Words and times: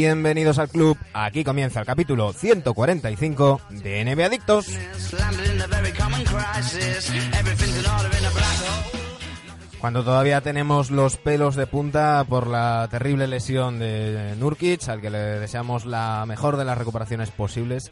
Bienvenidos 0.00 0.60
al 0.60 0.68
club. 0.68 0.96
Aquí 1.12 1.42
comienza 1.42 1.80
el 1.80 1.86
capítulo 1.86 2.32
145 2.32 3.60
de 3.82 4.04
NBA 4.04 4.26
Adictos. 4.26 4.68
Cuando 9.80 10.04
todavía 10.04 10.40
tenemos 10.40 10.92
los 10.92 11.16
pelos 11.16 11.56
de 11.56 11.66
punta 11.66 12.24
por 12.28 12.46
la 12.46 12.86
terrible 12.88 13.26
lesión 13.26 13.80
de 13.80 14.36
Nurkic, 14.38 14.88
al 14.88 15.00
que 15.00 15.10
le 15.10 15.18
deseamos 15.18 15.84
la 15.84 16.24
mejor 16.28 16.58
de 16.58 16.64
las 16.64 16.78
recuperaciones 16.78 17.32
posibles. 17.32 17.90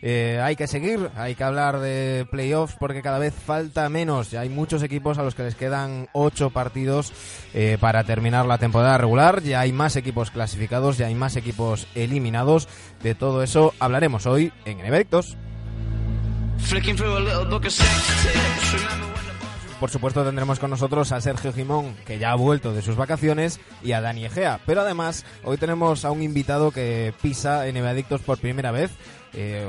Eh, 0.00 0.40
hay 0.42 0.56
que 0.56 0.66
seguir, 0.66 1.10
hay 1.16 1.34
que 1.34 1.44
hablar 1.44 1.80
de 1.80 2.26
playoffs 2.30 2.76
porque 2.78 3.02
cada 3.02 3.18
vez 3.18 3.34
falta 3.34 3.88
menos. 3.88 4.30
Ya 4.30 4.40
hay 4.40 4.48
muchos 4.48 4.82
equipos 4.82 5.18
a 5.18 5.22
los 5.22 5.34
que 5.34 5.42
les 5.42 5.54
quedan 5.54 6.08
ocho 6.12 6.50
partidos 6.50 7.12
eh, 7.54 7.78
para 7.80 8.04
terminar 8.04 8.46
la 8.46 8.58
temporada 8.58 8.98
regular. 8.98 9.42
Ya 9.42 9.60
hay 9.60 9.72
más 9.72 9.96
equipos 9.96 10.30
clasificados, 10.30 10.98
ya 10.98 11.06
hay 11.06 11.14
más 11.14 11.36
equipos 11.36 11.86
eliminados. 11.94 12.68
De 13.02 13.14
todo 13.14 13.42
eso 13.42 13.74
hablaremos 13.78 14.26
hoy 14.26 14.52
en 14.64 14.80
Evectos. 14.80 15.36
Por 19.80 19.90
supuesto 19.90 20.24
tendremos 20.24 20.58
con 20.58 20.70
nosotros 20.70 21.12
a 21.12 21.20
Sergio 21.20 21.52
Jimón, 21.52 21.94
que 22.04 22.18
ya 22.18 22.32
ha 22.32 22.34
vuelto 22.34 22.72
de 22.72 22.82
sus 22.82 22.96
vacaciones, 22.96 23.60
y 23.80 23.92
a 23.92 24.00
Dani 24.00 24.24
Egea. 24.24 24.58
Pero 24.66 24.80
además, 24.80 25.24
hoy 25.44 25.56
tenemos 25.56 26.04
a 26.04 26.10
un 26.10 26.20
invitado 26.20 26.72
que 26.72 27.14
pisa 27.22 27.68
en 27.68 27.76
Adictos 27.76 28.20
por 28.22 28.38
primera 28.38 28.72
vez. 28.72 28.90
Eh, 29.34 29.68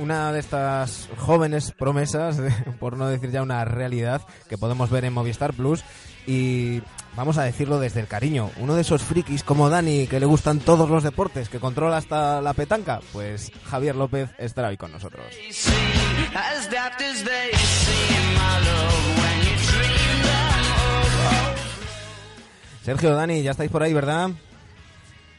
una 0.00 0.32
de 0.32 0.40
estas 0.40 1.08
jóvenes 1.16 1.72
promesas, 1.72 2.40
por 2.80 2.96
no 2.96 3.08
decir 3.08 3.30
ya 3.30 3.42
una 3.42 3.64
realidad, 3.64 4.22
que 4.48 4.58
podemos 4.58 4.90
ver 4.90 5.04
en 5.04 5.12
Movistar 5.12 5.52
Plus. 5.54 5.84
Y 6.26 6.82
vamos 7.14 7.38
a 7.38 7.44
decirlo 7.44 7.78
desde 7.78 8.00
el 8.00 8.08
cariño, 8.08 8.50
uno 8.58 8.74
de 8.74 8.80
esos 8.80 9.02
frikis 9.02 9.44
como 9.44 9.70
Dani, 9.70 10.08
que 10.08 10.18
le 10.18 10.26
gustan 10.26 10.58
todos 10.58 10.90
los 10.90 11.04
deportes, 11.04 11.48
que 11.48 11.60
controla 11.60 11.98
hasta 11.98 12.40
la 12.40 12.52
petanca, 12.52 13.00
pues 13.12 13.52
Javier 13.64 13.94
López 13.94 14.30
estará 14.38 14.68
hoy 14.68 14.76
con 14.76 14.90
nosotros. 14.90 15.24
Sergio, 22.82 23.14
Dani, 23.14 23.42
ya 23.42 23.52
estáis 23.52 23.70
por 23.70 23.82
ahí, 23.82 23.92
¿verdad? 23.92 24.30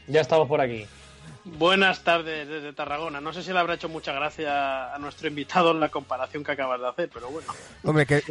Ya 0.06 0.22
estamos 0.22 0.48
por 0.48 0.60
aquí. 0.60 0.86
Buenas 1.56 2.04
tardes 2.04 2.48
desde 2.48 2.72
Tarragona. 2.72 3.20
No 3.20 3.32
sé 3.32 3.42
si 3.42 3.52
le 3.52 3.58
habrá 3.58 3.74
hecho 3.74 3.88
mucha 3.88 4.12
gracia 4.12 4.94
a 4.94 4.98
nuestro 4.98 5.28
invitado 5.28 5.70
en 5.70 5.80
la 5.80 5.88
comparación 5.88 6.44
que 6.44 6.52
acabas 6.52 6.80
de 6.80 6.88
hacer, 6.88 7.10
pero 7.12 7.30
bueno. 7.30 7.48
Hombre, 7.84 8.06
que, 8.06 8.22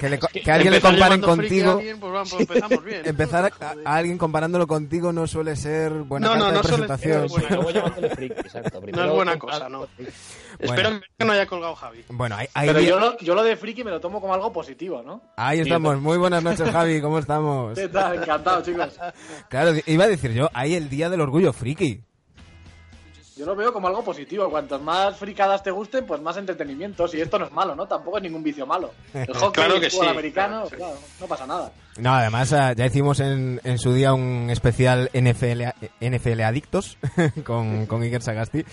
alguien 0.51 0.73
le 0.73 0.81
comparen 0.81 1.21
contigo. 1.21 1.81
Pues 1.99 2.29
pues 2.29 2.41
empezamos 2.41 2.83
bien. 2.83 3.01
Empezar 3.05 3.51
a, 3.85 3.95
alguien 3.95 4.17
comparándolo 4.17 4.67
contigo 4.67 5.11
no 5.11 5.27
suele 5.27 5.55
ser 5.55 5.91
buena 5.91 6.27
no, 6.27 6.35
no, 6.35 6.51
no 6.51 6.61
presentación. 6.61 7.29
Suele 7.29 7.47
ser 7.47 7.57
no 8.93 9.05
es 9.05 9.11
buena 9.11 9.39
cosa, 9.39 9.69
¿no? 9.69 9.87
Espero 10.59 11.01
que 11.17 11.25
no 11.25 11.33
haya 11.33 11.45
colgado 11.45 11.75
Javi. 11.75 12.03
Bueno, 12.09 12.37
Pero 12.53 12.79
yo 12.79 12.99
lo, 12.99 13.17
yo 13.19 13.35
lo, 13.35 13.43
de 13.43 13.55
friki 13.55 13.83
me 13.83 13.91
lo 13.91 13.99
tomo 13.99 14.19
como 14.21 14.33
algo 14.33 14.51
positivo, 14.51 15.01
¿no? 15.03 15.21
Ahí 15.35 15.59
estamos. 15.59 15.99
Muy 16.01 16.17
buenas 16.17 16.43
noches, 16.43 16.69
Javi. 16.69 17.01
¿Cómo 17.01 17.19
estamos? 17.19 17.77
¿Qué 17.77 17.87
tal? 17.87 18.17
Encantado, 18.17 18.61
chicos. 18.63 18.97
Claro, 19.49 19.73
iba 19.85 20.03
a 20.05 20.07
decir 20.07 20.33
yo, 20.33 20.49
hay 20.53 20.75
el 20.75 20.89
Día 20.89 21.09
del 21.09 21.21
Orgullo 21.21 21.53
Friki. 21.53 22.03
Yo 23.37 23.45
lo 23.45 23.55
veo 23.55 23.71
como 23.71 23.87
algo 23.87 24.03
positivo. 24.03 24.49
Cuantas 24.49 24.81
más 24.81 25.15
fricadas 25.15 25.61
te 25.61 25.69
gusten, 25.69 26.05
pues 26.05 26.19
más 26.21 26.37
entretenimiento. 26.37 27.05
Y 27.13 27.21
esto 27.21 27.37
no 27.37 27.45
es 27.45 27.51
malo, 27.51 27.75
¿no? 27.75 27.87
Tampoco 27.87 28.17
es 28.17 28.23
ningún 28.23 28.41
vicio 28.41 28.65
malo. 28.65 28.91
El 29.13 29.27
hockey, 29.35 29.63
claro 29.63 29.79
que 29.79 29.87
el 29.87 30.07
americano, 30.07 30.63
claro, 30.69 30.97
no 31.19 31.27
pasa 31.27 31.45
nada. 31.45 31.71
No, 31.99 32.13
además 32.13 32.51
eh, 32.51 32.73
ya 32.75 32.85
hicimos 32.85 33.19
en, 33.19 33.59
en 33.63 33.79
su 33.79 33.91
día 33.91 34.13
un 34.13 34.49
especial 34.51 35.09
NFL, 35.13 35.63
NFL 35.99 36.41
Adictos 36.41 36.97
con, 37.43 37.87
con 37.87 38.03
Iker 38.03 38.21
Sagasti 38.21 38.63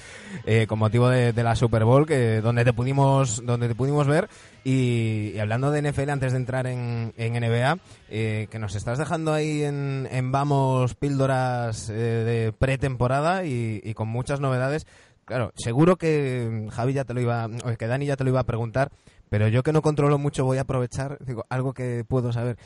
eh, 0.44 0.66
con 0.66 0.78
motivo 0.78 1.08
de, 1.08 1.32
la 1.32 1.56
Super 1.56 1.84
Bowl 1.84 2.06
que 2.06 2.42
donde 2.42 2.64
te 2.64 2.74
pudimos 2.74 3.44
donde 3.44 3.68
te 3.68 3.74
pudimos 3.74 4.06
ver. 4.06 4.28
Y, 4.62 5.38
hablando 5.38 5.70
de 5.70 5.90
NFL 5.90 6.10
antes 6.10 6.32
de 6.32 6.38
entrar 6.38 6.66
en, 6.66 7.14
en 7.16 7.32
NBA 7.32 7.78
eh, 8.10 8.46
que 8.50 8.58
nos 8.58 8.74
estás 8.74 8.98
dejando 8.98 9.32
ahí 9.32 9.62
en, 9.62 10.30
vamos 10.30 10.94
píldoras 10.94 11.88
de 11.88 12.52
pretemporada 12.58 13.44
y, 13.44 13.80
y 13.82 13.94
con 13.94 14.08
muchas 14.08 14.40
novedades. 14.40 14.86
Claro 15.24 15.52
seguro 15.56 15.96
que 15.96 16.68
Javi 16.70 16.92
ya 16.92 17.04
te 17.04 17.14
lo 17.14 17.20
iba 17.22 17.48
que 17.78 17.86
Dani 17.86 18.04
ya 18.04 18.16
te 18.16 18.24
lo 18.24 18.30
iba 18.30 18.40
a 18.40 18.44
preguntar 18.44 18.90
pero 19.30 19.48
yo 19.48 19.62
que 19.62 19.72
no 19.72 19.80
controlo 19.80 20.18
mucho 20.18 20.44
voy 20.44 20.58
a 20.58 20.62
aprovechar 20.62 21.16
digo 21.24 21.46
algo 21.48 21.72
que 21.72 22.04
puedo 22.06 22.30
saber 22.30 22.58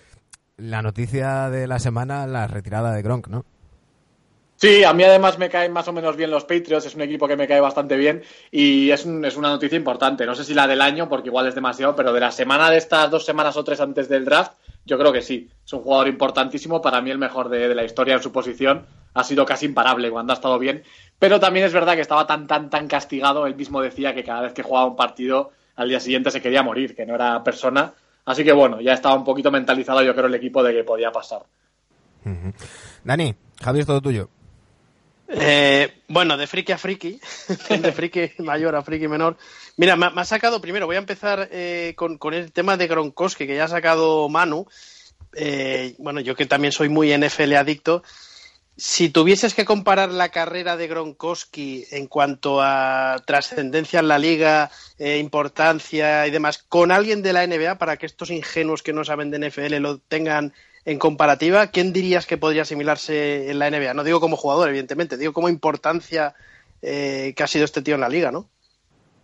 la 0.58 0.82
noticia 0.82 1.48
de 1.50 1.66
la 1.66 1.78
semana, 1.78 2.26
la 2.26 2.46
retirada 2.46 2.92
de 2.92 3.02
Gronk, 3.02 3.28
¿no? 3.28 3.44
Sí, 4.56 4.82
a 4.82 4.92
mí 4.92 5.04
además 5.04 5.38
me 5.38 5.48
caen 5.48 5.72
más 5.72 5.86
o 5.86 5.92
menos 5.92 6.16
bien 6.16 6.32
los 6.32 6.42
Patriots, 6.42 6.84
es 6.84 6.96
un 6.96 7.02
equipo 7.02 7.28
que 7.28 7.36
me 7.36 7.46
cae 7.46 7.60
bastante 7.60 7.96
bien 7.96 8.24
y 8.50 8.90
es, 8.90 9.06
es, 9.06 9.36
una 9.36 9.50
noticia 9.50 9.76
importante. 9.76 10.26
No 10.26 10.34
sé 10.34 10.42
si 10.42 10.52
la 10.52 10.66
del 10.66 10.82
año, 10.82 11.08
porque 11.08 11.28
igual 11.28 11.46
es 11.46 11.54
demasiado, 11.54 11.94
pero 11.94 12.12
de 12.12 12.18
la 12.18 12.32
semana 12.32 12.68
de 12.68 12.76
estas 12.76 13.08
dos 13.08 13.24
semanas 13.24 13.56
o 13.56 13.62
tres 13.62 13.80
antes 13.80 14.08
del 14.08 14.24
draft, 14.24 14.54
yo 14.84 14.98
creo 14.98 15.12
que 15.12 15.22
sí. 15.22 15.48
Es 15.64 15.72
un 15.72 15.82
jugador 15.82 16.08
importantísimo, 16.08 16.82
para 16.82 17.00
mí 17.00 17.12
el 17.12 17.18
mejor 17.18 17.48
de, 17.50 17.68
de 17.68 17.74
la 17.76 17.84
historia 17.84 18.16
en 18.16 18.22
su 18.22 18.32
posición. 18.32 18.84
Ha 19.14 19.22
sido 19.22 19.46
casi 19.46 19.66
imparable 19.66 20.10
cuando 20.10 20.32
ha 20.32 20.34
estado 20.34 20.58
bien, 20.58 20.82
pero 21.20 21.38
también 21.38 21.64
es 21.64 21.72
verdad 21.72 21.94
que 21.94 22.00
estaba 22.00 22.26
tan, 22.26 22.48
tan, 22.48 22.68
tan 22.68 22.88
castigado. 22.88 23.46
Él 23.46 23.54
mismo 23.54 23.80
decía 23.80 24.12
que 24.12 24.24
cada 24.24 24.40
vez 24.40 24.54
que 24.54 24.64
jugaba 24.64 24.86
un 24.86 24.96
partido, 24.96 25.52
al 25.76 25.88
día 25.88 26.00
siguiente 26.00 26.32
se 26.32 26.42
quería 26.42 26.64
morir, 26.64 26.96
que 26.96 27.06
no 27.06 27.14
era 27.14 27.44
persona 27.44 27.94
Así 28.28 28.44
que 28.44 28.52
bueno, 28.52 28.78
ya 28.78 28.92
estaba 28.92 29.14
un 29.14 29.24
poquito 29.24 29.50
mentalizado 29.50 30.02
yo 30.02 30.14
creo 30.14 30.26
el 30.26 30.34
equipo 30.34 30.62
de 30.62 30.74
que 30.74 30.84
podía 30.84 31.10
pasar. 31.10 31.46
Dani, 33.02 33.34
Javier, 33.58 33.86
todo 33.86 34.02
tuyo. 34.02 34.28
Eh, 35.28 36.02
bueno, 36.08 36.36
de 36.36 36.46
friki 36.46 36.72
a 36.72 36.76
friki, 36.76 37.18
de 37.70 37.92
friki 37.92 38.42
mayor 38.42 38.76
a 38.76 38.82
friki 38.82 39.08
menor. 39.08 39.38
Mira, 39.78 39.96
me, 39.96 40.10
ha 40.14 40.24
sacado 40.24 40.60
primero, 40.60 40.84
voy 40.84 40.96
a 40.96 40.98
empezar 40.98 41.48
eh, 41.50 41.94
con, 41.96 42.18
el 42.34 42.52
tema 42.52 42.76
de 42.76 42.86
Gronkowski, 42.86 43.46
que 43.46 43.56
ya 43.56 43.64
ha 43.64 43.68
sacado 43.68 44.28
Manu. 44.28 44.66
Eh, 45.32 45.94
bueno, 45.96 46.20
yo 46.20 46.34
que 46.34 46.44
también 46.44 46.72
soy 46.72 46.90
muy 46.90 47.16
NFL 47.16 47.54
adicto, 47.54 48.02
si 48.78 49.08
tuvieses 49.08 49.54
que 49.54 49.64
comparar 49.64 50.10
la 50.10 50.28
carrera 50.28 50.76
de 50.76 50.86
Gronkowski 50.86 51.84
en 51.90 52.06
cuanto 52.06 52.62
a 52.62 53.20
trascendencia 53.26 53.98
en 53.98 54.06
la 54.06 54.20
liga, 54.20 54.70
eh, 54.98 55.18
importancia 55.18 56.28
y 56.28 56.30
demás, 56.30 56.58
con 56.58 56.92
alguien 56.92 57.20
de 57.20 57.32
la 57.32 57.44
NBA, 57.44 57.76
para 57.76 57.96
que 57.96 58.06
estos 58.06 58.30
ingenuos 58.30 58.84
que 58.84 58.92
no 58.92 59.04
saben 59.04 59.32
de 59.32 59.50
NFL 59.50 59.74
lo 59.80 59.98
tengan 59.98 60.54
en 60.84 60.98
comparativa, 61.00 61.66
¿quién 61.66 61.92
dirías 61.92 62.24
que 62.24 62.38
podría 62.38 62.62
asimilarse 62.62 63.50
en 63.50 63.58
la 63.58 63.68
NBA? 63.68 63.94
No 63.94 64.04
digo 64.04 64.20
como 64.20 64.36
jugador, 64.36 64.68
evidentemente, 64.68 65.16
digo 65.16 65.32
como 65.32 65.48
importancia 65.48 66.36
eh, 66.80 67.34
que 67.36 67.42
ha 67.42 67.48
sido 67.48 67.64
este 67.64 67.82
tío 67.82 67.96
en 67.96 68.00
la 68.00 68.08
liga, 68.08 68.30
¿no? 68.30 68.48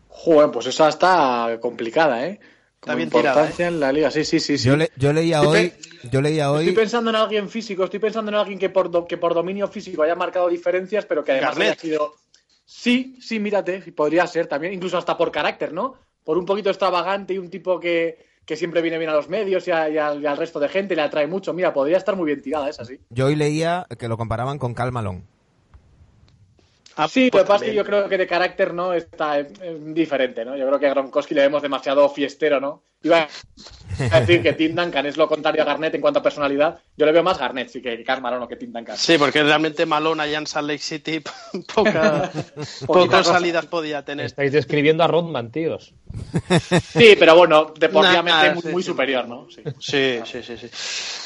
Joder, 0.09 0.51
pues 0.51 0.67
esa 0.67 0.89
está 0.89 1.59
complicada, 1.61 2.27
¿eh? 2.27 2.41
Bien 2.87 3.01
importancia 3.01 3.67
¿eh? 3.67 3.69
en 3.69 3.81
la 3.81 3.93
liga, 3.93 4.11
sí, 4.11 4.25
sí, 4.25 4.41
sí. 4.41 4.57
Yo, 4.59 4.77
yo, 4.97 5.13
leía 5.13 5.43
hoy, 5.43 5.73
yo 6.11 6.21
leía 6.21 6.51
hoy... 6.51 6.69
Estoy 6.69 6.83
pensando 6.83 7.11
en 7.11 7.17
alguien 7.17 7.49
físico, 7.49 7.85
estoy 7.85 8.01
pensando 8.01 8.31
en 8.31 8.37
alguien 8.37 8.59
que 8.59 8.71
por, 8.71 9.07
que 9.07 9.17
por 9.17 9.35
dominio 9.35 9.69
físico 9.69 10.03
haya 10.03 10.15
marcado 10.15 10.49
diferencias, 10.49 11.07
pero 11.07 11.25
que 11.25 11.33
además 11.33 11.59
haya 11.59 11.75
sido... 11.75 12.15
Sí, 12.67 13.17
sí, 13.21 13.39
mírate, 13.41 13.81
podría 13.93 14.27
ser 14.27 14.47
también, 14.47 14.73
incluso 14.73 14.97
hasta 14.97 15.17
por 15.17 15.31
carácter, 15.31 15.73
¿no? 15.73 15.95
Por 16.25 16.39
un 16.39 16.47
poquito 16.47 16.71
extravagante 16.71 17.35
y 17.35 17.39
un 17.39 17.51
tipo 17.51 17.79
que, 17.79 18.19
que 18.45 18.57
siempre 18.57 18.83
viene 18.83 18.99
bien 18.99 19.11
a 19.11 19.15
los 19.15 19.29
medios 19.29 19.67
y, 19.69 19.71
al, 19.71 20.37
resto 20.37 20.61
de 20.61 20.69
gente, 20.69 20.97
le 20.97 21.03
atrae 21.03 21.27
mucho. 21.27 21.53
Mira, 21.53 21.73
podría 21.73 21.97
estar 21.97 22.17
muy 22.17 22.27
bien 22.27 22.43
tirada 22.43 22.69
esa, 22.69 22.85
sí. 22.85 22.99
Yo 23.11 23.27
hoy 23.27 23.37
leía 23.37 23.87
que 23.99 24.09
lo 24.09 24.17
comparaban 24.17 24.59
con 24.59 24.75
Cal 24.75 24.93
Ah, 26.97 27.09
sí, 27.09 27.31
lo 27.33 27.41
que 27.41 27.45
pasa 27.45 27.65
es 27.65 27.71
que 27.71 27.77
yo 27.77 27.85
creo 27.85 28.09
que 28.09 28.19
de 28.19 28.27
carácter 28.27 28.73
no 28.73 28.93
está 28.93 29.43
diferente, 29.43 30.45
¿no? 30.45 30.57
Yo 30.57 30.67
creo 30.67 30.79
que 30.79 30.87
a 30.87 30.91
Gronkowski 30.91 31.35
le 31.35 31.43
vemos 31.43 31.63
demasiado 31.63 32.09
fiestero, 32.09 32.61
¿no? 32.61 32.83
Iba 33.03 33.29
a 34.11 34.21
decir 34.21 34.43
que 34.43 34.55
Tim 34.55 34.75
Duncan 34.75 35.05
es 35.05 35.19
lo 35.19 35.29
contrario 35.29 35.63
a 35.63 35.67
Garnett 35.67 35.95
en 35.95 36.01
cuanto 36.01 36.21
a 36.21 36.23
personalidad. 36.23 36.79
Yo 36.97 37.05
le 37.05 37.13
veo 37.13 37.23
más 37.23 37.39
Garnett, 37.39 37.69
sí, 37.69 37.83
que 37.83 38.03
Carl 38.03 38.23
Malone 38.23 38.49
que 38.49 38.57
Tim 38.57 38.73
Duncan. 38.73 38.97
Sí, 38.97 39.19
porque 39.19 39.43
realmente 39.43 39.85
Malone 39.85 40.23
allá 40.23 40.39
en 40.39 40.47
Salt 40.47 40.69
Lake 40.69 40.83
City 40.83 41.23
poca, 41.75 42.33
pocas 42.87 43.27
salidas 43.27 43.67
podía 43.67 44.05
tener. 44.05 44.25
Estáis 44.25 44.53
describiendo 44.53 45.05
a 45.05 45.07
Rodman, 45.07 45.51
tíos. 45.51 45.93
Sí, 46.93 47.15
pero 47.19 47.37
bueno, 47.37 47.75
deportivamente 47.79 48.49
nah, 48.49 48.55
muy, 48.55 48.73
muy 48.73 48.83
superior, 48.83 49.29
¿no? 49.29 49.49
Sí. 49.51 49.63
sí. 49.81 50.21
sí, 50.25 50.43
sí, 50.43 50.57
sí, 50.57 50.71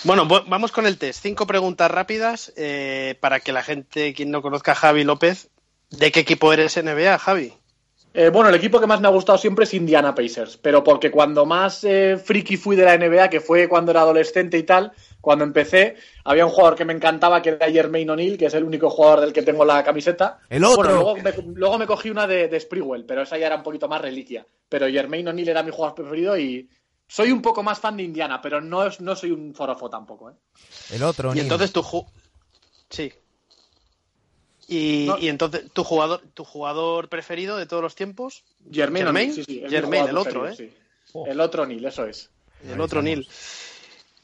Bueno, 0.03 0.27
vamos 0.27 0.73
con 0.73 0.87
el 0.87 0.99
test. 0.99 1.23
Cinco 1.23 1.47
preguntas 1.47 1.91
rápidas 1.91 2.53
eh, 2.57 3.17
para 3.21 3.39
que 3.39 3.53
la 3.53 3.63
gente, 3.63 4.15
quien 4.15 4.33
no 4.33 4.43
conozca 4.43 4.73
a 4.73 4.75
Javi 4.75 5.05
López, 5.05 5.49
¿de 5.91 6.13
qué 6.13 6.21
equipo 6.21 6.53
eres 6.53 6.77
NBA, 6.83 7.19
Javi? 7.19 7.53
Eh, 8.15 8.31
bueno, 8.31 8.49
el 8.49 8.55
equipo 8.55 8.81
que 8.81 8.87
más 8.87 9.01
me 9.01 9.07
ha 9.07 9.13
gustado 9.13 9.39
siempre 9.39 9.65
es 9.65 9.75
Indiana 9.75 10.15
Pacers, 10.15 10.57
pero 10.57 10.83
porque 10.83 11.11
cuando 11.11 11.45
más 11.45 11.85
eh, 11.85 12.17
friki 12.17 12.57
fui 12.57 12.75
de 12.75 12.85
la 12.85 12.97
NBA, 12.97 13.29
que 13.29 13.41
fue 13.41 13.69
cuando 13.69 13.93
era 13.93 14.01
adolescente 14.01 14.57
y 14.59 14.63
tal, 14.63 14.93
cuando 15.21 15.45
empecé, 15.45 15.97
había 16.25 16.47
un 16.47 16.51
jugador 16.51 16.75
que 16.75 16.85
me 16.85 16.95
encantaba, 16.95 17.43
que 17.43 17.51
era 17.51 17.71
Jermaine 17.71 18.11
O'Neal, 18.11 18.39
que 18.39 18.47
es 18.47 18.55
el 18.55 18.65
único 18.65 18.89
jugador 18.89 19.21
del 19.21 19.33
que 19.33 19.43
tengo 19.43 19.65
la 19.65 19.85
camiseta. 19.85 20.41
El 20.49 20.65
otro. 20.65 20.83
Bueno, 20.83 21.33
luego 21.55 21.79
me, 21.79 21.87
cogí 21.87 22.09
una 22.09 22.27
de, 22.27 22.49
de 22.49 22.59
Sprewell, 22.59 23.05
pero 23.05 23.23
esa 23.23 23.37
ya 23.37 23.47
era 23.47 23.57
un 23.57 23.63
poquito 23.63 23.89
más 23.89 24.01
reliquia. 24.01 24.47
Pero 24.69 24.89
Jermaine 24.89 25.29
O'Neal 25.29 25.49
era 25.51 25.63
mi 25.63 25.71
jugador 25.71 25.95
preferido 25.95 26.39
y 26.39 26.69
soy 27.07 27.31
un 27.31 27.43
poco 27.43 27.63
más 27.63 27.79
fan 27.79 27.97
de 27.97 28.03
Indiana, 28.03 28.41
pero 28.41 28.61
no, 28.61 28.85
no 29.01 29.17
soy 29.17 29.31
un 29.31 29.55
forofo 29.55 29.89
tampoco. 29.89 30.31
¿eh? 30.31 30.35
El 30.91 31.03
otro, 31.03 31.35
Y 31.35 31.41
entonces 31.41 31.73
tu... 31.73 31.85
Sí, 32.91 33.13
y, 34.69 35.07
no. 35.09 35.19
y, 35.19 35.29
entonces, 35.29 35.65
¿tu 35.73 35.83
jugador, 35.83 36.23
¿tu 36.35 36.45
jugador 36.45 37.09
preferido 37.09 37.57
de 37.57 37.65
todos 37.65 37.83
los 37.83 37.95
tiempos? 37.95 38.45
Germain, 38.71 39.07
Germain, 39.07 39.33
sí, 39.33 39.43
sí, 39.43 39.63
Germain 39.67 40.07
el 40.07 40.17
otro, 40.19 40.47
¿eh? 40.47 40.55
Sí. 40.55 40.71
Oh. 41.15 41.27
El 41.27 41.41
otro 41.41 41.65
Neil, 41.65 41.87
eso 41.87 42.05
es. 42.05 42.31
El 42.71 42.79
otro 42.79 43.01
Neil. 43.01 43.27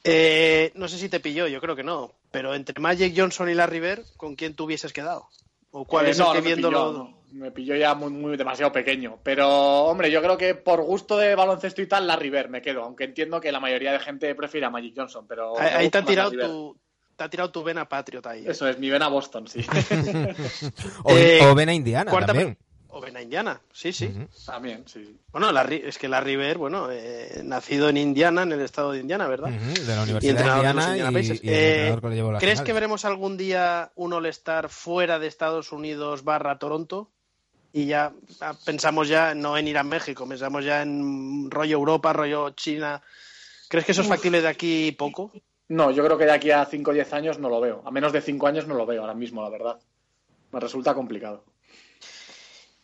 Eh, 0.04 0.70
no 0.74 0.86
sé 0.86 0.98
si 0.98 1.08
te 1.08 1.18
pilló, 1.18 1.46
yo 1.48 1.62
creo 1.62 1.74
que 1.74 1.82
no. 1.82 2.12
Pero 2.30 2.54
entre 2.54 2.78
Magic 2.78 3.14
Johnson 3.16 3.48
y 3.48 3.54
Larry 3.54 3.80
Bird, 3.80 4.04
¿con 4.18 4.36
quién 4.36 4.54
te 4.54 4.62
hubieses 4.62 4.92
quedado? 4.92 5.28
¿O 5.70 5.86
cuál 5.86 6.06
eh, 6.06 6.10
es 6.10 6.18
no, 6.18 6.26
el 6.26 6.32
que 6.32 6.38
no 6.38 6.42
me 6.42 6.48
viéndolo... 6.48 6.90
pilló, 6.90 7.04
no. 7.04 7.24
Me 7.34 7.50
pilló 7.50 7.74
ya 7.74 7.94
muy, 7.94 8.12
muy 8.12 8.36
demasiado 8.36 8.70
pequeño. 8.70 9.18
Pero, 9.24 9.48
hombre, 9.86 10.08
yo 10.08 10.22
creo 10.22 10.36
que 10.36 10.54
por 10.54 10.82
gusto 10.82 11.16
de 11.16 11.34
baloncesto 11.34 11.82
y 11.82 11.88
tal, 11.88 12.06
Larry 12.06 12.30
Bird 12.30 12.48
me 12.48 12.62
quedo. 12.62 12.84
Aunque 12.84 13.04
entiendo 13.04 13.40
que 13.40 13.50
la 13.50 13.58
mayoría 13.58 13.90
de 13.92 13.98
gente 13.98 14.32
prefiere 14.36 14.66
a 14.66 14.70
Magic 14.70 14.94
Johnson. 14.94 15.26
Pero 15.26 15.58
ahí, 15.58 15.70
ahí 15.74 15.90
te 15.90 15.98
ha 15.98 16.04
tirado 16.04 16.30
tu, 16.30 16.76
te 17.16 17.24
ha 17.24 17.28
tirado 17.28 17.50
tu 17.50 17.62
vena 17.62 17.88
Patriot 17.88 18.26
ahí. 18.26 18.46
¿eh? 18.46 18.50
Eso 18.50 18.68
es, 18.68 18.78
mi 18.78 18.90
vena 18.90 19.08
Boston, 19.08 19.46
sí. 19.48 19.64
o, 21.04 21.16
eh, 21.16 21.40
o, 21.42 21.54
vena 21.54 21.72
Indiana 21.74 22.10
también. 22.26 22.58
O 22.88 23.00
vena 23.00 23.20
Indiana, 23.20 23.60
sí, 23.72 23.92
sí. 23.92 24.06
Uh 24.06 24.20
-huh. 24.20 24.46
También, 24.46 24.84
sí. 24.86 25.18
Bueno, 25.32 25.50
la, 25.50 25.62
es 25.62 25.98
que 25.98 26.08
la 26.08 26.20
River, 26.20 26.58
bueno, 26.58 26.88
eh, 26.92 27.40
nacido 27.42 27.88
en 27.88 27.96
Indiana, 27.96 28.42
en 28.42 28.52
el 28.52 28.60
estado 28.60 28.92
de 28.92 29.00
Indiana, 29.00 29.26
¿verdad? 29.26 29.50
Uh 29.50 29.54
-huh, 29.54 29.80
de 29.80 29.96
la 29.96 30.02
Universidad 30.02 30.34
de 30.34 30.40
Indiana, 30.40 30.90
Indiana 30.90 31.20
y, 31.20 31.26
y, 31.26 31.40
eh, 31.42 31.96
¿Crees 32.00 32.38
finales. 32.38 32.60
que 32.60 32.72
veremos 32.72 33.04
algún 33.04 33.36
día 33.36 33.90
un 33.96 34.12
All-Star 34.12 34.68
fuera 34.68 35.18
de 35.18 35.26
Estados 35.26 35.72
Unidos 35.72 36.22
barra 36.22 36.58
Toronto? 36.58 37.10
Y 37.72 37.86
ya 37.86 38.12
pensamos 38.64 39.08
ya 39.08 39.34
no 39.34 39.58
en 39.58 39.66
ir 39.66 39.78
a 39.78 39.82
México, 39.82 40.28
pensamos 40.28 40.64
ya 40.64 40.82
en 40.82 41.50
rollo 41.50 41.76
Europa, 41.76 42.12
rollo 42.12 42.50
China. 42.50 43.02
¿Crees 43.68 43.84
que 43.84 43.90
eso 43.90 44.02
es 44.02 44.08
factible 44.08 44.40
de 44.40 44.46
aquí 44.46 44.92
poco? 44.92 45.32
No, 45.68 45.90
yo 45.90 46.04
creo 46.04 46.18
que 46.18 46.26
de 46.26 46.32
aquí 46.32 46.50
a 46.50 46.64
5 46.64 46.90
o 46.90 46.94
10 46.94 47.12
años 47.12 47.38
no 47.38 47.48
lo 47.48 47.60
veo. 47.60 47.82
A 47.84 47.90
menos 47.90 48.12
de 48.12 48.20
5 48.20 48.46
años 48.46 48.66
no 48.66 48.74
lo 48.74 48.86
veo 48.86 49.00
ahora 49.00 49.14
mismo, 49.14 49.42
la 49.42 49.48
verdad. 49.48 49.78
Me 50.52 50.60
resulta 50.60 50.94
complicado. 50.94 51.44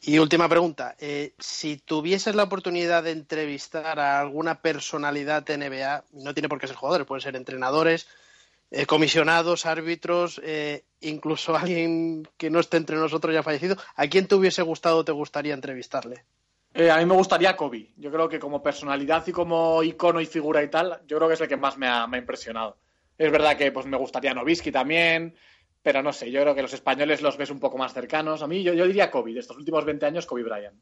Y 0.02 0.18
última 0.18 0.48
pregunta. 0.48 0.96
Eh, 0.98 1.34
si 1.38 1.76
tuvieses 1.76 2.34
la 2.34 2.44
oportunidad 2.44 3.02
de 3.02 3.10
entrevistar 3.10 4.00
a 4.00 4.20
alguna 4.20 4.62
personalidad 4.62 5.42
de 5.42 5.58
NBA, 5.58 6.04
no 6.12 6.32
tiene 6.32 6.48
por 6.48 6.58
qué 6.58 6.66
ser 6.66 6.76
jugadores, 6.76 7.06
pueden 7.06 7.20
ser 7.20 7.36
entrenadores, 7.36 8.08
eh, 8.70 8.86
comisionados, 8.86 9.66
árbitros, 9.66 10.40
eh, 10.42 10.84
incluso 11.00 11.54
alguien 11.56 12.26
que 12.38 12.48
no 12.48 12.60
esté 12.60 12.78
entre 12.78 12.96
nosotros 12.96 13.34
ya 13.34 13.42
fallecido, 13.42 13.76
¿a 13.94 14.06
quién 14.06 14.26
te 14.26 14.36
hubiese 14.36 14.62
gustado 14.62 14.98
o 14.98 15.04
te 15.04 15.12
gustaría 15.12 15.52
entrevistarle? 15.52 16.24
Eh, 16.72 16.90
a 16.90 16.98
mí 16.98 17.04
me 17.04 17.14
gustaría 17.14 17.56
Kobe. 17.56 17.90
Yo 17.96 18.10
creo 18.10 18.28
que 18.28 18.38
como 18.38 18.62
personalidad 18.62 19.26
y 19.26 19.32
como 19.32 19.82
icono 19.82 20.20
y 20.20 20.26
figura 20.26 20.62
y 20.62 20.68
tal, 20.68 21.00
yo 21.06 21.16
creo 21.16 21.28
que 21.28 21.34
es 21.34 21.40
el 21.40 21.48
que 21.48 21.56
más 21.56 21.76
me 21.76 21.88
ha, 21.88 22.06
me 22.06 22.16
ha 22.16 22.20
impresionado. 22.20 22.76
Es 23.18 23.30
verdad 23.30 23.56
que 23.56 23.72
pues 23.72 23.86
me 23.86 23.96
gustaría 23.96 24.32
Novisky 24.32 24.70
también, 24.70 25.34
pero 25.82 26.02
no 26.02 26.12
sé, 26.12 26.30
yo 26.30 26.40
creo 26.42 26.54
que 26.54 26.62
los 26.62 26.72
españoles 26.72 27.22
los 27.22 27.36
ves 27.36 27.50
un 27.50 27.60
poco 27.60 27.76
más 27.76 27.92
cercanos. 27.92 28.42
A 28.42 28.46
mí 28.46 28.62
yo, 28.62 28.72
yo 28.72 28.86
diría 28.86 29.10
Kobe, 29.10 29.34
de 29.34 29.40
estos 29.40 29.56
últimos 29.56 29.84
20 29.84 30.06
años, 30.06 30.26
Kobe 30.26 30.44
Bryant. 30.44 30.76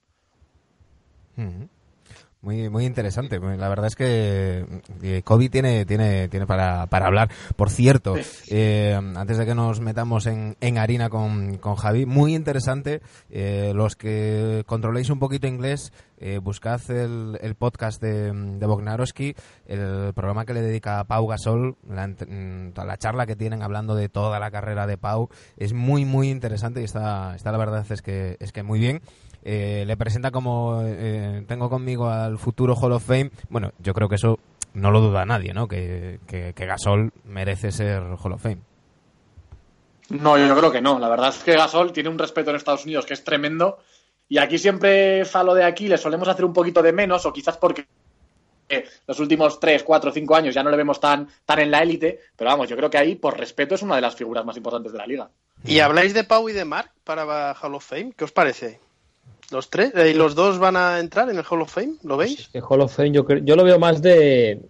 Muy, 2.40 2.68
muy 2.68 2.86
interesante. 2.86 3.40
La 3.40 3.68
verdad 3.68 3.86
es 3.88 3.96
que 3.96 4.64
eh, 5.02 5.22
Kobe 5.24 5.48
tiene, 5.48 5.84
tiene, 5.84 6.28
tiene 6.28 6.46
para, 6.46 6.86
para 6.86 7.06
hablar. 7.06 7.30
Por 7.56 7.68
cierto, 7.68 8.14
eh, 8.48 8.94
antes 8.94 9.38
de 9.38 9.44
que 9.44 9.56
nos 9.56 9.80
metamos 9.80 10.26
en, 10.26 10.56
en 10.60 10.78
harina 10.78 11.08
con, 11.08 11.58
con 11.58 11.74
Javi, 11.74 12.06
muy 12.06 12.36
interesante. 12.36 13.00
Eh, 13.28 13.72
los 13.74 13.96
que 13.96 14.62
controléis 14.66 15.10
un 15.10 15.18
poquito 15.18 15.48
inglés, 15.48 15.92
eh, 16.18 16.38
buscad 16.38 16.80
el, 16.92 17.38
el 17.40 17.56
podcast 17.56 18.00
de, 18.00 18.32
de 18.32 18.66
Bognarowski, 18.66 19.34
el 19.66 20.12
programa 20.14 20.44
que 20.44 20.54
le 20.54 20.62
dedica 20.62 21.00
a 21.00 21.04
Pau 21.04 21.26
Gasol, 21.26 21.76
la, 21.88 22.06
la 22.06 22.96
charla 22.98 23.26
que 23.26 23.34
tienen 23.34 23.62
hablando 23.62 23.96
de 23.96 24.08
toda 24.08 24.38
la 24.38 24.52
carrera 24.52 24.86
de 24.86 24.96
Pau. 24.96 25.28
Es 25.56 25.72
muy, 25.72 26.04
muy 26.04 26.30
interesante 26.30 26.82
y 26.82 26.84
está, 26.84 27.34
está 27.34 27.50
la 27.50 27.58
verdad 27.58 27.84
es 27.90 28.00
que, 28.00 28.36
es 28.38 28.52
que 28.52 28.62
muy 28.62 28.78
bien. 28.78 29.02
Eh, 29.44 29.84
le 29.86 29.96
presenta 29.96 30.30
como 30.30 30.82
eh, 30.84 31.44
tengo 31.46 31.70
conmigo 31.70 32.08
al 32.08 32.38
futuro 32.38 32.74
Hall 32.74 32.92
of 32.92 33.04
Fame. 33.04 33.30
Bueno, 33.48 33.72
yo 33.78 33.94
creo 33.94 34.08
que 34.08 34.16
eso 34.16 34.38
no 34.74 34.90
lo 34.90 35.00
duda 35.00 35.24
nadie, 35.24 35.54
¿no? 35.54 35.68
Que, 35.68 36.20
que, 36.26 36.52
que, 36.54 36.66
Gasol 36.66 37.12
merece 37.24 37.72
ser 37.72 38.02
Hall 38.02 38.32
of 38.32 38.42
Fame. 38.42 38.58
No, 40.10 40.38
yo 40.38 40.56
creo 40.56 40.72
que 40.72 40.80
no. 40.80 40.98
La 40.98 41.08
verdad 41.08 41.28
es 41.30 41.42
que 41.42 41.56
Gasol 41.56 41.92
tiene 41.92 42.08
un 42.08 42.18
respeto 42.18 42.50
en 42.50 42.56
Estados 42.56 42.84
Unidos 42.84 43.06
que 43.06 43.14
es 43.14 43.24
tremendo. 43.24 43.78
Y 44.28 44.38
aquí 44.38 44.58
siempre 44.58 45.24
falo 45.24 45.54
de 45.54 45.64
aquí, 45.64 45.88
le 45.88 45.96
solemos 45.96 46.28
hacer 46.28 46.44
un 46.44 46.52
poquito 46.52 46.82
de 46.82 46.92
menos, 46.92 47.24
o 47.24 47.32
quizás 47.32 47.56
porque 47.56 47.86
los 49.06 49.18
últimos 49.20 49.58
3, 49.58 49.82
4, 49.82 50.12
5 50.12 50.36
años 50.36 50.54
ya 50.54 50.62
no 50.62 50.70
le 50.70 50.76
vemos 50.76 51.00
tan, 51.00 51.28
tan 51.46 51.58
en 51.60 51.70
la 51.70 51.82
élite. 51.82 52.20
Pero 52.36 52.50
vamos, 52.50 52.68
yo 52.68 52.76
creo 52.76 52.90
que 52.90 52.98
ahí, 52.98 53.14
por 53.14 53.38
respeto, 53.38 53.74
es 53.74 53.82
una 53.82 53.96
de 53.96 54.02
las 54.02 54.14
figuras 54.14 54.44
más 54.44 54.56
importantes 54.56 54.92
de 54.92 54.98
la 54.98 55.06
liga. 55.06 55.30
¿Y 55.64 55.80
habláis 55.80 56.14
de 56.14 56.24
Pau 56.24 56.48
y 56.48 56.52
de 56.52 56.64
Mark 56.64 56.92
para 57.04 57.54
Hall 57.54 57.74
of 57.74 57.84
Fame? 57.84 58.12
¿Qué 58.16 58.24
os 58.24 58.32
parece? 58.32 58.80
¿Los 59.50 59.70
tres? 59.70 59.92
¿Y 59.94 60.14
los 60.14 60.34
dos 60.34 60.58
van 60.58 60.76
a 60.76 61.00
entrar 61.00 61.30
en 61.30 61.38
el 61.38 61.44
Hall 61.48 61.62
of 61.62 61.72
Fame? 61.72 61.94
¿Lo 62.02 62.16
veis? 62.16 62.50
El 62.52 62.62
Hall 62.68 62.82
of 62.82 62.94
Fame 62.94 63.12
yo, 63.12 63.26
yo 63.26 63.56
lo 63.56 63.64
veo 63.64 63.78
más 63.78 64.02
de... 64.02 64.60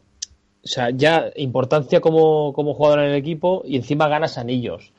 O 0.65 0.69
sea, 0.69 0.91
ya 0.91 1.31
importancia 1.37 2.01
como, 2.01 2.53
como 2.53 2.75
jugador 2.75 3.01
en 3.01 3.07
el 3.07 3.17
equipo 3.17 3.63
y 3.65 3.77
encima 3.77 4.09
ganas 4.09 4.39
anillos. 4.39 4.93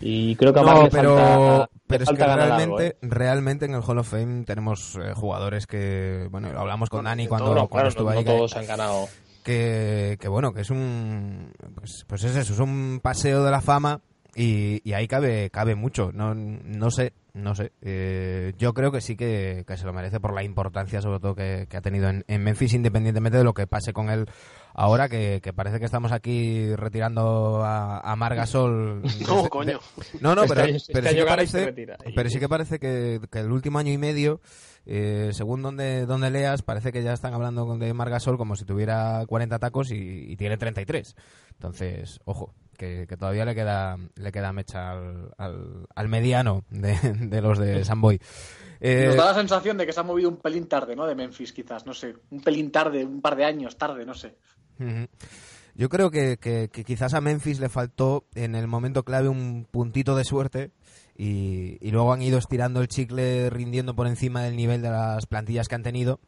Y 0.00 0.36
creo 0.36 0.52
que 0.52 0.60
a 0.60 0.62
no, 0.62 0.82
le 0.82 0.90
pero, 0.90 1.16
falta, 1.16 1.70
pero 1.86 2.00
le 2.00 2.06
falta 2.06 2.24
es 2.24 2.28
que 2.28 2.36
realmente, 2.36 2.62
algo, 2.62 2.80
¿eh? 2.80 2.96
realmente 3.00 3.64
en 3.64 3.74
el 3.74 3.82
Hall 3.82 3.98
of 3.98 4.08
Fame 4.10 4.44
tenemos 4.44 4.96
eh, 4.96 5.14
jugadores 5.14 5.66
que, 5.66 6.28
bueno, 6.30 6.52
lo 6.52 6.60
hablamos 6.60 6.90
con 6.90 7.04
Dani 7.04 7.26
cuando, 7.26 7.54
no, 7.54 7.68
cuando 7.68 7.70
claro, 7.70 7.88
estuvo 7.88 8.10
no, 8.10 8.18
ahí. 8.18 8.24
no 8.24 8.32
todos 8.32 8.56
han 8.56 8.66
ganado. 8.66 9.08
Que, 9.42 10.18
que, 10.20 10.28
bueno, 10.28 10.52
que 10.52 10.62
es 10.62 10.70
un, 10.70 11.52
pues, 11.74 12.04
pues 12.06 12.24
es 12.24 12.36
eso, 12.36 12.52
es 12.52 12.58
un 12.58 13.00
paseo 13.02 13.44
de 13.44 13.50
la 13.50 13.60
fama 13.60 14.00
y, 14.34 14.86
y 14.86 14.92
ahí 14.92 15.06
cabe, 15.08 15.48
cabe 15.50 15.76
mucho. 15.76 16.10
No, 16.12 16.34
no 16.34 16.90
sé, 16.90 17.12
no 17.36 17.54
sé. 17.54 17.72
Eh, 17.82 18.54
yo 18.56 18.72
creo 18.72 18.90
que 18.90 19.02
sí 19.02 19.14
que, 19.14 19.64
que, 19.66 19.76
se 19.76 19.84
lo 19.84 19.92
merece 19.92 20.20
por 20.20 20.32
la 20.32 20.42
importancia, 20.42 21.02
sobre 21.02 21.20
todo, 21.20 21.34
que, 21.34 21.66
que 21.68 21.76
ha 21.76 21.82
tenido 21.82 22.08
en, 22.08 22.24
en, 22.28 22.42
Memphis, 22.42 22.72
independientemente 22.72 23.36
de 23.36 23.44
lo 23.44 23.52
que 23.52 23.66
pase 23.66 23.92
con 23.92 24.08
él 24.08 24.26
ahora, 24.72 25.10
que, 25.10 25.40
que 25.42 25.52
parece 25.52 25.78
que 25.78 25.84
estamos 25.84 26.12
aquí 26.12 26.74
retirando 26.74 27.62
a, 27.62 28.00
a 28.00 28.16
Margasol. 28.16 29.02
No, 29.28 29.48
coño. 29.50 29.78
De, 29.96 30.20
no, 30.20 30.34
no, 30.34 30.46
pero, 30.46 30.62
pero, 30.92 31.08
sí 31.10 31.16
que 31.16 31.24
parece, 31.26 31.72
pero 32.14 32.30
sí 32.30 32.38
que 32.38 32.48
parece 32.48 32.78
que, 32.78 33.20
que 33.30 33.40
el 33.40 33.52
último 33.52 33.78
año 33.78 33.92
y 33.92 33.98
medio. 33.98 34.40
Eh, 34.88 35.30
según 35.32 35.62
donde, 35.62 36.06
donde 36.06 36.30
leas, 36.30 36.62
parece 36.62 36.92
que 36.92 37.02
ya 37.02 37.12
están 37.12 37.34
hablando 37.34 37.76
de 37.76 37.92
Margasol 37.92 38.38
como 38.38 38.54
si 38.54 38.64
tuviera 38.64 39.24
40 39.26 39.58
tacos 39.58 39.90
y, 39.90 40.30
y 40.30 40.36
tiene 40.36 40.56
33. 40.56 41.16
Entonces, 41.54 42.20
ojo, 42.24 42.54
que, 42.76 43.06
que, 43.08 43.16
todavía 43.16 43.44
le 43.44 43.54
queda 43.54 43.96
le 44.16 44.32
queda 44.32 44.52
mecha 44.52 44.92
al, 44.92 45.30
al, 45.38 45.86
al 45.94 46.08
mediano 46.08 46.64
de, 46.70 46.94
de, 47.20 47.40
los 47.40 47.58
de 47.58 47.84
Samboy. 47.84 48.20
Eh, 48.80 49.06
Nos 49.06 49.16
da 49.16 49.26
la 49.26 49.34
sensación 49.34 49.78
de 49.78 49.86
que 49.86 49.92
se 49.92 50.00
ha 50.00 50.02
movido 50.02 50.28
un 50.28 50.36
pelín 50.36 50.66
tarde, 50.68 50.94
¿no? 50.94 51.06
De 51.06 51.14
Memphis, 51.14 51.52
quizás, 51.52 51.86
no 51.86 51.94
sé. 51.94 52.14
Un 52.30 52.40
pelín 52.40 52.70
tarde, 52.70 53.04
un 53.04 53.20
par 53.22 53.36
de 53.36 53.44
años 53.44 53.76
tarde, 53.78 54.04
no 54.04 54.14
sé. 54.14 54.36
Uh 54.78 54.84
-huh. 54.84 55.08
Yo 55.74 55.90
creo 55.90 56.10
que, 56.10 56.38
que, 56.38 56.70
que, 56.72 56.84
quizás 56.84 57.12
a 57.12 57.20
Memphis 57.20 57.60
le 57.60 57.68
faltó 57.68 58.24
en 58.34 58.54
el 58.54 58.66
momento 58.66 59.04
clave 59.04 59.28
un 59.28 59.66
puntito 59.70 60.16
de 60.16 60.24
suerte 60.24 60.70
y, 61.16 61.76
y 61.86 61.90
luego 61.90 62.14
han 62.14 62.22
ido 62.22 62.38
estirando 62.38 62.80
el 62.80 62.88
chicle 62.88 63.50
rindiendo 63.50 63.94
por 63.94 64.06
encima 64.06 64.42
del 64.42 64.56
nivel 64.56 64.80
de 64.80 64.88
las 64.88 65.26
plantillas 65.26 65.68
que 65.68 65.74
han 65.74 65.82
tenido 65.82 66.18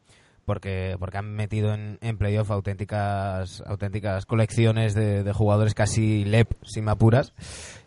porque 0.49 0.97
porque 0.99 1.19
han 1.19 1.33
metido 1.37 1.73
en, 1.73 2.19
playoff 2.19 2.51
auténticas 2.51 3.63
auténticas 3.65 4.27
colecciones 4.27 4.95
de, 4.95 5.33
jugadores 5.33 5.75
casi 5.75 6.25
lep 6.25 6.51
sin 6.65 6.87
me 6.87 6.91
apuras 6.91 7.33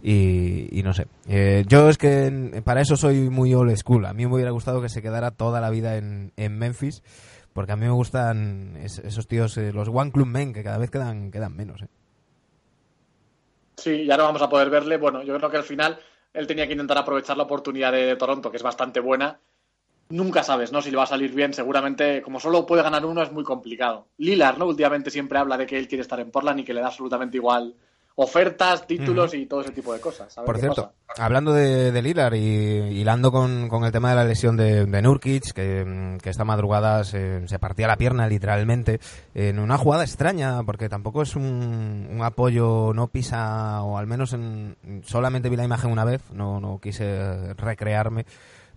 y, 0.01 0.81
no 0.85 0.93
sé 0.93 1.07
eh, 1.27 1.65
yo 1.67 1.89
es 1.89 1.97
que 1.97 2.61
para 2.63 2.79
eso 2.79 2.95
soy 2.95 3.29
muy 3.29 3.53
old 3.53 3.75
school 3.75 4.05
a 4.05 4.13
mí 4.13 4.25
me 4.25 4.35
hubiera 4.35 4.51
gustado 4.51 4.81
que 4.81 4.87
se 4.87 5.01
quedara 5.01 5.31
toda 5.31 5.59
la 5.59 5.69
vida 5.69 5.97
en, 5.97 6.31
en 6.37 6.57
Memphis 6.57 7.03
porque 7.53 7.73
a 7.73 7.75
mí 7.75 7.85
me 7.85 7.91
gustan 7.91 8.77
esos 8.77 9.27
tíos, 9.27 9.57
eh, 9.57 9.73
los 9.73 9.89
One 9.89 10.11
Club 10.11 10.27
Men, 10.27 10.53
que 10.53 10.63
cada 10.63 10.77
vez 10.77 10.89
quedan, 10.89 11.31
quedan 11.31 11.55
menos. 11.55 11.81
¿eh? 11.81 11.87
Sí, 13.75 14.05
ya 14.05 14.15
no 14.15 14.23
vamos 14.23 14.41
a 14.41 14.49
poder 14.49 14.69
verle. 14.69 14.97
Bueno, 14.97 15.21
yo 15.23 15.35
creo 15.37 15.49
que 15.49 15.57
al 15.57 15.63
final 15.63 15.99
él 16.33 16.47
tenía 16.47 16.65
que 16.65 16.73
intentar 16.73 16.97
aprovechar 16.97 17.35
la 17.35 17.43
oportunidad 17.43 17.91
de, 17.91 18.15
Toronto, 18.15 18.51
que 18.51 18.57
es 18.57 18.63
bastante 18.63 18.99
buena. 18.99 19.39
Nunca 20.11 20.43
sabes, 20.43 20.71
¿no? 20.71 20.81
Si 20.81 20.91
le 20.91 20.97
va 20.97 21.03
a 21.03 21.07
salir 21.07 21.33
bien, 21.33 21.53
seguramente, 21.53 22.21
como 22.21 22.39
solo 22.39 22.65
puede 22.65 22.83
ganar 22.83 23.05
uno, 23.05 23.23
es 23.23 23.31
muy 23.31 23.43
complicado. 23.43 24.07
Lilar, 24.17 24.57
¿no? 24.57 24.67
Últimamente 24.67 25.09
siempre 25.09 25.39
habla 25.39 25.57
de 25.57 25.65
que 25.65 25.77
él 25.77 25.87
quiere 25.87 26.01
estar 26.01 26.19
en 26.19 26.31
Portland 26.31 26.59
y 26.59 26.63
que 26.63 26.73
le 26.73 26.81
da 26.81 26.87
absolutamente 26.87 27.37
igual 27.37 27.75
ofertas, 28.15 28.85
títulos 28.85 29.33
y 29.33 29.45
todo 29.45 29.61
ese 29.61 29.71
tipo 29.71 29.93
de 29.93 29.99
cosas. 29.99 30.35
Por 30.45 30.59
cierto, 30.59 30.93
hablando 31.17 31.53
de, 31.53 31.91
de 31.91 32.01
Lillard 32.01 32.35
y 32.35 32.99
hilando 32.99 33.31
con, 33.31 33.69
con, 33.69 33.85
el 33.85 33.91
tema 33.91 34.09
de 34.09 34.15
la 34.15 34.25
lesión 34.25 34.57
de, 34.57 34.85
de 34.85 35.01
Nurkic, 35.01 35.53
que, 35.53 36.17
que, 36.21 36.29
esta 36.29 36.43
madrugada 36.43 37.03
se, 37.03 37.47
se, 37.47 37.59
partía 37.59 37.87
la 37.87 37.97
pierna 37.97 38.27
literalmente, 38.27 38.99
en 39.33 39.59
una 39.59 39.77
jugada 39.77 40.03
extraña, 40.03 40.61
porque 40.63 40.89
tampoco 40.89 41.21
es 41.21 41.35
un, 41.35 42.07
un, 42.11 42.21
apoyo, 42.21 42.93
no 42.93 43.07
pisa, 43.07 43.81
o 43.81 43.97
al 43.97 44.07
menos 44.07 44.33
en, 44.33 44.75
solamente 45.03 45.49
vi 45.49 45.55
la 45.55 45.65
imagen 45.65 45.91
una 45.91 46.05
vez, 46.05 46.21
no, 46.31 46.59
no 46.59 46.79
quise 46.79 47.53
recrearme 47.53 48.25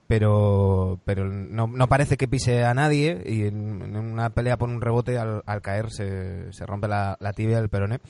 pero 0.06 1.00
pero 1.04 1.24
no, 1.26 1.66
no, 1.66 1.88
parece 1.88 2.16
que 2.16 2.28
pise 2.28 2.64
a 2.64 2.74
nadie 2.74 3.22
y 3.26 3.46
en, 3.46 3.96
una 3.96 4.30
pelea 4.30 4.56
por 4.56 4.68
un 4.68 4.80
rebote 4.80 5.18
al, 5.18 5.42
caer 5.62 5.90
se, 5.90 6.52
se 6.52 6.66
rompe 6.66 6.88
la 6.88 7.32
tibia 7.34 7.56
del 7.58 7.68
peroné 7.70 8.00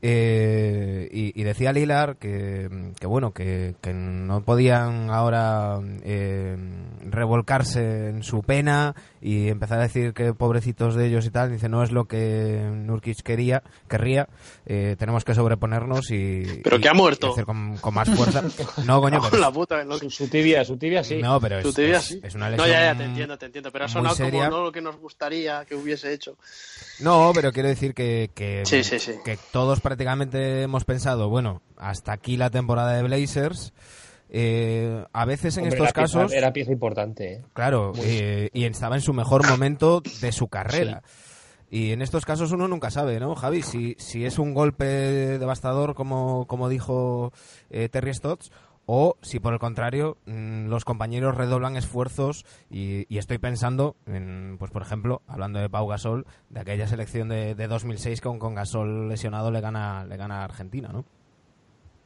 eh, 0.00 1.08
y, 1.10 1.42
decía 1.42 1.72
Lilar 1.72 2.16
que, 2.16 2.68
bueno, 3.02 3.32
que, 3.32 3.74
no 3.92 4.42
podían 4.42 5.10
ahora 5.10 5.80
eh, 6.04 6.56
revolcarse 7.02 8.08
en 8.08 8.22
su 8.22 8.42
pena 8.42 8.94
y 9.20 9.48
empezar 9.48 9.80
a 9.80 9.82
decir 9.82 10.12
que 10.12 10.34
pobrecitos 10.34 10.94
de 10.94 11.06
ellos 11.06 11.26
y 11.26 11.30
tal. 11.30 11.50
Dice, 11.50 11.68
no 11.68 11.82
es 11.82 11.90
lo 11.90 12.04
que 12.04 12.68
Nurkic 12.72 13.22
quería, 13.22 13.62
querría, 13.88 14.28
eh, 14.66 14.94
tenemos 14.98 15.24
que 15.24 15.34
sobreponernos 15.34 16.10
y... 16.10 16.60
Pero 16.62 16.78
que 16.78 16.88
ha 16.88 16.94
muerto. 16.94 17.32
Hacer 17.32 17.44
con, 17.44 17.78
más 17.92 18.08
fuerza. 18.08 18.42
No, 18.84 19.00
coño, 19.00 19.20
pero... 19.22 19.38
la 19.40 19.50
puta, 19.50 19.84
Su 20.08 20.28
tibia, 20.28 20.64
su 20.64 20.76
tibia 20.76 21.02
sí. 21.02 21.16
No, 21.16 21.40
pero 21.40 21.58
es, 21.58 21.74
tibia, 21.74 22.00
sí. 22.00 22.20
es, 22.22 22.34
una 22.34 22.50
lesión 22.50 22.68
No, 22.68 22.72
ya, 22.72 22.92
ya, 22.92 22.96
te 22.96 23.04
entiendo, 23.04 23.36
te 23.36 23.46
entiendo, 23.46 23.72
pero 23.72 23.86
ha 23.86 23.88
sonado 23.88 24.16
como 24.16 24.48
no 24.48 24.62
lo 24.64 24.72
que 24.72 24.80
nos 24.80 24.96
gustaría 24.96 25.64
que 25.64 25.74
hubiese 25.74 26.12
hecho. 26.12 26.36
No, 27.00 27.32
pero 27.34 27.52
quiero 27.52 27.68
decir 27.68 27.94
que, 27.94 28.30
que, 28.34 28.62
sí, 28.64 28.84
sí, 28.84 28.98
sí. 28.98 29.14
que 29.24 29.38
todos 29.50 29.80
prácticamente 29.88 30.64
hemos 30.64 30.84
pensado, 30.84 31.30
bueno, 31.30 31.62
hasta 31.78 32.12
aquí 32.12 32.36
la 32.36 32.50
temporada 32.50 32.92
de 32.92 33.02
Blazers. 33.04 33.72
Eh, 34.28 35.02
a 35.14 35.24
veces 35.24 35.56
en 35.56 35.64
estos 35.64 35.94
casos. 35.94 36.30
era 36.30 36.52
pieza 36.52 36.72
importante. 36.72 37.32
¿eh? 37.32 37.42
Claro, 37.54 37.92
eh, 38.02 38.50
y 38.52 38.64
estaba 38.64 38.96
en 38.96 39.00
su 39.00 39.14
mejor 39.14 39.48
momento 39.48 40.02
de 40.20 40.30
su 40.30 40.48
carrera. 40.48 41.02
Y 41.70 41.92
en 41.92 42.02
estos 42.02 42.26
casos 42.26 42.52
uno 42.52 42.68
nunca 42.68 42.90
sabe, 42.90 43.18
¿no, 43.18 43.34
Javi? 43.34 43.62
Si, 43.62 43.96
si 43.98 44.26
es 44.26 44.38
un 44.38 44.52
golpe 44.52 44.84
devastador, 44.84 45.94
como, 45.94 46.46
como 46.46 46.68
dijo 46.68 47.32
Terry 47.70 48.12
Stotts, 48.12 48.52
o 48.90 49.18
si 49.20 49.38
por 49.38 49.52
el 49.52 49.58
contrario 49.58 50.16
mm, 50.24 50.68
los 50.68 50.86
compañeros 50.86 51.36
redoblan 51.36 51.76
esfuerzos 51.76 52.46
y, 52.70 53.06
estoy 53.18 53.36
pensando 53.36 53.96
en, 54.06 54.56
pues 54.58 54.70
por 54.70 54.80
ejemplo, 54.80 55.20
hablando 55.26 55.58
de 55.58 55.68
Pau 55.68 55.86
Gasol, 55.86 56.24
de 56.48 56.60
aquella 56.60 56.88
selección 56.88 57.28
de, 57.28 57.54
de 57.54 57.68
2006 57.68 58.22
con, 58.22 58.38
con 58.38 58.54
Gasol 58.54 59.10
lesionado 59.10 59.50
le 59.50 59.60
gana, 59.60 60.06
le 60.06 60.16
gana 60.16 60.40
a 60.40 60.44
Argentina, 60.44 60.88
¿no? 60.90 61.04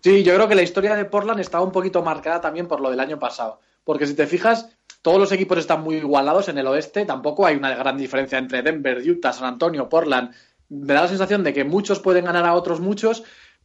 Sí, 0.01 0.25
yo 0.25 0.35
creo 0.35 0.49
que 0.49 0.57
la 0.57 0.63
historia 0.63 0.97
de 0.97 1.05
Portland 1.05 1.39
estaba 1.39 1.63
un 1.63 1.71
poquito 1.71 2.03
marcada 2.03 2.41
también 2.41 2.67
por 2.67 2.81
lo 2.81 2.91
del 2.91 2.99
año 2.99 3.21
pasado, 3.21 3.61
porque 3.85 4.09
si 4.09 4.15
te 4.17 4.27
fijas, 4.27 4.69
todos 5.03 5.21
los 5.21 5.31
equipos 5.31 5.59
están 5.59 5.85
muy 5.85 5.99
igualados 5.99 6.49
en 6.49 6.59
el 6.59 6.67
oeste, 6.67 7.07
tampoco 7.07 7.47
hay 7.47 7.55
una 7.55 7.77
gran 7.77 7.97
diferencia 7.97 8.39
entre 8.39 8.63
Denver, 8.63 9.09
Utah, 9.09 9.33
San 9.33 9.47
Antonio, 9.47 9.89
Portland. 9.89 10.35
Me 10.69 10.95
da 10.95 11.03
la 11.03 11.09
sensación 11.09 11.45
de 11.45 11.53
que 11.53 11.63
muchos 11.63 12.01
pueden 12.01 12.25
ganar 12.25 12.45
a 12.45 12.55
otros 12.55 12.81
muchos, 12.81 13.23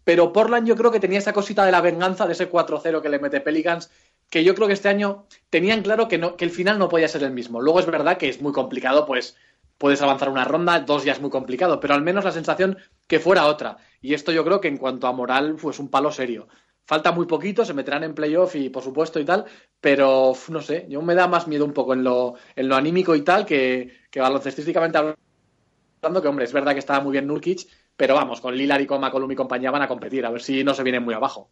pero 0.08 0.32
Portland 0.32 0.66
yo 0.66 0.78
creo 0.78 0.90
que 0.90 1.02
tenía 1.02 1.20
esa 1.20 1.34
cosita 1.34 1.66
de 1.66 1.72
la 1.74 1.82
venganza 1.82 2.26
de 2.26 2.32
ese 2.32 2.50
4-0 2.50 3.02
que 3.02 3.10
le 3.10 3.20
mete 3.20 3.42
Pelicans, 3.42 3.92
que 4.30 4.42
yo 4.42 4.56
creo 4.56 4.66
que 4.66 4.74
este 4.74 4.88
año 4.88 5.26
tenían 5.50 5.82
claro 5.82 6.08
que, 6.08 6.18
no, 6.18 6.38
que 6.38 6.46
el 6.46 6.52
final 6.52 6.80
no 6.80 6.88
podía 6.88 7.10
ser 7.10 7.24
el 7.24 7.34
mismo. 7.34 7.60
Luego 7.60 7.82
es 7.82 7.86
verdad 7.88 8.16
que 8.18 8.30
es 8.30 8.42
muy 8.42 8.54
complicado, 8.54 9.06
pues 9.06 9.36
puedes 9.78 10.02
avanzar 10.02 10.30
una 10.30 10.46
ronda, 10.46 10.80
dos 10.80 11.04
ya 11.04 11.12
es 11.12 11.20
muy 11.20 11.30
complicado, 11.30 11.82
pero 11.82 11.94
al 11.94 12.04
menos 12.04 12.24
la 12.24 12.32
sensación 12.32 12.78
que 13.06 13.20
fuera 13.20 13.48
otra. 13.48 13.80
Y 14.00 14.14
esto 14.14 14.32
yo 14.32 14.46
creo 14.46 14.62
que 14.62 14.70
en 14.70 14.78
cuanto 14.78 15.08
a 15.08 15.12
moral, 15.12 15.58
pues 15.62 15.78
un 15.78 15.90
palo 15.90 16.10
serio. 16.10 16.48
Falta 16.86 17.12
muy 17.12 17.26
poquito, 17.26 17.66
se 17.66 17.74
meterán 17.74 18.06
en 18.06 18.16
playoff 18.16 18.56
y 18.56 18.70
por 18.70 18.84
supuesto 18.84 19.20
y 19.20 19.26
tal, 19.26 19.44
pero 19.82 20.32
no 20.48 20.62
sé, 20.62 20.86
yo 20.88 21.02
me 21.02 21.16
da 21.16 21.28
más 21.28 21.50
miedo 21.50 21.66
un 21.66 21.74
poco 21.74 21.92
en 21.94 22.06
lo, 22.06 22.36
en 22.56 22.70
lo 22.70 22.78
anímico 22.78 23.14
y 23.14 23.24
tal 23.24 23.46
que, 23.46 23.92
que 24.10 24.22
baloncestísticamente 24.22 24.98
hablando, 24.98 26.22
que 26.22 26.28
hombre, 26.30 26.46
es 26.46 26.54
verdad 26.54 26.72
que 26.72 26.80
estaba 26.80 27.02
muy 27.02 27.12
bien 27.12 27.28
Nurkic, 27.28 27.68
pero 27.98 28.14
vamos, 28.14 28.40
con 28.40 28.56
Lillard 28.56 28.82
y 28.82 28.86
con 28.88 29.02
McCollum 29.02 29.32
y 29.32 29.36
compañía 29.36 29.72
van 29.72 29.82
a 29.82 29.88
competir, 29.88 30.26
a 30.26 30.30
ver 30.30 30.42
si 30.42 30.64
no 30.64 30.76
se 30.76 30.84
vienen 30.84 31.04
muy 31.04 31.16
abajo. 31.16 31.50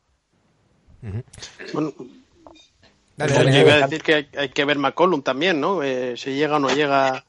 Bueno, 1.74 1.92
iba 3.18 3.74
a 3.74 3.88
decir 3.88 4.04
que 4.04 4.28
hay, 4.38 4.50
que 4.50 4.66
ver 4.66 4.78
McCollum 4.78 5.24
también, 5.24 5.60
¿no? 5.60 5.82
Eh, 5.82 6.16
si 6.16 6.36
llega 6.36 6.58
o 6.58 6.60
no 6.60 6.70
llega. 6.70 7.26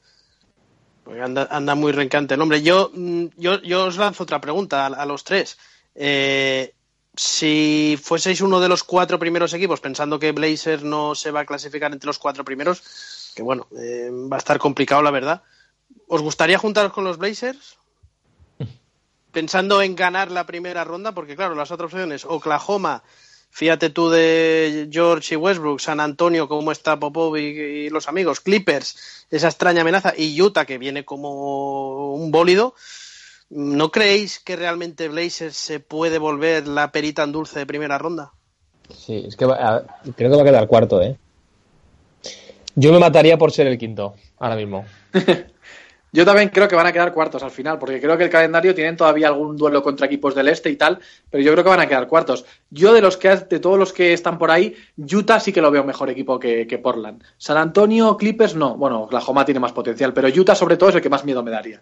Pues 1.03 1.21
anda, 1.21 1.47
anda 1.49 1.73
muy 1.73 1.93
rencante 1.93 2.35
el 2.35 2.41
hombre. 2.41 2.61
Yo, 2.61 2.91
mm, 2.93 3.25
yo, 3.37 3.61
yo 3.61 3.85
os 3.85 3.97
lanzo 3.97 4.23
otra 4.23 4.41
pregunta 4.41 4.85
a, 4.85 5.05
los 5.05 5.23
tres. 5.23 5.57
Eh, 5.95 6.73
si 7.15 7.97
fueseis 8.01 8.41
uno 8.41 8.59
de 8.59 8.69
los 8.69 8.83
cuatro 8.83 9.17
primeros 9.17 9.53
equipos, 9.53 9.79
pensando 9.79 10.19
que 10.19 10.33
Blazer 10.33 10.83
no 10.83 11.15
se 11.15 11.31
va 11.31 11.41
a 11.41 11.45
clasificar 11.45 11.91
entre 11.91 12.07
los 12.07 12.19
cuatro 12.19 12.45
primeros, 12.45 13.31
que 13.35 13.41
bueno, 13.41 13.67
eh, 13.79 14.11
va 14.11 14.35
a 14.35 14.39
estar 14.39 14.59
complicado 14.59 15.01
la 15.01 15.11
verdad, 15.11 15.41
¿os 16.07 16.21
gustaría 16.21 16.59
juntaros 16.59 16.91
con 16.91 17.05
los 17.05 17.17
Blazers? 17.17 17.76
Pensando 19.37 19.83
en 19.83 19.95
ganar 19.95 20.31
la 20.31 20.47
primera 20.47 20.83
ronda, 20.83 21.11
porque 21.11 21.35
claro, 21.35 21.53
las 21.53 21.69
otras 21.69 21.93
opciones, 21.93 22.25
Oklahoma, 22.25 23.03
fíjate 23.51 23.91
tú 23.91 24.09
de 24.09 24.89
George 24.91 25.35
y 25.35 25.37
Westbrook, 25.37 25.79
San 25.79 25.99
Antonio, 25.99 26.47
cómo 26.47 26.71
está 26.71 26.97
Popov 26.97 27.37
y, 27.37 27.87
los 27.91 28.07
amigos, 28.07 28.39
Clippers, 28.39 29.27
esa 29.29 29.49
extraña 29.49 29.81
amenaza, 29.81 30.15
y 30.17 30.41
Utah, 30.41 30.65
que 30.65 30.79
viene 30.79 31.05
como 31.05 32.15
un 32.15 32.31
bólido. 32.31 32.73
¿No 33.51 33.91
creéis 33.91 34.39
que 34.39 34.55
realmente 34.55 35.07
Blazers 35.07 35.55
se 35.55 35.79
puede 35.79 36.17
volver 36.17 36.67
la 36.67 36.91
perita 36.91 37.21
en 37.21 37.31
dulce 37.31 37.59
de 37.59 37.67
primera 37.67 37.99
ronda? 37.99 38.31
Sí, 38.89 39.23
es 39.27 39.35
que 39.35 39.45
creo 39.45 40.31
que 40.31 40.35
va 40.35 40.41
a 40.41 40.45
quedar 40.45 40.67
cuarto, 40.67 40.99
¿eh? 40.99 41.15
Yo 42.73 42.91
me 42.91 42.97
mataría 42.97 43.37
por 43.37 43.51
ser 43.51 43.67
el 43.67 43.77
quinto, 43.77 44.15
ahora 44.39 44.55
mismo. 44.55 44.83
Yo 46.11 46.25
también 46.25 46.49
creo 46.49 46.67
que 46.67 46.75
van 46.75 46.87
a 46.87 46.93
quedar 46.93 47.13
cuartos 47.13 47.43
al 47.43 47.51
final, 47.51 47.77
porque 47.77 47.99
creo 47.99 48.17
que 48.17 48.23
el 48.23 48.29
calendario 48.29 48.73
tienen 48.73 48.95
todavía 48.95 49.27
algún 49.27 49.57
duelo 49.57 49.83
contra 49.83 50.05
equipos 50.05 50.33
del 50.33 50.47
este 50.47 50.69
y 50.69 50.75
tal, 50.77 50.99
pero 51.29 51.43
yo 51.43 51.51
creo 51.51 51.63
que 51.63 51.69
van 51.69 51.81
a 51.81 51.87
quedar 51.87 52.07
cuartos. 52.07 52.45
Yo 52.69 52.93
de 52.93 53.01
los 53.01 53.17
que 53.17 53.35
de 53.35 53.59
todos 53.59 53.77
los 53.77 53.91
que 53.91 54.13
están 54.13 54.37
por 54.37 54.49
ahí, 54.49 54.75
Utah 54.97 55.39
sí 55.39 55.51
que 55.51 55.61
lo 55.61 55.69
veo 55.69 55.83
mejor 55.83 56.09
equipo 56.09 56.39
que, 56.39 56.79
Portland. 56.81 57.23
San 57.37 57.57
Antonio, 57.57 58.15
Clippers 58.15 58.55
no. 58.55 58.77
Bueno, 58.77 59.03
Oklahoma 59.03 59.43
tiene 59.43 59.59
más 59.59 59.73
potencial, 59.73 60.13
pero 60.13 60.27
Utah 60.27 60.55
sobre 60.55 60.77
todo 60.77 60.89
es 60.89 60.95
el 60.95 61.01
que 61.01 61.09
más 61.09 61.25
miedo 61.25 61.43
me 61.43 61.51
daría. 61.51 61.81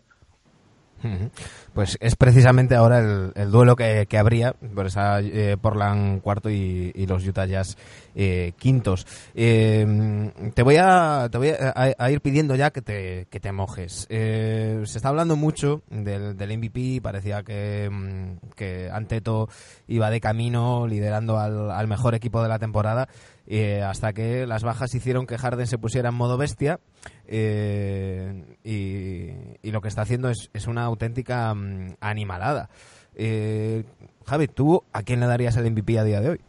Pues 1.76 1.98
es 2.00 2.16
precisamente 2.16 2.74
ahora 2.74 3.00
el, 3.00 3.52
duelo 3.52 3.76
que, 3.76 4.08
habría 4.18 4.54
por 4.54 4.86
esa 4.86 5.20
eh, 5.20 5.58
Portland 5.62 6.22
cuarto 6.22 6.50
y, 6.50 7.06
los 7.06 7.28
Utah 7.28 7.46
Jazz 7.46 7.76
eh, 8.16 8.54
quintos. 8.58 9.06
Eh, 9.36 10.32
te 10.54 10.64
voy 10.64 10.78
a 10.80 11.28
te 11.30 11.38
voy 11.38 11.50
a, 11.50 12.10
ir 12.10 12.22
pidiendo 12.22 12.56
ya 12.56 12.72
que 12.72 12.82
te, 12.82 13.28
que 13.30 13.42
te 13.42 13.52
mojes. 13.52 14.08
se 14.08 14.84
está 14.86 15.10
hablando 15.10 15.36
mucho 15.36 15.82
del, 15.90 16.58
MVP, 16.58 17.02
parecía 17.02 17.44
que, 17.44 17.90
mm, 17.92 18.52
que 18.56 18.90
Anteto 18.90 19.50
iba 19.90 20.10
de 20.10 20.22
camino 20.22 20.88
liderando 20.88 21.38
al 21.38 21.88
mejor 21.90 22.16
equipo 22.16 22.42
de 22.42 22.48
la 22.48 22.58
temporada. 22.58 23.10
Eh, 23.48 23.82
hasta 23.84 24.14
que 24.14 24.48
las 24.48 24.64
bajas 24.64 24.96
hicieron 24.96 25.28
que 25.28 25.38
Harden 25.38 25.68
se 25.68 25.78
pusiera 25.78 26.10
en 26.10 26.16
modo 26.16 26.36
bestia 26.36 26.80
eh, 27.28 28.44
y, 28.64 29.72
lo 29.72 29.82
que 29.82 29.88
está 29.88 30.02
haciendo 30.02 30.30
es, 30.30 30.68
una 30.68 30.84
auténtica 30.84 31.54
mm, 31.54 31.98
animalada. 32.00 32.70
Eh, 33.14 33.84
Javi, 34.26 34.48
¿tú 34.48 34.84
a 34.92 35.04
quién 35.04 35.20
le 35.20 35.28
darías 35.28 35.56
el 35.58 35.70
MVP 35.72 36.00
a 36.00 36.04
día 36.04 36.22
de 36.22 36.30
hoy? 36.30 36.42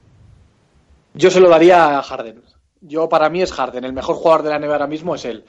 Yo 1.14 1.30
se 1.30 1.40
lo 1.40 1.50
daría 1.50 1.98
a 1.98 2.02
Harden. 2.02 2.42
Yo 2.80 3.08
para 3.08 3.28
mí 3.28 3.42
es 3.42 3.52
Harden, 3.52 3.84
el 3.84 3.92
mejor 3.92 4.16
jugador 4.16 4.42
de 4.42 4.50
la 4.50 4.58
NBA 4.58 4.72
ahora 4.72 4.86
mismo 4.86 5.14
es 5.14 5.24
él. 5.24 5.44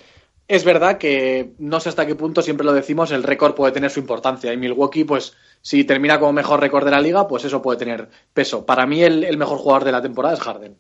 Es 0.48 0.64
verdad 0.64 0.98
que 0.98 1.54
no 1.60 1.80
sé 1.82 1.90
hasta 1.90 2.06
qué 2.06 2.16
punto, 2.16 2.42
siempre 2.42 2.66
lo 2.66 2.72
decimos, 2.72 3.12
el 3.12 3.24
récord 3.24 3.54
puede 3.54 3.74
tener 3.74 3.92
su 3.92 4.00
importancia. 4.00 4.54
Y 4.54 4.58
Milwaukee, 4.58 5.04
pues, 5.04 5.36
si 5.62 5.84
termina 5.84 6.20
como 6.20 6.32
mejor 6.32 6.62
récord 6.62 6.86
de 6.86 6.92
la 6.92 7.02
liga, 7.02 7.28
pues 7.28 7.44
eso 7.44 7.62
puede 7.62 7.78
tener 7.78 8.08
peso. 8.34 8.66
Para 8.66 8.86
mí, 8.86 9.04
el, 9.04 9.38
mejor 9.38 9.58
jugador 9.58 9.84
de 9.84 9.92
la 9.92 10.02
temporada 10.02 10.36
es 10.36 10.40
Harden. 10.40 10.78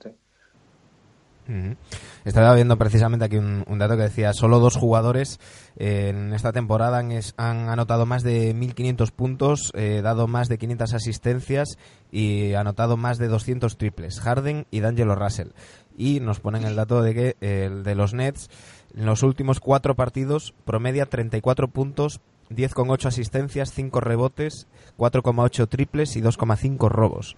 Estaba 2.25 2.53
viendo 2.55 2.77
precisamente 2.77 3.25
aquí 3.25 3.37
un, 3.37 3.63
dato 3.77 3.95
que 3.95 4.03
decía, 4.03 4.33
solo 4.33 4.59
dos 4.59 4.75
jugadores 4.75 5.39
eh, 5.77 6.09
en 6.09 6.33
esta 6.33 6.51
temporada 6.51 6.99
han, 6.99 7.69
anotado 7.69 8.05
más 8.05 8.23
de 8.23 8.53
1.500 8.55 9.11
puntos, 9.11 9.71
eh, 9.75 10.01
dado 10.03 10.27
más 10.27 10.49
de 10.49 10.57
500 10.57 10.93
asistencias 10.93 11.77
y 12.11 12.53
anotado 12.53 12.97
más 12.97 13.17
de 13.17 13.27
200 13.27 13.77
triples, 13.77 14.19
Harden 14.19 14.65
y 14.71 14.81
D'Angelo 14.81 15.15
Russell. 15.15 15.49
Y 15.97 16.19
nos 16.19 16.39
ponen 16.39 16.65
el 16.65 16.75
dato 16.75 17.01
de 17.01 17.13
que 17.13 17.35
el 17.39 17.83
de 17.83 17.95
los 17.95 18.13
Nets, 18.13 18.49
en 18.95 19.05
los 19.05 19.23
últimos 19.23 19.59
cuatro 19.59 19.95
partidos, 19.95 20.53
promedia 20.65 21.05
34 21.05 21.69
puntos 21.69 22.21
10,8 22.49 23.07
asistencias, 23.07 23.71
5 23.71 23.99
rebotes, 23.99 24.67
4,8 24.97 25.67
triples 25.67 26.15
y 26.15 26.21
2,5 26.21 26.89
robos. 26.89 27.35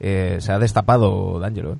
Eh, 0.00 0.38
se 0.40 0.52
ha 0.52 0.58
destapado 0.58 1.38
D'Angelo. 1.38 1.78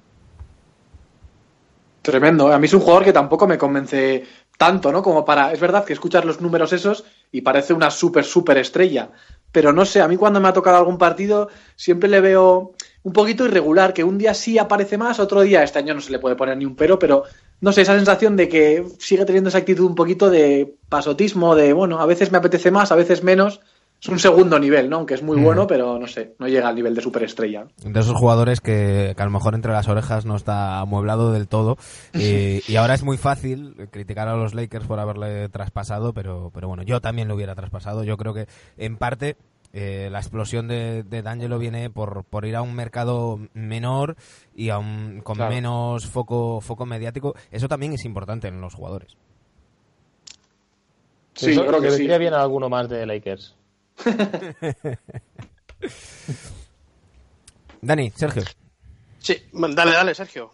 ¿Eh? 2.00 2.02
Tremendo. 2.02 2.52
A 2.52 2.58
mí 2.58 2.66
es 2.66 2.74
un 2.74 2.80
jugador 2.80 3.04
que 3.04 3.12
tampoco 3.12 3.46
me 3.46 3.58
convence 3.58 4.24
tanto, 4.56 4.92
¿no? 4.92 5.02
Como 5.02 5.24
para. 5.24 5.52
Es 5.52 5.60
verdad 5.60 5.84
que 5.84 5.92
escuchas 5.92 6.24
los 6.24 6.40
números 6.40 6.72
esos 6.72 7.04
y 7.32 7.42
parece 7.42 7.72
una 7.72 7.90
súper, 7.90 8.24
súper 8.24 8.58
estrella. 8.58 9.10
Pero 9.52 9.72
no 9.72 9.84
sé, 9.84 10.00
a 10.00 10.08
mí 10.08 10.16
cuando 10.16 10.40
me 10.40 10.48
ha 10.48 10.52
tocado 10.52 10.76
algún 10.76 10.98
partido 10.98 11.48
siempre 11.76 12.08
le 12.08 12.20
veo 12.20 12.72
un 13.02 13.12
poquito 13.12 13.44
irregular, 13.44 13.92
que 13.92 14.04
un 14.04 14.18
día 14.18 14.34
sí 14.34 14.58
aparece 14.58 14.98
más, 14.98 15.18
otro 15.18 15.40
día, 15.40 15.62
este 15.62 15.78
año 15.78 15.94
no 15.94 16.00
se 16.00 16.12
le 16.12 16.18
puede 16.18 16.36
poner 16.36 16.56
ni 16.56 16.66
un 16.66 16.76
pero, 16.76 16.98
pero 16.98 17.24
no 17.60 17.72
sé, 17.72 17.80
esa 17.82 17.96
sensación 17.96 18.36
de 18.36 18.48
que 18.48 18.84
sigue 18.98 19.24
teniendo 19.24 19.48
esa 19.48 19.58
actitud 19.58 19.86
un 19.86 19.94
poquito 19.94 20.30
de 20.30 20.76
pasotismo, 20.88 21.54
de 21.54 21.72
bueno, 21.72 21.98
a 22.00 22.06
veces 22.06 22.30
me 22.30 22.38
apetece 22.38 22.70
más, 22.70 22.92
a 22.92 22.96
veces 22.96 23.22
menos. 23.22 23.60
Es 24.02 24.08
un 24.08 24.18
segundo 24.18 24.58
nivel, 24.58 24.88
¿no? 24.88 24.96
Aunque 24.96 25.12
es 25.12 25.22
muy 25.22 25.38
bueno, 25.38 25.66
pero 25.66 25.98
no 25.98 26.06
sé, 26.06 26.34
no 26.38 26.48
llega 26.48 26.68
al 26.68 26.74
nivel 26.74 26.94
de 26.94 27.02
superestrella. 27.02 27.66
De 27.84 28.00
esos 28.00 28.16
jugadores 28.16 28.62
que, 28.62 29.14
a 29.14 29.24
lo 29.24 29.30
mejor 29.30 29.54
entre 29.54 29.72
las 29.72 29.88
orejas 29.88 30.24
no 30.24 30.36
está 30.36 30.80
amueblado 30.80 31.32
del 31.32 31.48
todo. 31.48 31.76
Y, 32.14 32.62
y, 32.66 32.76
ahora 32.76 32.94
es 32.94 33.02
muy 33.02 33.18
fácil 33.18 33.88
criticar 33.90 34.26
a 34.28 34.36
los 34.36 34.54
Lakers 34.54 34.86
por 34.86 35.00
haberle 35.00 35.50
traspasado, 35.50 36.14
pero, 36.14 36.50
pero 36.54 36.66
bueno, 36.66 36.82
yo 36.82 37.02
también 37.02 37.28
lo 37.28 37.34
hubiera 37.34 37.54
traspasado. 37.54 38.02
Yo 38.02 38.16
creo 38.16 38.32
que 38.32 38.46
en 38.78 38.96
parte 38.96 39.36
eh, 39.72 40.08
la 40.10 40.18
explosión 40.18 40.66
de, 40.66 41.04
de 41.04 41.22
D'Angelo 41.22 41.58
viene 41.58 41.90
por, 41.90 42.24
por 42.24 42.44
ir 42.44 42.56
a 42.56 42.62
un 42.62 42.74
mercado 42.74 43.38
menor 43.54 44.16
y 44.54 44.70
a 44.70 44.78
un, 44.78 45.20
con 45.22 45.38
menos 45.38 46.06
foco, 46.06 46.60
foco 46.60 46.86
mediático. 46.86 47.34
Eso 47.50 47.68
también 47.68 47.92
es 47.92 48.04
importante 48.04 48.48
en 48.48 48.60
los 48.60 48.74
jugadores. 48.74 49.16
Sí, 51.34 51.54
yo 51.54 51.66
creo 51.66 51.80
que 51.80 51.90
vendría 51.90 52.18
bien 52.18 52.34
alguno 52.34 52.68
más 52.68 52.88
de 52.88 53.06
Lakers. 53.06 53.56
Dani, 57.82 58.10
Sergio. 58.10 58.42
Sí, 59.18 59.36
dale, 59.52 59.92
dale, 59.92 60.14
Sergio. 60.14 60.52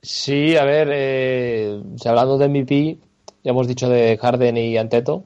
Sí, 0.00 0.56
a 0.56 0.64
ver, 0.64 0.88
eh, 0.92 1.80
hablando 2.04 2.36
de 2.38 2.48
MVP, 2.48 2.98
ya 3.44 3.50
hemos 3.50 3.68
dicho 3.68 3.88
de 3.88 4.18
Harden 4.18 4.56
y 4.56 4.76
Anteto. 4.76 5.24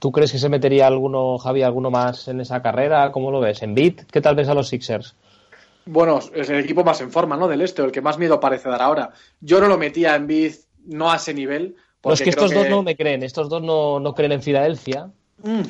¿Tú 0.00 0.12
crees 0.12 0.32
que 0.32 0.38
se 0.38 0.48
metería 0.48 0.86
alguno, 0.86 1.38
Javi, 1.38 1.62
alguno 1.62 1.90
más 1.90 2.28
en 2.28 2.40
esa 2.40 2.60
carrera? 2.60 3.10
¿Cómo 3.12 3.30
lo 3.30 3.40
ves? 3.40 3.62
¿En 3.62 3.74
beat? 3.74 4.04
¿Qué 4.10 4.20
tal 4.20 4.36
ves 4.36 4.48
a 4.48 4.54
los 4.54 4.68
Sixers? 4.68 5.14
Bueno, 5.86 6.18
es 6.34 6.50
el 6.50 6.58
equipo 6.58 6.84
más 6.84 7.00
en 7.00 7.10
forma, 7.10 7.36
¿no? 7.36 7.46
Del 7.48 7.62
este, 7.62 7.82
el 7.82 7.92
que 7.92 8.00
más 8.00 8.18
miedo 8.18 8.40
parece 8.40 8.68
dar 8.68 8.82
ahora. 8.82 9.12
Yo 9.40 9.60
no 9.60 9.68
lo 9.68 9.78
metía 9.78 10.16
en 10.16 10.26
beat, 10.26 10.54
no 10.84 11.10
a 11.10 11.16
ese 11.16 11.32
nivel. 11.32 11.76
No, 12.04 12.12
es 12.12 12.20
que 12.20 12.30
estos 12.30 12.52
dos 12.52 12.68
no 12.68 12.82
me 12.82 12.96
creen, 12.96 13.22
estos 13.22 13.48
dos 13.48 13.62
no, 13.62 14.14
creen 14.14 14.32
en 14.32 14.42
Filadelfia. 14.42 15.10
Mm. 15.42 15.62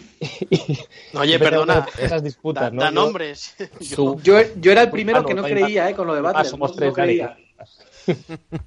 Oye, 1.18 1.38
perdona. 1.38 1.87
Esas 1.99 2.23
disputas, 2.23 2.73
¿no? 2.73 2.82
Da 2.82 2.90
nombres. 2.90 3.56
Yo, 3.80 4.16
yo, 4.23 4.73
era 4.73 4.82
el 4.82 4.90
primero 4.90 5.25
que 5.25 5.35
no 5.35 5.42
creía, 5.42 5.90
¿eh? 5.90 5.94
Con 5.94 6.06
lo 6.06 6.14
de 6.14 6.20
Butler. 6.20 6.46
somos 6.46 6.75
tres, 6.75 6.94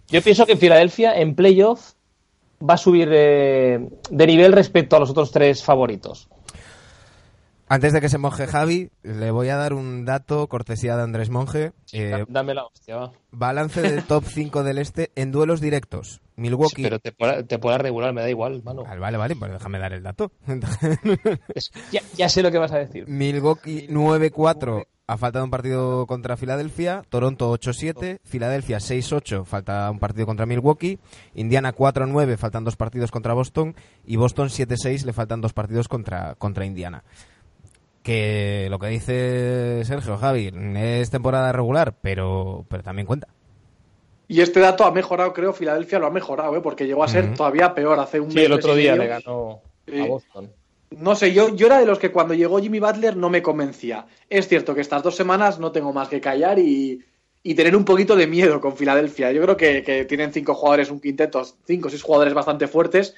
Yo 0.09 0.21
pienso 0.21 0.45
que 0.45 0.57
Filadelfia, 0.57 1.17
en 1.17 1.35
playoff, 1.35 1.93
va 2.67 2.73
a 2.73 2.77
subir 2.77 3.09
de, 3.09 3.89
nivel 4.11 4.51
respecto 4.51 4.95
a 4.95 4.99
los 4.99 5.09
otros 5.09 5.31
tres 5.31 5.63
favoritos. 5.63 6.27
Antes 7.67 7.93
de 7.93 8.01
que 8.01 8.09
se 8.09 8.17
moje 8.17 8.47
Javi, 8.47 8.89
le 9.03 9.29
voy 9.29 9.49
a 9.49 9.55
dar 9.55 9.73
un 9.73 10.03
dato, 10.03 10.47
cortesía 10.47 10.97
de 10.97 11.03
Andrés 11.03 11.29
Monge. 11.29 11.71
Eh, 11.93 12.25
Dame 12.27 12.55
la 12.55 12.65
hostia, 12.65 13.11
Balance 13.31 13.81
del 13.81 14.03
top 14.03 14.25
5 14.25 14.63
del 14.63 14.79
este 14.79 15.11
en 15.15 15.31
duelos 15.31 15.61
directos. 15.61 16.19
Milwaukee. 16.39 16.84
pero 16.84 17.00
te 17.00 17.12
pueda, 17.12 17.43
te 17.43 17.58
regular, 17.77 18.13
me 18.13 18.22
da 18.22 18.29
igual, 18.29 18.63
mano. 18.63 18.84
Vale, 18.84 19.17
vale, 19.17 19.36
pues 19.36 19.51
déjame 19.51 19.79
dar 19.79 19.93
el 19.93 20.03
dato. 20.03 20.31
ya, 21.91 22.01
ya, 22.15 22.29
sé 22.29 22.41
lo 22.41 22.51
que 22.51 22.58
vas 22.58 22.72
a 22.72 22.79
decir. 22.79 23.08
Milwaukee 23.08 23.88
9-4 23.89 24.86
ha 25.10 25.17
faltado 25.17 25.43
un 25.43 25.50
partido 25.50 26.05
contra 26.05 26.38
Filadelfia, 26.38 27.03
Toronto 27.10 27.51
8-7, 27.51 28.19
Filadelfia 28.24 28.77
6-8, 28.77 29.43
falta 29.43 29.89
un 29.89 29.98
partido 29.98 30.27
contra 30.27 30.46
Milwaukee, 30.46 31.00
Indiana 31.34 31.73
4-9, 31.73 32.38
faltan 32.38 32.63
dos 32.63 32.75
partidos 32.75 33.10
contra 33.10 33.34
Boston 33.34 33.73
y 34.06 34.17
Boston 34.17 34.49
7-6, 34.49 35.06
le 35.06 35.13
faltan 35.13 35.41
dos 35.41 35.54
partidos 35.54 35.88
contra, 35.88 36.36
contra 36.36 36.63
Indiana. 36.63 37.04
Que 38.04 38.67
lo 38.69 38.78
que 38.78 38.88
dice 38.88 39.82
Sergio 39.84 40.15
Javi 40.17 40.52
es 40.75 41.10
temporada 41.10 41.52
regular, 41.52 41.95
pero, 42.02 42.67
pero 42.69 42.84
también 42.84 43.08
cuenta. 43.08 43.30
Y 44.31 44.41
este 44.41 44.59
dato 44.59 44.85
ha 44.85 44.91
mejorado, 44.91 45.33
creo, 45.33 45.53
Filadelfia 45.53 45.97
lo 45.97 46.05
ha 46.05 46.11
mejorado, 46.11 46.55
¿eh? 46.55 46.61
porque 46.61 46.85
llegó 46.85 47.03
a 47.03 47.07
ser 47.07 47.33
todavía 47.33 47.73
peor 47.73 47.99
hace 47.99 48.19
un 48.19 48.31
sí, 48.31 48.37
el 48.39 48.53
otro 48.53 48.75
día 48.75 48.95
le 48.95 49.07
ganó 49.07 49.63
a 49.91 50.05
Boston. 50.05 50.51
No 50.91 51.15
sé, 51.15 51.33
yo, 51.33 51.55
yo 51.55 51.65
era 51.65 51.79
de 51.79 51.87
los 51.87 51.97
que 51.97 52.11
cuando 52.11 52.35
llegó 52.35 52.59
Jimmy 52.59 52.79
Butler 52.79 53.17
no 53.17 53.31
me 53.31 53.41
convencía. 53.41 54.05
Es 54.29 54.47
cierto 54.47 54.75
que 54.75 54.81
estas 54.81 55.01
dos 55.01 55.15
semanas 55.15 55.59
no 55.59 55.71
tengo 55.71 55.93
más 55.93 56.09
que 56.09 56.21
callar 56.21 56.59
y, 56.59 57.03
tener 57.55 57.75
un 57.75 57.85
poquito 57.85 58.15
de 58.15 58.27
miedo 58.27 58.61
con 58.61 58.77
Filadelfia. 58.77 59.31
Yo 59.31 59.41
creo 59.41 59.57
que, 59.57 60.05
tienen 60.07 60.31
cinco 60.31 60.53
jugadores, 60.53 60.91
un 60.91 60.99
quinteto, 60.99 61.43
cinco 61.65 61.87
o 61.87 61.89
seis 61.89 62.03
jugadores 62.03 62.35
bastante 62.35 62.67
fuertes, 62.67 63.15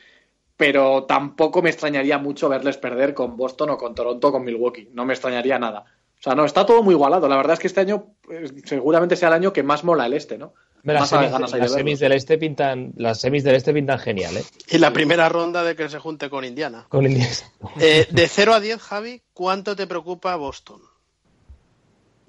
pero 0.56 1.04
tampoco 1.04 1.62
me 1.62 1.72
extrañaría 1.72 2.20
mucho 2.20 2.48
verles 2.48 2.78
perder 2.78 3.14
con 3.14 3.36
Boston 3.36 3.72
o 3.72 3.78
con 3.78 3.96
Toronto 3.96 4.30
o 4.30 4.32
con 4.32 4.46
Milwaukee. 4.46 4.88
No 4.94 5.04
me 5.04 5.12
extrañaría 5.12 5.60
nada. 5.60 5.84
O 6.20 6.24
sea, 6.24 6.36
no, 6.36 6.46
está 6.46 6.66
todo 6.66 6.84
muy 6.84 6.94
igualado. 6.94 7.28
La 7.28 7.36
verdad 7.36 7.56
es 7.56 7.60
que 7.60 7.68
este 7.68 7.82
año 7.82 8.14
pues, 8.22 8.54
seguramente 8.64 9.18
sea 9.18 9.28
el 9.28 9.34
año 9.34 9.52
que 9.52 9.64
más 9.64 9.84
mola 9.84 10.06
el 10.06 10.14
este, 10.14 10.38
¿no? 10.38 10.54
Las, 10.84 11.10
semis, 11.10 12.00
del 12.00 12.12
este 12.14 12.38
pintan, 12.38 12.94
las 12.96 13.22
semis 13.22 13.44
del 13.44 13.56
este 13.56 13.74
pintan 13.74 14.00
genial, 14.00 14.38
¿eh? 14.38 14.44
Y 14.70 14.78
la 14.78 14.92
primera 14.92 15.30
ronda 15.30 15.64
de 15.64 15.76
que 15.76 15.90
se 15.90 16.00
junte 16.00 16.30
con 16.30 16.44
Indiana. 16.44 16.86
Con 16.90 17.06
Indiana. 17.06 17.36
Eh, 17.80 18.08
de 18.10 18.28
0 18.28 18.54
a 18.54 18.60
10, 18.60 18.82
Javi, 18.82 19.22
¿cuánto 19.34 19.76
te 19.76 19.88
preocupa 19.88 20.36
Boston? 20.36 20.82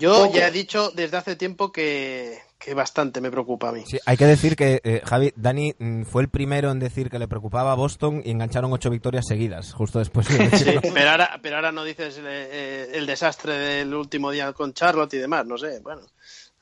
Yo 0.02 0.32
ya 0.32 0.48
he 0.48 0.50
dicho 0.50 0.90
desde 0.90 1.16
hace 1.16 1.36
tiempo 1.36 1.70
que, 1.70 2.40
bastante 2.74 3.20
me 3.20 3.30
preocupa 3.30 3.68
a 3.68 3.72
mí. 3.72 3.84
Sí, 3.86 3.98
hay 4.04 4.16
que 4.16 4.26
decir 4.26 4.56
que, 4.56 4.80
eh, 4.82 5.00
Javi, 5.04 5.32
Dani 5.36 5.74
mm, 5.78 6.02
fue 6.02 6.22
el 6.22 6.28
primero 6.28 6.72
en 6.72 6.80
decir 6.80 7.08
que 7.08 7.20
le 7.20 7.28
preocupaba 7.28 7.70
a 7.70 7.76
Boston 7.76 8.20
y 8.24 8.32
engancharon 8.32 8.72
ocho 8.72 8.90
victorias 8.90 9.26
seguidas, 9.28 9.72
justo 9.72 10.00
después. 10.00 10.26
De 10.26 10.58
sí, 10.58 10.74
pero, 10.92 11.10
ahora, 11.10 11.38
pero 11.40 11.56
ahora 11.56 11.70
no 11.70 11.84
dices 11.84 12.20
eh, 12.20 12.90
el 12.94 13.06
desastre 13.06 13.56
del 13.56 13.94
último 13.94 14.32
día 14.32 14.52
con 14.52 14.72
Charlotte 14.72 15.14
y 15.14 15.18
demás, 15.18 15.46
no 15.46 15.56
sé, 15.56 15.78
bueno. 15.80 16.02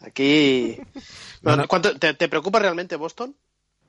Aquí. 0.01 0.79
te, 2.19 2.29
preocupa 2.29 2.59
realmente 2.59 2.97
Boston? 2.97 3.35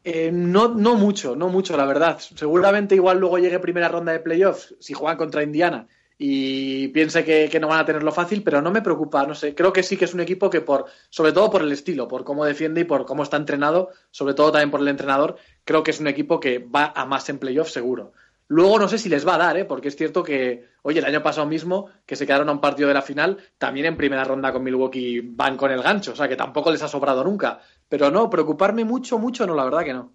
Eh, 0.03 0.31
no, 0.31 0.69
no 0.69 0.95
mucho, 0.95 1.35
no 1.35 1.49
mucho, 1.49 1.77
la 1.77 1.85
verdad. 1.85 2.19
Seguramente 2.19 2.95
igual 2.95 3.19
luego 3.19 3.37
llegue 3.37 3.59
primera 3.59 3.87
ronda 3.87 4.11
de 4.11 4.19
playoffs 4.19 4.75
si 4.79 4.93
juegan 4.93 5.17
contra 5.17 5.43
Indiana 5.43 5.87
y 6.23 6.89
piense 6.89 7.25
que, 7.25 7.59
no 7.59 7.67
van 7.67 7.79
a 7.79 7.85
tenerlo 7.85 8.11
fácil, 8.11 8.43
pero 8.43 8.61
no 8.61 8.69
me 8.69 8.83
preocupa, 8.83 9.25
no 9.25 9.33
sé. 9.33 9.55
Creo 9.55 9.73
que 9.73 9.81
sí 9.81 9.97
que 9.97 10.05
es 10.05 10.13
un 10.13 10.19
equipo 10.19 10.51
que 10.51 10.61
por, 10.61 10.85
sobre 11.09 11.31
todo 11.31 11.49
por 11.49 11.63
el 11.63 11.71
estilo, 11.71 12.07
por 12.07 12.23
cómo 12.23 12.45
defiende 12.45 12.81
y 12.81 12.83
por 12.83 13.07
cómo 13.07 13.23
está 13.23 13.37
entrenado, 13.37 13.89
sobre 14.11 14.35
todo 14.35 14.51
también 14.51 14.69
por 14.69 14.81
el 14.81 14.87
entrenador, 14.89 15.37
creo 15.65 15.81
que 15.81 15.89
es 15.89 15.99
un 15.99 16.05
equipo 16.05 16.39
que 16.39 16.59
va 16.59 16.93
a 16.95 17.07
más 17.07 17.27
en 17.29 17.39
playoffs 17.39 17.73
seguro. 17.73 18.13
Luego 18.51 18.77
no 18.77 18.89
sé 18.89 18.97
si 18.97 19.07
les 19.07 19.25
va 19.25 19.35
a 19.35 19.37
dar, 19.37 19.55
¿eh? 19.55 19.63
porque 19.63 19.87
es 19.87 19.95
cierto 19.95 20.23
que, 20.23 20.65
oye, 20.81 20.99
el 20.99 21.05
año 21.05 21.23
pasado 21.23 21.47
mismo, 21.47 21.89
que 22.05 22.17
se 22.17 22.27
quedaron 22.27 22.49
a 22.49 22.51
un 22.51 22.59
partido 22.59 22.89
de 22.89 22.93
la 22.93 23.01
final, 23.01 23.37
también 23.57 23.85
en 23.85 23.95
primera 23.95 24.25
ronda 24.25 24.51
con 24.51 24.61
Milwaukee 24.61 25.21
van 25.23 25.55
con 25.55 25.71
el 25.71 25.81
gancho, 25.81 26.11
o 26.11 26.15
sea 26.17 26.27
que 26.27 26.35
tampoco 26.35 26.69
les 26.69 26.83
ha 26.83 26.89
sobrado 26.89 27.23
nunca. 27.23 27.61
Pero 27.87 28.11
no, 28.11 28.29
preocuparme 28.29 28.83
mucho, 28.83 29.17
mucho, 29.19 29.47
no, 29.47 29.55
la 29.55 29.63
verdad 29.63 29.85
que 29.85 29.93
no. 29.93 30.11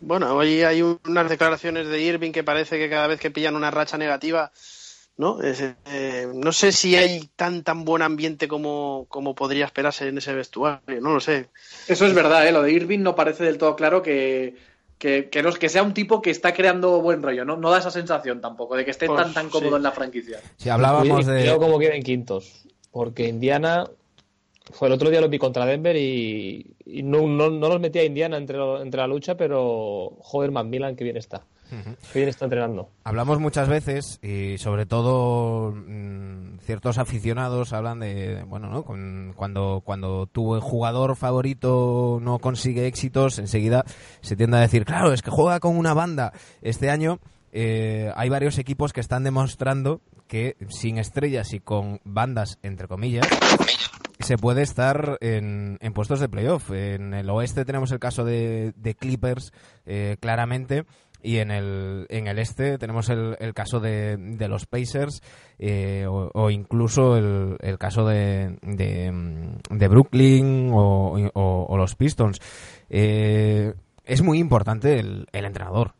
Bueno, 0.00 0.34
hoy 0.34 0.62
hay 0.62 0.82
unas 0.82 1.28
declaraciones 1.28 1.86
de 1.86 2.02
Irving 2.02 2.32
que 2.32 2.42
parece 2.42 2.80
que 2.80 2.90
cada 2.90 3.06
vez 3.06 3.20
que 3.20 3.30
pillan 3.30 3.54
una 3.54 3.70
racha 3.70 3.96
negativa, 3.96 4.50
¿no? 5.18 5.38
Eh, 5.42 6.26
no 6.34 6.50
sé 6.50 6.72
si 6.72 6.96
hay 6.96 7.30
tan 7.36 7.62
tan 7.62 7.84
buen 7.84 8.02
ambiente 8.02 8.48
como, 8.48 9.06
como 9.08 9.36
podría 9.36 9.66
esperarse 9.66 10.08
en 10.08 10.18
ese 10.18 10.34
vestuario, 10.34 11.00
no 11.00 11.12
lo 11.12 11.20
sé. 11.20 11.48
Eso 11.86 12.06
es 12.06 12.12
verdad, 12.12 12.48
¿eh? 12.48 12.50
lo 12.50 12.62
de 12.62 12.72
Irving 12.72 13.00
no 13.00 13.14
parece 13.14 13.44
del 13.44 13.58
todo 13.58 13.76
claro 13.76 14.02
que 14.02 14.56
que, 15.00 15.30
que, 15.30 15.42
no, 15.42 15.50
que 15.52 15.68
sea 15.68 15.82
un 15.82 15.94
tipo 15.94 16.20
que 16.22 16.30
está 16.30 16.52
creando 16.52 17.00
buen 17.00 17.22
rollo, 17.22 17.44
¿no? 17.44 17.56
No 17.56 17.70
da 17.70 17.78
esa 17.78 17.90
sensación 17.90 18.40
tampoco, 18.40 18.76
de 18.76 18.84
que 18.84 18.92
esté 18.92 19.06
tan, 19.06 19.16
pues 19.16 19.34
tan 19.34 19.48
cómodo 19.48 19.78
en 19.78 19.82
la 19.82 19.90
franquicia. 19.90 20.38
Si 20.58 20.68
hablábamos 20.68 21.26
de... 21.26 21.40
Creo 21.40 21.58
como 21.58 21.78
queden 21.80 22.04
quintos, 22.04 22.68
porque 22.92 23.26
Indiana... 23.26 23.90
Fue 24.72 24.86
el 24.86 24.94
otro 24.94 25.10
día 25.10 25.20
lo 25.20 25.28
vi 25.28 25.38
contra 25.38 25.66
Denver 25.66 25.96
y, 25.96 26.76
no, 27.02 27.26
no, 27.26 27.50
no, 27.50 27.68
los 27.68 27.80
metía 27.80 28.02
a 28.02 28.04
Indiana 28.04 28.36
entre, 28.36 28.56
entre 28.80 29.00
la 29.00 29.08
lucha, 29.08 29.36
pero 29.36 30.16
joder, 30.20 30.52
Milan 30.52 30.94
que 30.94 31.02
bien 31.02 31.16
está. 31.16 31.44
Qué 32.12 32.18
bien 32.18 32.28
está 32.28 32.44
entrenando. 32.46 32.90
Hablamos 33.04 33.40
muchas 33.40 33.68
veces 33.68 34.18
y 34.22 34.58
sobre 34.58 34.86
todo 34.86 35.72
mm, 35.72 36.58
ciertos 36.60 36.98
aficionados 36.98 37.72
hablan 37.72 38.00
de, 38.00 38.44
bueno, 38.46 38.68
¿no? 38.68 38.82
Con- 38.84 39.32
cuando, 39.36 39.82
cuando 39.84 40.26
tu 40.26 40.60
jugador 40.60 41.16
favorito 41.16 42.18
no 42.20 42.38
consigue 42.38 42.86
éxitos, 42.86 43.38
enseguida 43.38 43.84
se 44.20 44.36
tiende 44.36 44.56
a 44.56 44.60
decir, 44.60 44.84
claro, 44.84 45.12
es 45.12 45.22
que 45.22 45.30
juega 45.30 45.60
con 45.60 45.76
una 45.76 45.94
banda. 45.94 46.32
Este 46.62 46.90
año 46.90 47.18
eh, 47.52 48.12
hay 48.16 48.28
varios 48.28 48.58
equipos 48.58 48.92
que 48.92 49.00
están 49.00 49.24
demostrando 49.24 50.00
que 50.28 50.56
sin 50.68 50.98
estrellas 50.98 51.52
y 51.52 51.60
con 51.60 52.00
bandas, 52.04 52.58
entre 52.62 52.86
comillas, 52.86 53.26
se 54.20 54.36
puede 54.36 54.62
estar 54.62 55.18
en, 55.20 55.78
en 55.80 55.92
puestos 55.92 56.20
de 56.20 56.28
playoff. 56.28 56.70
En 56.70 57.14
el 57.14 57.28
oeste 57.30 57.64
tenemos 57.64 57.90
el 57.90 57.98
caso 57.98 58.24
de, 58.24 58.72
Clippers, 58.98 59.52
eh, 59.86 60.16
claramente. 60.20 60.84
Y 61.22 61.38
en 61.38 61.50
el, 61.50 62.06
en 62.08 62.28
el 62.28 62.38
este 62.38 62.78
tenemos 62.78 63.08
el, 63.10 63.36
el 63.40 63.52
caso 63.52 63.78
de, 63.78 64.16
de 64.16 64.48
los 64.48 64.66
Pacers 64.66 65.22
eh, 65.58 66.06
o, 66.08 66.50
incluso 66.50 67.16
el, 67.16 67.56
el 67.60 67.76
caso 67.78 68.06
de, 68.06 68.58
de, 68.62 69.88
Brooklyn 69.88 70.70
o, 70.72 71.16
o- 71.34 71.76
los 71.76 71.94
Pistons. 71.94 72.40
Eh, 72.88 73.74
es 74.04 74.22
muy 74.22 74.38
importante 74.38 74.98
el, 74.98 75.26
el 75.32 75.44
entrenador. 75.44 75.92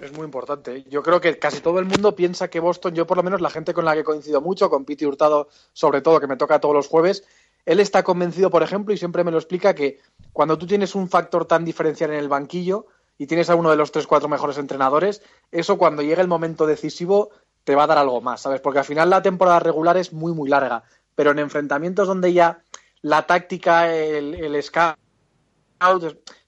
Es 0.00 0.12
muy 0.12 0.24
importante. 0.24 0.84
Yo 0.90 1.02
creo 1.02 1.20
que 1.20 1.38
casi 1.38 1.60
todo 1.60 1.78
el 1.78 1.86
mundo 1.86 2.14
piensa 2.14 2.48
que 2.48 2.60
Boston, 2.60 2.94
yo 2.94 3.06
por 3.06 3.16
lo 3.16 3.22
menos 3.22 3.40
la 3.40 3.50
gente 3.50 3.72
con 3.72 3.84
la 3.84 3.94
que 3.94 4.04
coincido 4.04 4.40
mucho, 4.40 4.68
con 4.68 4.84
Piti 4.84 5.06
Hurtado 5.06 5.48
sobre 5.72 6.02
todo, 6.02 6.20
que 6.20 6.26
me 6.26 6.36
toca 6.36 6.60
todos 6.60 6.74
los 6.74 6.88
jueves, 6.88 7.24
él 7.64 7.80
está 7.80 8.02
convencido, 8.02 8.50
por 8.50 8.62
ejemplo, 8.62 8.92
y 8.92 8.98
siempre 8.98 9.24
me 9.24 9.30
lo 9.30 9.38
explica, 9.38 9.74
que 9.74 9.98
cuando 10.32 10.58
tú 10.58 10.66
tienes 10.66 10.94
un 10.94 11.08
factor 11.08 11.46
tan 11.46 11.64
diferencial 11.64 12.10
en 12.10 12.18
el 12.18 12.28
banquillo 12.28 12.86
y 13.18 13.26
tienes 13.26 13.50
a 13.50 13.54
uno 13.54 13.70
de 13.70 13.76
los 13.76 13.92
tres, 13.92 14.06
cuatro 14.06 14.28
mejores 14.28 14.58
entrenadores, 14.58 15.22
eso 15.50 15.78
cuando 15.78 16.02
llegue 16.02 16.20
el 16.20 16.28
momento 16.28 16.66
decisivo 16.66 17.30
te 17.64 17.74
va 17.74 17.84
a 17.84 17.86
dar 17.86 17.98
algo 17.98 18.20
más, 18.20 18.42
¿sabes? 18.42 18.60
Porque 18.60 18.80
al 18.80 18.84
final 18.84 19.10
la 19.10 19.22
temporada 19.22 19.60
regular 19.60 19.96
es 19.96 20.12
muy, 20.12 20.32
muy 20.32 20.48
larga, 20.48 20.84
pero 21.14 21.30
en 21.30 21.38
enfrentamientos 21.38 22.08
donde 22.08 22.32
ya 22.32 22.62
la 23.02 23.26
táctica, 23.26 23.94
el, 23.94 24.34
el 24.34 24.62
scout, 24.62 24.96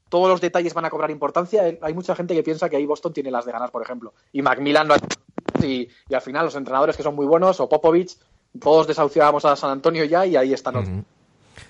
todos 0.09 0.29
los 0.29 0.40
detalles 0.40 0.74
van 0.74 0.85
a 0.85 0.90
cobrar 0.90 1.11
importancia. 1.11 1.68
Eh, 1.68 1.79
Hay 1.83 1.94
mucha 1.94 2.14
gente 2.14 2.35
que 2.35 2.42
piensa 2.42 2.68
que 2.68 2.76
ahí 2.76 2.87
Boston 2.87 3.12
tiene 3.12 3.31
las 3.31 3.44
de 3.44 3.52
ganar, 3.52 3.70
por 3.70 3.83
ejemplo. 3.83 4.14
Y 4.33 4.42
Macmillan 4.42 4.88
lo 4.88 4.94
ha 4.94 4.98
y, 5.62 5.88
y 6.09 6.14
al 6.14 6.20
final 6.20 6.44
los 6.44 6.55
entrenadores 6.55 6.96
que 6.96 7.02
son 7.02 7.14
muy 7.14 7.26
buenos, 7.26 7.61
o 7.61 7.68
Popovich, 7.68 8.16
todos 8.61 8.87
desahuciábamos 8.87 9.44
a 9.44 9.57
San 9.57 9.70
Antonio 9.70 10.05
ya 10.05 10.26
y 10.26 10.37
ahí 10.37 10.52
están. 10.52 11.05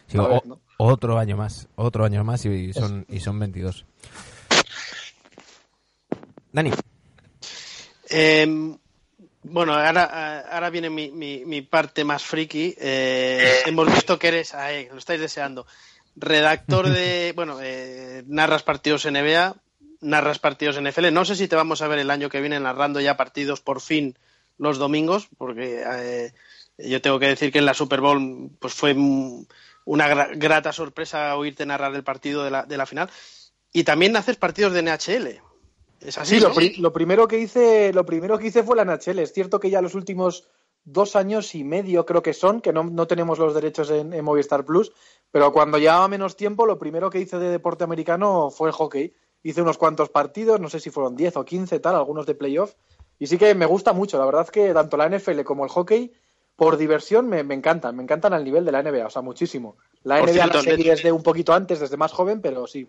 Sí, 0.06 0.16
¿no? 0.16 0.60
Otro 0.78 1.18
año 1.18 1.36
más, 1.36 1.68
otro 1.76 2.04
año 2.04 2.24
más 2.24 2.44
y 2.44 2.72
son, 2.72 3.06
y 3.08 3.20
son 3.20 3.38
22. 3.38 3.86
Dani. 6.56 6.72
Eh, 8.08 8.46
bueno, 9.42 9.74
ahora, 9.74 10.40
ahora 10.50 10.70
viene 10.70 10.88
mi, 10.88 11.10
mi- 11.10 11.44
mi 11.44 11.60
parte 11.60 12.02
más 12.02 12.24
friki. 12.24 12.74
Eh, 12.78 13.58
hemos 13.66 13.92
visto 13.92 14.18
que 14.18 14.28
eres, 14.28 14.54
ahí, 14.54 14.88
lo 14.90 14.96
estáis 14.96 15.20
deseando, 15.20 15.66
redactor 16.16 16.88
de, 16.98 17.34
bueno, 17.36 17.58
eh, 17.62 18.24
narras 18.26 18.62
partidos 18.62 19.04
NBA, 19.04 19.54
narras 20.00 20.38
partidos 20.38 20.78
NFL. 20.80 21.12
No 21.12 21.26
sé 21.26 21.36
si 21.36 21.46
te 21.46 21.56
vamos 21.56 21.82
a 21.82 21.88
ver 21.88 21.98
el 21.98 22.10
año 22.10 22.30
que 22.30 22.40
viene 22.40 22.58
narrando 22.58 23.00
ya 23.00 23.18
partidos 23.18 23.60
por 23.60 23.82
fin 23.82 24.16
los 24.56 24.78
domingos, 24.78 25.28
porque 25.36 25.84
eh, 25.86 26.32
yo 26.78 27.02
tengo 27.02 27.18
que 27.18 27.26
decir 27.28 27.52
que 27.52 27.58
en 27.58 27.66
la 27.66 27.74
Super 27.74 28.00
Bowl 28.00 28.50
pues 28.58 28.72
fue 28.72 28.94
una 28.94 30.08
gra- 30.08 30.30
grata 30.38 30.72
sorpresa 30.72 31.36
oírte 31.36 31.66
narrar 31.66 31.94
el 31.94 32.02
partido 32.02 32.42
de 32.44 32.50
la, 32.50 32.64
de 32.64 32.78
la 32.78 32.86
final. 32.86 33.10
Y 33.74 33.84
también 33.84 34.16
haces 34.16 34.38
partidos 34.38 34.72
de 34.72 34.80
NHL. 34.80 35.42
Es 36.00 36.18
así, 36.18 36.36
Sí, 36.36 36.40
lo, 36.40 36.48
¿no? 36.50 36.54
pri- 36.54 36.76
lo 36.76 36.92
primero 36.92 37.26
que 37.26 37.38
hice, 37.38 37.92
lo 37.92 38.04
primero 38.04 38.38
que 38.38 38.48
hice 38.48 38.62
fue 38.62 38.76
la 38.76 38.84
NHL. 38.84 39.18
Es 39.20 39.32
cierto 39.32 39.58
que 39.60 39.70
ya 39.70 39.80
los 39.82 39.94
últimos 39.94 40.48
dos 40.84 41.16
años 41.16 41.54
y 41.54 41.64
medio 41.64 42.06
creo 42.06 42.22
que 42.22 42.32
son, 42.32 42.60
que 42.60 42.72
no, 42.72 42.84
no 42.84 43.06
tenemos 43.06 43.38
los 43.38 43.54
derechos 43.54 43.90
en, 43.90 44.12
en 44.12 44.24
Movistar 44.24 44.64
Plus, 44.64 44.92
pero 45.32 45.52
cuando 45.52 45.78
llevaba 45.78 46.06
menos 46.06 46.36
tiempo, 46.36 46.64
lo 46.66 46.78
primero 46.78 47.10
que 47.10 47.18
hice 47.20 47.38
de 47.38 47.48
deporte 47.50 47.82
americano 47.84 48.50
fue 48.50 48.68
el 48.68 48.74
hockey. 48.74 49.12
Hice 49.42 49.62
unos 49.62 49.78
cuantos 49.78 50.08
partidos, 50.10 50.60
no 50.60 50.68
sé 50.68 50.80
si 50.80 50.90
fueron 50.90 51.16
10 51.16 51.36
o 51.36 51.44
15, 51.44 51.80
tal, 51.80 51.94
algunos 51.96 52.26
de 52.26 52.34
playoff. 52.34 52.74
Y 53.18 53.26
sí 53.26 53.38
que 53.38 53.54
me 53.54 53.66
gusta 53.66 53.92
mucho, 53.92 54.18
la 54.18 54.26
verdad 54.26 54.42
es 54.44 54.50
que 54.50 54.72
tanto 54.74 54.96
la 54.96 55.08
NFL 55.08 55.42
como 55.44 55.64
el 55.64 55.70
hockey, 55.70 56.12
por 56.54 56.76
diversión, 56.76 57.28
me, 57.28 57.42
me 57.44 57.54
encantan, 57.54 57.96
me 57.96 58.02
encantan 58.02 58.32
al 58.32 58.44
nivel 58.44 58.64
de 58.64 58.72
la 58.72 58.82
NBA, 58.82 59.06
o 59.06 59.10
sea, 59.10 59.22
muchísimo. 59.22 59.76
La 60.04 60.18
Por 60.18 60.28
NBA 60.28 60.34
cierto, 60.34 60.58
la 60.58 60.62
seguí 60.62 60.84
desde 60.84 61.12
un 61.12 61.22
poquito 61.22 61.52
antes, 61.52 61.80
desde 61.80 61.96
más 61.96 62.12
joven, 62.12 62.40
pero 62.40 62.66
sí. 62.66 62.86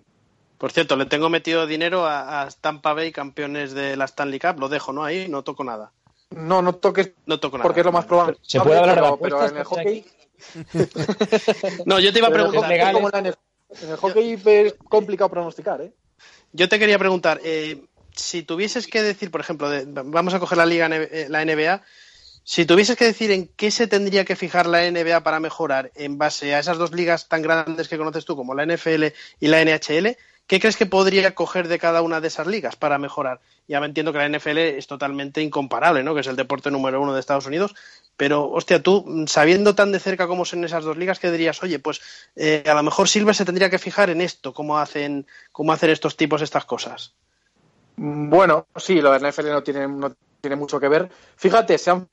Por 0.57 0.71
cierto, 0.71 0.95
le 0.95 1.05
tengo 1.05 1.29
metido 1.29 1.67
dinero 1.67 2.05
a, 2.05 2.41
a 2.43 2.49
Tampa 2.49 2.93
Bay, 2.93 3.11
campeones 3.11 3.73
de 3.73 3.95
la 3.95 4.05
Stanley 4.05 4.39
Cup. 4.39 4.59
Lo 4.59 4.69
dejo, 4.69 4.91
¿no? 4.93 5.03
Ahí 5.03 5.27
no 5.29 5.43
toco 5.43 5.63
nada. 5.63 5.91
No, 6.31 6.61
no 6.61 6.73
toques 6.75 7.11
No 7.25 7.39
toco 7.39 7.57
nada. 7.57 7.63
porque 7.63 7.81
es 7.81 7.85
lo 7.85 7.91
más 7.91 8.05
probable. 8.05 8.37
¿Se 8.41 8.59
puede 8.59 8.79
hablar 8.79 8.95
de 8.95 9.01
pero, 9.01 9.13
apuestas, 9.13 9.51
pero 9.51 9.53
en 9.53 9.57
el 9.57 9.63
hockey, 9.65 10.05
No, 11.85 11.99
yo 11.99 12.11
te 12.11 12.19
iba 12.19 12.27
a 12.27 12.31
pero 12.31 12.45
en 12.49 12.55
el 12.55 12.59
preguntar. 12.59 12.79
hockey 12.79 12.93
como 12.93 13.09
en 13.09 13.89
el 13.89 13.97
hockey 13.97 14.41
es 14.45 14.75
complicado 14.89 15.29
pronosticar, 15.29 15.81
¿eh? 15.81 15.91
Yo 16.53 16.69
te 16.69 16.79
quería 16.79 16.97
preguntar, 16.97 17.39
eh, 17.43 17.83
si 18.15 18.43
tuvieses 18.43 18.87
que 18.87 19.01
decir, 19.03 19.29
por 19.29 19.41
ejemplo, 19.41 19.69
de- 19.69 19.85
vamos 19.85 20.33
a 20.33 20.39
coger 20.39 20.57
la 20.57 20.65
liga, 20.65 20.87
eh, 20.91 21.27
la 21.29 21.41
NBA, 21.43 21.83
si 22.43 22.65
tuvieses 22.65 22.95
que 22.95 23.05
decir 23.05 23.29
en 23.31 23.47
qué 23.55 23.69
se 23.71 23.87
tendría 23.87 24.23
que 24.25 24.35
fijar 24.37 24.65
la 24.67 24.85
NBA 24.89 25.21
para 25.21 25.39
mejorar 25.39 25.91
en 25.95 26.17
base 26.17 26.55
a 26.55 26.59
esas 26.59 26.77
dos 26.77 26.93
ligas 26.93 27.27
tan 27.27 27.41
grandes 27.41 27.89
que 27.89 27.97
conoces 27.97 28.23
tú, 28.25 28.35
como 28.35 28.55
la 28.55 28.63
NFL 28.65 29.13
y 29.41 29.47
la 29.49 29.61
NHL, 29.61 30.17
¿qué 30.47 30.59
crees 30.59 30.77
que 30.77 30.85
podría 30.85 31.35
coger 31.35 31.67
de 31.67 31.77
cada 31.77 32.01
una 32.01 32.21
de 32.21 32.29
esas 32.29 32.47
ligas 32.47 32.75
para 32.75 32.97
mejorar? 32.97 33.39
Ya 33.67 33.79
me 33.79 33.85
entiendo 33.85 34.11
que 34.11 34.19
la 34.19 34.29
NFL 34.29 34.57
es 34.57 34.87
totalmente 34.87 35.41
incomparable, 35.41 36.03
¿no? 36.03 36.13
Que 36.13 36.21
es 36.21 36.27
el 36.27 36.35
deporte 36.35 36.71
número 36.71 37.01
uno 37.01 37.13
de 37.13 37.19
Estados 37.19 37.45
Unidos. 37.45 37.75
Pero, 38.15 38.49
hostia, 38.49 38.81
tú, 38.81 39.25
sabiendo 39.27 39.75
tan 39.75 39.91
de 39.91 39.99
cerca 39.99 40.27
cómo 40.27 40.45
son 40.45 40.63
esas 40.63 40.83
dos 40.83 40.97
ligas, 40.97 41.19
¿qué 41.19 41.31
dirías? 41.31 41.61
Oye, 41.61 41.77
pues 41.79 42.01
eh, 42.35 42.63
a 42.65 42.73
lo 42.73 42.81
mejor 42.81 43.07
Silver 43.07 43.35
se 43.35 43.45
tendría 43.45 43.69
que 43.69 43.77
fijar 43.77 44.09
en 44.09 44.21
esto, 44.21 44.53
cómo 44.53 44.79
hacen, 44.79 45.27
cómo 45.51 45.73
hacen 45.73 45.91
estos 45.91 46.17
tipos 46.17 46.41
estas 46.41 46.65
cosas. 46.65 47.13
Bueno, 47.97 48.67
sí, 48.75 49.01
la 49.01 49.19
NFL 49.19 49.49
no 49.49 49.63
tiene, 49.63 49.87
no 49.87 50.15
tiene 50.41 50.55
mucho 50.55 50.79
que 50.79 50.87
ver. 50.87 51.09
Fíjate, 51.35 51.77
se 51.77 51.91
han 51.91 52.07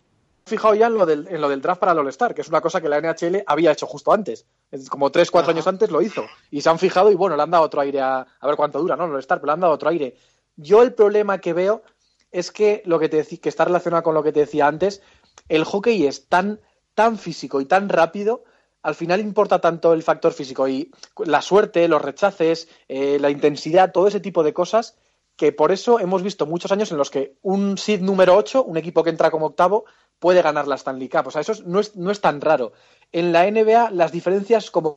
fijado 0.46 0.74
ya 0.74 0.87
en 0.88 0.94
lo 0.94 1.07
del, 1.07 1.26
en 1.28 1.40
lo 1.40 1.48
del 1.48 1.61
draft 1.62 1.80
para 1.80 1.92
el 1.92 1.98
All-Star, 1.98 2.35
que 2.35 2.42
es 2.42 2.48
una 2.48 2.61
cosa 2.61 2.80
que 2.80 2.88
la 2.88 2.98
NHL 3.00 3.42
había 3.46 3.72
hecho 3.72 3.87
justo 3.87 4.12
antes. 4.12 4.44
Es 4.70 4.88
Como 4.90 5.11
tres, 5.11 5.30
cuatro 5.30 5.50
Ajá. 5.50 5.57
años 5.57 5.66
antes 5.66 5.90
lo 5.90 6.02
hizo. 6.02 6.26
Y 6.50 6.61
se 6.61 6.68
han 6.68 6.78
fijado 6.78 7.11
y 7.11 7.14
bueno, 7.14 7.37
le 7.37 7.42
han 7.42 7.50
dado 7.50 7.64
otro 7.64 7.80
aire 7.80 8.00
a, 8.00 8.26
a 8.40 8.46
ver 8.46 8.57
cuánto 8.57 8.78
dura, 8.78 8.96
¿no? 8.96 9.04
El 9.07 9.12
All-Star, 9.12 9.38
pero 9.40 9.46
le 9.46 9.52
han 9.54 9.61
dado 9.61 9.72
otro 9.72 9.88
aire. 9.88 10.16
Yo 10.57 10.83
el 10.83 10.92
problema 10.92 11.38
que 11.38 11.52
veo 11.52 11.83
es 12.30 12.50
que 12.50 12.83
lo 12.85 12.98
que 12.98 13.09
te 13.09 13.24
decí- 13.24 13.40
que 13.40 13.48
está 13.48 13.64
relacionado 13.64 14.02
con 14.02 14.14
lo 14.14 14.22
que 14.22 14.33
te 14.33 14.40
decía 14.40 14.66
antes, 14.66 15.00
el 15.48 15.64
hockey 15.64 16.07
es 16.07 16.26
tan, 16.28 16.61
tan 16.94 17.16
físico 17.18 17.61
y 17.61 17.64
tan 17.64 17.88
rápido, 17.88 18.44
al 18.83 18.94
final 18.94 19.20
importa 19.20 19.61
tanto 19.61 19.92
el 19.94 20.02
factor 20.02 20.33
físico 20.33 20.68
y 20.68 20.90
la 21.24 21.40
suerte, 21.40 21.88
los 21.88 22.02
rechaces, 22.02 22.68
eh, 22.88 23.18
la 23.18 23.30
intensidad, 23.30 23.92
todo 23.92 24.09
ese 24.09 24.20
tipo 24.20 24.42
de 24.42 24.52
cosas, 24.52 24.96
que 25.37 25.52
por 25.52 25.72
eso 25.72 25.98
hemos 25.98 26.22
visto 26.22 26.44
muchos 26.46 26.70
años 26.70 26.92
en 26.92 26.98
los 26.98 27.11
que 27.11 27.35
un 27.42 27.76
seed 27.78 28.00
número 28.02 28.37
8, 28.37 28.62
un 28.62 28.76
equipo 28.76 29.02
que 29.02 29.11
entra 29.11 29.30
como 29.30 29.46
octavo, 29.46 29.85
puede 30.24 30.40
ganar 30.40 30.66
la 30.66 30.76
Stanley 30.76 31.10
Cup. 31.10 31.26
O 31.26 31.30
sea, 31.30 31.42
eso 31.42 31.52
es- 31.52 31.66
no, 31.66 31.80
es, 31.80 31.96
no 31.96 32.10
es 32.10 32.20
tan 32.22 32.40
raro. 32.40 32.72
En 33.12 33.30
la 33.30 33.46
NBA 33.46 33.90
las 33.90 34.10
diferencias 34.10 34.70
como 34.70 34.96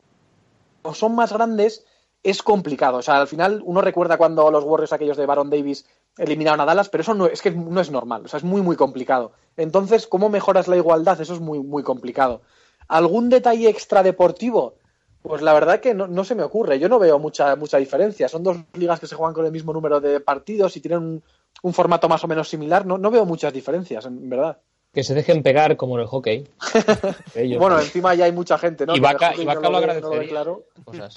son 0.94 1.14
más 1.14 1.34
grandes 1.34 1.84
es 2.22 2.42
complicado. 2.42 2.96
O 2.96 3.02
sea, 3.02 3.20
al 3.20 3.28
final 3.28 3.60
uno 3.62 3.82
recuerda 3.82 4.16
cuando 4.16 4.50
los 4.50 4.64
Warriors 4.64 4.94
aquellos 4.94 5.18
de 5.18 5.26
Baron 5.26 5.50
Davis 5.50 5.84
eliminaron 6.16 6.60
a 6.60 6.64
Dallas, 6.64 6.88
pero 6.88 7.02
eso 7.02 7.12
no 7.12 7.26
es 7.26 7.42
que 7.42 7.50
no 7.50 7.78
es 7.80 7.90
normal, 7.90 8.22
o 8.24 8.28
sea, 8.28 8.38
es 8.38 8.44
muy 8.44 8.62
muy 8.62 8.74
complicado. 8.74 9.32
Entonces, 9.58 10.06
¿cómo 10.06 10.30
mejoras 10.30 10.66
la 10.66 10.76
igualdad? 10.78 11.20
Eso 11.20 11.34
es 11.34 11.40
muy 11.40 11.58
muy 11.60 11.82
complicado. 11.82 12.40
¿Algún 12.88 13.28
detalle 13.28 13.68
extra 13.68 14.02
deportivo? 14.02 14.76
Pues 15.22 15.42
la 15.42 15.52
verdad 15.52 15.80
que 15.80 15.92
no, 15.92 16.06
no 16.06 16.24
se 16.24 16.34
me 16.34 16.42
ocurre. 16.42 16.78
Yo 16.78 16.88
no 16.88 16.98
veo 16.98 17.18
mucha 17.18 17.54
mucha 17.56 17.76
diferencia. 17.76 18.28
Son 18.28 18.42
dos 18.42 18.56
ligas 18.72 18.98
que 18.98 19.06
se 19.06 19.14
juegan 19.14 19.34
con 19.34 19.44
el 19.44 19.52
mismo 19.52 19.74
número 19.74 20.00
de 20.00 20.20
partidos 20.20 20.74
y 20.76 20.80
tienen 20.80 21.00
un, 21.00 21.22
un 21.62 21.72
formato 21.74 22.08
más 22.08 22.24
o 22.24 22.28
menos 22.28 22.48
similar. 22.48 22.86
No, 22.86 22.96
no 22.96 23.10
veo 23.10 23.26
muchas 23.26 23.52
diferencias, 23.52 24.06
en 24.06 24.30
verdad. 24.30 24.58
Que 24.98 25.04
se 25.04 25.14
dejen 25.14 25.44
pegar 25.44 25.76
como 25.76 25.94
en 25.94 26.00
el 26.00 26.08
hockey. 26.08 26.44
Ellos, 27.36 27.60
bueno, 27.60 27.78
encima 27.78 28.16
ya 28.16 28.24
hay 28.24 28.32
mucha 28.32 28.58
gente, 28.58 28.84
¿no? 28.84 28.96
Y 28.96 28.98
Vaca- 28.98 29.32
no 29.36 29.44
lo 29.54 29.70
no 29.70 29.76
agradecería. 29.76 30.28
claro. 30.28 30.64
cosas. 30.84 31.16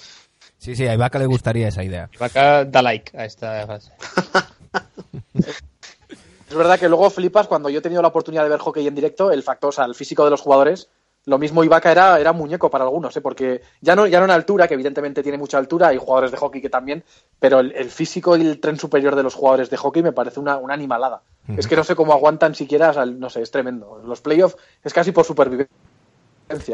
Sí, 0.59 0.75
sí, 0.75 0.87
a 0.87 0.93
Ibaka 0.93 1.17
le 1.17 1.25
gustaría 1.25 1.67
esa 1.67 1.83
idea. 1.83 2.07
Vaca 2.19 2.63
da 2.63 2.83
like 2.83 3.17
a 3.17 3.25
esta 3.25 3.65
frase. 3.65 3.91
Es 6.47 6.55
verdad 6.55 6.77
que 6.79 6.89
luego 6.89 7.09
flipas 7.09 7.47
cuando 7.47 7.69
yo 7.69 7.79
he 7.79 7.81
tenido 7.81 8.03
la 8.03 8.09
oportunidad 8.09 8.43
de 8.43 8.49
ver 8.49 8.59
hockey 8.59 8.85
en 8.85 8.93
directo, 8.93 9.31
el 9.31 9.41
factor, 9.41 9.69
o 9.69 9.71
sea, 9.71 9.85
el 9.85 9.95
físico 9.95 10.25
de 10.25 10.29
los 10.29 10.41
jugadores. 10.41 10.89
Lo 11.25 11.37
mismo 11.37 11.63
Ibaka 11.63 11.91
era, 11.91 12.19
era 12.19 12.33
muñeco 12.33 12.71
para 12.71 12.83
algunos, 12.83 13.15
¿eh? 13.15 13.21
porque 13.21 13.61
ya 13.79 13.95
no, 13.95 14.07
ya 14.07 14.19
no 14.19 14.25
en 14.25 14.31
altura, 14.31 14.67
que 14.67 14.73
evidentemente 14.73 15.21
tiene 15.21 15.37
mucha 15.37 15.59
altura, 15.59 15.89
hay 15.89 15.97
jugadores 15.97 16.31
de 16.31 16.37
hockey 16.37 16.61
que 16.61 16.69
también, 16.69 17.03
pero 17.39 17.59
el, 17.59 17.73
el 17.73 17.91
físico 17.91 18.35
y 18.37 18.41
el 18.41 18.59
tren 18.59 18.77
superior 18.77 19.15
de 19.15 19.21
los 19.21 19.35
jugadores 19.35 19.69
de 19.69 19.77
hockey 19.77 20.01
me 20.01 20.13
parece 20.13 20.39
una, 20.39 20.57
una 20.57 20.73
animalada. 20.73 21.21
Es 21.57 21.67
que 21.67 21.75
no 21.75 21.83
sé 21.83 21.95
cómo 21.95 22.13
aguantan 22.13 22.55
siquiera, 22.55 22.91
o 22.91 22.93
sea, 22.93 23.05
no 23.05 23.29
sé, 23.29 23.41
es 23.41 23.51
tremendo. 23.51 24.01
Los 24.05 24.21
playoffs 24.21 24.57
es 24.83 24.93
casi 24.93 25.11
por 25.11 25.25
supervivencia, 25.25 25.69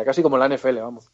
casi 0.05 0.21
como 0.21 0.37
la 0.37 0.47
NFL, 0.47 0.77
vamos. 0.79 1.09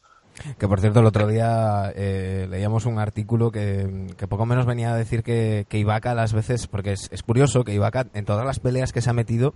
Que 0.58 0.66
por 0.66 0.80
cierto, 0.80 1.00
el 1.00 1.06
otro 1.06 1.26
día 1.28 1.92
eh, 1.94 2.46
leíamos 2.50 2.86
un 2.86 2.98
artículo 2.98 3.52
que, 3.52 4.08
que, 4.16 4.26
poco 4.26 4.46
menos 4.46 4.66
venía 4.66 4.92
a 4.92 4.96
decir 4.96 5.22
que, 5.22 5.64
que 5.68 5.78
Ibaka 5.78 6.14
las 6.14 6.32
veces, 6.32 6.66
porque 6.66 6.92
es, 6.92 7.08
es 7.12 7.22
curioso 7.22 7.64
que 7.64 7.72
Ibaka 7.72 8.06
en 8.14 8.24
todas 8.24 8.44
las 8.44 8.58
peleas 8.58 8.92
que 8.92 9.00
se 9.00 9.10
ha 9.10 9.12
metido 9.12 9.54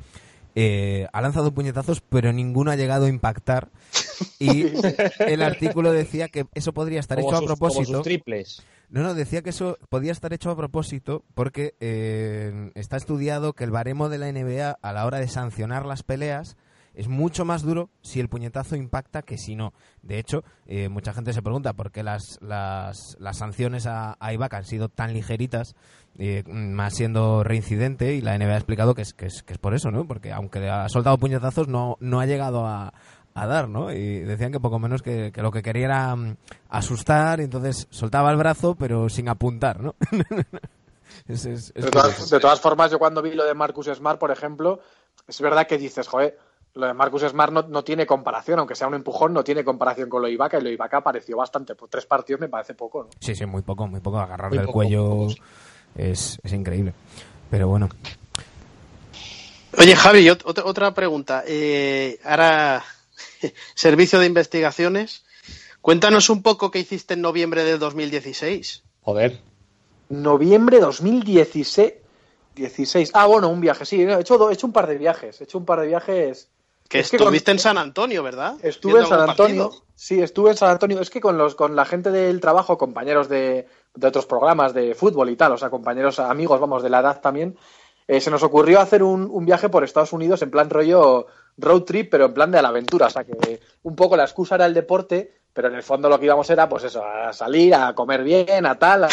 eh, 0.54 1.06
ha 1.12 1.20
lanzado 1.20 1.52
puñetazos, 1.52 2.00
pero 2.00 2.32
ninguno 2.32 2.70
ha 2.70 2.76
llegado 2.76 3.06
a 3.06 3.08
impactar. 3.08 3.68
Y 4.38 4.66
el 5.20 5.42
artículo 5.42 5.92
decía 5.92 6.28
que 6.28 6.46
eso 6.54 6.72
podría 6.72 7.00
estar 7.00 7.18
Como 7.18 7.30
hecho 7.30 7.38
sus- 7.40 7.44
a 7.44 7.46
propósito. 7.54 7.84
como 7.86 7.96
sus 7.98 8.02
triples. 8.04 8.62
No, 8.90 9.02
no, 9.02 9.12
decía 9.14 9.42
que 9.42 9.50
eso 9.50 9.76
podía 9.90 10.12
estar 10.12 10.32
hecho 10.32 10.50
a 10.50 10.56
propósito 10.56 11.22
porque 11.34 11.74
eh, 11.80 12.70
está 12.74 12.96
estudiado 12.96 13.52
que 13.52 13.64
el 13.64 13.70
baremo 13.70 14.08
de 14.08 14.16
la 14.18 14.32
NBA 14.32 14.78
a 14.80 14.92
la 14.94 15.04
hora 15.04 15.18
de 15.18 15.28
sancionar 15.28 15.84
las 15.84 16.02
peleas 16.02 16.56
es 16.98 17.08
mucho 17.08 17.44
más 17.44 17.62
duro 17.62 17.88
si 18.02 18.20
el 18.20 18.28
puñetazo 18.28 18.76
impacta 18.76 19.22
que 19.22 19.38
si 19.38 19.54
no. 19.54 19.72
De 20.02 20.18
hecho, 20.18 20.42
eh, 20.66 20.88
mucha 20.88 21.12
gente 21.14 21.32
se 21.32 21.40
pregunta 21.42 21.72
por 21.72 21.90
qué 21.92 22.02
las, 22.02 22.38
las, 22.42 23.16
las 23.20 23.38
sanciones 23.38 23.86
a, 23.86 24.16
a 24.20 24.32
Ibaka 24.32 24.58
han 24.58 24.64
sido 24.64 24.88
tan 24.88 25.12
ligeritas, 25.14 25.74
eh, 26.18 26.42
más 26.46 26.94
siendo 26.94 27.44
reincidente, 27.44 28.14
y 28.14 28.20
la 28.20 28.36
NBA 28.36 28.52
ha 28.52 28.56
explicado 28.56 28.94
que 28.94 29.02
es, 29.02 29.14
que 29.14 29.26
es, 29.26 29.42
que 29.42 29.52
es 29.52 29.58
por 29.58 29.74
eso, 29.74 29.90
¿no? 29.90 30.06
Porque 30.06 30.32
aunque 30.32 30.68
ha 30.68 30.88
soltado 30.88 31.16
puñetazos, 31.18 31.68
no, 31.68 31.96
no 32.00 32.20
ha 32.20 32.26
llegado 32.26 32.66
a, 32.66 32.92
a 33.34 33.46
dar, 33.46 33.68
¿no? 33.68 33.92
Y 33.92 34.18
decían 34.20 34.50
que 34.50 34.58
poco 34.58 34.80
menos 34.80 35.00
que, 35.02 35.30
que 35.32 35.42
lo 35.42 35.52
que 35.52 35.62
quería 35.62 35.84
era 35.84 36.16
mm, 36.16 36.36
asustar, 36.68 37.38
y 37.40 37.44
entonces 37.44 37.86
soltaba 37.90 38.30
el 38.32 38.36
brazo, 38.36 38.74
pero 38.74 39.08
sin 39.08 39.28
apuntar, 39.28 39.80
¿no? 39.80 39.94
Es- 41.26 41.46
es- 41.46 41.72
es 41.74 41.84
De 41.84 41.90
todas, 41.90 42.30
de 42.30 42.40
todas 42.40 42.60
formas, 42.60 42.90
yo 42.90 42.98
cuando 42.98 43.22
vi 43.22 43.32
lo 43.34 43.44
de 43.44 43.54
Marcus 43.54 43.86
Smart, 43.86 44.18
por 44.18 44.30
ejemplo, 44.30 44.80
es 45.26 45.40
verdad 45.40 45.66
que 45.66 45.78
dices, 45.78 46.06
joder, 46.06 46.38
lo 46.78 46.86
de 46.86 46.94
Marcus 46.94 47.22
Smart 47.22 47.52
no, 47.52 47.62
no 47.62 47.82
tiene 47.82 48.06
comparación, 48.06 48.58
aunque 48.60 48.74
sea 48.76 48.86
un 48.86 48.94
empujón, 48.94 49.32
no 49.32 49.42
tiene 49.42 49.64
comparación 49.64 50.08
con 50.08 50.22
lo 50.22 50.28
de 50.28 50.34
Ibaka, 50.34 50.58
y 50.58 50.62
lo 50.62 50.68
de 50.68 50.74
Ibaka 50.74 51.00
pareció 51.02 51.36
bastante. 51.36 51.74
Por 51.74 51.88
tres 51.88 52.06
partidos 52.06 52.40
me 52.40 52.48
parece 52.48 52.74
poco, 52.74 53.04
¿no? 53.04 53.10
Sí, 53.20 53.34
sí, 53.34 53.44
muy 53.46 53.62
poco, 53.62 53.86
muy 53.86 54.00
poco. 54.00 54.18
Agarrarle 54.18 54.58
Muy 54.58 54.60
el 54.60 54.66
poco, 54.66 54.78
cuello 54.78 55.26
es, 55.96 56.38
es 56.42 56.52
increíble. 56.52 56.92
Pero 57.50 57.68
bueno, 57.68 57.88
Oye, 59.76 59.94
Javi, 59.94 60.26
ot- 60.28 60.42
otra, 60.44 60.64
otra 60.64 60.94
pregunta. 60.94 61.44
Eh, 61.46 62.18
ahora, 62.24 62.82
servicio 63.74 64.18
de 64.18 64.26
investigaciones. 64.26 65.24
Cuéntanos 65.80 66.30
un 66.30 66.42
poco 66.42 66.70
qué 66.70 66.78
hiciste 66.80 67.14
en 67.14 67.20
noviembre 67.22 67.64
del 67.64 67.78
2016. 67.78 68.82
Joder. 69.02 69.40
Noviembre 70.08 70.80
2016. 70.80 71.92
16. 72.54 73.10
Ah, 73.14 73.26
bueno, 73.26 73.48
un 73.48 73.60
viaje, 73.60 73.84
sí. 73.84 74.02
He 74.02 74.20
hecho, 74.20 74.50
he 74.50 74.54
hecho 74.54 74.66
un 74.66 74.72
par 74.72 74.86
de 74.88 74.98
viajes. 74.98 75.40
He 75.40 75.44
hecho 75.44 75.58
un 75.58 75.64
par 75.64 75.80
de 75.80 75.86
viajes. 75.86 76.48
Que 76.88 77.00
Es 77.00 77.10
que 77.10 77.18
con- 77.18 77.26
estuviste 77.26 77.50
en 77.50 77.58
San 77.58 77.76
Antonio, 77.78 78.22
¿verdad? 78.22 78.54
Estuve 78.62 79.00
en 79.00 79.06
San 79.06 79.20
Antonio. 79.28 79.64
partido. 79.68 79.84
Sí, 79.94 80.20
estuve 80.22 80.50
en 80.50 80.56
San 80.56 80.70
Antonio. 80.70 81.00
Es 81.00 81.10
que 81.10 81.20
con 81.20 81.36
los 81.36 81.54
con 81.54 81.76
la 81.76 81.84
gente 81.84 82.10
del 82.10 82.40
trabajo, 82.40 82.78
compañeros 82.78 83.28
de, 83.28 83.66
de 83.94 84.06
otros 84.06 84.26
programas 84.26 84.72
de 84.72 84.94
fútbol 84.94 85.28
y 85.30 85.36
tal, 85.36 85.52
o 85.52 85.58
sea, 85.58 85.70
compañeros, 85.70 86.18
amigos, 86.18 86.58
vamos, 86.60 86.82
de 86.82 86.88
la 86.90 87.00
edad 87.00 87.20
también, 87.20 87.56
eh, 88.06 88.20
se 88.20 88.30
nos 88.30 88.42
ocurrió 88.42 88.80
hacer 88.80 89.02
un, 89.02 89.28
un 89.30 89.44
viaje 89.44 89.68
por 89.68 89.84
Estados 89.84 90.12
Unidos 90.14 90.40
en 90.42 90.50
plan 90.50 90.70
rollo 90.70 91.26
road 91.58 91.82
trip, 91.82 92.08
pero 92.10 92.26
en 92.26 92.34
plan 92.34 92.50
de 92.50 92.58
a 92.58 92.62
la 92.62 92.68
aventura. 92.68 93.08
O 93.08 93.10
sea, 93.10 93.24
que 93.24 93.60
un 93.82 93.94
poco 93.96 94.16
la 94.16 94.22
excusa 94.24 94.54
era 94.54 94.64
el 94.64 94.72
deporte, 94.72 95.34
pero 95.52 95.68
en 95.68 95.74
el 95.74 95.82
fondo 95.82 96.08
lo 96.08 96.18
que 96.18 96.24
íbamos 96.26 96.48
era, 96.48 96.68
pues 96.68 96.84
eso, 96.84 97.04
a 97.04 97.32
salir, 97.34 97.74
a 97.74 97.94
comer 97.94 98.22
bien, 98.22 98.64
a 98.64 98.78
tal, 98.78 99.04
a, 99.04 99.08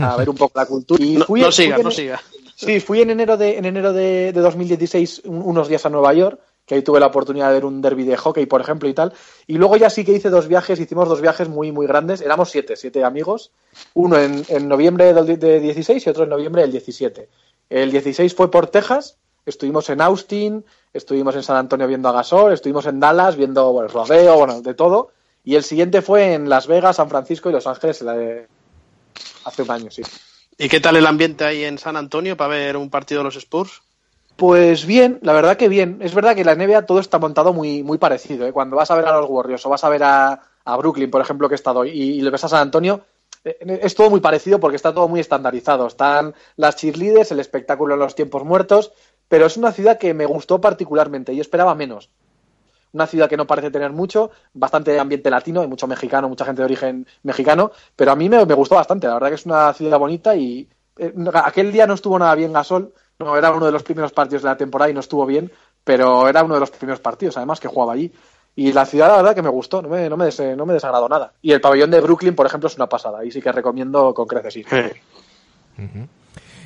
a 0.00 0.16
ver 0.16 0.28
un 0.28 0.36
poco 0.36 0.58
la 0.58 0.66
cultura. 0.66 1.02
Y 1.02 1.14
No, 1.16 1.24
fui- 1.24 1.40
no 1.40 1.52
sigas, 1.52 1.78
en- 1.78 1.84
no 1.84 1.90
sigas. 1.92 2.20
Sí, 2.56 2.78
fui 2.80 3.00
en 3.00 3.08
enero 3.08 3.38
de, 3.38 3.56
en 3.56 3.64
enero 3.64 3.94
de, 3.94 4.32
de 4.34 4.40
2016 4.40 5.22
un- 5.24 5.40
unos 5.42 5.68
días 5.68 5.86
a 5.86 5.88
Nueva 5.88 6.12
York, 6.12 6.38
que 6.70 6.76
ahí 6.76 6.82
tuve 6.82 7.00
la 7.00 7.06
oportunidad 7.08 7.48
de 7.48 7.54
ver 7.54 7.64
un 7.64 7.82
derby 7.82 8.04
de 8.04 8.16
hockey, 8.16 8.46
por 8.46 8.60
ejemplo, 8.60 8.88
y 8.88 8.94
tal. 8.94 9.12
Y 9.48 9.54
luego 9.58 9.76
ya 9.76 9.90
sí 9.90 10.04
que 10.04 10.12
hice 10.12 10.30
dos 10.30 10.46
viajes, 10.46 10.78
hicimos 10.78 11.08
dos 11.08 11.20
viajes 11.20 11.48
muy, 11.48 11.72
muy 11.72 11.88
grandes. 11.88 12.20
Éramos 12.20 12.48
siete, 12.48 12.76
siete 12.76 13.02
amigos. 13.02 13.50
Uno 13.94 14.16
en, 14.16 14.44
en 14.46 14.68
noviembre 14.68 15.12
del 15.12 15.36
de 15.36 15.58
16 15.58 16.06
y 16.06 16.10
otro 16.10 16.22
en 16.22 16.30
noviembre 16.30 16.62
del 16.62 16.70
17. 16.70 17.28
El 17.70 17.90
16 17.90 18.32
fue 18.36 18.52
por 18.52 18.68
Texas, 18.68 19.16
estuvimos 19.46 19.90
en 19.90 20.00
Austin, 20.00 20.64
estuvimos 20.94 21.34
en 21.34 21.42
San 21.42 21.56
Antonio 21.56 21.88
viendo 21.88 22.08
a 22.08 22.12
Gasol, 22.12 22.52
estuvimos 22.52 22.86
en 22.86 23.00
Dallas 23.00 23.34
viendo 23.34 23.72
bueno, 23.72 23.88
el 23.88 23.92
rodeo, 23.92 24.36
bueno, 24.36 24.62
de 24.62 24.74
todo. 24.74 25.10
Y 25.44 25.56
el 25.56 25.64
siguiente 25.64 26.02
fue 26.02 26.34
en 26.34 26.48
Las 26.48 26.68
Vegas, 26.68 26.94
San 26.96 27.10
Francisco 27.10 27.50
y 27.50 27.52
Los 27.52 27.66
Ángeles 27.66 28.00
la 28.02 28.12
de- 28.14 28.46
hace 29.44 29.62
un 29.62 29.72
año, 29.72 29.90
sí. 29.90 30.02
¿Y 30.56 30.68
qué 30.68 30.78
tal 30.78 30.94
el 30.94 31.06
ambiente 31.08 31.42
ahí 31.42 31.64
en 31.64 31.78
San 31.78 31.96
Antonio 31.96 32.36
para 32.36 32.54
ver 32.54 32.76
un 32.76 32.90
partido 32.90 33.22
de 33.22 33.24
los 33.24 33.34
Spurs? 33.34 33.82
Pues 34.40 34.86
bien, 34.86 35.18
la 35.20 35.34
verdad 35.34 35.58
que 35.58 35.68
bien. 35.68 35.98
Es 36.00 36.14
verdad 36.14 36.34
que 36.34 36.40
en 36.40 36.46
la 36.46 36.54
NBA 36.54 36.86
todo 36.86 36.98
está 36.98 37.18
montado 37.18 37.52
muy, 37.52 37.82
muy 37.82 37.98
parecido. 37.98 38.46
¿eh? 38.46 38.52
Cuando 38.54 38.74
vas 38.74 38.90
a 38.90 38.94
ver 38.94 39.04
a 39.04 39.20
los 39.20 39.28
Warriors 39.28 39.66
o 39.66 39.68
vas 39.68 39.84
a 39.84 39.90
ver 39.90 40.02
a, 40.02 40.40
a 40.64 40.76
Brooklyn, 40.78 41.10
por 41.10 41.20
ejemplo, 41.20 41.46
que 41.46 41.56
he 41.56 41.56
estado 41.56 41.84
y, 41.84 41.90
y 41.90 42.22
le 42.22 42.30
ves 42.30 42.44
a 42.44 42.48
San 42.48 42.62
Antonio, 42.62 43.04
eh, 43.44 43.80
es 43.82 43.94
todo 43.94 44.08
muy 44.08 44.20
parecido 44.20 44.58
porque 44.58 44.76
está 44.76 44.94
todo 44.94 45.08
muy 45.08 45.20
estandarizado. 45.20 45.86
Están 45.86 46.34
las 46.56 46.76
cheerleaders, 46.76 47.32
el 47.32 47.40
espectáculo 47.40 47.92
en 47.92 48.00
los 48.00 48.14
tiempos 48.14 48.42
muertos, 48.42 48.92
pero 49.28 49.44
es 49.44 49.58
una 49.58 49.72
ciudad 49.72 49.98
que 49.98 50.14
me 50.14 50.24
gustó 50.24 50.58
particularmente 50.58 51.34
y 51.34 51.40
esperaba 51.40 51.74
menos. 51.74 52.08
Una 52.94 53.06
ciudad 53.06 53.28
que 53.28 53.36
no 53.36 53.46
parece 53.46 53.70
tener 53.70 53.92
mucho, 53.92 54.30
bastante 54.54 54.98
ambiente 54.98 55.28
latino, 55.28 55.60
hay 55.60 55.68
mucho 55.68 55.86
mexicano, 55.86 56.30
mucha 56.30 56.46
gente 56.46 56.62
de 56.62 56.64
origen 56.64 57.06
mexicano, 57.24 57.72
pero 57.94 58.12
a 58.12 58.16
mí 58.16 58.30
me, 58.30 58.42
gustó 58.44 58.76
bastante. 58.76 59.06
La 59.06 59.12
verdad 59.12 59.28
que 59.28 59.34
es 59.34 59.44
una 59.44 59.74
ciudad 59.74 59.98
bonita 59.98 60.34
y 60.34 60.66
eh, 60.96 61.12
aquel 61.34 61.72
día 61.72 61.86
no 61.86 61.92
estuvo 61.92 62.18
nada 62.18 62.34
bien 62.34 62.54
Gasol, 62.54 62.94
no 63.20 63.36
era 63.36 63.52
uno 63.52 63.66
de 63.66 63.72
los 63.72 63.82
primeros 63.82 64.12
partidos 64.12 64.42
de 64.42 64.48
la 64.48 64.56
temporada 64.56 64.90
y 64.90 64.94
no 64.94 65.00
estuvo 65.00 65.26
bien, 65.26 65.52
pero 65.84 66.28
era 66.28 66.42
uno 66.42 66.54
de 66.54 66.60
los 66.60 66.70
primeros 66.70 67.00
partidos, 67.00 67.36
además, 67.36 67.60
que 67.60 67.68
jugaba 67.68 67.92
allí. 67.92 68.12
Y 68.56 68.72
la 68.72 68.84
ciudad, 68.84 69.08
la 69.08 69.16
verdad, 69.18 69.34
que 69.34 69.42
me 69.42 69.48
gustó, 69.48 69.80
no 69.80 69.88
me, 69.88 70.08
no 70.08 70.16
me, 70.16 70.24
des- 70.24 70.56
no 70.56 70.66
me 70.66 70.72
desagradó 70.74 71.08
nada. 71.08 71.34
Y 71.40 71.52
el 71.52 71.60
pabellón 71.60 71.90
de 71.90 72.00
Brooklyn, 72.00 72.34
por 72.34 72.46
ejemplo, 72.46 72.66
es 72.66 72.76
una 72.76 72.88
pasada, 72.88 73.20
ahí 73.20 73.30
sí 73.30 73.40
que 73.40 73.52
recomiendo 73.52 74.12
con 74.14 74.26
creces 74.26 74.56
ir. 74.56 74.66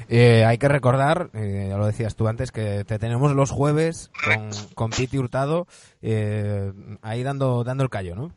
Eh, 0.09 0.45
hay 0.45 0.59
que 0.59 0.69
recordar, 0.69 1.31
eh, 1.33 1.67
ya 1.71 1.77
lo 1.79 1.87
decías 1.87 2.15
tú 2.15 2.29
antes, 2.29 2.53
que 2.53 2.85
te 2.85 2.99
tenemos 2.99 3.33
los 3.33 3.51
jueves 3.51 4.11
con, 4.25 4.51
con 4.75 4.91
Piti 4.91 5.17
Hurtado 5.19 5.67
eh, 6.03 6.73
ahí 7.03 7.23
dando, 7.23 7.65
dando 7.65 7.85
el 7.85 7.91
callo, 7.91 8.15
¿no? 8.15 8.31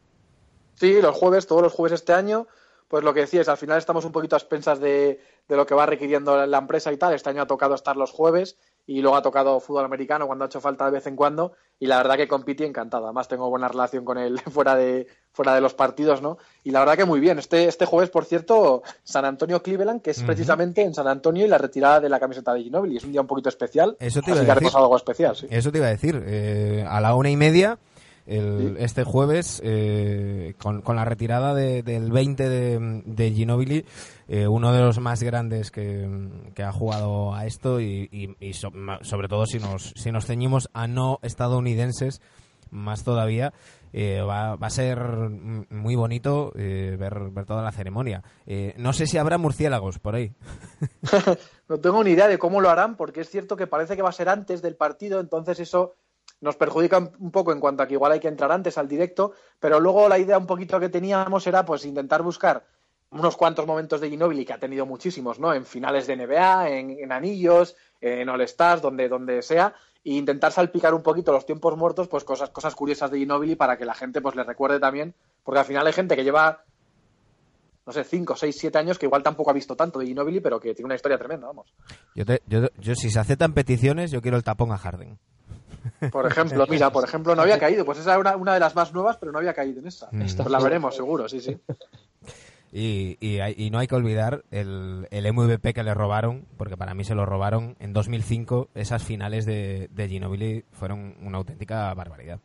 Sí, 0.75 1.01
los 1.01 1.15
jueves, 1.15 1.45
todos 1.47 1.61
los 1.61 1.73
jueves 1.73 1.99
este 1.99 2.13
año, 2.13 2.47
pues 2.87 3.03
lo 3.03 3.13
que 3.13 3.21
decías, 3.21 3.49
al 3.49 3.57
final 3.57 3.77
estamos 3.77 4.05
un 4.05 4.11
poquito 4.11 4.35
a 4.35 4.39
expensas 4.39 4.79
de, 4.79 5.19
de 5.47 5.55
lo 5.55 5.65
que 5.65 5.75
va 5.75 5.85
requiriendo 5.85 6.45
la 6.45 6.57
empresa 6.57 6.91
y 6.91 6.97
tal. 6.97 7.13
Este 7.13 7.29
año 7.29 7.41
ha 7.41 7.47
tocado 7.47 7.75
estar 7.75 7.97
los 7.97 8.11
jueves 8.11 8.57
y 8.85 9.01
luego 9.01 9.17
ha 9.17 9.21
tocado 9.21 9.59
fútbol 9.59 9.83
americano 9.83 10.27
cuando 10.27 10.45
ha 10.45 10.47
hecho 10.47 10.61
falta 10.61 10.85
de 10.85 10.91
vez 10.91 11.07
en 11.07 11.17
cuando 11.17 11.51
y 11.79 11.87
la 11.87 11.97
verdad 11.97 12.15
que 12.15 12.27
con 12.29 12.43
Piti 12.43 12.63
encantado. 12.63 13.03
Además 13.05 13.27
tengo 13.27 13.49
buena 13.49 13.67
relación 13.67 14.05
con 14.05 14.17
él 14.17 14.39
fuera 14.51 14.75
de, 14.75 15.07
fuera 15.33 15.53
de 15.53 15.59
los 15.61 15.73
partidos, 15.73 16.21
¿no? 16.21 16.37
Y 16.63 16.71
la 16.71 16.79
verdad 16.79 16.95
que 16.95 17.03
muy 17.05 17.19
bien. 17.19 17.39
Este, 17.39 17.65
este 17.67 17.85
jueves, 17.85 18.09
por 18.09 18.23
cierto, 18.23 18.83
San 19.03 19.25
Antonio 19.25 19.61
Cleveland, 19.61 20.01
que 20.01 20.11
es 20.11 20.23
precisamente 20.23 20.81
en 20.81 20.93
San 20.93 21.07
Antonio 21.09 21.45
y 21.45 21.49
la 21.49 21.57
retirada 21.57 21.99
de 21.99 22.07
la 22.07 22.19
camiseta 22.21 22.53
de 22.53 22.63
Ginobili. 22.63 22.95
Es 22.97 23.03
un 23.03 23.11
día 23.11 23.19
un 23.21 23.27
poquito 23.27 23.49
especial. 23.49 23.97
Eso 23.99 24.21
te 24.21 24.31
así 24.31 24.41
iba 24.43 24.53
a 24.53 24.55
que 24.55 24.63
decir. 24.63 24.77
algo 24.77 24.95
especial, 24.95 25.35
sí. 25.35 25.47
Eso 25.49 25.71
te 25.73 25.79
iba 25.79 25.87
a 25.87 25.91
decir. 25.91 26.23
eh, 26.25 26.85
a 26.87 27.01
la 27.01 27.15
una 27.15 27.29
y 27.29 27.35
media, 27.35 27.77
el- 28.27 28.75
este 28.79 29.03
jueves, 29.03 29.61
eh, 29.63 30.53
con, 30.61 30.81
con 30.81 30.95
la 30.95 31.05
retirada 31.05 31.55
de- 31.55 31.81
del 31.83 32.11
20 32.11 32.47
de, 32.49 33.01
de 33.05 33.31
Ginobili, 33.31 33.85
eh, 34.27 34.47
uno 34.47 34.71
de 34.73 34.81
los 34.81 34.99
más 34.99 35.23
grandes 35.23 35.71
que, 35.71 36.07
que 36.53 36.63
ha 36.63 36.71
jugado 36.71 37.33
a 37.33 37.45
esto 37.45 37.79
y, 37.81 38.07
y- 38.11 38.35
y 38.45 38.53
so- 38.53 38.71
sobre 39.01 39.27
todo 39.27 39.45
si 39.45 39.59
nos, 39.59 39.93
si 39.95 40.11
nos 40.11 40.25
ceñimos 40.25 40.69
a 40.73 40.87
no 40.87 41.19
estadounidenses, 41.23 42.21
más 42.69 43.03
todavía. 43.05 43.53
eh, 43.93 44.19
va, 44.21 44.57
va 44.57 44.67
a 44.67 44.69
ser 44.69 44.99
muy 44.99 45.95
bonito 45.95 46.51
eh, 46.57 46.97
ver, 46.99 47.29
ver 47.31 47.45
toda 47.45 47.63
la 47.63 47.71
ceremonia. 47.71 48.21
Eh, 48.45 48.73
no 48.77 48.91
sé 48.91 49.07
si 49.07 49.17
habrá 49.17 49.37
murciélagos 49.37 49.97
por 49.99 50.15
ahí. 50.15 50.33
No 51.69 51.79
tengo 51.79 52.01
ni 52.03 52.11
idea 52.11 52.27
de 52.29 52.37
cómo 52.39 52.61
lo 52.61 52.69
harán, 52.69 52.95
porque 52.95 53.21
es 53.21 53.29
cierto 53.29 53.55
que 53.57 53.67
parece 53.67 53.95
que 53.95 54.01
va 54.01 54.09
a 54.09 54.13
ser 54.13 54.29
antes 54.29 54.61
del 54.61 54.75
partido, 54.75 55.19
entonces 55.19 55.59
eso 55.59 55.95
nos 56.41 56.55
perjudica 56.55 56.97
un- 56.97 57.31
poco 57.31 57.51
en 57.51 57.59
cuanto 57.59 57.83
a 57.83 57.87
que 57.87 57.93
igual 57.93 58.11
hay 58.11 58.19
que 58.19 58.27
entrar 58.27 58.51
antes 58.51 58.77
al 58.77 58.87
directo, 58.87 59.33
pero 59.59 59.79
luego 59.79 60.07
la 60.09 60.19
idea 60.19 60.37
un 60.37 60.45
poquito 60.47 60.79
que 60.79 60.89
teníamos 60.89 61.45
era 61.47 61.65
pues 61.65 61.85
intentar 61.85 62.21
buscar 62.23 62.65
unos 63.09 63.37
cuantos 63.37 63.65
momentos 63.65 64.01
de 64.01 64.09
Ginobili, 64.09 64.45
que 64.45 64.53
ha 64.53 64.59
tenido 64.59 64.85
muchísimos, 64.85 65.39
¿no? 65.39 65.53
En 65.53 65.65
finales 65.65 66.07
de 66.07 66.17
NBA, 66.17 66.69
en, 66.69 66.91
en 66.91 67.11
anillos, 67.11 67.75
en 68.01 68.27
All 68.29 68.41
Stars, 68.41 68.81
donde, 68.81 69.07
donde 69.07 69.41
sea, 69.41 69.73
e 70.03 70.11
intentar 70.13 70.51
salpicar 70.51 70.93
un 70.93 71.03
poquito 71.03 71.31
los 71.31 71.45
tiempos 71.45 71.75
muertos, 71.77 72.07
pues 72.09 72.23
cosas, 72.25 72.49
cosas 72.49 72.75
curiosas 72.75 73.09
de 73.09 73.19
Ginobili 73.19 73.55
para 73.55 73.77
que 73.77 73.85
la 73.85 73.93
gente 73.93 74.21
pues 74.21 74.35
le 74.35 74.43
recuerde 74.43 74.79
también, 74.79 75.15
porque 75.43 75.59
al 75.59 75.65
final 75.65 75.87
hay 75.87 75.93
gente 75.93 76.15
que 76.17 76.23
lleva 76.25 76.63
no 77.87 77.93
sé, 77.93 78.03
5, 78.03 78.35
6, 78.35 78.55
7 78.59 78.77
años 78.77 78.99
que 78.99 79.05
igual 79.07 79.23
tampoco 79.23 79.49
ha 79.49 79.53
visto 79.53 79.75
tanto 79.75 79.97
de 79.97 80.05
Ginobili, 80.05 80.41
pero 80.41 80.59
que 80.59 80.75
tiene 80.75 80.85
una 80.87 80.95
historia 80.95 81.17
tremenda, 81.17 81.47
vamos. 81.47 81.73
Yo, 82.13 82.25
te- 82.25 82.43
yo, 82.45 82.67
yo, 82.79 82.93
si 82.95 83.09
se 83.09 83.19
aceptan 83.19 83.53
peticiones, 83.53 84.11
yo 84.11 84.21
quiero 84.21 84.37
el 84.37 84.43
tapón 84.43 84.71
a 84.73 84.77
Harden. 84.77 85.17
Por 86.11 86.27
ejemplo, 86.27 86.65
mira, 86.69 86.91
por 86.91 87.03
ejemplo, 87.05 87.33
no 87.33 87.41
había 87.43 87.57
caído. 87.57 87.85
Pues 87.85 87.97
esa 87.99 88.11
era 88.11 88.19
una, 88.19 88.35
una 88.35 88.53
de 88.53 88.59
las 88.59 88.75
más 88.75 88.93
nuevas, 88.93 89.17
pero 89.17 89.31
no 89.31 89.39
había 89.39 89.53
caído 89.53 89.79
en 89.79 89.87
esa. 89.87 90.07
Mm. 90.11 90.19
Pues 90.19 90.37
la 90.49 90.59
veremos, 90.59 90.95
seguro, 90.95 91.27
sí, 91.29 91.39
sí. 91.39 91.57
Y, 92.73 93.17
y, 93.21 93.39
hay- 93.39 93.55
y 93.57 93.69
no 93.69 93.79
hay 93.79 93.87
que 93.87 93.95
olvidar 93.95 94.43
el, 94.51 95.07
el 95.09 95.33
MVP 95.33 95.73
que 95.73 95.83
le 95.83 95.93
robaron, 95.93 96.45
porque 96.57 96.75
para 96.75 96.93
mí 96.93 97.05
se 97.05 97.15
lo 97.15 97.25
robaron 97.25 97.77
en 97.79 97.93
2005. 97.93 98.67
Esas 98.75 99.01
finales 99.03 99.45
de, 99.45 99.87
de 99.93 100.09
Ginobili 100.09 100.65
fueron 100.73 101.15
una 101.21 101.37
auténtica 101.37 101.93
barbaridad. 101.93 102.39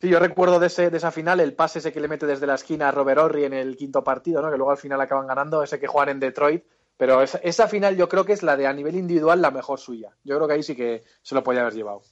Sí, 0.00 0.08
yo 0.08 0.18
recuerdo 0.18 0.58
de, 0.60 0.66
ese, 0.66 0.90
de 0.90 0.96
esa 0.98 1.10
final 1.10 1.40
el 1.40 1.54
pase 1.54 1.78
ese 1.78 1.92
que 1.92 2.00
le 2.00 2.08
mete 2.08 2.26
desde 2.26 2.46
la 2.46 2.54
esquina 2.54 2.88
a 2.88 2.92
Robert 2.92 3.18
Horry 3.18 3.44
en 3.44 3.54
el 3.54 3.76
quinto 3.76 4.04
partido, 4.04 4.42
¿no? 4.42 4.50
que 4.50 4.56
luego 4.58 4.70
al 4.70 4.76
final 4.76 5.00
acaban 5.00 5.26
ganando, 5.26 5.62
ese 5.62 5.78
que 5.80 5.86
juegan 5.86 6.10
en 6.10 6.20
Detroit. 6.20 6.64
Pero 6.98 7.22
esa, 7.22 7.38
esa 7.38 7.68
final 7.68 7.96
yo 7.96 8.08
creo 8.08 8.24
que 8.24 8.32
es 8.32 8.42
la 8.42 8.56
de 8.56 8.66
a 8.66 8.72
nivel 8.72 8.96
individual 8.96 9.40
la 9.42 9.50
mejor 9.50 9.78
suya. 9.78 10.10
Yo 10.24 10.36
creo 10.36 10.48
que 10.48 10.54
ahí 10.54 10.62
sí 10.62 10.74
que 10.74 11.04
se 11.22 11.34
lo 11.34 11.42
podía 11.42 11.60
haber 11.62 11.74
llevado. 11.74 12.02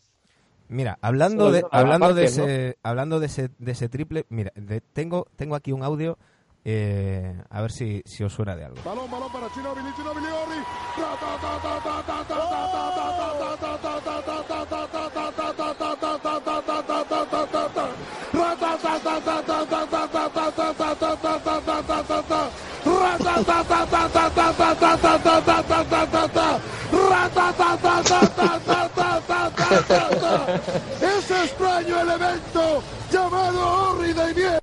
Mira, 0.68 0.99
hablando 1.03 1.51
de, 1.53 1.61
hablando 1.70 2.14
de 2.14 2.25
ese, 2.47 2.79
hablando 2.83 3.20
de 3.20 3.27
ese, 3.27 3.51
de 3.59 3.73
ese 3.73 3.88
triple, 3.88 4.25
mira, 4.31 4.51
de- 4.57 4.81
tengo, 4.81 5.27
tengo 5.37 5.55
aquí 5.55 5.73
un 5.73 5.83
audio, 5.83 6.18
eh, 6.64 7.35
a 7.51 7.61
ver 7.62 7.70
si, 7.70 8.03
si 8.07 8.25
os 8.25 8.33
suena 8.33 8.57
de 8.57 8.64
algo. 8.64 8.79
Balón, 8.85 9.11
balón 9.11 9.31
para 9.33 9.49
Ginobili, 9.51 9.90
Ginobili, 9.92 10.27
Orri. 10.27 10.61
Ese 31.00 31.44
extraño 31.44 32.00
elemento 32.00 32.83
llamado 33.11 33.92
Orri 33.92 34.12
de 34.12 34.35
Nieve. 34.35 34.59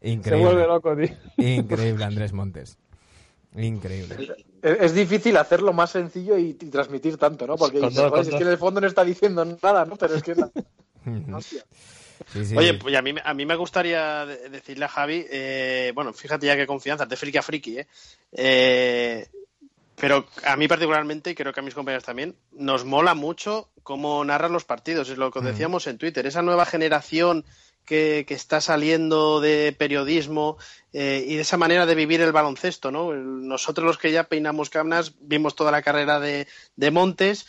Se 0.00 0.08
Increíble. 0.10 0.44
vuelve 0.46 0.66
loco, 0.66 0.96
tío. 0.96 1.08
Increíble, 1.36 2.04
Andrés 2.04 2.32
Montes. 2.32 2.78
Increíble. 3.56 4.34
Es, 4.62 4.76
es 4.80 4.94
difícil 4.94 5.36
hacerlo 5.36 5.72
más 5.72 5.90
sencillo 5.90 6.38
y, 6.38 6.50
y 6.50 6.54
transmitir 6.54 7.16
tanto, 7.16 7.46
¿no? 7.46 7.56
Porque 7.56 7.78
dices, 7.78 7.94
dos, 7.94 8.10
"Joder, 8.10 8.12
con 8.12 8.24
si 8.24 8.28
es 8.28 8.32
dos. 8.32 8.38
que 8.38 8.44
en 8.44 8.50
el 8.50 8.58
fondo 8.58 8.80
no 8.80 8.86
está 8.86 9.04
diciendo 9.04 9.44
nada, 9.62 9.84
¿no? 9.84 9.96
Pero 9.96 10.14
es 10.14 10.22
que 10.22 10.32
es 10.32 10.38
la... 10.38 10.50
Hostia. 12.20 12.42
Sí, 12.42 12.44
sí. 12.50 12.56
Oye, 12.56 12.74
pues 12.74 12.94
a 12.96 13.02
mí, 13.02 13.14
a 13.22 13.34
mí 13.34 13.46
me 13.46 13.56
gustaría 13.56 14.26
de- 14.26 14.48
decirle 14.48 14.84
a 14.84 14.88
Javi, 14.88 15.26
eh, 15.30 15.92
bueno, 15.94 16.12
fíjate 16.12 16.46
ya 16.46 16.56
qué 16.56 16.66
confianza, 16.66 17.06
de 17.06 17.16
friki 17.16 17.38
a 17.38 17.42
friki, 17.42 17.78
¿eh? 17.78 17.86
Eh, 18.32 19.26
Pero 20.00 20.26
a 20.44 20.56
mí 20.56 20.68
particularmente, 20.68 21.30
y 21.30 21.34
creo 21.34 21.52
que 21.52 21.58
a 21.58 21.62
mis 21.64 21.74
compañeros 21.74 22.04
también, 22.04 22.36
nos 22.52 22.84
mola 22.84 23.14
mucho 23.14 23.68
cómo 23.82 24.24
narran 24.24 24.52
los 24.52 24.64
partidos. 24.64 25.08
Es 25.08 25.18
lo 25.18 25.30
que 25.32 25.40
os 25.40 25.44
decíamos 25.44 25.86
en 25.88 25.98
Twitter. 25.98 26.24
Esa 26.24 26.40
nueva 26.42 26.66
generación 26.66 27.44
que, 27.84 28.24
que 28.28 28.34
está 28.34 28.60
saliendo 28.60 29.40
de 29.40 29.74
periodismo 29.76 30.56
eh, 30.92 31.24
y 31.26 31.34
de 31.34 31.40
esa 31.40 31.56
manera 31.56 31.84
de 31.84 31.96
vivir 31.96 32.20
el 32.20 32.30
baloncesto, 32.32 32.92
¿no? 32.92 33.12
Nosotros 33.12 33.84
los 33.86 33.98
que 33.98 34.12
ya 34.12 34.24
peinamos 34.24 34.70
canas, 34.70 35.14
vimos 35.20 35.56
toda 35.56 35.72
la 35.72 35.82
carrera 35.82 36.20
de, 36.20 36.46
de 36.76 36.90
Montes, 36.92 37.46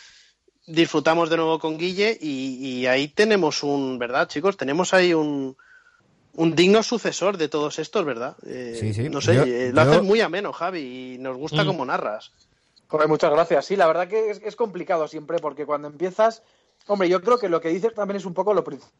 disfrutamos 0.70 1.30
de 1.30 1.38
nuevo 1.38 1.60
con 1.60 1.78
Guille 1.78 2.18
y, 2.22 2.56
y 2.82 2.88
ahí 2.88 3.08
tenemos 3.08 3.64
un, 3.64 3.98
¿verdad, 4.00 4.28
chicos? 4.28 4.56
Tenemos 4.58 4.94
ahí 4.94 5.14
un, 5.14 5.58
un 6.36 6.56
digno 6.56 6.84
sucesor 6.84 7.38
de 7.38 7.50
todos 7.50 7.80
estos, 7.80 8.06
¿verdad? 8.06 8.36
Eh, 8.46 8.78
Sí, 8.80 8.94
sí. 8.94 9.10
No 9.10 9.20
sé, 9.22 9.36
Yo- 9.36 9.44
eh, 9.44 9.72
lo 9.74 9.84
yo- 9.84 9.90
haces 9.92 10.04
muy 10.04 10.22
ameno, 10.22 10.54
Javi, 10.54 11.16
y 11.16 11.18
nos 11.18 11.38
gusta 11.38 11.64
Mm. 11.64 11.68
cómo 11.68 11.86
narras. 11.86 12.32
Joder, 12.88 13.08
muchas 13.08 13.32
gracias. 13.32 13.66
Sí, 13.66 13.76
la 13.76 13.88
verdad 13.88 14.08
que 14.08 14.32
es, 14.32 14.42
es 14.44 14.56
complicado 14.56 15.08
siempre 15.08 15.38
porque 15.40 15.66
cuando 15.66 15.88
empiezas, 15.88 16.42
hombre, 16.88 17.10
yo 17.10 17.22
creo 17.22 17.38
que 17.38 17.50
lo 17.50 17.62
que 17.62 17.70
dices 17.70 17.94
también 17.94 18.18
es 18.18 18.26
un 18.26 18.34
poco 18.34 18.54
lo 18.54 18.64
principal. 18.64 18.92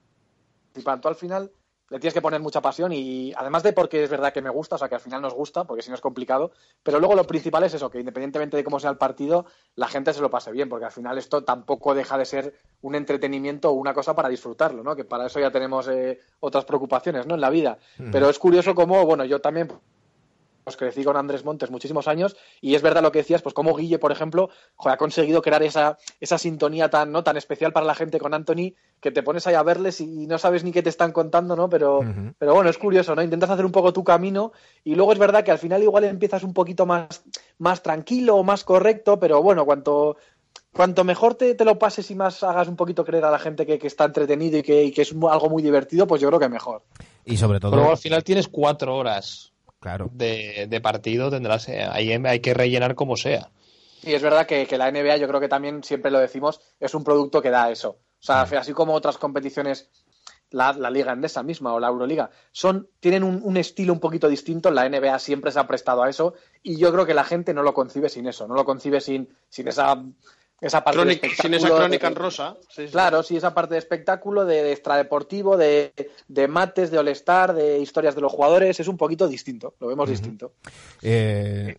Tú 1.02 1.08
al 1.08 1.16
final 1.16 1.52
le 1.90 2.00
tienes 2.00 2.14
que 2.14 2.22
poner 2.22 2.40
mucha 2.42 2.62
pasión 2.62 2.92
y 2.92 3.34
además 3.36 3.64
de 3.64 3.74
porque 3.74 4.04
es 4.04 4.10
verdad 4.10 4.34
que 4.34 4.42
me 4.42 4.50
gusta, 4.50 4.76
o 4.76 4.78
sea 4.78 4.90
que 4.90 4.96
al 4.96 5.02
final 5.02 5.22
nos 5.22 5.34
gusta, 5.34 5.64
porque 5.64 5.82
si 5.82 5.90
no 5.90 5.96
es 5.96 6.02
complicado, 6.02 6.52
pero 6.84 7.00
luego 7.00 7.16
lo 7.16 7.26
principal 7.26 7.64
es 7.64 7.74
eso, 7.74 7.90
que 7.90 8.00
independientemente 8.00 8.58
de 8.58 8.64
cómo 8.64 8.80
sea 8.80 8.92
el 8.92 8.98
partido, 8.98 9.46
la 9.76 9.88
gente 9.88 10.14
se 10.14 10.22
lo 10.22 10.30
pase 10.30 10.52
bien, 10.52 10.70
porque 10.70 10.86
al 10.86 10.92
final 10.92 11.18
esto 11.18 11.44
tampoco 11.44 11.96
deja 11.96 12.18
de 12.18 12.26
ser 12.26 12.54
un 12.82 12.96
entretenimiento 12.96 13.70
o 13.70 13.74
una 13.74 13.94
cosa 13.94 14.16
para 14.16 14.30
disfrutarlo, 14.30 14.84
¿no? 14.84 14.96
Que 14.96 15.04
para 15.04 15.26
eso 15.26 15.40
ya 15.40 15.52
tenemos 15.52 15.88
eh, 15.88 16.20
otras 16.40 16.66
preocupaciones, 16.66 17.26
¿no? 17.26 17.36
En 17.36 17.42
la 17.42 17.50
vida. 17.50 17.78
Pero 18.12 18.30
es 18.30 18.40
curioso 18.40 18.76
cómo, 18.76 19.06
bueno, 19.06 19.26
yo 19.26 19.42
también 19.42 19.70
pues 20.70 20.78
crecí 20.78 21.04
con 21.04 21.18
Andrés 21.18 21.44
Montes 21.44 21.72
muchísimos 21.72 22.08
años 22.08 22.38
y 22.62 22.76
es 22.76 22.84
verdad 22.84 23.02
lo 23.02 23.12
que 23.12 23.20
decías, 23.20 23.42
pues 23.42 23.56
como 23.56 23.76
Guille, 23.76 23.98
por 23.98 24.12
ejemplo, 24.12 24.52
joder, 24.76 24.94
ha 24.94 24.98
conseguido 24.98 25.42
crear 25.42 25.64
esa, 25.64 25.98
esa 26.20 26.38
sintonía 26.38 26.92
tan, 26.92 27.12
¿no? 27.12 27.24
tan 27.24 27.38
especial 27.38 27.74
para 27.74 27.88
la 27.88 27.96
gente 27.96 28.20
con 28.20 28.36
Anthony 28.36 28.76
que 29.00 29.10
te 29.10 29.24
pones 29.24 29.48
ahí 29.48 29.56
a 29.56 29.64
verles 29.64 30.00
y 30.00 30.28
no 30.28 30.38
sabes 30.38 30.64
ni 30.64 30.72
qué 30.72 30.84
te 30.84 30.90
están 30.90 31.12
contando, 31.12 31.56
¿no? 31.56 31.70
Pero, 31.70 32.02
pero 32.38 32.54
bueno, 32.54 32.70
es 32.70 32.78
curioso, 32.78 33.16
¿no? 33.16 33.24
Intentas 33.24 33.50
hacer 33.50 33.66
un 33.66 33.72
poco 33.72 33.92
tu 33.92 34.04
camino 34.04 34.52
y 34.84 34.94
luego 34.94 35.12
es 35.12 35.18
verdad 35.18 35.44
que 35.44 35.50
al 35.50 35.58
final 35.58 35.82
igual 35.82 36.04
empiezas 36.04 36.44
un 36.44 36.54
poquito 36.54 36.86
más, 36.86 37.24
más 37.58 37.82
tranquilo 37.82 38.36
o 38.36 38.44
más 38.44 38.64
correcto, 38.64 39.18
pero 39.20 39.42
bueno, 39.42 39.66
cuanto, 39.66 40.18
cuanto 40.72 41.04
mejor 41.04 41.34
te, 41.34 41.56
te 41.56 41.66
lo 41.66 41.80
pases 41.80 42.12
y 42.12 42.16
más 42.16 42.44
hagas 42.44 42.68
un 42.68 42.76
poquito 42.76 43.04
creer 43.04 43.26
a 43.26 43.32
la 43.32 43.40
gente 43.40 43.66
que, 43.66 43.80
que 43.80 43.88
está 43.88 44.06
entretenido 44.06 44.60
y 44.60 44.62
que, 44.62 44.84
y 44.84 44.92
que 44.92 45.02
es 45.02 45.14
algo 45.14 45.50
muy 45.50 45.64
divertido, 45.64 46.06
pues 46.06 46.22
yo 46.22 46.28
creo 46.28 46.40
que 46.40 46.50
mejor. 46.50 46.84
Y 47.26 47.38
sobre 47.38 47.60
todo, 47.60 47.72
Pero 47.72 47.90
al 47.90 47.98
final 47.98 48.24
tienes 48.24 48.48
cuatro 48.48 48.96
horas 48.96 49.52
claro. 49.80 50.10
de, 50.14 50.68
de 50.70 50.82
partido, 50.82 51.30
tendrás 51.30 51.70
eh, 51.70 51.84
ahí 51.84 52.12
hay 52.12 52.40
que 52.40 52.54
rellenar 52.54 52.96
como 52.96 53.16
sea. 53.16 53.50
Y 54.04 54.14
es 54.14 54.22
verdad 54.22 54.46
que, 54.46 54.66
que 54.66 54.78
la 54.78 54.92
NBA, 54.92 55.18
yo 55.18 55.28
creo 55.28 55.40
que 55.40 55.50
también 55.50 55.84
siempre 55.84 56.12
lo 56.12 56.20
decimos, 56.20 56.62
es 56.80 56.94
un 56.94 57.04
producto 57.04 57.42
que 57.42 57.50
da 57.50 57.70
eso. 57.70 57.90
O 57.90 58.24
sea, 58.24 58.42
así 58.42 58.74
como 58.74 58.94
otras 58.94 59.18
competiciones, 59.18 59.90
la, 60.52 60.74
la 60.74 60.90
Liga 60.90 61.14
Endesa 61.14 61.44
misma 61.44 61.74
o 61.74 61.80
la 61.80 61.88
Euroliga, 61.88 62.30
son, 62.52 62.90
tienen 63.00 63.24
un, 63.24 63.42
un 63.44 63.58
estilo 63.58 63.94
un 63.94 64.00
poquito 64.00 64.28
distinto. 64.28 64.72
La 64.72 64.88
NBA 64.88 65.20
siempre 65.20 65.52
se 65.52 65.60
ha 65.60 65.68
prestado 65.68 66.04
a 66.04 66.10
eso 66.10 66.34
y 66.64 66.78
yo 66.78 66.92
creo 66.92 67.06
que 67.06 67.14
la 67.14 67.24
gente 67.24 67.54
no 67.54 67.64
lo 67.64 67.74
concibe 67.74 68.10
sin 68.10 68.28
eso, 68.28 68.48
no 68.48 68.56
lo 68.56 68.66
concibe 68.66 69.00
sin, 69.00 69.30
sin 69.50 69.68
esa, 69.68 70.04
esa 70.62 70.84
parte 70.84 71.06
de 71.06 71.20
sin 71.42 71.54
esa 71.54 71.70
crónica 71.70 72.08
de- 72.08 72.14
en 72.14 72.16
rosa. 72.16 72.58
Sí, 72.70 72.86
sí. 72.88 72.92
Claro, 72.92 73.24
sí, 73.24 73.38
esa 73.38 73.54
parte 73.54 73.76
de 73.76 73.80
espectáculo, 73.80 74.46
de, 74.46 74.64
de 74.64 74.72
extradeportivo, 74.74 75.56
de, 75.58 75.94
de 76.28 76.48
mates, 76.48 76.92
de 76.92 76.98
all-star, 76.98 77.54
de 77.54 77.80
historias 77.80 78.16
de 78.16 78.22
los 78.22 78.32
jugadores, 78.32 78.80
es 78.80 78.88
un 78.88 78.98
poquito 78.98 79.28
distinto, 79.28 79.76
lo 79.80 79.88
vemos 79.88 80.10
distinto. 80.10 80.54
Eh, 81.02 81.76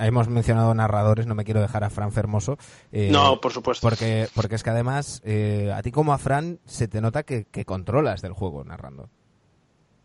hemos 0.00 0.28
mencionado 0.28 0.74
narradores, 0.74 1.26
no 1.26 1.34
me 1.34 1.44
quiero 1.44 1.60
dejar 1.60 1.84
a 1.84 1.90
Fran 1.90 2.12
Fermoso. 2.12 2.58
eh, 2.92 3.08
No, 3.10 3.40
por 3.40 3.52
supuesto. 3.52 3.86
Porque, 3.86 4.28
porque 4.34 4.54
es 4.56 4.62
que 4.62 4.70
además, 4.70 5.20
eh, 5.24 5.72
a 5.74 5.82
ti 5.82 5.90
como 5.90 6.12
a 6.12 6.18
Fran, 6.18 6.60
se 6.66 6.88
te 6.88 7.00
nota 7.00 7.22
que, 7.22 7.46
que 7.46 7.64
controlas 7.64 8.22
del 8.22 8.32
juego 8.32 8.64
narrando. 8.64 9.08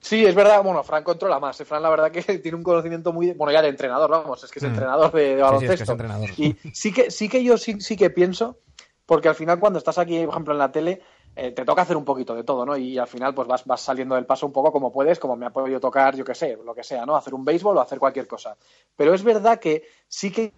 Sí, 0.05 0.23
es 0.23 0.35
verdad, 0.35 0.61
bueno, 0.63 0.83
Fran 0.83 1.03
controla 1.03 1.39
más. 1.39 1.59
eh, 1.61 1.65
Fran, 1.65 1.81
la 1.81 1.89
verdad 1.89 2.11
que 2.11 2.21
tiene 2.39 2.55
un 2.57 2.63
conocimiento 2.63 3.11
muy, 3.11 3.31
bueno, 3.33 3.51
ya 3.51 3.63
de 3.63 3.69
entrenador, 3.69 4.07
vamos, 4.11 4.43
es 4.43 4.51
que 4.51 4.59
es 4.59 4.63
Mm. 4.63 4.67
entrenador 4.67 5.11
de, 5.11 5.21
de 5.21 5.25
Sí, 5.25 5.31
sí, 5.31 5.35
es 5.35 5.39
que 5.39 5.43
baloncesto. 5.43 5.83
es 5.83 5.89
entrenador. 5.89 6.29
Y 6.37 6.55
sí 6.73 6.93
que, 6.93 7.09
sí 7.09 7.27
que 7.27 7.43
yo 7.43 7.57
sí, 7.57 7.81
sí 7.81 7.97
que 7.97 8.11
pienso, 8.11 8.59
porque 9.07 9.29
al 9.29 9.35
final 9.35 9.59
cuando 9.59 9.79
estás 9.79 9.97
aquí, 9.97 10.19
por 10.23 10.29
ejemplo, 10.35 10.53
en 10.53 10.59
la 10.59 10.71
tele, 10.71 11.01
eh, 11.35 11.51
te 11.53 11.65
toca 11.65 11.81
hacer 11.81 11.97
un 11.97 12.05
poquito 12.05 12.35
de 12.35 12.43
todo, 12.43 12.67
¿no? 12.67 12.77
Y 12.77 12.99
al 12.99 13.07
final 13.07 13.33
pues 13.33 13.47
vas, 13.47 13.65
vas 13.65 13.81
saliendo 13.81 14.13
del 14.13 14.27
paso 14.27 14.45
un 14.45 14.53
poco 14.53 14.71
como 14.71 14.91
puedes, 14.91 15.17
como 15.17 15.35
me 15.35 15.47
ha 15.47 15.49
podido 15.49 15.79
tocar, 15.79 16.15
yo 16.15 16.23
qué 16.23 16.35
sé, 16.35 16.55
lo 16.63 16.75
que 16.75 16.83
sea, 16.83 17.03
¿no? 17.07 17.15
Hacer 17.15 17.33
un 17.33 17.43
béisbol 17.43 17.75
o 17.75 17.81
hacer 17.81 17.97
cualquier 17.97 18.27
cosa. 18.27 18.55
Pero 18.95 19.11
es 19.15 19.23
verdad 19.23 19.59
que 19.59 19.85
sí 20.07 20.31
que 20.31 20.53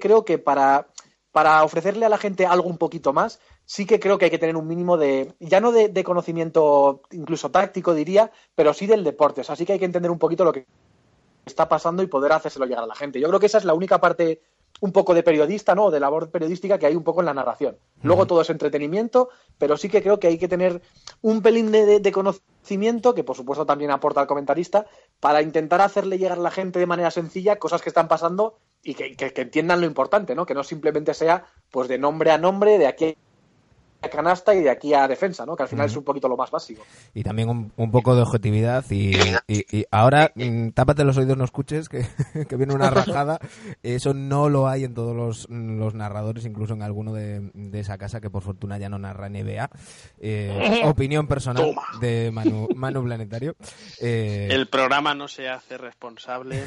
creo 0.00 0.24
que 0.24 0.38
para, 0.38 0.88
para 1.30 1.62
ofrecerle 1.62 2.06
a 2.06 2.08
la 2.10 2.18
gente 2.18 2.44
algo 2.44 2.68
un 2.68 2.76
poquito 2.78 3.12
más, 3.12 3.40
sí 3.70 3.84
que 3.84 4.00
creo 4.00 4.16
que 4.16 4.24
hay 4.24 4.30
que 4.30 4.38
tener 4.38 4.56
un 4.56 4.66
mínimo 4.66 4.96
de, 4.96 5.34
ya 5.40 5.60
no 5.60 5.72
de, 5.72 5.88
de 5.90 6.02
conocimiento 6.02 7.02
incluso 7.10 7.50
táctico 7.50 7.92
diría, 7.92 8.32
pero 8.54 8.72
sí 8.72 8.86
del 8.86 9.04
deporte. 9.04 9.42
O 9.42 9.44
sea, 9.44 9.56
sí 9.56 9.66
que 9.66 9.74
hay 9.74 9.78
que 9.78 9.84
entender 9.84 10.10
un 10.10 10.18
poquito 10.18 10.42
lo 10.42 10.52
que 10.54 10.64
está 11.44 11.68
pasando 11.68 12.02
y 12.02 12.06
poder 12.06 12.32
hacérselo 12.32 12.64
llegar 12.64 12.84
a 12.84 12.86
la 12.86 12.94
gente. 12.94 13.20
Yo 13.20 13.28
creo 13.28 13.38
que 13.40 13.44
esa 13.46 13.58
es 13.58 13.66
la 13.66 13.74
única 13.74 14.00
parte 14.00 14.40
un 14.80 14.92
poco 14.92 15.12
de 15.12 15.22
periodista, 15.22 15.74
¿no? 15.74 15.90
De 15.90 16.00
labor 16.00 16.30
periodística 16.30 16.78
que 16.78 16.86
hay 16.86 16.94
un 16.96 17.02
poco 17.04 17.20
en 17.20 17.26
la 17.26 17.34
narración. 17.34 17.76
Luego 18.02 18.26
todo 18.26 18.40
es 18.40 18.48
entretenimiento, 18.48 19.28
pero 19.58 19.76
sí 19.76 19.90
que 19.90 20.00
creo 20.02 20.18
que 20.18 20.28
hay 20.28 20.38
que 20.38 20.48
tener 20.48 20.80
un 21.20 21.42
pelín 21.42 21.70
de, 21.70 21.84
de- 21.84 22.00
de 22.00 22.12
conocimiento, 22.12 23.14
que 23.14 23.24
por 23.24 23.36
supuesto 23.36 23.66
también 23.66 23.90
aporta 23.90 24.22
el 24.22 24.26
comentarista, 24.26 24.86
para 25.20 25.42
intentar 25.42 25.80
hacerle 25.82 26.16
llegar 26.16 26.38
a 26.38 26.42
la 26.42 26.50
gente 26.50 26.78
de 26.78 26.86
manera 26.86 27.10
sencilla 27.10 27.58
cosas 27.58 27.82
que 27.82 27.90
están 27.90 28.08
pasando 28.08 28.56
y 28.82 28.94
que, 28.94 29.14
que- 29.14 29.32
que 29.34 29.42
entiendan 29.42 29.80
lo 29.80 29.86
importante, 29.86 30.34
¿no? 30.34 30.46
Que 30.46 30.54
no 30.54 30.62
simplemente 30.64 31.12
sea 31.12 31.44
pues 31.70 31.88
de 31.88 31.98
nombre 31.98 32.30
a 32.30 32.38
nombre, 32.38 32.78
de 32.78 32.86
aquí 32.86 33.16
a 34.00 34.08
canasta 34.08 34.54
y 34.54 34.60
de 34.62 34.70
aquí 34.70 34.94
a 34.94 35.08
defensa, 35.08 35.44
¿no? 35.44 35.56
Que 35.56 35.64
al 35.64 35.68
final 35.68 35.86
es 35.86 35.96
un 35.96 36.04
poquito 36.04 36.28
lo 36.28 36.36
más 36.36 36.50
básico. 36.50 36.82
Y 37.14 37.22
también 37.24 37.48
un, 37.48 37.72
un 37.76 37.90
poco 37.90 38.14
de 38.14 38.22
objetividad. 38.22 38.84
Y, 38.90 39.12
y- 39.48 39.78
y 39.78 39.84
ahora, 39.90 40.30
mm, 40.36 40.70
tápate 40.70 41.04
los 41.04 41.16
oídos, 41.16 41.36
no 41.36 41.44
escuches, 41.44 41.88
que, 41.88 42.06
que 42.48 42.56
viene 42.56 42.74
una 42.74 42.90
rajada. 42.90 43.38
Eso 43.82 44.14
no 44.14 44.48
lo 44.48 44.68
hay 44.68 44.84
en 44.84 44.94
todos 44.94 45.16
los, 45.16 45.48
los 45.50 45.94
narradores, 45.94 46.44
incluso 46.44 46.74
en 46.74 46.82
alguno 46.82 47.12
de, 47.12 47.50
de 47.54 47.80
esa 47.80 47.98
casa 47.98 48.20
que 48.20 48.30
por 48.30 48.42
fortuna 48.42 48.78
ya 48.78 48.88
no 48.88 48.98
narra 48.98 49.28
NBA. 49.28 49.70
Eh, 50.20 50.82
opinión 50.84 51.26
personal 51.26 51.64
Toma. 51.64 51.82
de 52.00 52.30
Manu, 52.32 52.68
Manu 52.74 53.02
Planetario. 53.04 53.56
Eh, 54.00 54.48
El 54.50 54.68
programa 54.68 55.14
no 55.14 55.28
se 55.28 55.48
hace 55.48 55.76
responsable 55.78 56.62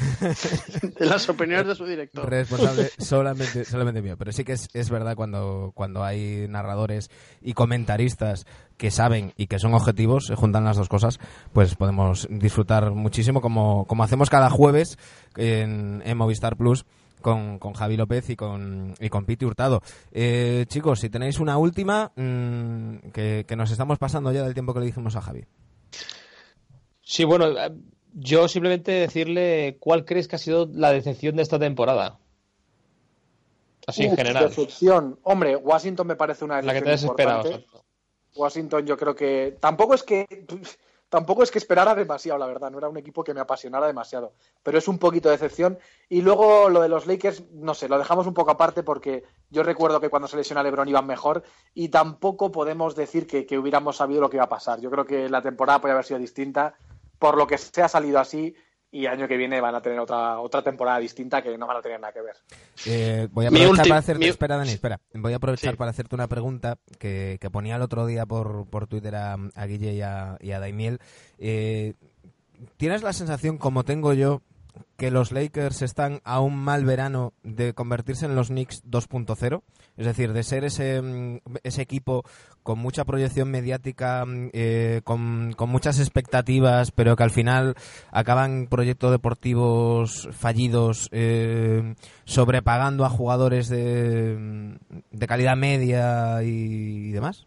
de 0.98 1.06
las 1.06 1.28
opiniones 1.28 1.66
de 1.66 1.74
su 1.74 1.84
director. 1.86 2.28
responsable 2.28 2.90
solamente 2.98 3.64
solamente 3.64 4.02
mío 4.02 4.16
pero 4.16 4.32
sí 4.32 4.44
que 4.44 4.52
es, 4.52 4.68
es 4.72 4.90
verdad 4.90 5.14
cuando 5.16 5.72
cuando 5.74 6.04
hay 6.04 6.46
narradores 6.48 7.10
y 7.40 7.54
comentaristas 7.54 8.46
que 8.76 8.90
saben 8.90 9.32
y 9.36 9.46
que 9.46 9.58
son 9.58 9.74
objetivos 9.74 10.26
se 10.26 10.34
juntan 10.34 10.64
las 10.64 10.76
dos 10.76 10.88
cosas 10.88 11.18
pues 11.52 11.74
podemos 11.74 12.26
disfrutar 12.30 12.92
muchísimo 12.92 13.40
como 13.40 13.84
como 13.86 14.04
hacemos 14.04 14.30
cada 14.30 14.50
jueves 14.50 14.98
en, 15.36 16.02
Movistar 16.16 16.56
Plus 16.56 16.84
con, 17.20 17.58
con 17.58 17.72
Javi 17.72 17.96
López 17.96 18.28
y 18.30 18.36
con, 18.36 18.94
y 18.98 19.08
con 19.08 19.24
Piti 19.24 19.44
Hurtado. 19.44 19.80
Eh, 20.10 20.66
chicos, 20.68 20.98
si 20.98 21.08
tenéis 21.08 21.38
una 21.38 21.56
última, 21.56 22.10
mm, 22.16 23.10
que, 23.12 23.44
que 23.46 23.56
nos 23.56 23.70
estamos 23.70 23.98
pasando 23.98 24.32
ya 24.32 24.42
del 24.42 24.54
tiempo 24.54 24.74
que 24.74 24.80
le 24.80 24.86
dijimos 24.86 25.14
a 25.14 25.22
Javi. 25.22 25.44
Sí, 27.02 27.24
bueno, 27.24 27.46
eh, 27.46 27.72
yo 28.14 28.48
simplemente 28.48 28.92
decirle 28.92 29.76
cuál 29.80 30.04
crees 30.04 30.28
que 30.28 30.36
ha 30.36 30.38
sido 30.38 30.68
la 30.72 30.92
decepción 30.92 31.36
de 31.36 31.42
esta 31.42 31.58
temporada. 31.58 32.18
Así 33.86 34.04
en 34.04 34.16
general. 34.16 34.48
Decepción. 34.48 35.18
Hombre, 35.22 35.56
Washington 35.56 36.06
me 36.06 36.16
parece 36.16 36.44
una 36.44 36.62
La 36.62 36.72
que 36.72 36.82
te 36.82 36.94
importante. 36.94 37.66
Washington 38.34 38.86
yo 38.86 38.96
creo 38.96 39.14
que 39.14 39.56
tampoco 39.60 39.94
es 39.94 40.02
que 40.02 40.26
tampoco 41.08 41.42
es 41.42 41.50
que 41.50 41.58
esperara 41.58 41.94
demasiado, 41.94 42.38
la 42.38 42.46
verdad, 42.46 42.70
no 42.70 42.78
era 42.78 42.88
un 42.88 42.96
equipo 42.96 43.22
que 43.22 43.34
me 43.34 43.40
apasionara 43.40 43.86
demasiado, 43.86 44.32
pero 44.62 44.78
es 44.78 44.88
un 44.88 44.98
poquito 44.98 45.28
de 45.28 45.34
decepción 45.34 45.78
y 46.08 46.22
luego 46.22 46.70
lo 46.70 46.80
de 46.80 46.88
los 46.88 47.06
Lakers, 47.06 47.42
no 47.52 47.74
sé, 47.74 47.88
lo 47.88 47.98
dejamos 47.98 48.26
un 48.26 48.32
poco 48.32 48.50
aparte 48.50 48.82
porque 48.82 49.24
yo 49.50 49.62
recuerdo 49.62 50.00
que 50.00 50.08
cuando 50.08 50.26
se 50.26 50.38
lesiona 50.38 50.62
LeBron 50.62 50.88
iban 50.88 51.06
mejor 51.06 51.42
y 51.74 51.90
tampoco 51.90 52.50
podemos 52.50 52.96
decir 52.96 53.26
que, 53.26 53.44
que 53.44 53.58
hubiéramos 53.58 53.96
sabido 53.96 54.22
lo 54.22 54.30
que 54.30 54.38
iba 54.38 54.44
a 54.44 54.48
pasar. 54.48 54.80
Yo 54.80 54.90
creo 54.90 55.04
que 55.04 55.28
la 55.28 55.42
temporada 55.42 55.80
podría 55.80 55.94
haber 55.94 56.06
sido 56.06 56.18
distinta, 56.18 56.74
por 57.18 57.36
lo 57.36 57.46
que 57.46 57.58
se 57.58 57.82
ha 57.82 57.88
salido 57.88 58.18
así 58.18 58.54
y 58.92 59.06
año 59.06 59.26
que 59.26 59.36
viene 59.38 59.60
van 59.60 59.74
a 59.74 59.80
tener 59.80 59.98
otra 59.98 60.38
otra 60.38 60.62
temporada 60.62 60.98
distinta 61.00 61.42
que 61.42 61.56
no 61.58 61.66
van 61.66 61.78
a 61.78 61.82
tener 61.82 61.98
nada 61.98 62.12
que 62.12 62.20
ver. 62.20 62.36
Eh, 62.86 63.26
voy 63.32 63.46
a 63.46 63.48
aprovechar 63.48 63.88
para 63.88 63.98
hacerte, 64.00 64.18
mi- 64.24 64.28
espera 64.30 64.56
Dani, 64.58 64.70
espera, 64.70 65.00
voy 65.14 65.32
a 65.32 65.36
aprovechar 65.36 65.72
Sí. 65.72 65.76
para 65.78 65.90
hacerte 65.90 66.14
una 66.14 66.28
pregunta 66.28 66.76
que, 66.98 67.38
que 67.40 67.50
ponía 67.50 67.76
el 67.76 67.82
otro 67.82 68.06
día 68.06 68.26
por, 68.26 68.66
por 68.68 68.86
Twitter 68.86 69.16
a, 69.16 69.36
a 69.54 69.66
Guille 69.66 69.94
y 69.94 70.02
a, 70.02 70.36
y 70.40 70.52
a 70.52 70.60
Daimiel. 70.60 71.00
Eh, 71.38 71.94
¿Tienes 72.76 73.02
la 73.02 73.12
sensación, 73.12 73.58
como 73.58 73.82
tengo 73.84 74.12
yo, 74.12 74.42
que 74.96 75.10
los 75.10 75.32
Lakers 75.32 75.82
están 75.82 76.20
a 76.24 76.40
un 76.40 76.56
mal 76.56 76.84
verano 76.84 77.32
de 77.42 77.74
convertirse 77.74 78.26
en 78.26 78.36
los 78.36 78.48
Knicks 78.48 78.84
2.0? 78.84 79.62
Es 79.96 80.06
decir, 80.06 80.32
de 80.32 80.42
ser 80.42 80.64
ese, 80.64 81.02
mm, 81.02 81.38
ese 81.62 81.82
equipo 81.82 82.24
con 82.62 82.78
mucha 82.78 83.04
proyección 83.04 83.50
mediática, 83.50 84.24
mm, 84.24 84.50
eh, 84.52 85.00
con, 85.04 85.52
con 85.56 85.70
muchas 85.70 85.98
expectativas, 85.98 86.90
pero 86.92 87.16
que 87.16 87.22
al 87.22 87.30
final 87.30 87.74
acaban 88.10 88.68
proyectos 88.68 89.10
deportivos 89.10 90.28
fallidos, 90.32 91.08
eh, 91.12 91.94
sobrepagando 92.24 93.04
a 93.04 93.10
jugadores 93.10 93.68
de, 93.68 94.78
de 95.10 95.26
calidad 95.26 95.56
media 95.56 96.42
y, 96.42 97.10
demás. 97.12 97.46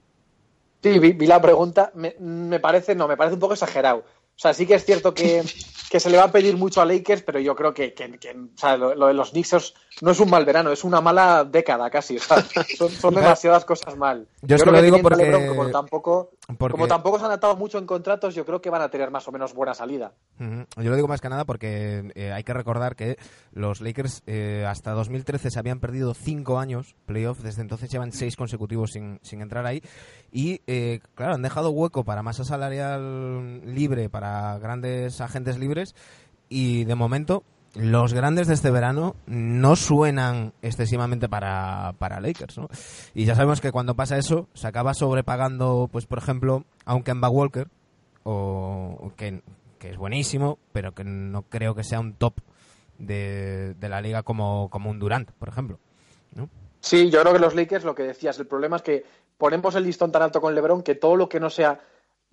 Sí, 0.84 1.00
vi, 1.00 1.14
la 1.26 1.42
pregunta. 1.42 1.92
Me 1.96 2.60
parece, 2.60 2.94
no, 2.94 3.08
me 3.08 3.18
parece 3.18 3.34
un 3.34 3.40
poco 3.40 3.54
exagerado. 3.54 4.04
O 4.36 4.40
sea, 4.40 4.54
sí 4.54 4.66
que 4.68 4.76
es 4.76 4.84
cierto 4.86 5.14
que, 5.14 5.44
que 5.90 6.00
se 6.00 6.10
le 6.10 6.18
va 6.18 6.26
a 6.26 6.32
pedir 6.32 6.58
mucho 6.58 6.82
a 6.82 6.86
Lakers, 6.86 7.22
pero 7.22 7.40
yo 7.40 7.56
creo 7.56 7.74
que, 7.74 7.94
que- 7.94 8.18
que, 8.20 8.32
o 8.32 8.58
sea, 8.58 8.76
lo, 8.76 8.94
lo 8.94 9.08
de 9.08 9.14
los 9.14 9.32
Knicks 9.32 9.74
no 10.02 10.12
es 10.12 10.20
un 10.20 10.30
mal 10.30 10.44
verano, 10.44 10.72
es 10.74 10.84
una 10.84 11.00
mala 11.00 11.46
década 11.46 11.90
casi. 11.90 12.18
o 12.18 12.20
sea, 12.20 12.44
son, 12.78 12.90
son 12.90 13.16
demasiadas 13.16 13.64
cosas 13.64 13.96
mal. 13.96 14.28
Yo 14.42 14.58
es 14.58 14.62
que 14.62 14.70
creo 14.70 14.76
lo 14.76 14.82
digo 14.82 15.02
porque- 15.02 15.24
LeBron, 15.24 15.48
como 15.48 15.70
tampoco, 15.72 16.32
porque- 16.58 16.72
como 16.74 16.88
tampoco 16.88 17.18
se 17.18 17.24
han 17.26 17.32
atado 17.32 17.56
mucho 17.56 17.78
en 17.78 17.86
contratos, 17.86 18.36
yo 18.36 18.46
creo 18.46 18.62
que 18.62 18.70
van 18.70 18.82
a 18.82 18.90
tener 18.90 19.10
más 19.10 19.26
o 19.28 19.32
menos 19.32 19.54
buena 19.54 19.74
salida. 19.74 20.12
Yo 20.38 20.90
lo 20.90 20.96
digo 20.98 21.08
más 21.08 21.22
que 21.22 21.30
nada 21.30 21.46
porque 21.46 22.12
eh, 22.16 22.34
hay 22.34 22.44
que 22.44 22.54
recordar 22.54 22.98
que 22.98 23.16
los 23.54 23.80
Lakers 23.80 24.22
eh, 24.28 24.66
hasta 24.68 24.92
2013 24.92 25.50
se 25.50 25.60
habían 25.60 25.80
perdido 25.80 26.14
cinco 26.14 26.60
años 26.60 26.96
playoff, 27.06 27.40
desde 27.40 27.62
entonces 27.62 27.90
llevan 27.90 28.12
seis 28.12 28.36
consecutivos 28.36 28.92
sin, 28.92 29.20
sin 29.24 29.42
entrar 29.42 29.66
ahí 29.66 29.82
y 30.36 30.60
eh, 30.68 31.00
claro, 31.16 31.36
han 31.36 31.42
dejado 31.42 31.70
hueco 31.70 32.04
para 32.04 32.22
masa 32.22 32.44
salarial 32.44 33.62
libre, 33.74 34.10
para 34.10 34.60
grandes 34.60 35.22
agentes 35.22 35.58
libres 35.58 35.96
y 36.50 36.84
de 36.84 36.94
momento 36.94 37.44
los 37.74 38.14
grandes 38.14 38.48
de 38.48 38.56
este 38.56 38.70
verano 38.70 39.16
no 39.28 39.78
suenan 39.78 40.52
excesivamente 40.62 41.30
para, 41.30 41.94
para 42.00 42.20
Lakers, 42.20 42.58
¿no? 42.58 42.68
Y 43.14 43.24
ya 43.24 43.36
sabemos 43.36 43.62
que 43.62 43.72
cuando 43.72 43.96
pasa 43.96 44.18
eso 44.18 44.50
se 44.54 44.68
acaba 44.68 44.94
sobrepagando, 44.94 45.88
pues 45.90 46.06
por 46.06 46.18
ejemplo, 46.18 46.66
a 46.84 46.96
un 46.96 47.04
Kemba 47.04 47.30
Walker, 47.30 47.70
o 48.24 49.14
que, 49.16 49.42
que 49.80 49.92
es 49.92 49.98
buenísimo, 49.98 50.60
pero 50.74 50.94
que 50.94 51.06
no 51.06 51.44
creo 51.44 51.76
que 51.76 51.86
sea 51.86 52.02
un 52.02 52.14
top 52.14 52.42
de, 53.00 53.74
de 53.76 53.88
la 53.88 54.02
liga 54.02 54.24
como, 54.24 54.70
como 54.70 54.90
un 54.90 55.00
Durant, 55.00 55.32
por 55.32 55.48
ejemplo. 55.48 55.80
Sí, 56.86 57.10
yo 57.10 57.22
creo 57.22 57.34
que 57.34 57.40
los 57.40 57.56
Lakers, 57.56 57.84
lo 57.84 57.96
que 57.96 58.04
decías, 58.04 58.38
el 58.38 58.46
problema 58.46 58.76
es 58.76 58.84
que 58.84 59.06
ponemos 59.38 59.76
el 59.76 59.84
listón 59.84 60.12
tan 60.12 60.22
alto 60.22 60.42
con 60.42 60.56
LeBron 60.56 60.84
que 60.84 60.96
todo 60.96 61.16
lo 61.16 61.30
que 61.30 61.40
no 61.40 61.50
sea 61.50 61.80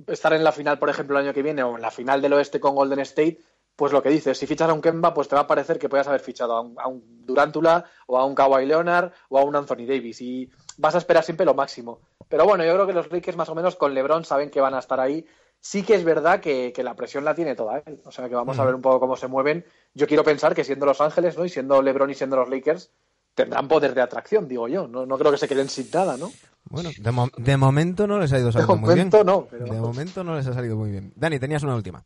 estar 0.07 0.32
en 0.32 0.44
la 0.44 0.53
final, 0.53 0.78
por 0.78 0.90
ejemplo, 0.90 1.18
el 1.18 1.24
año 1.24 1.34
que 1.34 1.42
viene 1.42 1.62
o 1.62 1.76
en 1.76 1.82
la 1.82 1.90
final 1.90 2.22
del 2.22 2.32
oeste 2.32 2.61
con 2.61 2.74
Golden 2.74 3.00
State, 3.00 3.38
pues 3.76 3.92
lo 3.92 4.03
que 4.03 4.11
dices, 4.11 4.36
si 4.36 4.46
fichas 4.46 4.68
a 4.68 4.72
un 4.72 4.82
Kemba, 4.82 5.14
pues 5.14 5.28
te 5.28 5.34
va 5.34 5.42
a 5.42 5.46
parecer 5.46 5.78
que 5.78 5.88
puedes 5.88 6.07
haber 6.07 6.20
fichado 6.20 6.55
a 6.55 6.61
un, 6.61 6.78
a 6.78 6.88
un 6.88 7.24
Durantula 7.24 7.84
o 8.07 8.18
a 8.18 8.24
un 8.24 8.34
Kawhi 8.34 8.66
Leonard 8.66 9.12
o 9.28 9.38
a 9.38 9.44
un 9.44 9.57
Anthony 9.57 9.86
Davis 9.86 10.20
y 10.20 10.50
vas 10.78 10.94
a 10.94 10.98
esperar 10.98 11.24
siempre 11.24 11.46
lo 11.46 11.55
máximo. 11.55 12.00
Pero 12.28 12.44
bueno, 12.44 12.64
yo 12.64 12.74
creo 12.74 12.86
que 12.86 12.92
los 12.92 13.11
Lakers 13.11 13.36
más 13.36 13.48
o 13.48 13.55
menos 13.55 13.76
con 13.76 13.94
LeBron 13.94 14.24
saben 14.24 14.50
que 14.50 14.61
van 14.61 14.74
a 14.74 14.78
estar 14.78 15.00
ahí. 15.00 15.24
Sí 15.61 15.84
que 15.84 15.94
es 15.94 16.05
verdad 16.05 16.40
que, 16.40 16.72
que 16.72 16.82
la 16.82 16.96
presión 16.96 17.24
la 17.24 17.34
tiene 17.34 17.55
toda 17.55 17.82
él. 17.86 18.00
O 18.05 18.11
sea 18.11 18.28
que 18.28 18.34
vamos 18.34 18.59
a 18.59 18.64
ver 18.64 18.74
un 18.74 18.82
poco 18.82 19.00
cómo 19.00 19.16
se 19.16 19.28
mueven. 19.28 19.64
Yo 19.94 20.07
quiero 20.07 20.24
pensar 20.24 20.55
que 20.55 20.64
siendo 20.64 20.86
Los 20.86 21.00
Ángeles, 21.00 21.38
¿no? 21.38 21.44
Y 21.44 21.48
siendo 21.48 21.80
LeBron 21.80 22.11
y 22.11 22.14
siendo 22.14 22.36
los 22.36 22.48
Lakers, 22.48 22.90
tendrán 23.35 23.68
poder 23.68 23.95
de 23.95 24.03
atracción, 24.03 24.49
digo 24.49 24.68
yo. 24.68 24.87
No, 24.89 25.07
no 25.07 25.18
creo 25.18 25.30
que 25.30 25.39
se 25.39 25.49
queden 25.49 25.68
sin 25.68 25.89
nada, 25.93 26.16
¿no? 26.16 26.30
Bueno, 26.64 26.91
de, 26.97 27.11
mo- 27.11 27.30
de 27.37 27.57
momento 27.57 28.07
no 28.07 28.18
les 28.18 28.33
ha 28.33 28.39
ido 28.39 28.53
saliendo 28.53 28.76
muy 28.76 28.95
bien. 28.95 29.09
momento 29.09 29.24
no, 29.24 29.47
pero- 29.51 29.64
De 29.64 29.72
momento 29.80 30.24
no 30.24 30.37
les 30.37 30.47
ha 30.47 30.53
salido 30.55 30.76
muy 30.76 30.91
bien. 30.91 31.12
Dani, 31.16 31.39
tenías 31.39 31.62
una 31.62 31.74
última. 31.74 32.05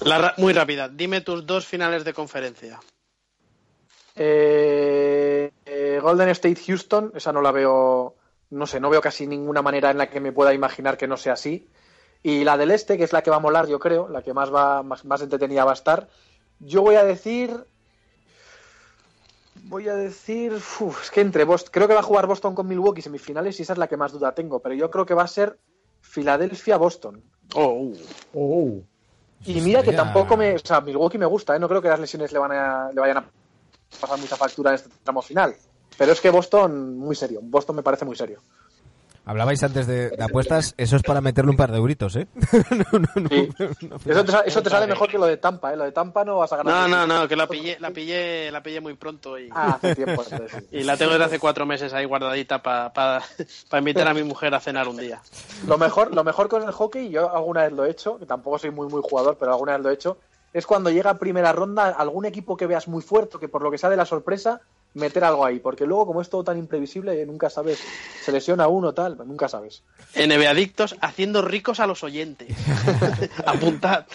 La 0.00 0.18
ra- 0.18 0.34
muy 0.38 0.52
rápida. 0.52 0.88
Dime 0.88 1.20
tus 1.22 1.46
dos 1.46 1.66
finales 1.66 2.04
de 2.04 2.12
conferencia. 2.14 2.78
Eh, 4.14 5.52
eh, 5.64 5.98
Golden 6.02 6.28
State 6.30 6.60
Houston, 6.66 7.12
esa 7.14 7.32
no 7.32 7.42
la 7.42 7.52
veo, 7.52 8.16
no 8.50 8.66
sé, 8.66 8.80
no 8.80 8.88
veo 8.90 9.00
casi 9.00 9.26
ninguna 9.26 9.62
manera 9.62 9.90
en 9.90 9.98
la 9.98 10.08
que 10.08 10.20
me 10.20 10.32
pueda 10.32 10.54
imaginar 10.54 10.96
que 10.96 11.06
no 11.08 11.16
sea 11.16 11.34
así. 11.34 11.68
Y 12.22 12.44
la 12.44 12.56
del 12.56 12.70
este, 12.70 12.96
que 12.96 13.04
es 13.04 13.12
la 13.12 13.22
que 13.22 13.30
va 13.30 13.36
a 13.36 13.40
molar, 13.40 13.66
yo 13.68 13.78
creo, 13.78 14.08
la 14.08 14.22
que 14.22 14.32
más 14.34 14.52
va, 14.52 14.82
más, 14.82 15.04
más 15.04 15.20
entretenida 15.20 15.64
va 15.64 15.72
a 15.72 15.74
estar. 15.74 16.08
Yo 16.60 16.82
voy 16.82 16.94
a 16.96 17.04
decir. 17.04 17.64
Voy 19.68 19.88
a 19.88 19.96
decir. 19.96 20.52
uf, 20.52 21.02
es 21.02 21.10
que 21.10 21.20
entre 21.20 21.44
Boston. 21.44 21.70
Creo 21.72 21.88
que 21.88 21.94
va 21.94 22.00
a 22.00 22.04
jugar 22.04 22.26
Boston 22.26 22.54
con 22.54 22.66
Milwaukee 22.66 23.02
semifinales 23.02 23.58
y 23.58 23.62
esa 23.62 23.72
es 23.72 23.78
la 23.78 23.88
que 23.88 23.96
más 23.96 24.12
duda 24.12 24.32
tengo. 24.34 24.60
Pero 24.60 24.74
yo 24.74 24.90
creo 24.90 25.06
que 25.06 25.14
va 25.14 25.24
a 25.24 25.28
ser 25.28 25.58
Filadelfia-Boston. 26.02 27.22
Oh, 27.54 27.92
Oh. 28.32 28.80
Y 29.44 29.60
mira 29.60 29.82
que 29.82 29.92
tampoco 29.92 30.36
me. 30.36 30.54
O 30.54 30.58
sea, 30.58 30.80
Milwaukee 30.80 31.18
me 31.18 31.26
gusta, 31.26 31.54
¿eh? 31.54 31.58
No 31.58 31.68
creo 31.68 31.82
que 31.82 31.88
las 31.88 32.00
lesiones 32.00 32.32
le, 32.32 32.38
van 32.38 32.52
a, 32.52 32.90
le 32.92 33.00
vayan 33.00 33.18
a 33.18 33.30
pasar 34.00 34.18
mucha 34.18 34.36
factura 34.36 34.70
en 34.70 34.76
este 34.76 34.90
tramo 35.02 35.22
final. 35.22 35.54
Pero 35.98 36.12
es 36.12 36.20
que 36.20 36.30
Boston, 36.30 36.96
muy 36.98 37.14
serio. 37.14 37.40
Boston 37.42 37.76
me 37.76 37.82
parece 37.82 38.04
muy 38.04 38.16
serio. 38.16 38.40
Hablabais 39.26 39.60
antes 39.64 39.86
de, 39.88 40.10
de 40.10 40.22
apuestas, 40.24 40.72
eso 40.78 40.94
es 40.94 41.02
para 41.02 41.20
meterle 41.20 41.50
un 41.50 41.56
par 41.56 41.72
de 41.72 41.78
euritos, 41.78 42.14
¿eh? 42.14 42.28
no, 42.70 42.98
no, 42.98 43.08
no, 43.16 43.28
Sí. 43.28 43.48
no, 43.90 43.96
Eso 44.06 44.24
te, 44.24 44.48
eso 44.48 44.62
te 44.62 44.70
sale 44.70 44.86
mejor 44.86 45.10
que 45.10 45.18
lo 45.18 45.26
de 45.26 45.36
Tampa, 45.36 45.72
¿eh? 45.72 45.76
Lo 45.76 45.82
de 45.84 45.90
Tampa 45.90 46.24
no 46.24 46.38
vas 46.38 46.52
a 46.52 46.58
ganar. 46.58 46.88
No, 46.88 47.06
no, 47.06 47.06
no, 47.22 47.26
que 47.28 47.34
la 47.34 47.48
pillé, 47.48 47.76
la 47.80 47.90
pillé, 47.90 48.50
la 48.52 48.62
pillé 48.62 48.80
muy 48.80 48.94
pronto 48.94 49.36
y, 49.38 49.48
Ah, 49.52 49.74
hace 49.82 49.96
tiempo. 49.96 50.22
entonces 50.30 50.62
sí. 50.70 50.76
y 50.78 50.84
la 50.84 50.96
tengo 50.96 51.10
desde 51.12 51.24
hace 51.24 51.38
cuatro 51.40 51.66
meses 51.66 51.92
ahí 51.92 52.04
guardadita 52.04 52.62
para 52.62 53.20
invitar 53.78 54.06
a 54.06 54.14
mi 54.14 54.22
mujer 54.22 54.54
a 54.54 54.60
cenar 54.60 54.86
un 54.86 54.96
día. 54.96 55.20
Lo 55.66 55.76
mejor, 55.76 56.14
lo 56.14 56.22
mejor 56.22 56.48
con 56.48 56.62
el 56.62 56.70
hockey, 56.70 57.10
yo 57.10 57.34
alguna 57.34 57.62
vez 57.64 57.72
lo 57.72 57.84
he 57.84 57.90
hecho, 57.90 58.18
que 58.18 58.26
tampoco 58.26 58.58
soy 58.60 58.70
muy 58.70 58.86
muy 58.88 59.02
jugador, 59.02 59.36
pero 59.40 59.50
alguna 59.52 59.72
vez 59.72 59.82
lo 59.82 59.90
he 59.90 59.94
hecho, 59.94 60.18
es 60.52 60.64
cuando 60.66 60.88
llega 60.90 61.10
a 61.10 61.18
primera 61.18 61.52
ronda 61.52 61.88
algún 61.90 62.26
equipo 62.26 62.56
que 62.56 62.66
veas 62.66 62.86
muy 62.86 63.02
fuerte, 63.02 63.38
que 63.40 63.48
por 63.48 63.60
lo 63.62 63.70
que 63.72 63.78
sea 63.78 63.90
de 63.90 63.96
la 63.96 64.06
sorpresa, 64.06 64.60
meter 64.96 65.24
algo 65.24 65.44
ahí. 65.44 65.60
Porque 65.60 65.86
luego, 65.86 66.06
como 66.06 66.20
es 66.20 66.28
todo 66.28 66.44
tan 66.44 66.58
imprevisible, 66.58 67.20
eh, 67.20 67.26
nunca 67.26 67.50
sabes, 67.50 67.82
se 68.22 68.32
lesiona 68.32 68.68
uno 68.68 68.92
tal, 68.92 69.16
nunca 69.26 69.48
sabes. 69.48 69.84
NBA 70.16 70.50
Adictos 70.50 70.96
haciendo 71.00 71.42
ricos 71.42 71.80
a 71.80 71.86
los 71.86 72.02
oyentes. 72.02 72.48
Apuntad. 73.46 74.06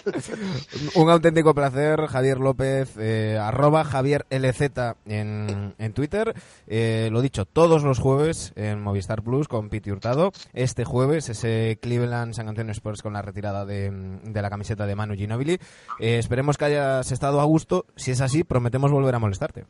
Un 0.94 1.10
auténtico 1.10 1.54
placer, 1.54 2.06
Javier 2.06 2.38
López, 2.38 2.96
eh, 2.98 3.38
arroba 3.40 3.84
Javier 3.84 4.26
LZ 4.30 4.96
en, 5.06 5.74
en 5.78 5.92
Twitter. 5.92 6.34
Eh, 6.66 7.08
lo 7.12 7.20
dicho, 7.20 7.44
todos 7.44 7.82
los 7.82 7.98
jueves 7.98 8.52
en 8.56 8.82
Movistar 8.82 9.22
Plus 9.22 9.48
con 9.48 9.68
Piti 9.68 9.90
Hurtado. 9.90 10.32
Este 10.52 10.84
jueves 10.84 11.28
ese 11.28 11.78
Cleveland 11.80 12.34
San 12.34 12.48
Antonio 12.48 12.72
Spurs 12.72 13.02
con 13.02 13.12
la 13.12 13.22
retirada 13.22 13.64
de, 13.64 13.90
de 13.90 14.42
la 14.42 14.50
camiseta 14.50 14.86
de 14.86 14.96
Manu 14.96 15.14
Ginobili. 15.14 15.58
Eh, 15.98 16.18
esperemos 16.18 16.56
que 16.56 16.66
hayas 16.66 17.12
estado 17.12 17.40
a 17.40 17.44
gusto. 17.44 17.86
Si 17.96 18.10
es 18.10 18.20
así, 18.20 18.44
prometemos 18.44 18.90
volver 18.90 19.14
a 19.14 19.18
molestarte. 19.18 19.64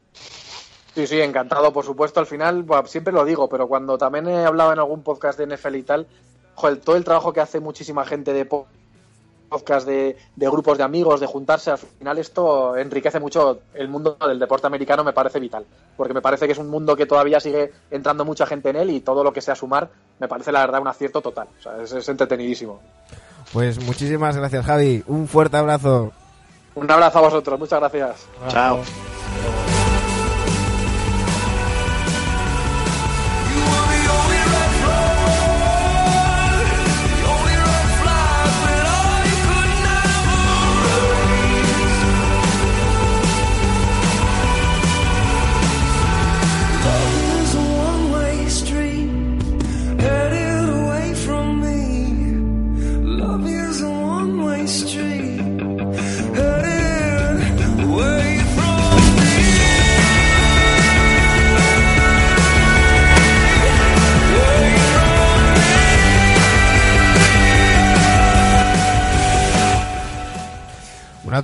Sí, 0.95 1.07
sí, 1.07 1.21
encantado, 1.21 1.73
por 1.73 1.85
supuesto. 1.85 2.21
Al 2.21 2.27
final, 2.27 2.65
siempre 2.87 3.13
lo 3.13 3.25
digo, 3.25 3.49
pero 3.49 3.67
cuando 3.67 3.97
también 3.97 4.29
he 4.29 4.45
hablado 4.45 4.73
en 4.73 4.79
algún 4.79 5.03
podcast 5.03 5.39
de 5.39 5.47
NFL 5.57 5.75
y 5.77 5.83
tal, 5.83 6.07
joder, 6.55 6.79
todo 6.81 6.97
el 6.97 7.05
trabajo 7.05 7.33
que 7.33 7.41
hace 7.41 7.61
muchísima 7.61 8.05
gente 8.05 8.33
de 8.35 8.45
po- 8.45 8.67
podcast, 9.49 9.87
de, 9.87 10.17
de 10.37 10.47
grupos 10.51 10.77
de 10.79 10.85
amigos, 10.85 11.21
de 11.21 11.27
juntarse, 11.27 11.71
al 11.71 11.79
final 11.79 12.19
esto 12.19 12.77
enriquece 12.77 13.21
mucho 13.21 13.61
el 13.75 13.89
mundo 13.89 14.17
del 14.27 14.39
deporte 14.39 14.67
americano, 14.67 15.03
me 15.05 15.13
parece 15.15 15.41
vital. 15.41 15.65
Porque 15.97 16.13
me 16.15 16.21
parece 16.23 16.47
que 16.47 16.53
es 16.53 16.59
un 16.59 16.69
mundo 16.69 16.95
que 16.97 17.07
todavía 17.07 17.41
sigue 17.41 17.73
entrando 17.91 18.25
mucha 18.27 18.45
gente 18.47 18.69
en 18.71 18.77
él 18.77 18.91
y 18.91 19.01
todo 19.01 19.25
lo 19.25 19.33
que 19.33 19.41
sea 19.41 19.55
sumar, 19.55 19.89
me 20.19 20.29
parece 20.29 20.53
la 20.53 20.61
verdad 20.61 20.81
un 20.83 20.89
acierto 20.89 21.21
total. 21.23 21.49
O 21.59 21.63
sea, 21.63 21.83
es, 21.83 21.93
es 21.93 22.09
entretenidísimo. 22.09 22.81
Pues 23.53 23.83
muchísimas 23.83 24.37
gracias, 24.37 24.65
Javi. 24.65 25.03
Un 25.07 25.27
fuerte 25.29 25.57
abrazo. 25.57 26.13
Un 26.75 26.91
abrazo 26.91 27.19
a 27.19 27.23
vosotros, 27.23 27.59
muchas 27.59 27.81
gracias. 27.81 28.27
Chao. 28.49 28.81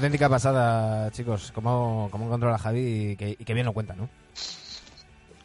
Auténtica 0.08 0.28
pasada, 0.28 1.10
chicos. 1.12 1.52
Cómo, 1.54 2.08
cómo 2.10 2.28
controla 2.28 2.58
Javi 2.58 3.10
y 3.12 3.16
que, 3.16 3.30
y 3.30 3.44
que 3.44 3.54
bien 3.54 3.66
lo 3.66 3.72
cuenta, 3.74 3.94
¿no? 3.94 4.08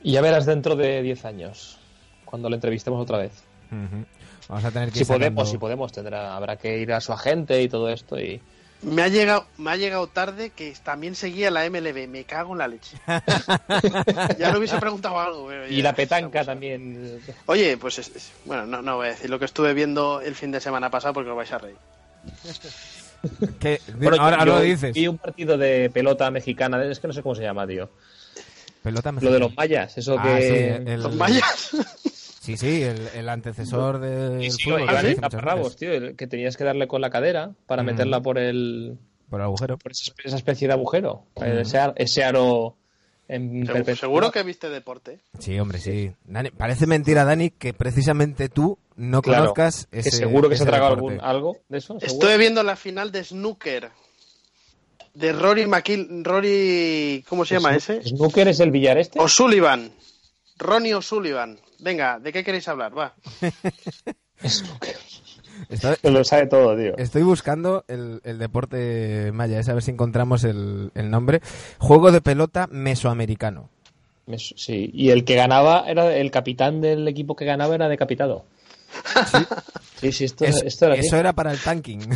Y 0.01 0.13
ya 0.13 0.21
verás 0.21 0.45
dentro 0.45 0.75
de 0.75 1.01
10 1.01 1.25
años, 1.25 1.77
cuando 2.25 2.49
le 2.49 2.55
entrevistemos 2.55 3.01
otra 3.01 3.17
vez. 3.17 3.31
Ujú. 3.71 4.05
Vamos 4.49 4.65
a 4.65 4.71
tener 4.71 4.89
que 4.91 4.99
Si 4.99 5.05
sacando- 5.05 5.19
podemos, 5.25 5.49
si 5.49 5.57
podemos, 5.57 5.91
tendrá, 5.91 6.35
habrá 6.35 6.57
que 6.57 6.79
ir 6.79 6.91
a 6.93 7.01
su 7.01 7.11
agente 7.13 7.61
y 7.61 7.67
todo 7.69 7.89
esto. 7.89 8.19
y 8.19 8.41
Me 8.81 9.01
ha 9.01 9.07
llegado, 9.07 9.45
me 9.57 9.71
ha 9.71 9.75
llegado 9.77 10.07
tarde 10.07 10.49
que 10.51 10.73
también 10.83 11.15
seguía 11.15 11.49
la 11.51 11.65
MLB. 11.69 12.07
Me 12.07 12.23
cago 12.25 12.51
en 12.53 12.59
la 12.59 12.67
leche. 12.67 12.97
ya 14.39 14.51
le 14.51 14.57
hubiese 14.57 14.77
preguntado 14.79 15.19
algo. 15.19 15.47
pero 15.47 15.67
Y 15.69 15.77
ya, 15.77 15.83
la 15.83 15.93
petanca 15.95 16.43
también. 16.45 17.19
Oye, 17.47 17.77
pues 17.77 17.99
es- 17.99 18.15
es- 18.15 18.31
bueno, 18.45 18.65
no, 18.65 18.81
no 18.81 18.97
voy 18.97 19.07
a 19.07 19.09
decir 19.11 19.29
lo 19.29 19.39
que 19.39 19.45
estuve 19.45 19.73
viendo 19.73 20.19
el 20.21 20.35
fin 20.35 20.51
de 20.51 20.59
semana 20.61 20.89
pasado 20.89 21.13
porque 21.13 21.29
os 21.31 21.35
vais 21.37 21.51
a 21.51 21.57
reír. 21.57 21.77
Bueno, 23.97 24.17
ahora 24.21 24.39
yo 24.39 24.45
lo 24.45 24.59
dices. 24.61 24.93
Vi 24.93 25.07
un 25.07 25.17
partido 25.17 25.57
de 25.57 25.89
pelota 25.93 26.29
mexicana, 26.31 26.83
es 26.85 26.99
que 26.99 27.07
no 27.07 27.13
sé 27.13 27.21
cómo 27.23 27.35
se 27.35 27.43
llama, 27.43 27.65
tío. 27.65 27.89
Pelota 28.81 29.11
Lo 29.13 29.31
de 29.31 29.39
los 29.39 29.55
mayas, 29.55 29.97
eso 29.97 30.17
Ah, 30.19 30.23
que. 30.37 30.41
sí, 30.83 30.91
el- 30.91 31.01
Los 31.03 31.15
mayas. 31.15 31.69
Sí, 32.41 32.57
sí, 32.57 32.83
el, 32.83 33.07
el 33.15 33.29
antecesor 33.29 33.99
del 33.99 34.41
Sí, 34.43 34.51
sí, 34.51 34.63
fútbol. 34.69 34.85
taparrabos, 35.21 35.63
veces. 35.67 35.79
tío, 35.79 35.93
el 35.93 36.15
que 36.17 36.27
tenías 36.27 36.57
que 36.57 36.65
darle 36.65 36.87
con 36.89 36.99
la 36.99 37.09
cadera 37.09 37.51
para 37.67 37.83
Mm. 37.83 37.85
meterla 37.85 38.21
por 38.21 38.37
el 38.37 38.97
Por 39.29 39.39
el 39.39 39.45
agujero. 39.45 39.77
por 39.77 39.93
esa, 39.93 40.35
especie 40.35 40.67
de 40.67 40.73
agujero, 40.73 41.23
Mm. 41.37 41.93
ese 41.95 42.23
aro 42.25 42.75
en 43.33 43.95
Seguro, 43.95 44.31
que 44.31 44.43
viste 44.43 44.69
deporte. 44.69 45.19
Sí, 45.39 45.59
hombre, 45.59 45.79
sí. 45.79 46.11
Dani- 46.27 46.51
parece 46.51 46.85
mentira, 46.87 47.25
Dani, 47.25 47.49
que 47.49 47.73
precisamente 47.73 48.49
tú 48.49 48.77
no 48.95 49.21
Claro, 49.21 49.41
conozcas 49.53 49.87
que 49.91 49.99
ese 49.99 50.11
seguro 50.11 50.49
que 50.49 50.55
se 50.57 50.63
ha 50.63 50.67
tragado 50.67 50.95
algo 51.21 51.57
de 51.69 51.77
eso. 51.77 51.99
seguro. 51.99 52.05
Estuve 52.13 52.37
viendo 52.37 52.61
la 52.63 52.75
final 52.75 53.11
de 53.11 53.23
snooker 53.23 53.89
de 55.13 55.31
Rory 55.33 55.65
McIl 55.67 56.23
Rory 56.23 57.23
¿cómo 57.27 57.45
se 57.45 57.55
llama 57.55 57.75
ese? 57.75 58.01
¿Snooker 58.03 58.47
es 58.47 58.59
el 58.59 58.71
billar 58.71 58.97
este? 58.97 59.19
O'Sullivan. 59.19 59.91
Ronnie 60.57 60.93
O'Sullivan. 60.95 61.59
Venga, 61.79 62.19
¿de 62.19 62.31
qué 62.31 62.43
queréis 62.43 62.67
hablar? 62.67 62.97
Va. 62.97 63.13
Snooker. 64.45 64.95
Estoy, 65.69 65.95
Lo 66.03 66.23
sabe 66.23 66.47
todo, 66.47 66.75
tío. 66.77 66.97
estoy 66.97 67.23
buscando 67.23 67.83
el, 67.87 68.21
el 68.23 68.37
deporte 68.39 69.31
maya, 69.33 69.59
es 69.59 69.69
a 69.69 69.73
ver 69.73 69.83
si 69.83 69.91
encontramos 69.91 70.43
el, 70.43 70.91
el 70.95 71.09
nombre. 71.09 71.41
Juego 71.79 72.11
de 72.11 72.21
pelota 72.21 72.67
mesoamericano. 72.71 73.69
Sí, 74.37 74.89
y 74.93 75.09
el 75.09 75.25
que 75.25 75.35
ganaba 75.35 75.83
era 75.87 76.15
el 76.15 76.31
capitán 76.31 76.79
del 76.81 77.07
equipo 77.07 77.35
que 77.35 77.45
ganaba 77.45 77.75
era 77.75 77.89
decapitado. 77.89 78.45
Sí, 79.99 80.11
sí, 80.11 80.23
esto, 80.25 80.43
Es- 80.45 80.61
esto 80.63 80.85
era 80.87 80.95
eso 80.95 81.15
era 81.17 81.33
para 81.33 81.51
el 81.51 81.59
tanking. 81.59 81.99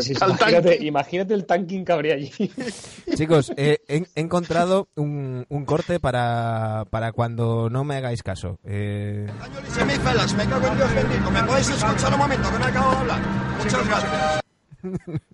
Sí, 0.00 0.14
sí, 0.14 0.14
imagínate, 0.14 0.68
tanking. 0.70 0.86
imagínate 0.86 1.34
el 1.34 1.44
tanking 1.46 1.84
que 1.84 1.92
habría 1.92 2.14
allí. 2.14 2.30
Chicos, 3.16 3.52
eh, 3.56 3.80
he, 3.88 3.96
he 4.14 4.20
encontrado 4.20 4.88
un, 4.96 5.44
un 5.48 5.64
corte 5.64 5.98
para, 6.00 6.84
para 6.90 7.12
cuando 7.12 7.68
no 7.70 7.84
me 7.84 7.96
hagáis 7.96 8.22
caso. 8.22 8.58
Eh, 8.64 9.26
me 9.28 10.46
cago 10.46 10.66
en 10.68 10.76
Dios 10.76 10.94
bendito. 10.94 11.30
¿Me 11.30 11.42
podéis 11.44 11.68
escuchar 11.70 12.12
un 12.12 12.18
momento 12.18 12.50
que 12.52 12.58
no 12.58 12.64
acabo 12.64 12.90
de 12.92 12.96
hablar? 12.98 13.20
Muchas 13.58 13.86
gracias. 13.88 14.40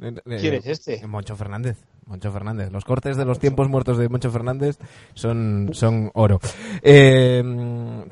eh, 0.00 0.38
¿Quién 0.40 0.54
es 0.54 0.66
este? 0.66 1.06
Moncho 1.06 1.36
Fernández. 1.36 1.76
Moncho 2.06 2.30
Fernández. 2.32 2.70
Los 2.70 2.84
cortes 2.84 3.16
de 3.16 3.24
los 3.24 3.38
tiempos 3.38 3.68
muertos 3.68 3.98
de 3.98 4.08
Moncho 4.08 4.30
Fernández 4.30 4.78
son, 5.14 5.70
son 5.72 6.10
oro. 6.14 6.40
Eh, 6.82 7.42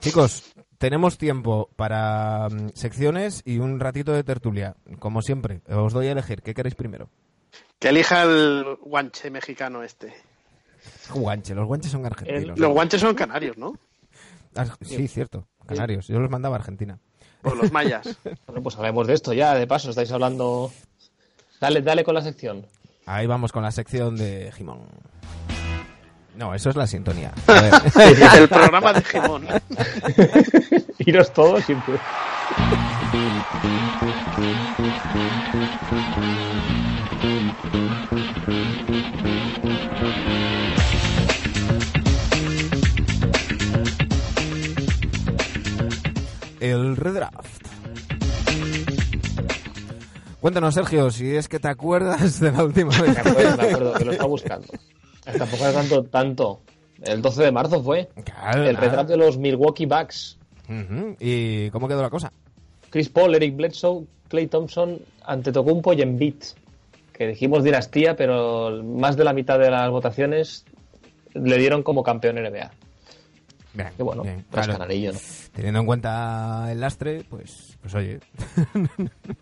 chicos, 0.01 0.43
tenemos 0.79 1.19
tiempo 1.19 1.71
para 1.77 2.49
mm, 2.49 2.71
secciones 2.75 3.43
y 3.45 3.59
un 3.59 3.81
ratito 3.81 4.13
de 4.13 4.25
tertulia. 4.25 4.77
Como 4.99 5.23
siempre, 5.23 5.61
os 5.69 5.93
doy 5.93 6.09
a 6.09 6.13
elegir. 6.13 6.43
¿Qué 6.43 6.55
queréis 6.55 6.75
primero? 6.75 7.09
Que 7.79 7.89
elija 7.89 8.23
el 8.23 8.79
guanche 8.81 9.31
mexicano 9.31 9.83
este. 9.83 10.15
Guanche. 11.13 11.55
Los 11.55 11.67
guanches 11.67 11.93
son 11.93 12.07
argentinos. 12.07 12.59
Los 12.59 12.73
guanches 12.73 13.01
son 13.01 13.15
canarios, 13.15 13.57
¿no? 13.57 13.79
Ah, 14.57 14.67
sí, 14.83 15.09
cierto. 15.09 15.47
Canarios. 15.67 16.07
Yo 16.09 16.19
los 16.21 16.31
mandaba 16.31 16.57
a 16.57 16.59
Argentina. 16.61 16.99
O 17.43 17.55
los 17.55 17.73
mayas. 17.73 18.19
Bueno, 18.47 18.63
pues 18.63 18.77
hablemos 18.77 19.07
de 19.07 19.15
esto 19.15 19.33
ya, 19.33 19.55
de 19.55 19.67
paso, 19.67 19.91
estáis 19.91 20.13
hablando... 20.13 20.71
Dale, 21.61 21.83
dale 21.83 22.05
con 22.05 22.15
la 22.15 22.23
sección. 22.23 22.67
Ahí 23.07 23.27
vamos 23.27 23.53
con 23.53 23.63
la 23.63 23.73
sección 23.73 24.17
de 24.17 24.53
Jimón. 24.53 24.87
No, 26.37 26.55
eso 26.55 26.71
es 26.71 26.77
la 26.77 26.87
sintonía. 26.87 27.33
El 28.39 28.49
programa 28.49 28.93
de 28.93 29.03
Gemón. 29.05 29.47
Iros 30.99 31.33
todos 31.33 31.65
siempre. 31.65 31.99
el 46.65 46.97
redraft. 46.97 47.63
Cuéntanos, 50.41 50.75
Sergio, 50.75 51.11
si 51.11 51.37
es 51.37 51.49
que 51.49 51.59
te 51.59 51.69
acuerdas 51.69 52.41
de 52.41 52.53
la 52.53 52.65
última 52.65 52.91
vez. 53.01 53.15
Me 53.15 53.31
acuerdo, 53.31 53.57
me 53.57 53.69
acuerdo, 53.69 53.95
que 53.95 54.05
lo 54.05 54.13
está 54.13 54.25
buscando. 54.25 54.67
Tampoco 55.25 55.65
era 55.65 55.73
tanto, 55.73 56.03
tanto. 56.05 56.61
El 57.03 57.21
12 57.23 57.43
de 57.43 57.53
marzo 57.53 57.83
fue 57.83 58.09
Claro, 58.25 58.65
el 58.65 58.77
retrato 58.77 59.13
de 59.13 59.17
los 59.17 59.37
Milwaukee 59.39 59.87
Bucks. 59.87 60.39
¿Y 61.21 61.69
cómo 61.71 61.89
quedó 61.89 62.03
la 62.03 62.11
cosa? 62.11 62.33
Chris 62.91 63.09
Paul, 63.09 63.35
Eric 63.35 63.57
Bledsoe, 63.57 64.05
Clay 64.29 64.47
Thompson, 64.47 65.01
Antetokounmpo 65.25 65.93
y 65.93 66.03
Embiid. 66.03 66.37
Que 67.13 67.27
dijimos 67.29 67.63
dinastía, 67.65 68.17
pero 68.17 68.83
más 68.83 69.17
de 69.17 69.25
la 69.25 69.33
mitad 69.33 69.59
de 69.59 69.71
las 69.71 69.91
votaciones 69.91 70.65
le 71.35 71.59
dieron 71.59 71.83
como 71.83 72.03
campeón 72.03 72.37
NBA. 72.37 72.71
Bien, 73.75 73.89
Que 73.97 74.03
bueno, 74.05 74.23
bien, 74.23 74.45
claro. 74.51 74.73
canarillo, 74.73 75.13
¿no? 75.13 75.19
Teniendo 75.53 75.81
en 75.81 75.87
cuenta 75.87 76.69
el 76.71 76.81
lastre, 76.81 77.25
pues, 77.29 77.77
pues 77.83 77.95
oye. 77.95 78.21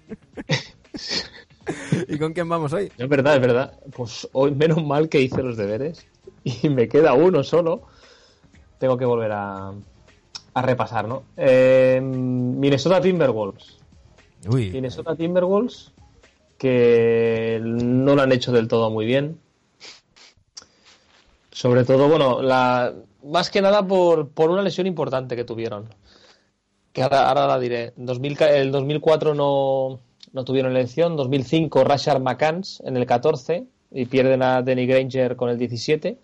¿Y 2.09 2.19
con 2.19 2.33
quién 2.33 2.49
vamos 2.49 2.73
hoy? 2.73 2.91
Es 2.97 3.09
verdad, 3.09 3.35
es 3.37 3.41
verdad. 3.41 3.79
Pues 3.95 4.29
hoy 4.33 4.53
menos 4.55 4.85
mal 4.85 5.09
que 5.09 5.21
hice 5.21 5.43
los 5.43 5.57
deberes 5.57 6.07
y 6.45 6.69
me 6.71 6.89
queda 6.89 7.15
uno 7.15 7.43
solo. 7.45 7.83
Tengo 8.79 8.97
que 8.99 9.05
volver 9.05 9.33
a, 9.33 9.73
a 10.55 10.63
repasar, 10.63 11.07
¿no? 11.09 11.23
Eh, 11.37 12.01
Minnesota 12.03 13.01
Timberwolves. 13.01 13.79
Uy, 14.49 14.71
Minnesota 14.71 15.15
Timberwolves 15.15 15.93
que 16.59 17.61
no 17.63 18.15
lo 18.15 18.23
han 18.23 18.31
hecho 18.33 18.53
del 18.53 18.69
todo 18.69 18.89
muy 18.91 19.05
bien. 19.07 19.39
Sobre 21.51 21.85
todo, 21.85 22.09
bueno, 22.09 22.41
la, 22.41 22.93
más 23.25 23.51
que 23.51 23.61
nada 23.61 23.87
por, 23.87 24.29
por 24.31 24.51
una 24.51 24.63
lesión 24.63 24.87
importante 24.87 25.37
que 25.37 25.45
tuvieron. 25.45 25.89
Que 26.93 27.03
ahora, 27.03 27.29
ahora 27.29 27.47
la 27.47 27.59
diré. 27.59 27.93
2000 27.97 28.37
ca- 28.37 28.51
el 28.57 28.71
2004 28.73 29.35
no, 29.35 30.01
no 30.33 30.45
tuvieron 30.45 30.73
elección. 30.73 31.17
2005 31.17 31.85
Rashard 31.85 32.21
McCanns 32.23 32.83
en 32.85 32.97
el 32.97 33.07
14 33.07 33.65
y 33.91 34.07
pierden 34.07 34.43
a 34.43 34.63
Denny 34.63 34.87
Granger 34.87 35.37
con 35.37 35.51
el 35.51 35.59
17. 35.59 36.19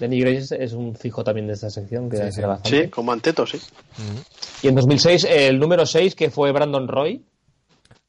Denny 0.00 0.20
Granger 0.20 0.62
es 0.62 0.72
un 0.72 0.94
fijo 0.94 1.24
también 1.24 1.46
de 1.48 1.54
esta 1.54 1.70
sección. 1.70 2.08
Que 2.08 2.16
Sí, 2.18 2.32
sí. 2.32 2.40
bastante. 2.42 2.84
Sí, 2.84 2.88
como 2.90 3.12
Anteto, 3.12 3.46
sí. 3.46 3.58
Y 4.62 4.68
en 4.68 4.74
2006 4.74 5.24
el 5.28 5.58
número 5.58 5.86
6 5.86 6.14
que 6.14 6.30
fue 6.30 6.52
Brandon 6.52 6.86
Roy. 6.88 7.24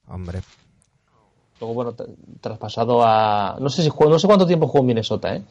hombre. 0.07 0.41
Luego, 1.59 1.73
bueno, 1.73 1.95
traspasado 2.39 3.03
a. 3.03 3.57
No 3.59 3.69
sé 3.69 3.83
si 3.83 3.89
jugó, 3.89 4.09
no 4.09 4.17
sé 4.17 4.27
cuánto 4.27 4.47
tiempo 4.47 4.67
jugó 4.67 4.79
en 4.79 4.85
Minnesota, 4.87 5.35
¿eh? 5.35 5.43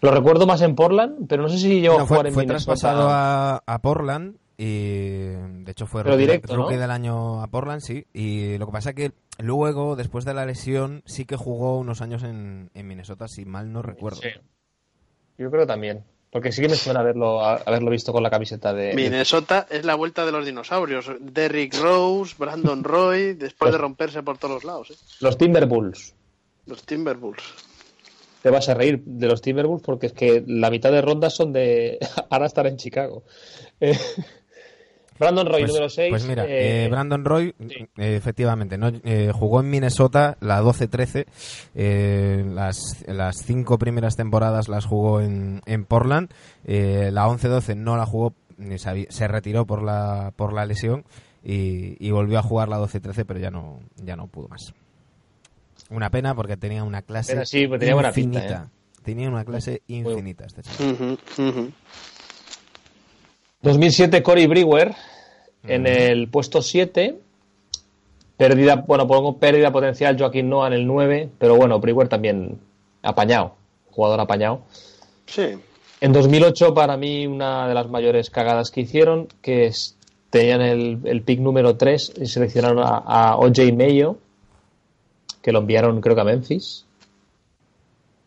Lo 0.00 0.10
recuerdo 0.10 0.46
más 0.46 0.60
en 0.62 0.74
Portland, 0.74 1.26
pero 1.28 1.42
no 1.44 1.48
sé 1.48 1.58
si 1.58 1.80
llegó 1.80 1.96
No, 1.98 2.02
a 2.02 2.06
jugar 2.06 2.20
fue, 2.22 2.28
en 2.28 2.34
fue 2.34 2.42
Minnesota. 2.42 2.72
traspasado 2.74 3.08
a, 3.08 3.62
a 3.64 3.78
Portland 3.80 4.36
y 4.56 5.18
de 5.64 5.70
hecho 5.72 5.86
fue 5.86 6.02
rookie, 6.02 6.18
directo, 6.18 6.54
rookie 6.56 6.74
¿no? 6.74 6.80
del 6.80 6.90
año 6.90 7.42
a 7.42 7.46
Portland, 7.48 7.80
sí. 7.80 8.06
Y 8.12 8.56
lo 8.58 8.66
que 8.66 8.72
pasa 8.72 8.90
es 8.90 8.96
que 8.96 9.12
luego, 9.38 9.96
después 9.96 10.24
de 10.24 10.34
la 10.34 10.46
lesión, 10.46 11.02
sí 11.06 11.24
que 11.24 11.36
jugó 11.36 11.78
unos 11.78 12.00
años 12.02 12.22
en, 12.22 12.70
en 12.74 12.86
Minnesota, 12.86 13.28
si 13.28 13.44
mal 13.44 13.72
no 13.72 13.82
recuerdo. 13.82 14.20
Sí. 14.22 14.28
Yo 15.38 15.50
creo 15.50 15.66
también. 15.66 16.04
Porque 16.30 16.50
sí 16.50 16.62
que 16.62 16.68
me 16.68 16.74
suena 16.74 16.98
haberlo, 17.00 17.44
a- 17.44 17.58
haberlo 17.64 17.90
visto 17.92 18.12
con 18.12 18.22
la 18.22 18.30
camiseta 18.30 18.72
de. 18.72 18.86
de- 18.88 18.94
Minnesota 18.94 19.66
es 19.70 19.84
la 19.84 19.94
vuelta 19.94 20.26
de 20.26 20.32
los 20.32 20.44
dinosaurios. 20.44 21.08
Derrick 21.20 21.76
Rose, 21.80 22.34
Brandon 22.36 22.82
Roy, 22.82 23.34
después 23.34 23.70
de 23.70 23.78
romperse 23.78 24.22
por 24.24 24.36
todos 24.38 24.54
los 24.54 24.64
lados. 24.64 24.90
¿eh? 24.90 24.94
Los 25.20 25.38
Timberwolves. 25.38 26.14
Los 26.66 26.82
Timberwolves. 26.84 27.44
Te 28.42 28.50
vas 28.50 28.68
a 28.68 28.74
reír 28.74 29.00
de 29.04 29.26
los 29.28 29.40
Timberwolves 29.42 29.84
porque 29.86 30.06
es 30.08 30.12
que 30.12 30.42
la 30.46 30.70
mitad 30.70 30.90
de 30.90 31.02
rondas 31.02 31.34
son 31.36 31.52
de. 31.52 31.98
Ahora 32.30 32.46
estar 32.46 32.66
en 32.66 32.78
Chicago. 32.78 33.22
Eh, 33.80 33.96
Brandon 35.18 35.46
Roy, 35.46 35.60
Pues, 35.60 35.70
número 35.72 35.88
6. 35.88 36.10
pues 36.10 36.24
mira, 36.26 36.44
eh, 36.48 36.88
Brandon 36.90 37.24
Roy, 37.24 37.54
eh, 37.58 38.16
efectivamente, 38.16 38.76
no, 38.78 38.88
eh, 39.04 39.30
jugó 39.32 39.60
en 39.60 39.70
Minnesota 39.70 40.36
la 40.40 40.60
12-13. 40.62 41.26
eh, 41.74 42.44
las, 42.48 43.04
las 43.06 43.36
cinco 43.44 43.78
primeras 43.78 44.16
temporadas 44.16 44.68
las 44.68 44.84
jugó 44.86 45.20
en, 45.20 45.60
en 45.66 45.84
Portland. 45.84 46.30
eh, 46.64 47.10
la 47.12 47.26
11-12 47.28 47.76
no 47.76 47.96
la 47.96 48.06
jugó, 48.06 48.34
se 49.08 49.28
retiró 49.28 49.66
por 49.66 49.82
la, 49.82 50.32
por 50.36 50.52
la 50.52 50.66
lesión 50.66 51.04
y, 51.42 51.96
y 52.04 52.10
volvió 52.10 52.38
a 52.38 52.42
jugar 52.42 52.68
la 52.68 52.78
12-13, 52.78 53.24
pero 53.26 53.38
ya 53.38 53.50
no, 53.50 53.80
ya 53.96 54.16
no 54.16 54.26
pudo 54.26 54.48
más. 54.48 54.72
Una 55.90 56.10
pena 56.10 56.34
porque 56.34 56.56
tenía 56.56 56.82
una 56.82 57.02
clase 57.02 57.34
Pero 57.34 57.46
sí, 57.46 57.66
pues 57.66 57.78
tenía 57.78 57.94
buena 57.94 58.10
pinta, 58.12 58.38
infinita. 58.40 58.70
Tenía 59.02 59.28
una 59.28 59.44
clase 59.44 59.82
infinita 59.86 60.46
este 60.46 60.62
chaval. 60.62 60.92
Ujú, 60.94 61.48
ujú. 61.48 61.72
2007 63.64 64.22
Cory 64.22 64.46
Brewer 64.46 64.94
en 65.66 65.86
el 65.86 66.28
puesto 66.28 66.60
7. 66.60 67.18
Pérdida, 68.36 68.84
bueno, 68.86 69.06
pongo 69.08 69.38
pérdida 69.38 69.72
potencial 69.72 70.18
Joaquín 70.18 70.50
Noah 70.50 70.66
en 70.66 70.74
el 70.74 70.86
9, 70.86 71.30
pero 71.38 71.56
bueno, 71.56 71.80
Brewer 71.80 72.08
también 72.08 72.58
apañado, 73.02 73.54
jugador 73.90 74.20
apañado. 74.20 74.62
Sí. 75.26 75.54
En 76.00 76.12
2008, 76.12 76.74
para 76.74 76.98
mí, 76.98 77.26
una 77.26 77.66
de 77.66 77.74
las 77.74 77.88
mayores 77.88 78.28
cagadas 78.28 78.70
que 78.70 78.82
hicieron, 78.82 79.28
que 79.40 79.66
es, 79.66 79.96
tenían 80.28 80.60
el, 80.60 80.98
el 81.04 81.22
pick 81.22 81.40
número 81.40 81.76
3 81.76 82.14
y 82.20 82.26
seleccionaron 82.26 82.80
a, 82.80 82.98
a 82.98 83.36
O.J. 83.38 83.62
Mayo, 83.72 84.18
que 85.40 85.52
lo 85.52 85.60
enviaron 85.60 86.02
creo 86.02 86.14
que 86.14 86.20
a 86.20 86.24
Memphis. 86.24 86.84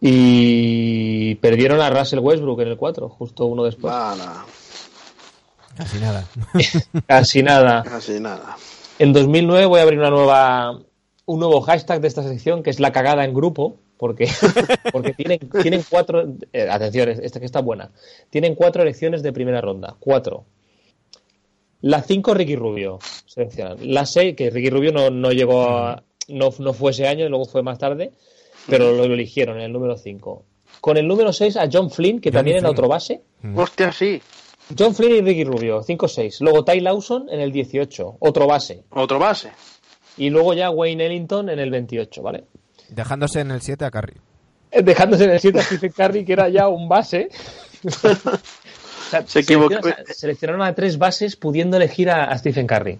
Y 0.02 1.36
perdieron 1.36 1.80
a 1.82 1.92
Russell 1.92 2.20
Westbrook 2.20 2.62
en 2.62 2.70
el 2.70 2.78
4, 2.78 3.10
justo 3.10 3.46
uno 3.46 3.64
después. 3.64 3.94
Casi 5.78 6.00
nada. 6.00 6.26
Casi 7.08 7.44
nada. 7.44 7.84
casi 7.84 8.20
nada. 8.20 8.58
En 9.00 9.14
2009 9.14 9.66
voy 9.68 9.80
a 9.80 9.84
abrir 9.84 10.00
una 10.00 10.10
nueva, 10.10 10.80
un 11.26 11.40
nuevo 11.40 11.62
hashtag 11.62 12.02
de 12.02 12.08
esta 12.08 12.24
sección 12.24 12.64
que 12.64 12.72
es 12.72 12.80
la 12.80 12.92
cagada 12.92 13.24
en 13.24 13.34
grupo, 13.34 13.78
porque, 13.98 14.28
porque 14.92 15.14
tienen, 15.14 15.40
tienen 15.62 15.84
cuatro, 15.88 16.26
eh, 16.52 16.68
atención, 16.70 17.10
esta 17.10 17.40
que 17.40 17.46
está 17.46 17.62
buena, 17.62 17.92
tienen 18.30 18.56
cuatro 18.56 18.82
elecciones 18.82 19.22
de 19.24 19.34
primera 19.34 19.62
ronda, 19.62 19.96
cuatro. 20.00 20.46
La 21.82 22.02
5 22.02 22.34
Ricky 22.34 22.56
Rubio, 22.56 22.98
seleccionan. 23.28 23.78
La 23.82 24.08
6, 24.08 24.36
que 24.36 24.50
Ricky 24.50 24.72
Rubio 24.72 24.92
no, 24.92 25.12
no 25.12 25.32
llegó 25.32 25.62
a, 25.62 26.04
no, 26.28 26.50
no 26.58 26.74
fue 26.74 26.90
ese 26.92 27.08
año, 27.08 27.30
luego 27.30 27.46
fue 27.46 27.62
más 27.62 27.78
tarde, 27.78 28.14
pero 28.68 28.94
lo 28.94 29.04
eligieron 29.04 29.58
en 29.58 29.64
el 29.64 29.74
número 29.74 29.96
5. 29.96 30.44
Con 30.82 30.98
el 30.98 31.08
número 31.08 31.32
6 31.32 31.56
a 31.58 31.70
John 31.72 31.92
Flynn, 31.92 32.20
que 32.20 32.32
también 32.32 32.58
era 32.58 32.68
Flynn. 32.68 32.74
otro 32.74 32.88
base. 32.88 33.22
Hostia, 33.56 33.92
sí. 33.92 34.22
John 34.78 34.94
Flynn 34.96 35.16
y 35.16 35.22
Ricky 35.22 35.44
Rubio, 35.44 35.82
5-6. 35.84 36.42
Luego 36.42 36.66
Ty 36.66 36.80
Lawson 36.82 37.28
en 37.30 37.40
el 37.40 37.52
18, 37.52 38.18
otro 38.20 38.48
base. 38.48 38.84
Otro 38.90 39.20
base. 39.20 39.52
Y 40.18 40.30
luego 40.30 40.54
ya 40.54 40.70
Wayne 40.72 41.06
Ellington 41.06 41.50
en 41.50 41.60
el 41.60 41.70
28, 41.72 42.22
¿vale? 42.22 42.46
Dejándose 42.90 43.40
en 43.42 43.52
el 43.52 43.62
7 43.62 43.86
a 43.86 43.92
Curry. 43.92 44.14
Eh, 44.72 44.82
Dejándose 44.84 45.24
en 45.26 45.30
el 45.32 45.40
7 45.40 45.60
a 45.60 45.62
Stephen 45.64 45.92
Curry, 45.92 46.26
que 46.26 46.34
era 46.34 46.50
ya 46.50 46.68
un 46.68 46.88
base. 46.90 47.30
O 49.08 49.10
sea, 49.10 49.26
Se 49.26 49.40
equivocó. 49.40 49.70
seleccionaron 49.76 50.06
a- 50.10 50.14
Seleccionaron 50.14 50.62
a 50.64 50.76
tres 50.76 50.98
bases 50.98 51.38
pudiendo 51.38 51.78
elegir 51.78 52.10
a, 52.10 52.26
a 52.26 52.38
Stephen 52.38 52.68
Curry. 52.68 53.00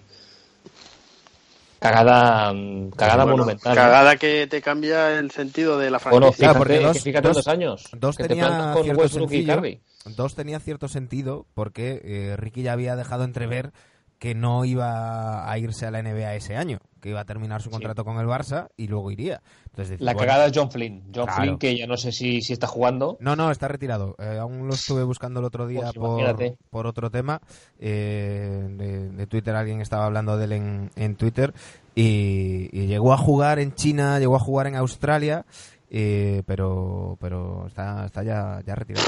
Cagada, 1.78 2.52
mm, 2.52 2.90
cagada 2.90 3.24
Bueno, 3.24 3.36
monumental. 3.38 3.74
¿no? 3.74 3.80
Cagada 3.82 4.16
que 4.16 4.46
te 4.48 4.60
cambia 4.62 5.18
el 5.18 5.30
sentido 5.30 5.78
de 5.78 5.90
la 5.90 5.98
Bueno, 5.98 6.32
franquicia. 6.32 6.32
fíjate, 6.32 6.38
Claro, 6.54 6.58
porque 6.58 6.80
dos- 6.80 7.02
fíjate 7.04 7.28
dos- 7.28 7.36
dos 7.36 7.48
años. 7.48 7.84
Dos 7.92 8.16
que 8.16 8.22
te 8.24 8.28
tenía 8.30 8.46
plantas 8.48 8.76
con 8.76 8.96
Westbrook 8.96 9.30
y 9.32 9.34
sencillo, 9.36 9.54
Curry. 9.56 9.80
Dos 10.04 10.34
tenía 10.34 10.60
cierto 10.60 10.88
sentido 10.88 11.46
porque 11.54 12.00
eh, 12.04 12.36
Ricky 12.36 12.62
ya 12.62 12.72
había 12.72 12.96
dejado 12.96 13.24
entrever 13.24 13.72
que 14.18 14.34
no 14.34 14.64
iba 14.64 15.48
a 15.48 15.58
irse 15.58 15.86
a 15.86 15.92
la 15.92 16.02
NBA 16.02 16.34
ese 16.34 16.56
año, 16.56 16.80
que 17.00 17.10
iba 17.10 17.20
a 17.20 17.24
terminar 17.24 17.62
su 17.62 17.70
contrato 17.70 18.04
con 18.04 18.18
el 18.18 18.26
Barça 18.26 18.66
y 18.76 18.88
luego 18.88 19.12
iría. 19.12 19.42
Entonces, 19.66 20.00
La 20.00 20.12
bueno, 20.12 20.26
cagada 20.26 20.46
es 20.46 20.52
John 20.56 20.72
Flynn. 20.72 21.04
John 21.14 21.26
Claro. 21.26 21.40
Flynn, 21.42 21.58
que 21.58 21.78
ya 21.78 21.86
no 21.86 21.96
sé 21.96 22.10
si, 22.10 22.42
si 22.42 22.52
está 22.52 22.66
jugando. 22.66 23.16
No, 23.20 23.36
no, 23.36 23.52
está 23.52 23.68
retirado. 23.68 24.16
Eh, 24.18 24.38
aún 24.40 24.66
lo 24.66 24.74
estuve 24.74 25.04
buscando 25.04 25.38
el 25.38 25.46
otro 25.46 25.68
día 25.68 25.92
Pues 25.94 25.94
por, 25.94 26.56
por 26.68 26.86
otro 26.88 27.12
tema. 27.12 27.40
Eh, 27.78 28.66
de, 28.70 29.08
de 29.10 29.26
Twitter, 29.28 29.54
alguien 29.54 29.80
estaba 29.80 30.06
hablando 30.06 30.36
de 30.36 30.46
él 30.46 30.52
en, 30.52 30.90
en 30.96 31.14
Twitter. 31.14 31.54
Y, 31.94 32.68
y 32.72 32.86
llegó 32.88 33.12
a 33.12 33.18
jugar 33.18 33.60
en 33.60 33.72
China, 33.76 34.18
llegó 34.18 34.34
a 34.34 34.40
jugar 34.40 34.66
en 34.66 34.74
Australia. 34.74 35.46
eh, 35.90 36.42
pero 36.44 37.16
pero 37.20 37.68
está, 37.68 38.04
está 38.06 38.24
ya, 38.24 38.60
ya 38.66 38.74
retirado. 38.74 39.06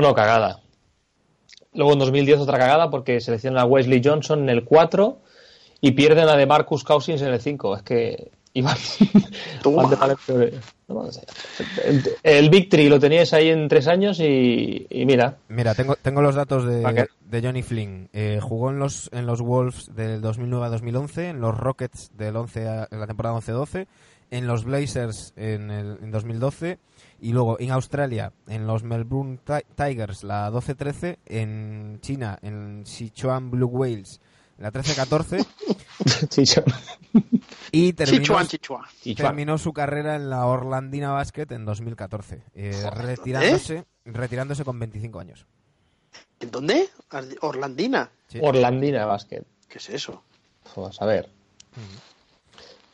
No, 0.00 0.14
cagada. 0.14 0.60
Luego 1.72 1.92
en 1.92 1.98
2010 1.98 2.40
otra 2.40 2.58
cagada 2.58 2.90
porque 2.90 3.20
seleccionan 3.20 3.60
a 3.60 3.64
Wesley 3.64 4.00
Johnson 4.04 4.40
en 4.40 4.48
el 4.48 4.64
4 4.64 5.20
y 5.80 5.92
pierden 5.92 6.28
a 6.28 6.36
de 6.36 6.46
Marcus 6.46 6.84
Cousins 6.84 7.22
en 7.22 7.28
el 7.28 7.40
5. 7.40 7.76
Es 7.76 7.82
que 7.82 8.30
van 9.76 9.90
de 9.90 9.96
mal 9.96 10.16
el, 11.84 12.02
el 12.22 12.50
Victory 12.50 12.88
lo 12.88 12.98
teníais 12.98 13.32
ahí 13.32 13.48
en 13.50 13.68
tres 13.68 13.86
años 13.88 14.20
y, 14.20 14.86
y 14.88 15.04
mira, 15.06 15.36
Mira, 15.48 15.74
tengo, 15.74 15.96
tengo 15.96 16.22
los 16.22 16.34
datos 16.34 16.64
¿Para 16.82 17.06
de, 17.20 17.42
Johnny 17.42 17.62
Flynn. 17.62 18.08
Eh, 18.12 18.38
jugó 18.42 18.70
en 18.70 18.78
los, 18.78 19.10
en 19.12 19.26
los 19.26 19.40
Wolves 19.40 19.90
del 19.94 20.20
2009 20.20 20.66
a 20.66 20.68
2011, 20.70 21.28
en 21.30 21.40
los 21.40 21.56
Rockets 21.56 22.10
del 22.16 22.36
11 22.36 22.68
a- 22.68 22.88
en 22.90 23.00
la 23.00 23.06
temporada 23.06 23.36
11-12, 23.36 23.86
en 24.30 24.46
los 24.46 24.64
Blazers 24.64 25.32
en, 25.36 25.70
el, 25.70 25.98
en 26.02 26.10
2012 26.10 26.78
y 27.20 27.32
luego 27.32 27.58
en 27.60 27.70
Australia 27.70 28.32
en 28.46 28.66
los 28.66 28.82
Melbourne 28.82 29.38
Ti- 29.44 29.64
Tigers 29.74 30.22
la 30.24 30.50
12-13, 30.50 31.16
en 31.26 31.98
China 32.00 32.38
en 32.42 32.82
Sichuan 32.86 33.50
Blue 33.50 33.66
Whales 33.68 34.20
la 34.58 34.72
13-14 34.72 35.46
Chicho. 36.28 36.62
y 37.72 37.92
terminó, 37.92 38.22
Chichuan, 38.22 38.46
chichuan. 38.46 38.84
Chichuan. 39.00 39.28
terminó 39.28 39.58
su 39.58 39.72
carrera 39.72 40.16
en 40.16 40.30
la 40.30 40.46
Orlandina 40.46 41.12
Basket 41.12 41.46
en 41.50 41.64
2014, 41.64 42.42
eh, 42.54 42.90
retirándose, 42.92 43.84
retirándose 44.04 44.64
con 44.64 44.78
25 44.78 45.20
años. 45.20 45.46
¿En 46.40 46.50
dónde? 46.50 46.88
Orlandina. 47.40 48.10
Sí. 48.28 48.38
Orlandina 48.40 49.06
Basket. 49.06 49.42
¿Qué 49.68 49.78
es 49.78 49.88
eso? 49.90 50.22
Pues 50.74 51.00
a 51.02 51.06
ver. 51.06 51.28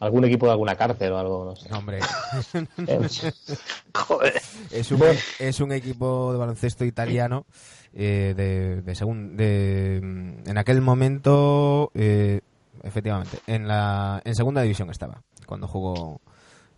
Algún 0.00 0.24
equipo 0.24 0.46
de 0.46 0.52
alguna 0.52 0.76
cárcel 0.76 1.12
o 1.12 1.18
algo, 1.18 1.44
no 1.44 1.56
sé. 1.56 1.68
No, 1.68 1.78
hombre, 1.78 2.00
Eh, 2.86 3.08
Joder. 3.94 4.42
Es 4.70 4.90
un, 4.90 5.02
es 5.38 5.60
un 5.60 5.72
equipo 5.72 6.32
de 6.32 6.38
baloncesto 6.38 6.84
italiano 6.84 7.46
eh, 7.95 8.34
de, 8.36 8.82
de, 8.82 8.92
de, 8.92 10.01
mm, 10.03 10.49
en 10.49 10.59
aquel 10.59 10.80
momento 10.80 11.90
eh, 11.95 12.40
efectivamente 12.82 13.38
en 13.47 13.68
la 13.68 14.20
en 14.24 14.34
segunda 14.34 14.62
división 14.62 14.90
estaba 14.90 15.22
cuando 15.47 15.68
jugó 15.68 16.20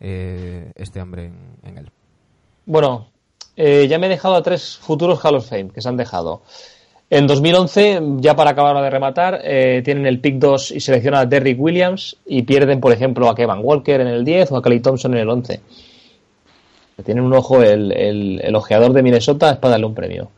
eh, 0.01 0.73
este 0.75 1.01
hombre 1.01 1.33
en, 1.63 1.79
él 1.79 1.91
Bueno, 2.67 3.09
eh, 3.57 3.87
ya 3.89 3.99
me 3.99 4.07
he 4.07 4.11
dejado 4.11 4.35
a 4.35 4.43
tres 4.43 4.77
futuros 4.77 5.25
Hall 5.25 5.37
of 5.37 5.49
Fame 5.49 5.71
que 5.71 5.81
se 5.81 5.89
han 5.89 5.97
dejado. 5.97 6.43
En 7.09 7.29
2011, 7.29 8.01
ya 8.17 8.35
para 8.35 8.51
acabar 8.51 8.83
de 8.83 8.91
rematar, 8.91 9.41
eh, 9.45 9.81
tienen 9.85 10.07
el 10.07 10.21
pick 10.21 10.39
2 10.39 10.73
y 10.73 10.81
seleccionan 10.81 11.21
a 11.21 11.27
Derrick 11.27 11.59
Williams 11.59 12.17
y 12.27 12.43
pierden, 12.43 12.81
por 12.81 12.93
ejemplo, 12.93 13.31
a 13.31 13.35
Kevin 13.37 13.61
Walker 13.63 14.01
en 14.01 14.09
el 14.09 14.25
10 14.25 14.51
o 14.51 14.57
a 14.57 14.63
Clay 14.63 14.81
Thompson 14.81 15.15
en 15.15 15.21
el 15.21 15.31
11. 15.31 15.61
Tienen 17.05 17.23
un 17.23 17.33
ojo, 17.33 17.63
el, 17.63 17.93
el, 17.93 18.41
el 18.43 18.55
ojeador 18.57 18.93
de 18.93 19.03
Minnesota 19.05 19.53
es 19.53 19.59
para 19.59 19.73
darle 19.73 19.87
un 19.87 19.95
premio. 19.95 20.31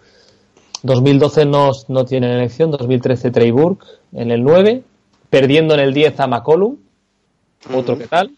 2012 0.83 1.47
no, 1.47 1.73
no 1.89 2.05
tienen 2.05 2.31
elección, 2.31 2.71
2013 2.71 3.31
Trey 3.31 3.51
Burke 3.51 3.87
en 4.13 4.31
el 4.31 4.43
9, 4.43 4.83
perdiendo 5.31 5.75
en 5.75 5.81
el 5.81 5.93
10 5.93 6.21
a 6.21 6.27
McCollum, 6.27 6.77
otro 7.73 7.99
que 7.99 8.07
tal. 8.07 8.31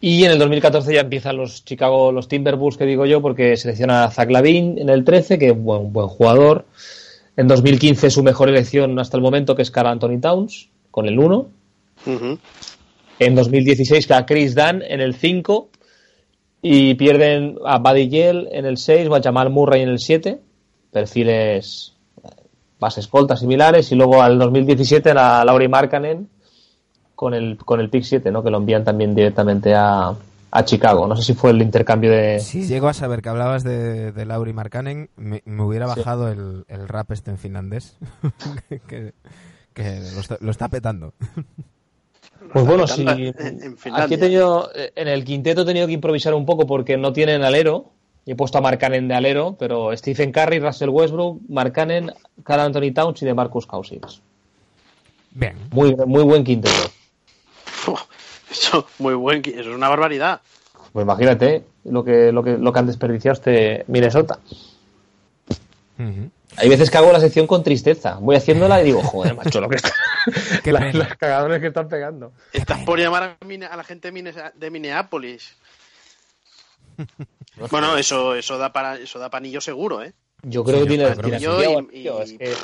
Y 0.00 0.24
en 0.24 0.30
el 0.30 0.38
2014 0.38 0.94
ya 0.94 1.00
empiezan 1.00 1.36
los 1.36 1.64
Chicago, 1.64 2.12
los 2.12 2.28
Timberwolves 2.28 2.76
que 2.76 2.84
digo 2.84 3.04
yo, 3.04 3.20
porque 3.20 3.56
selecciona 3.56 4.04
a 4.04 4.10
Zach 4.10 4.30
Lavin 4.30 4.78
en 4.78 4.88
el 4.88 5.04
13, 5.04 5.38
que 5.38 5.46
es 5.46 5.52
un 5.52 5.92
buen, 5.92 6.08
jugador. 6.08 6.66
En 7.36 7.48
2015 7.48 8.10
su 8.10 8.22
mejor 8.22 8.48
elección 8.48 8.98
hasta 8.98 9.16
el 9.16 9.22
momento, 9.22 9.56
que 9.56 9.62
es 9.62 9.70
Carl 9.70 9.88
Anthony 9.88 10.20
Towns, 10.20 10.68
con 10.90 11.06
el 11.06 11.18
1. 11.18 11.48
Ujú. 12.06 12.38
En 13.18 13.34
2016 13.34 14.06
que 14.06 14.14
a 14.14 14.24
Chris 14.24 14.54
Dunn 14.54 14.82
en 14.82 15.00
el 15.00 15.14
5. 15.14 15.68
Y 16.62 16.94
pierden 16.94 17.56
a 17.64 17.78
Buddy 17.78 18.08
Yell 18.08 18.48
en 18.50 18.66
el 18.66 18.78
6 18.78 19.08
o 19.08 19.14
a 19.14 19.22
Jamal 19.22 19.50
Murray 19.50 19.82
en 19.82 19.88
el 19.88 19.98
7. 19.98 20.40
Perfiles 20.92 21.94
base 22.78 23.00
escoltas 23.00 23.40
similares. 23.40 23.90
Y 23.92 23.94
luego 23.94 24.22
al 24.22 24.38
2017 24.38 25.10
a 25.10 25.44
Laurie 25.44 25.68
Markkanen 25.68 26.28
con 27.14 27.34
el, 27.34 27.56
con 27.56 27.80
el 27.80 27.90
pick 27.90 28.04
7, 28.04 28.30
¿no? 28.30 28.42
que 28.42 28.50
lo 28.50 28.58
envían 28.58 28.84
también 28.84 29.14
directamente 29.14 29.74
a, 29.74 30.14
a 30.50 30.64
Chicago. 30.64 31.06
No 31.06 31.16
sé 31.16 31.22
si 31.22 31.34
fue 31.34 31.50
el 31.50 31.60
intercambio 31.60 32.12
de... 32.12 32.38
si 32.40 32.66
llego 32.66 32.88
a 32.88 32.94
saber 32.94 33.22
que 33.22 33.28
hablabas 33.28 33.64
de, 33.64 34.12
de 34.12 34.24
Lauri 34.24 34.52
Markkanen 34.52 35.10
me, 35.16 35.42
me 35.44 35.62
hubiera 35.62 35.86
bajado 35.86 36.28
el, 36.28 36.64
el 36.68 36.86
rap 36.88 37.10
este 37.10 37.30
en 37.30 37.38
finlandés 37.38 37.96
que, 38.86 39.14
que 39.74 40.00
lo, 40.14 40.20
está, 40.20 40.38
lo 40.40 40.50
está 40.50 40.68
petando 40.68 41.12
Pues 42.52 42.64
bueno, 42.64 42.84
Está 42.84 42.96
si 42.96 43.06
aquí 43.06 44.14
he 44.14 44.18
tenido, 44.18 44.70
eh, 44.74 44.92
en 44.94 45.08
el 45.08 45.24
quinteto 45.24 45.62
he 45.62 45.64
tenido 45.64 45.86
que 45.86 45.92
improvisar 45.92 46.34
un 46.34 46.46
poco 46.46 46.66
porque 46.66 46.96
no 46.96 47.12
tienen 47.12 47.42
alero. 47.42 47.90
Y 48.28 48.32
he 48.32 48.36
puesto 48.36 48.58
a 48.58 48.60
Markkanen 48.60 49.08
de 49.08 49.14
alero, 49.14 49.56
pero 49.58 49.96
Stephen 49.96 50.32
Curry, 50.32 50.58
Russell 50.58 50.90
Westbrook, 50.90 51.40
Markkanen, 51.48 52.12
Carl 52.44 52.60
Anthony 52.60 52.92
Towns 52.92 53.22
y 53.22 53.24
de 53.24 53.32
Marcus 53.32 53.64
Cousins. 53.66 54.20
bien 55.30 55.56
Muy, 55.70 55.96
muy 55.96 56.22
buen 56.24 56.44
quinteto. 56.44 56.90
Eso, 58.50 58.86
muy 58.98 59.14
buen. 59.14 59.40
Eso 59.46 59.60
es 59.60 59.66
una 59.68 59.88
barbaridad. 59.88 60.42
Pues 60.92 61.04
imagínate 61.04 61.64
lo 61.84 62.04
que, 62.04 62.30
lo 62.30 62.42
que, 62.42 62.58
lo 62.58 62.70
que 62.70 62.78
han 62.78 62.86
desperdiciado 62.86 63.32
este 63.32 63.84
Minnesota. 63.88 64.38
Hay 66.58 66.68
veces 66.68 66.90
que 66.90 66.98
hago 66.98 67.10
la 67.12 67.20
sección 67.20 67.46
con 67.46 67.62
tristeza. 67.62 68.18
Voy 68.20 68.36
haciéndola 68.36 68.82
y 68.82 68.84
digo, 68.84 69.02
joder, 69.02 69.34
macho, 69.36 69.58
lo 69.62 69.70
que 69.70 69.76
está, 69.76 69.90
Qué 70.62 70.70
La- 70.74 70.80
pena. 70.80 70.98
los 71.04 71.14
cagadores 71.16 71.60
que 71.62 71.68
están 71.68 71.88
pegando. 71.88 72.32
Estás 72.52 72.84
por 72.84 72.98
llamar 73.00 73.38
a, 73.40 73.76
la 73.76 73.84
gente 73.84 74.12
de 74.54 74.70
Minneapolis. 74.70 75.56
Bueno, 77.70 77.96
eso, 77.96 78.34
eso 78.34 78.58
da 78.58 78.72
para 78.72 78.96
eso 78.96 79.18
da 79.18 79.30
panillo 79.30 79.60
seguro, 79.60 80.02
¿eh? 80.02 80.12
Yo 80.42 80.62
creo 80.64 80.76
que 80.80 80.84
yo 80.84 80.88
tiene, 80.88 81.04
creo 81.04 81.22
tiene 81.22 81.38
que 81.38 81.44
sí. 81.44 81.44
sentido, 81.46 81.80
Y- 81.80 82.02
tío, 82.02 82.18
y- 82.18 82.22
es 82.22 82.32
que- 82.38 82.54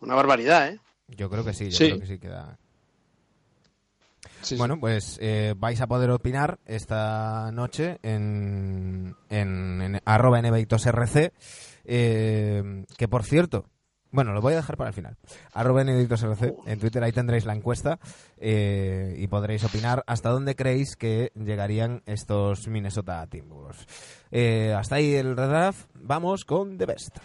Una 0.00 0.14
barbaridad, 0.14 0.68
¿eh? 0.68 0.80
Yo 1.08 1.30
creo 1.30 1.44
que 1.44 1.52
sí, 1.54 1.70
yo 1.70 1.76
Sí. 1.78 1.86
creo 1.86 2.00
que 2.00 2.06
sí 2.06 2.18
queda. 2.18 2.58
sí, 4.42 4.54
sí. 4.54 4.56
Bueno, 4.56 4.78
pues 4.78 5.18
eh, 5.20 5.54
vais 5.56 5.80
a 5.80 5.86
poder 5.86 6.10
opinar 6.10 6.58
esta 6.66 7.50
noche 7.52 7.98
en, 8.02 9.16
en, 9.30 9.82
en 9.82 10.00
arroba 10.04 10.40
nbedictosrc, 10.40 11.32
eh, 11.84 12.84
que 12.96 13.08
por 13.08 13.24
cierto, 13.24 13.66
bueno, 14.10 14.32
lo 14.32 14.40
voy 14.40 14.54
a 14.54 14.56
dejar 14.56 14.76
para 14.76 14.88
el 14.88 14.94
final. 14.94 15.16
Arroba 15.52 15.84
nbedictosrc, 15.84 16.54
en 16.66 16.78
Twitter 16.78 17.02
ahí 17.02 17.12
tendréis 17.12 17.44
la 17.44 17.54
encuesta 17.54 17.98
eh, 18.38 19.14
y 19.18 19.26
podréis 19.26 19.64
opinar 19.64 20.04
hasta 20.06 20.30
dónde 20.30 20.54
creéis 20.56 20.96
que 20.96 21.32
llegarían 21.34 22.02
estos 22.06 22.68
Minnesota 22.68 23.26
Timberwolves. 23.26 23.86
Eh, 24.30 24.74
hasta 24.76 24.96
ahí 24.96 25.14
el 25.14 25.34
draft, 25.34 25.88
vamos 25.94 26.44
con 26.44 26.78
The 26.78 26.86
Best. 26.86 27.18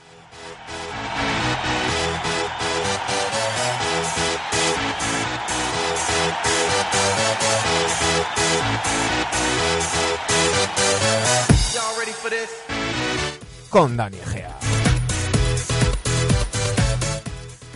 Con 13.69 13.95
Dani 13.95 14.17
Egea. 14.17 14.91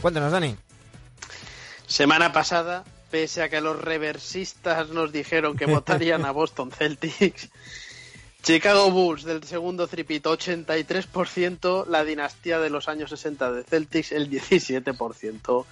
Cuéntanos, 0.05 0.31
Dani. 0.31 0.55
Semana 1.87 2.31
pasada, 2.31 2.83
pese 3.09 3.41
a 3.41 3.49
que 3.49 3.59
los 3.59 3.81
reversistas 3.81 4.89
nos 4.89 5.11
dijeron 5.11 5.57
que 5.57 5.65
votarían 5.65 6.25
a 6.25 6.31
Boston 6.41 6.69
Celtics, 6.69 7.49
Chicago 8.43 8.91
Bulls 8.91 9.23
del 9.23 9.43
segundo 9.45 9.87
tripito 9.87 10.37
83%, 10.37 11.87
la 11.87 12.03
dinastía 12.03 12.59
de 12.59 12.69
los 12.69 12.87
años 12.87 13.09
60 13.09 13.51
de 13.51 13.63
Celtics 13.63 14.11
el 14.11 14.29
17%. 14.29 15.65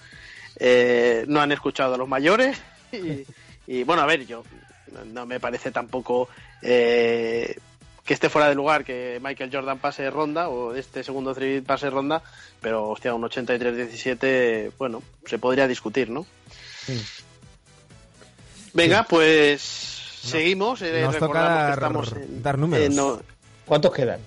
Eh, 0.56 1.24
no 1.28 1.40
han 1.40 1.52
escuchado 1.52 1.94
a 1.94 1.96
los 1.96 2.08
mayores 2.08 2.60
y, 2.90 3.24
y, 3.68 3.84
bueno, 3.84 4.02
a 4.02 4.06
ver, 4.06 4.26
yo 4.26 4.42
no 5.12 5.26
me 5.26 5.38
parece 5.38 5.70
tampoco 5.70 6.28
eh, 6.60 7.56
que 8.04 8.12
esté 8.14 8.28
fuera 8.28 8.48
de 8.48 8.54
lugar 8.54 8.84
que 8.84 9.18
Michael 9.22 9.50
Jordan 9.52 9.78
pase 9.78 10.10
ronda 10.10 10.48
o 10.48 10.74
este 10.74 11.02
segundo 11.02 11.34
tripit 11.34 11.64
pase 11.66 11.88
ronda, 11.88 12.22
pero 12.60 12.90
hostia, 12.90 13.14
un 13.14 13.22
83-17, 13.22 14.72
bueno, 14.78 15.02
se 15.24 15.38
podría 15.38 15.66
discutir, 15.66 16.10
¿no? 16.10 16.26
Venga, 18.72 19.04
pues 19.04 19.60
seguimos. 20.22 20.82
eh, 20.82 21.02
nos 21.02 21.16
toca 21.18 21.26
recordamos 21.26 21.54
que 21.56 21.62
dar- 21.64 21.72
estamos 21.72 22.12
en- 22.12 22.42
dar 22.42 22.58
números. 22.58 22.94
no- 22.94 23.22
¿Cuántos 23.64 23.92
quedan? 23.94 24.20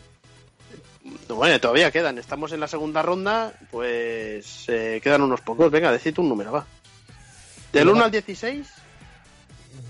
no, 1.29 1.35
bueno, 1.35 1.59
todavía 1.59 1.91
quedan. 1.91 2.17
Estamos 2.17 2.51
en 2.53 2.59
la 2.61 2.67
segunda 2.67 3.01
ronda, 3.03 3.53
pues 3.69 4.65
eh, 4.69 4.99
quedan 5.03 5.21
unos 5.21 5.41
pocos. 5.41 5.69
Venga, 5.69 5.91
decid 5.91 6.17
un 6.19 6.29
número, 6.29 6.51
va. 6.51 6.65
Del 7.73 7.89
1 7.89 8.03
al 8.05 8.11
16, 8.11 8.67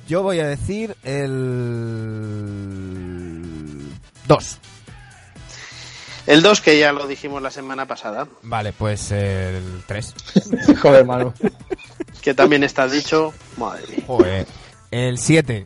Yo 0.07 0.23
voy 0.23 0.39
a 0.39 0.47
decir 0.47 0.95
el 1.03 2.76
2. 4.27 4.59
el 6.27 6.41
2 6.41 6.61
que 6.61 6.79
ya 6.79 6.91
lo 6.91 7.07
dijimos 7.07 7.41
la 7.41 7.51
semana 7.51 7.85
pasada, 7.85 8.27
Vale, 8.43 8.73
pues 8.73 9.11
el 9.11 9.83
3. 9.87 10.13
Joder, 10.81 11.05
Manu. 11.05 11.33
que 12.21 12.33
también 12.33 12.63
está 12.63 12.87
dicho. 12.87 13.33
Madre 13.57 13.83
mía. 13.87 14.03
Joder. 14.07 14.47
El 14.91 15.17
7. 15.17 15.65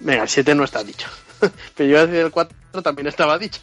Venga, 0.00 0.22
el 0.22 0.28
7 0.28 0.54
no 0.54 0.64
está 0.64 0.82
dicho. 0.84 1.08
Pero 1.40 1.50
yo 1.78 1.84
iba 1.96 2.00
a 2.00 2.06
decir 2.06 2.24
el 2.24 2.30
4 2.30 2.82
también 2.82 3.06
estaba 3.08 3.38
dicho. 3.38 3.60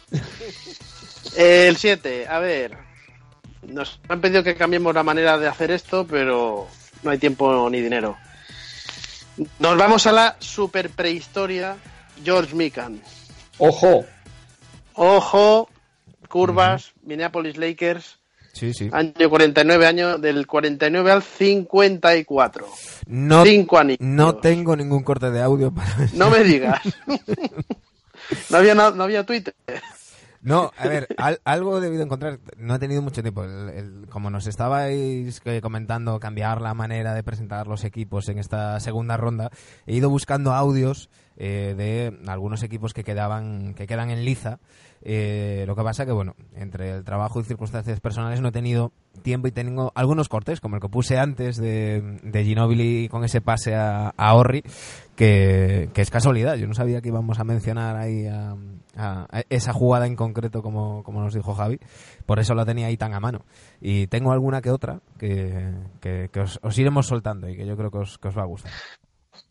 El 1.36 1.76
7, 1.76 2.26
a 2.28 2.38
ver. 2.38 2.76
Nos 3.62 3.98
han 4.08 4.20
pedido 4.20 4.42
que 4.42 4.54
cambiemos 4.56 4.94
la 4.94 5.02
manera 5.02 5.38
de 5.38 5.48
hacer 5.48 5.70
esto, 5.70 6.06
pero 6.06 6.68
no 7.02 7.10
hay 7.10 7.16
tiempo 7.18 7.68
ni 7.70 7.80
dinero. 7.80 8.16
Nos 9.58 9.78
vamos 9.78 10.06
a 10.06 10.12
la 10.12 10.36
super 10.38 10.90
prehistoria 10.90 11.76
George 12.22 12.54
Mikan. 12.54 13.00
Ojo. 13.58 14.04
Ojo, 14.94 15.68
curvas, 16.28 16.92
Minneapolis 17.02 17.56
Lakers, 17.56 18.18
Sí, 18.52 18.72
sí. 18.72 18.88
año 18.92 19.28
49, 19.28 19.86
año 19.86 20.18
del 20.18 20.46
49 20.46 21.10
al 21.10 21.22
54. 21.22 22.66
No, 23.06 23.44
Cinco 23.44 23.80
no 23.98 24.36
tengo 24.36 24.76
ningún 24.76 25.02
corte 25.02 25.30
de 25.30 25.42
audio 25.42 25.72
para... 25.74 25.88
No 26.14 26.30
me 26.30 26.44
digas. 26.44 26.80
no, 28.50 28.56
había 28.56 28.74
no 28.74 29.02
había 29.02 29.26
Twitter. 29.26 29.54
No, 30.40 30.70
a 30.76 30.86
ver, 30.86 31.08
al- 31.16 31.40
algo 31.44 31.78
he 31.78 31.80
debido 31.80 32.02
encontrar. 32.02 32.38
No 32.58 32.74
he 32.74 32.78
tenido 32.78 33.00
mucho 33.00 33.22
tiempo. 33.22 33.44
El- 33.44 33.70
el- 33.70 34.06
como 34.10 34.28
nos 34.30 34.46
estabais 34.46 35.40
eh, 35.46 35.60
comentando, 35.62 36.20
cambiar 36.20 36.60
la 36.60 36.74
manera 36.74 37.14
de 37.14 37.22
presentar 37.22 37.66
los 37.66 37.82
equipos 37.82 38.28
en 38.28 38.38
esta 38.38 38.78
segunda 38.78 39.16
ronda, 39.16 39.50
he 39.86 39.94
ido 39.96 40.10
buscando 40.10 40.52
audios 40.52 41.08
eh, 41.36 41.74
de 41.76 42.18
algunos 42.30 42.62
equipos 42.62 42.92
que 42.94 43.04
quedaban 43.04 43.74
que 43.74 43.86
quedan 43.86 44.10
en 44.10 44.24
liza. 44.24 44.58
Eh, 45.06 45.64
lo 45.66 45.76
que 45.76 45.82
pasa 45.82 46.06
que, 46.06 46.12
bueno, 46.12 46.34
entre 46.56 46.90
el 46.90 47.04
trabajo 47.04 47.38
y 47.38 47.44
circunstancias 47.44 48.00
personales 48.00 48.40
no 48.40 48.48
he 48.48 48.52
tenido 48.52 48.90
tiempo 49.22 49.46
y 49.48 49.52
tengo 49.52 49.92
algunos 49.94 50.30
cortes, 50.30 50.60
como 50.62 50.76
el 50.76 50.80
que 50.82 50.88
puse 50.88 51.18
antes 51.18 51.58
de, 51.58 52.18
de 52.22 52.44
Ginobili 52.44 53.08
con 53.10 53.22
ese 53.22 53.42
pase 53.42 53.74
a, 53.74 54.14
a 54.16 54.34
Orri, 54.34 54.62
que, 55.14 55.90
que 55.92 56.00
es 56.00 56.10
casualidad. 56.10 56.56
Yo 56.56 56.66
no 56.66 56.72
sabía 56.72 57.02
que 57.02 57.08
íbamos 57.08 57.38
a 57.38 57.44
mencionar 57.44 57.96
ahí 57.96 58.26
a, 58.26 58.54
a- 58.96 59.26
esa 59.50 59.74
jugada 59.74 60.06
en 60.06 60.16
concreto, 60.16 60.62
como, 60.62 61.02
como 61.02 61.20
nos 61.20 61.34
dijo 61.34 61.52
Javi. 61.54 61.78
Por 62.24 62.38
eso 62.38 62.54
la 62.54 62.64
tenía 62.64 62.86
ahí 62.86 62.96
tan 62.96 63.12
a 63.12 63.20
mano. 63.20 63.44
Y 63.82 64.06
tengo 64.06 64.32
alguna 64.32 64.62
que 64.62 64.70
otra 64.70 65.00
que, 65.18 65.70
que, 66.00 66.30
que 66.32 66.40
os 66.40 66.78
iremos 66.78 67.06
soltando 67.06 67.46
y 67.50 67.56
que 67.58 67.66
yo 67.66 67.76
creo 67.76 67.90
que 67.90 67.98
os, 67.98 68.16
que 68.16 68.28
os 68.28 68.38
va 68.38 68.42
a 68.42 68.46
gustar. 68.46 68.72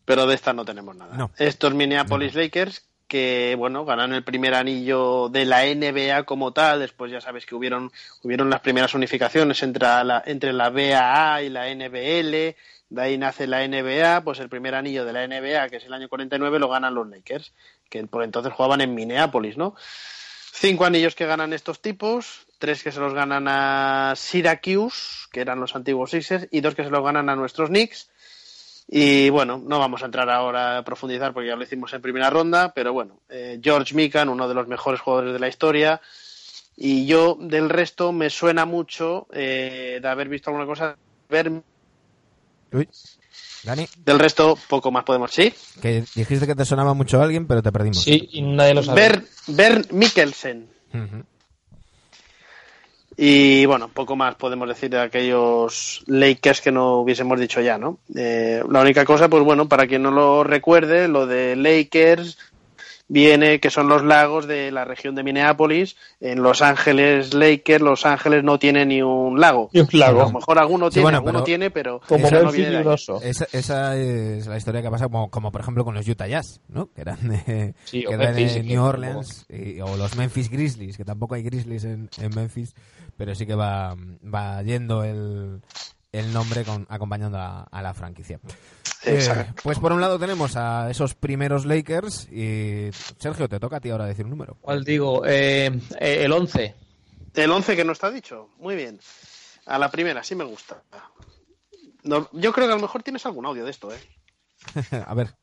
Pero 0.06 0.26
de 0.26 0.36
esta 0.36 0.54
no 0.54 0.66
tenemos 0.66 0.96
nada. 0.96 1.16
No. 1.16 1.32
Estos 1.38 1.74
Minneapolis 1.74 2.36
Lakers 2.36 2.84
que 3.14 3.56
bueno 3.58 3.86
ganaron 3.86 4.16
el 4.16 4.24
primer 4.24 4.56
anillo 4.56 5.30
de 5.30 5.46
la 5.46 5.66
NBA 5.66 6.24
como 6.24 6.52
tal 6.52 6.80
después 6.80 7.12
ya 7.12 7.22
sabes 7.22 7.46
que 7.46 7.54
hubieron 7.54 7.92
hubieron 8.24 8.50
las 8.50 8.62
primeras 8.62 8.96
unificaciones 8.96 9.62
entre 9.62 9.88
la 10.04 10.24
entre 10.26 10.52
la 10.52 10.72
BAA 10.72 11.44
y 11.44 11.50
la 11.50 11.72
NBL 11.74 12.56
de 12.90 13.02
ahí 13.02 13.18
nace 13.20 13.46
la 13.46 13.68
NBA 13.68 14.24
pues 14.24 14.40
el 14.40 14.50
primer 14.50 14.74
anillo 14.74 15.06
de 15.06 15.14
la 15.14 15.28
NBA 15.28 15.70
que 15.70 15.78
es 15.78 15.86
el 15.86 15.94
año 15.94 16.10
49 16.10 16.58
lo 16.58 16.70
ganan 16.70 16.96
los 16.96 17.08
Lakers 17.08 17.54
que 17.88 18.04
por 18.06 18.24
entonces 18.24 18.52
jugaban 18.54 18.82
en 18.82 18.96
Minneapolis 18.96 19.58
no 19.58 19.76
cinco 20.52 20.86
anillos 20.86 21.14
que 21.14 21.28
ganan 21.28 21.54
estos 21.54 21.82
tipos 21.82 22.48
tres 22.58 22.82
que 22.82 22.92
se 22.92 23.00
los 23.00 23.14
ganan 23.14 23.48
a 23.48 24.14
Syracuse 24.16 25.28
que 25.32 25.42
eran 25.42 25.60
los 25.60 25.76
antiguos 25.76 26.10
Sixers 26.10 26.48
y 26.50 26.62
dos 26.62 26.74
que 26.74 26.84
se 26.84 26.90
los 26.90 27.04
ganan 27.04 27.30
a 27.30 27.36
nuestros 27.36 27.70
Knicks 27.70 28.10
y 28.96 29.32
bueno, 29.32 29.60
no 29.66 29.80
vamos 29.80 30.04
a 30.04 30.06
entrar 30.06 30.30
ahora 30.30 30.78
a 30.78 30.84
profundizar 30.84 31.34
porque 31.34 31.50
ya 31.50 31.56
lo 31.56 31.64
hicimos 31.64 31.92
en 31.94 32.02
primera 32.04 32.30
ronda, 32.30 32.76
pero 32.76 32.94
bueno, 32.94 33.22
eh, 33.28 33.60
George 33.60 33.96
Mikan, 33.96 34.30
uno 34.30 34.48
de 34.48 34.54
los 34.54 34.68
mejores 34.68 35.02
jugadores 35.02 35.34
de 35.34 35.40
la 35.40 35.48
historia, 35.48 36.00
y 36.78 37.08
yo 37.08 37.36
del 37.40 37.72
resto 37.72 38.12
me 38.12 38.30
suena 38.30 38.66
mucho 38.66 39.26
eh, 39.34 39.98
de 40.00 40.08
haber 40.08 40.30
visto 40.30 40.52
alguna 40.52 40.68
cosa, 40.68 40.96
ver 41.28 41.52
Uy, 42.72 42.88
Dani, 43.64 43.88
del 44.06 44.20
resto 44.20 44.56
poco 44.70 44.92
más 44.92 45.04
podemos, 45.06 45.32
¿sí? 45.32 45.52
que 45.82 46.04
dijiste 46.14 46.46
que 46.46 46.54
te 46.54 46.64
sonaba 46.64 46.94
mucho 46.94 47.20
a 47.20 47.24
alguien, 47.24 47.48
pero 47.48 47.64
te 47.64 47.72
perdimos. 47.72 48.04
Sí, 48.04 48.30
y 48.32 48.44
nadie 48.44 48.76
lo 48.76 48.84
sabe. 48.84 49.02
Ver, 49.02 49.24
Bernd 49.48 49.92
Mikkelsen. 49.92 50.70
Y 53.16 53.66
bueno, 53.66 53.90
poco 53.90 54.16
más 54.16 54.36
podemos 54.36 54.68
decir 54.68 54.90
de 54.90 55.00
aquellos 55.00 56.04
Lakers 56.08 56.62
que 56.62 56.72
no 56.72 57.00
hubiésemos 57.00 57.40
dicho 57.40 57.62
ya, 57.62 57.78
¿no? 57.78 58.00
Eh, 58.16 58.64
la 58.70 58.82
única 58.82 59.06
cosa, 59.06 59.30
pues 59.30 59.44
bueno, 59.44 59.68
para 59.68 59.88
quien 59.88 60.04
no 60.04 60.12
lo 60.12 60.44
recuerde, 60.44 61.08
lo 61.08 61.28
de 61.28 61.56
Lakers 61.56 62.38
viene 63.14 63.60
que 63.60 63.70
son 63.70 63.88
los 63.88 64.04
lagos 64.04 64.48
de 64.48 64.72
la 64.72 64.86
región 64.86 65.14
de 65.14 65.22
Minneapolis. 65.24 65.96
En 66.20 66.42
Los 66.42 66.62
Ángeles 66.64 67.34
Lakers, 67.36 67.82
Los 67.84 68.06
Ángeles 68.08 68.44
no 68.44 68.58
tiene 68.58 68.86
ni 68.88 69.02
un 69.04 69.40
lago. 69.40 69.70
Ni 69.72 69.82
un 69.82 69.88
lago. 69.94 70.22
A 70.22 70.26
lo 70.26 70.32
mejor 70.32 70.58
alguno 70.58 70.88
Sí, 70.88 70.96
tiene, 70.96 71.04
bueno, 71.04 71.18
alguno 71.20 71.34
pero- 71.34 71.44
tiene, 71.44 71.70
pero 71.72 72.02
Como 72.08 72.26
eso 72.28 72.44
no 72.44 72.52
viene. 72.52 72.84
Esa, 73.24 73.46
esa 73.54 73.96
es 73.98 74.48
la 74.48 74.58
historia 74.58 74.82
que 74.82 74.90
pasa 74.90 75.06
como, 75.06 75.30
como 75.30 75.52
por 75.52 75.62
ejemplo 75.62 75.86
con 75.86 75.94
los 75.94 76.08
Utah 76.08 76.28
Jazz, 76.28 76.60
¿no? 76.68 76.90
Que 76.92 77.02
eran 77.02 77.20
de, 77.28 77.76
Sí, 77.86 78.04
o 78.06 78.10
que 78.10 78.16
eran 78.16 78.34
Memphis, 78.34 78.56
de 78.56 78.62
que 78.62 78.68
New. 78.68 78.84
Orleans 78.84 79.46
y- 79.50 79.80
o 79.80 79.96
los 79.96 80.16
Memphis 80.18 80.50
Grizzlies, 80.50 80.98
que 80.98 81.06
tampoco 81.06 81.36
hay 81.36 81.44
Grizzlies 81.44 81.84
en, 81.84 82.10
en 82.20 82.30
Memphis, 82.36 82.74
pero 83.16 83.36
sí 83.36 83.46
que 83.46 83.54
va, 83.56 83.96
va 84.24 84.62
yendo 84.64 85.04
el, 85.04 85.62
el 86.14 86.32
nombre 86.32 86.64
con, 86.64 86.86
acompañando 86.90 87.38
a, 87.38 87.64
a 87.64 87.82
la 87.82 87.94
franquicia. 87.94 88.40
Eh, 89.06 89.46
pues 89.64 89.80
por 89.80 89.92
un 89.92 90.00
lado 90.00 90.18
tenemos 90.18 90.56
a 90.56 90.90
esos 90.90 91.14
primeros 91.16 91.66
Lakers 91.66 92.30
y 92.32 92.90
Sergio, 93.18 93.50
te 93.50 93.60
toca 93.60 93.78
a 93.78 93.80
ti 93.82 93.90
ahora 93.90 94.06
decir 94.06 94.24
un 94.24 94.32
número. 94.32 94.58
¿Cuál 94.62 94.86
digo? 94.86 95.26
Eh, 95.26 95.66
eh, 96.00 96.24
el 96.24 96.32
11. 96.32 96.76
El 97.34 97.52
11 97.52 97.76
que 97.76 97.84
no 97.84 97.92
está 97.92 98.12
dicho. 98.12 98.50
Muy 98.60 98.76
bien. 98.76 99.00
A 99.66 99.78
la 99.78 99.90
primera, 99.90 100.24
sí 100.24 100.36
me 100.36 100.44
gusta. 100.44 100.84
No, 102.04 102.30
yo 102.32 102.54
creo 102.54 102.68
que 102.68 102.74
a 102.74 102.76
lo 102.76 102.82
mejor 102.82 103.02
tienes 103.02 103.26
algún 103.26 103.46
audio 103.46 103.66
de 103.66 103.72
esto, 103.72 103.90
¿eh? 103.92 104.00
a 105.06 105.14
ver. 105.14 105.36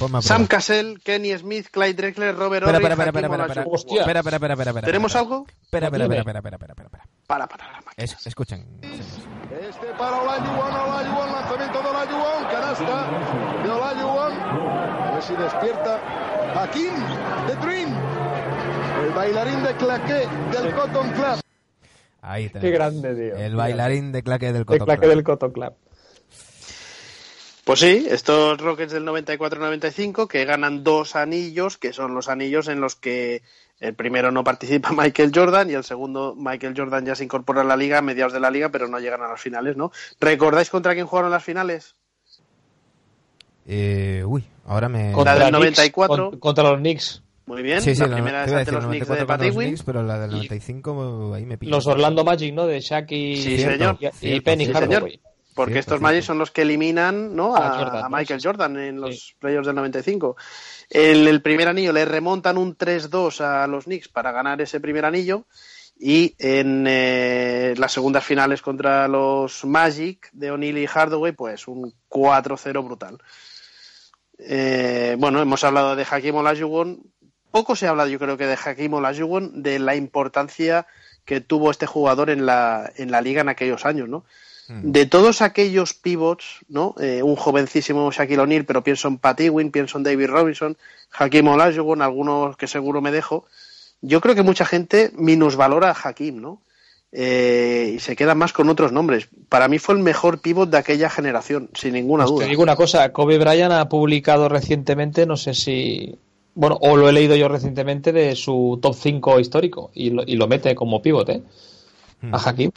A 0.00 0.22
Sam. 0.22 0.46
Cassell, 0.46 1.00
Kenny 1.02 1.36
Smith, 1.36 1.68
Clyde 1.70 1.94
Drexler, 1.94 2.34
Robert 2.34 2.66
Ory, 2.66 2.76
espera, 2.76 2.94
espera, 2.94 3.10
espera, 3.10 3.26
espera, 3.26 3.44
Olajuwon. 3.44 3.74
Hostia. 3.74 4.00
espera, 4.00 4.20
espera, 4.20 4.36
espera, 4.36 4.52
espera, 4.54 4.70
espera, 4.70 4.86
¿Tenemos 4.86 5.16
algo? 5.16 5.46
Espera, 5.62 5.86
espera, 5.86 6.04
Dime. 6.04 6.18
espera, 6.18 6.38
espera, 6.38 6.56
espera, 6.56 6.72
espera, 6.72 6.86
espera. 6.86 7.11
Para, 7.26 7.46
para, 7.46 7.64
la 7.72 7.80
máquina. 7.80 7.94
Es- 8.04 8.26
escuchen. 8.26 8.66
Este 8.82 9.86
para 9.98 10.16
Olajuwon, 10.22 10.74
Olajuwon, 10.74 11.32
lanzamiento 11.32 11.82
de 11.82 11.88
Olajuwon, 11.88 12.44
canasta 12.50 13.62
de 13.62 13.70
Olajuwon. 13.70 14.32
A 14.40 15.10
ver 15.14 15.22
si 15.22 15.34
despierta. 15.36 16.00
Hakim, 16.54 16.92
de 17.46 17.56
Dream. 17.56 17.96
El 19.04 19.10
bailarín 19.12 19.62
de 19.62 19.74
claqué 19.76 20.28
del 20.52 20.74
Cotton 20.74 21.10
Club. 21.12 21.40
Ahí 22.20 22.44
Qué 22.44 22.50
tenemos. 22.60 22.78
grande, 22.78 23.14
tío. 23.14 23.36
El 23.36 23.56
bailarín 23.56 24.12
de 24.12 24.22
claque 24.22 24.46
del 24.46 24.56
El 24.58 24.64
Cotton 24.66 24.84
claque 24.86 25.00
Club. 25.00 25.10
del 25.14 25.24
Cotton 25.24 25.52
Club. 25.52 25.72
Pues 27.64 27.78
sí, 27.80 28.06
estos 28.10 28.58
Rockets 28.60 28.92
del 28.92 29.04
94-95 29.06 30.26
que 30.26 30.44
ganan 30.44 30.82
dos 30.82 31.14
anillos, 31.14 31.78
que 31.78 31.92
son 31.92 32.12
los 32.14 32.28
anillos 32.28 32.66
en 32.68 32.80
los 32.80 32.96
que 32.96 33.42
el 33.82 33.94
primero 33.94 34.30
no 34.32 34.42
participa 34.44 34.90
Michael 34.96 35.32
Jordan 35.34 35.68
y 35.70 35.74
el 35.74 35.84
segundo 35.84 36.34
Michael 36.36 36.74
Jordan 36.76 37.04
ya 37.04 37.14
se 37.14 37.24
incorpora 37.24 37.60
a 37.60 37.64
la 37.64 37.76
liga 37.76 37.98
a 37.98 38.02
mediados 38.02 38.32
de 38.32 38.40
la 38.40 38.50
liga, 38.50 38.70
pero 38.70 38.88
no 38.88 38.98
llegan 38.98 39.22
a 39.22 39.28
las 39.28 39.40
finales, 39.40 39.76
¿no? 39.76 39.92
¿Recordáis 40.20 40.70
contra 40.70 40.94
quién 40.94 41.06
jugaron 41.06 41.30
las 41.30 41.44
finales? 41.44 41.96
Eh, 43.66 44.24
uy, 44.26 44.44
ahora 44.66 44.88
me... 44.88 45.12
Contra- 45.12 45.34
del 45.34 45.42
Knicks, 45.48 45.58
94. 45.58 46.30
con- 46.30 46.40
contra 46.40 46.64
los 46.64 46.78
Knicks. 46.78 47.22
Muy 47.46 47.62
bien, 47.62 47.80
Sí, 47.82 47.94
sí, 47.94 48.00
la 48.00 48.06
la- 48.06 48.14
primera 48.14 48.44
es 48.44 48.52
ante 48.52 48.72
los 48.72 48.84
Knicks 48.86 49.08
94 49.08 49.14
de 49.14 49.18
contra 49.20 49.36
Patty 49.36 49.46
los 49.48 49.56
Win. 49.56 49.68
Knicks, 49.68 49.82
pero 49.84 50.02
la 50.02 50.18
del 50.20 50.30
95 50.30 51.34
ahí 51.34 51.44
me 51.44 51.58
pilla. 51.58 51.70
Los 51.70 51.86
Orlando 51.86 52.24
Magic, 52.24 52.54
¿no? 52.54 52.66
De 52.66 52.80
Shaq 52.80 53.10
y, 53.12 53.36
Sí, 53.36 53.56
Cierto, 53.58 53.96
señor. 53.98 54.12
y- 54.20 54.40
Penny 54.40 54.66
sí, 54.66 54.72
Hardaway. 54.72 55.20
Porque 55.54 55.72
Cierto, 55.74 55.80
estos 55.80 55.92
cierto. 55.98 56.02
Magic 56.02 56.22
son 56.22 56.38
los 56.38 56.50
que 56.50 56.62
eliminan 56.62 57.36
¿no? 57.36 57.54
A 57.54 57.66
a, 57.74 57.78
Jordan, 57.78 58.04
a 58.04 58.08
¿no? 58.08 58.16
Michael 58.16 58.40
Sí. 58.40 58.46
Jordan 58.46 58.76
en 58.78 59.00
los 59.00 59.34
playoffs 59.38 59.66
del 59.66 59.76
95. 59.76 60.36
El, 60.92 61.26
el 61.26 61.40
primer 61.40 61.68
anillo 61.68 61.90
le 61.90 62.04
remontan 62.04 62.58
un 62.58 62.76
3-2 62.76 63.40
a 63.40 63.66
los 63.66 63.84
Knicks 63.84 64.08
para 64.08 64.30
ganar 64.30 64.60
ese 64.60 64.78
primer 64.78 65.06
anillo. 65.06 65.46
Y 65.98 66.34
en 66.38 66.84
eh, 66.86 67.72
las 67.78 67.92
segundas 67.92 68.22
finales 68.24 68.60
contra 68.60 69.08
los 69.08 69.64
Magic 69.64 70.28
de 70.32 70.50
O'Neill 70.50 70.76
y 70.76 70.86
Hardaway, 70.86 71.32
pues 71.32 71.66
un 71.66 71.94
4-0 72.10 72.84
brutal. 72.84 73.18
Eh, 74.38 75.16
bueno, 75.18 75.40
hemos 75.40 75.64
hablado 75.64 75.96
de 75.96 76.04
Hakim 76.10 76.34
Olajuwon. 76.34 77.00
Poco 77.50 77.74
se 77.74 77.86
ha 77.86 77.90
hablado, 77.90 78.10
yo 78.10 78.18
creo 78.18 78.36
que 78.36 78.46
de 78.46 78.58
Hakim 78.62 78.92
Olajuwon, 78.92 79.62
de 79.62 79.78
la 79.78 79.96
importancia 79.96 80.86
que 81.24 81.40
tuvo 81.40 81.70
este 81.70 81.86
jugador 81.86 82.28
en 82.28 82.44
la, 82.44 82.92
en 82.96 83.10
la 83.10 83.22
liga 83.22 83.40
en 83.40 83.48
aquellos 83.48 83.86
años, 83.86 84.10
¿no? 84.10 84.26
Mm. 84.68 84.92
De 84.92 85.06
todos 85.06 85.42
aquellos 85.42 85.94
pivots, 85.94 86.60
¿no? 86.68 86.94
Eh, 87.00 87.22
un 87.22 87.36
jovencísimo 87.36 88.10
Shaquille 88.10 88.40
O'Neal, 88.40 88.64
pero 88.64 88.84
pienso 88.84 89.08
en 89.08 89.18
Pat 89.18 89.40
Ewing, 89.40 89.70
pienso 89.70 89.98
en 89.98 90.04
David 90.04 90.28
Robinson, 90.28 90.76
Hakim 91.12 91.48
Olajuwon, 91.48 92.02
algunos 92.02 92.56
que 92.56 92.66
seguro 92.66 93.00
me 93.00 93.10
dejo. 93.10 93.44
Yo 94.00 94.20
creo 94.20 94.34
que 94.34 94.42
mucha 94.42 94.64
gente 94.64 95.10
minusvalora 95.14 95.90
a 95.90 95.96
Hakim, 96.08 96.40
¿no? 96.40 96.60
Eh, 97.14 97.94
y 97.96 97.98
se 98.00 98.16
queda 98.16 98.34
más 98.34 98.52
con 98.54 98.70
otros 98.70 98.90
nombres. 98.90 99.28
Para 99.50 99.68
mí 99.68 99.78
fue 99.78 99.94
el 99.94 100.00
mejor 100.00 100.40
pivot 100.40 100.70
de 100.70 100.78
aquella 100.78 101.10
generación, 101.10 101.68
sin 101.74 101.92
ninguna 101.92 102.24
Pues 102.24 102.32
duda. 102.34 102.44
te 102.44 102.50
digo 102.50 102.62
una 102.62 102.76
cosa, 102.76 103.12
Kobe 103.12 103.38
Bryant 103.38 103.72
ha 103.72 103.88
publicado 103.88 104.48
recientemente, 104.48 105.26
no 105.26 105.36
sé 105.36 105.52
si, 105.52 106.16
bueno, 106.54 106.78
o 106.80 106.96
lo 106.96 107.08
he 107.08 107.12
leído 107.12 107.36
yo 107.36 107.48
recientemente 107.48 108.12
de 108.12 108.34
su 108.34 108.78
top 108.80 108.94
5 108.94 109.40
histórico 109.40 109.90
y 109.92 110.08
lo, 110.10 110.22
y 110.26 110.36
lo 110.36 110.48
mete 110.48 110.74
como 110.74 111.02
pivote 111.02 111.32
¿eh? 111.32 111.42
Mm. 112.22 112.34
a 112.34 112.38
Hakim, 112.38 112.70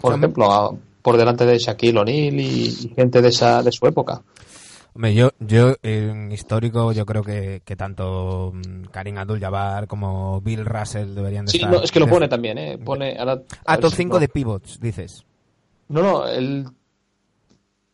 por 0.00 0.14
ejemplo, 0.16 0.52
a- 0.52 0.74
por 1.02 1.16
delante 1.16 1.46
de 1.46 1.58
Shaquille 1.58 1.98
O'Neal 1.98 2.38
y, 2.40 2.66
y 2.66 2.92
gente 2.94 3.22
de 3.22 3.28
esa 3.28 3.62
de 3.62 3.72
su 3.72 3.86
época. 3.86 4.22
Hombre, 4.92 5.14
yo, 5.14 5.30
yo 5.38 5.76
en 5.82 6.32
histórico, 6.32 6.92
yo 6.92 7.06
creo 7.06 7.22
que, 7.22 7.62
que 7.64 7.76
tanto 7.76 8.52
mm, 8.52 8.86
Karim 8.90 9.18
Abdul-Jabbar 9.18 9.86
como 9.86 10.40
Bill 10.40 10.64
Russell 10.66 11.14
deberían 11.14 11.46
de 11.46 11.52
Sí, 11.52 11.58
estar. 11.58 11.70
no, 11.72 11.82
es 11.82 11.92
que 11.92 12.00
lo 12.00 12.08
pone 12.08 12.28
también, 12.28 12.58
¿eh? 12.58 12.76
Pone, 12.76 13.16
ahora- 13.18 13.34
a 13.34 13.38
Ah, 13.66 13.72
ver 13.76 13.80
top 13.82 13.90
si 13.92 13.96
5 13.98 14.14
no- 14.16 14.20
de 14.20 14.28
pivots, 14.28 14.80
dices. 14.80 15.24
No, 15.88 16.02
no, 16.02 16.26
el... 16.26 16.66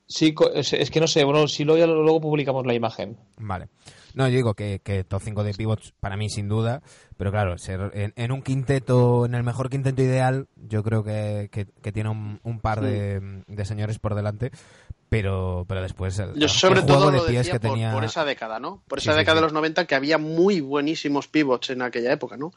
Sí, 0.08 0.34
es, 0.54 0.72
es 0.72 0.90
que 0.90 1.00
no 1.00 1.06
sé, 1.06 1.24
bueno, 1.24 1.48
si 1.48 1.64
luego, 1.64 1.86
luego 1.92 2.20
publicamos 2.20 2.64
la 2.64 2.74
imagen. 2.74 3.16
Vale. 3.38 3.68
No, 4.16 4.26
yo 4.28 4.34
digo 4.34 4.54
que, 4.54 4.80
que 4.82 5.04
top 5.04 5.22
5 5.22 5.44
de 5.44 5.52
pivots 5.54 5.92
para 6.00 6.16
mí 6.16 6.28
sin 6.30 6.48
duda, 6.48 6.82
pero 7.16 7.30
claro, 7.30 7.56
ser 7.58 7.92
en, 7.94 8.12
en 8.16 8.32
un 8.32 8.42
quinteto, 8.42 9.26
en 9.26 9.34
el 9.34 9.42
mejor 9.44 9.70
quinteto 9.70 10.02
ideal, 10.02 10.48
yo 10.56 10.82
creo 10.82 11.04
que, 11.04 11.48
que- 11.52 11.66
que 11.82 11.92
tiene 11.92 12.08
un, 12.10 12.40
un 12.42 12.58
par 12.60 12.80
de, 12.80 13.42
de 13.46 13.64
señores 13.64 13.98
por 13.98 14.14
delante, 14.14 14.50
pero, 15.08 15.64
pero 15.68 15.82
después 15.82 16.18
el, 16.18 16.34
Yo 16.34 16.48
sobre 16.48 16.80
el 16.80 16.86
juego 16.86 17.00
todo 17.02 17.10
de 17.12 17.16
lo 17.18 17.26
pies 17.26 17.38
decía 17.46 17.52
que 17.52 17.60
por, 17.60 17.70
tenía... 17.76 17.92
por 17.92 18.04
esa 18.04 18.24
década, 18.24 18.58
¿no? 18.58 18.82
Por 18.88 18.98
esa 18.98 19.12
sí, 19.12 19.18
década 19.18 19.36
sí. 19.36 19.40
de 19.40 19.42
los 19.42 19.52
90 19.52 19.86
que 19.86 19.94
había 19.94 20.18
muy 20.18 20.60
buenísimos 20.60 21.28
pivots 21.28 21.70
en 21.70 21.82
aquella 21.82 22.10
época, 22.12 22.36
¿no? 22.36 22.52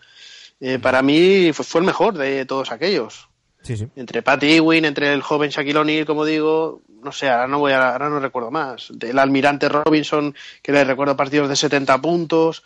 Eh, 0.61 0.79
para 0.79 1.01
mí 1.01 1.51
fue, 1.53 1.63
fue 1.65 1.81
el 1.81 1.87
mejor 1.87 2.17
de 2.17 2.45
todos 2.45 2.71
aquellos. 2.71 3.29
Sí, 3.61 3.75
sí. 3.75 3.87
Entre 3.97 4.21
Pat 4.21 4.41
Ewing, 4.41 4.85
entre 4.85 5.13
el 5.13 5.21
joven 5.21 5.49
Shaquille 5.49 5.77
O'Neal, 5.79 6.05
como 6.05 6.23
digo, 6.23 6.81
no 7.03 7.11
sé, 7.11 7.29
ahora 7.29 7.47
no 7.47 7.59
voy 7.59 7.71
a, 7.71 7.91
ahora 7.91 8.09
no 8.09 8.19
recuerdo 8.19 8.51
más. 8.51 8.91
El 9.01 9.19
almirante 9.19 9.69
Robinson, 9.69 10.35
que 10.61 10.71
le 10.71 10.83
recuerdo 10.83 11.15
partidos 11.15 11.49
de 11.49 11.55
70 11.55 11.99
puntos. 12.01 12.63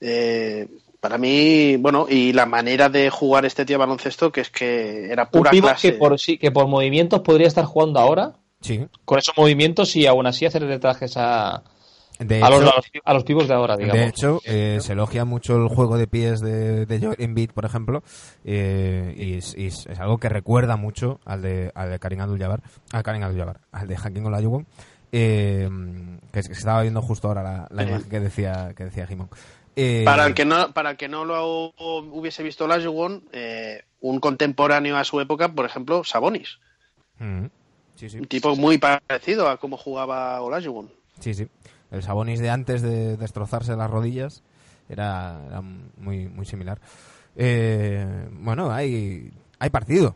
Eh, 0.00 0.66
para 1.00 1.16
mí, 1.16 1.76
bueno, 1.76 2.06
y 2.08 2.32
la 2.32 2.46
manera 2.46 2.88
de 2.88 3.08
jugar 3.10 3.44
este 3.46 3.64
tío 3.64 3.78
baloncesto, 3.78 4.30
que 4.30 4.42
es 4.42 4.50
que 4.50 5.10
era 5.10 5.30
pura 5.30 5.50
clase. 5.50 5.92
que 5.92 5.98
por, 5.98 6.18
sí, 6.18 6.36
que 6.36 6.50
por 6.50 6.66
movimientos 6.66 7.20
podría 7.20 7.48
estar 7.48 7.64
jugando 7.64 8.00
ahora, 8.00 8.32
Sí. 8.60 8.86
con 9.06 9.18
esos 9.18 9.34
movimientos 9.38 9.96
y 9.96 10.06
aún 10.06 10.26
así 10.26 10.44
hacerle 10.44 10.78
trajes 10.78 11.16
a, 11.16 11.62
De 12.20 12.42
a, 12.42 12.50
los, 12.50 12.60
hecho- 12.60 12.70
a, 12.70 12.76
los, 12.76 12.84
a 13.04 13.14
los 13.14 13.24
pivos 13.24 13.48
de 13.48 13.54
ahora, 13.54 13.76
digamos. 13.76 13.98
De 13.98 14.06
hecho, 14.08 14.40
eh, 14.44 14.78
se 14.80 14.92
elogia 14.92 15.24
mucho 15.24 15.56
el 15.56 15.68
juego 15.68 15.96
de 15.96 16.06
pies 16.06 16.40
de, 16.40 16.84
de 16.86 17.00
Joel 17.00 17.16
Embiid, 17.18 17.50
por 17.50 17.64
ejemplo, 17.64 18.02
eh, 18.44 19.14
y, 19.16 19.34
es, 19.38 19.56
y 19.56 19.66
es- 19.68 19.86
es 19.86 19.98
algo 19.98 20.18
que 20.18 20.28
recuerda 20.28 20.76
mucho 20.76 21.18
al 21.24 21.40
de, 21.42 21.72
al 21.74 21.90
de 21.90 21.98
Karim 21.98 22.20
Abdul-Jabbar, 22.20 22.60
al 22.92 23.02
Karim 23.02 23.22
Abdul-Jabbar, 23.22 23.60
al 23.72 23.88
de 23.88 23.96
Hakim 23.96 24.26
Olajuwon, 24.26 24.66
eh, 25.12 25.68
que, 26.32 26.42
que 26.42 26.52
estaba 26.52 26.82
viendo 26.82 27.02
justo 27.02 27.28
ahora 27.28 27.42
la, 27.42 27.68
la 27.70 27.82
imagen 27.88 28.08
que 28.10 28.20
decía 28.20 28.72
que 28.76 28.84
decía 28.84 29.06
Jimón. 29.06 29.28
Eh, 29.76 30.02
Para 30.04 30.26
el 30.26 30.34
que 30.34 30.44
no, 30.44 30.72
para 30.72 30.90
el 30.90 30.96
que 30.96 31.08
no 31.08 31.24
lo 31.24 31.72
hubiese 31.78 32.42
visto 32.42 32.64
Olajuwon, 32.66 33.24
eh, 33.32 33.82
un 34.00 34.20
contemporáneo 34.20 34.96
a 34.98 35.04
su 35.04 35.20
época, 35.20 35.48
por 35.48 35.64
ejemplo, 35.64 36.04
Sabonis. 36.04 36.58
mm, 37.18 37.46
sí, 37.94 38.10
sí, 38.10 38.18
Un 38.18 38.26
tipo 38.26 38.54
muy 38.56 38.78
parecido 38.78 39.48
a 39.48 39.56
cómo 39.56 39.76
jugaba 39.78 40.40
Olajuwon. 40.42 40.90
sí, 41.18 41.32
sí. 41.34 41.46
El 41.90 42.02
Sabonis 42.02 42.40
de 42.40 42.50
antes 42.50 42.82
de 42.82 43.16
destrozarse 43.16 43.76
las 43.76 43.90
rodillas 43.90 44.42
era, 44.88 45.40
era 45.46 45.60
muy, 45.60 46.28
muy 46.28 46.46
similar. 46.46 46.80
Eh, 47.36 48.28
bueno, 48.32 48.70
hay, 48.70 49.32
hay 49.58 49.70
partido. 49.70 50.14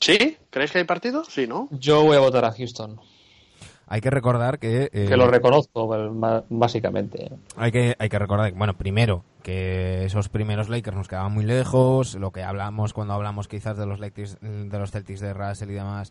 ¿Sí? 0.00 0.36
¿Creéis 0.50 0.72
que 0.72 0.78
hay 0.78 0.84
partido? 0.84 1.24
Sí, 1.24 1.46
¿no? 1.46 1.68
Yo 1.70 2.02
voy 2.02 2.16
a 2.16 2.20
votar 2.20 2.44
a 2.44 2.52
Houston, 2.52 3.00
Hay 3.88 4.00
que 4.00 4.10
recordar 4.10 4.58
que... 4.58 4.90
eh, 4.92 5.06
que 5.08 5.16
lo 5.16 5.28
reconozco, 5.28 5.86
ma- 6.10 6.42
básicamente. 6.48 7.30
Hay 7.56 7.70
que, 7.70 7.94
hay 7.98 8.08
que 8.08 8.18
recordar, 8.18 8.52
bueno, 8.52 8.74
primero, 8.76 9.24
que 9.44 10.04
esos 10.04 10.28
primeros 10.28 10.68
Lakers 10.68 10.96
nos 10.96 11.06
quedaban 11.06 11.32
muy 11.32 11.44
lejos, 11.44 12.16
lo 12.16 12.32
que 12.32 12.42
hablamos 12.42 12.92
cuando 12.92 13.14
hablamos 13.14 13.46
quizás 13.46 13.76
de 13.76 13.86
los 13.86 14.00
Lakers, 14.00 14.38
de 14.40 14.78
los 14.78 14.90
Celtics 14.90 15.20
de 15.20 15.32
Russell 15.32 15.70
y 15.70 15.74
demás, 15.74 16.10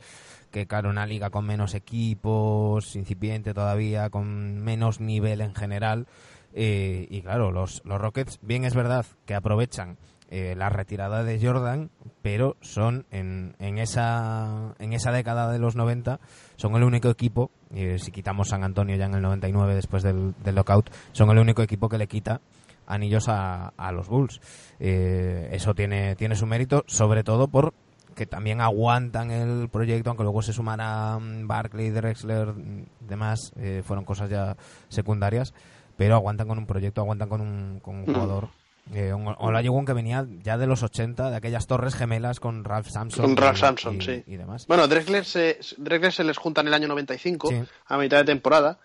que 0.52 0.68
claro, 0.68 0.90
una 0.90 1.06
liga 1.06 1.30
con 1.32 1.46
menos 1.46 1.74
equipos, 1.74 2.96
incipiente 2.96 3.54
todavía, 3.54 4.10
con 4.10 4.60
menos 4.64 5.02
nivel 5.02 5.42
en 5.42 5.54
general, 5.54 6.08
eh, 6.54 7.08
y 7.10 7.22
claro, 7.24 7.52
los, 7.52 7.82
los 7.84 8.00
Rockets, 8.00 8.40
bien 8.42 8.64
es 8.64 8.74
verdad 8.74 9.06
que 9.26 9.36
aprovechan 9.36 9.98
eh, 10.38 10.54
la 10.54 10.68
retirada 10.68 11.24
de 11.24 11.40
Jordan, 11.42 11.90
pero 12.22 12.58
son 12.60 13.06
en, 13.10 13.56
en, 13.60 13.78
esa, 13.78 14.76
en 14.80 14.92
esa 14.92 15.14
década 15.14 15.50
de 15.50 15.60
los 15.60 15.78
90, 15.78 16.20
son 16.58 16.76
el 16.76 16.84
único 16.84 17.10
equipo, 17.10 17.52
eh, 17.74 18.00
si 18.00 18.12
quitamos 18.12 18.50
San 18.50 18.66
Antonio 18.66 18.98
ya 18.98 19.06
en 19.06 19.14
el 19.14 19.22
99 19.22 19.76
después 19.76 20.04
del, 20.04 20.36
del 20.44 20.56
lockout, 20.56 20.90
son 21.14 21.30
el 21.30 21.38
único 21.38 21.62
equipo 21.62 21.88
que 21.88 21.98
le 21.98 22.08
quita 22.08 22.42
anillos 22.86 23.30
a, 23.30 23.70
a 23.78 23.94
los 23.94 24.10
Bulls. 24.10 24.42
Eh, 24.78 25.48
eso 25.54 25.74
tiene, 25.74 26.18
tiene 26.18 26.36
su 26.36 26.46
mérito, 26.46 26.84
sobre 26.86 27.24
todo 27.24 27.48
por 27.48 27.74
que 28.14 28.26
también 28.26 28.60
aguantan 28.60 29.32
el 29.32 29.70
proyecto, 29.70 30.10
aunque 30.10 30.24
luego 30.24 30.42
se 30.42 30.52
sumarán 30.52 31.48
Barkley, 31.48 31.92
Drexler, 31.92 32.48
mm, 32.48 32.86
demás, 33.08 33.54
eh, 33.56 33.84
fueron 33.86 34.04
cosas 34.04 34.30
ya 34.30 34.58
secundarias, 34.90 35.54
pero 35.96 36.16
aguantan 36.16 36.50
con 36.50 36.58
un 36.58 36.66
proyecto, 36.66 37.00
aguantan 37.00 37.30
con 37.30 37.40
un, 37.40 37.80
con 37.80 37.96
un 37.96 38.06
Mm. 38.06 38.65
Eh, 38.94 39.12
Olajuwon 39.14 39.86
que 39.86 39.94
venía 39.94 40.26
ya 40.44 40.58
de 40.58 40.68
los 40.68 40.84
80, 40.84 41.32
de 41.32 41.36
aquellas 41.36 41.66
torres 41.68 41.96
gemelas 41.96 42.40
con 42.40 42.64
Ralph 42.64 42.88
Sampson. 42.88 43.26
Con 43.26 43.38
Ralph 43.38 43.58
y- 43.58 43.60
Sampson, 43.62 43.96
y- 43.98 44.02
sí. 44.02 44.24
y 44.28 44.36
demás. 44.38 44.68
Bueno, 44.68 44.88
Drexler 44.88 45.26
se, 45.26 45.60
Drexler 45.78 46.12
se 46.14 46.24
les 46.24 46.38
junta 46.38 46.62
en 46.62 46.68
el 46.68 46.74
año 46.76 46.88
95, 46.88 47.50
Sí. 47.50 47.64
a 47.88 47.98
mitad 47.98 48.18
de 48.18 48.26
temporada. 48.26 48.80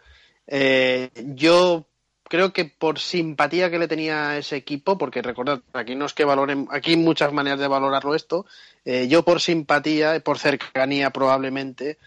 Eh, 0.47 1.11
yo 1.35 1.87
creo 2.25 2.53
que 2.53 2.65
por 2.65 2.99
simpatía 2.99 3.71
que 3.71 3.79
le 3.79 3.89
tenía 3.89 4.31
a 4.31 4.39
ese 4.39 4.57
equipo, 4.57 4.97
porque 4.97 5.21
recordad, 5.21 5.61
aquí 5.73 5.95
no 5.97 6.07
es 6.07 6.13
que 6.15 6.25
valoren, 6.25 6.67
aquí 6.71 6.93
hay 6.93 6.97
muchas 6.97 7.33
maneras 7.33 7.59
de 7.61 7.69
valorarlo 7.69 8.15
esto, 8.15 8.47
eh, 8.85 9.07
yo 9.09 9.25
por 9.25 9.41
simpatía, 9.41 10.19
por 10.21 10.39
cercanía 10.39 11.11
probablemente, 11.11 11.99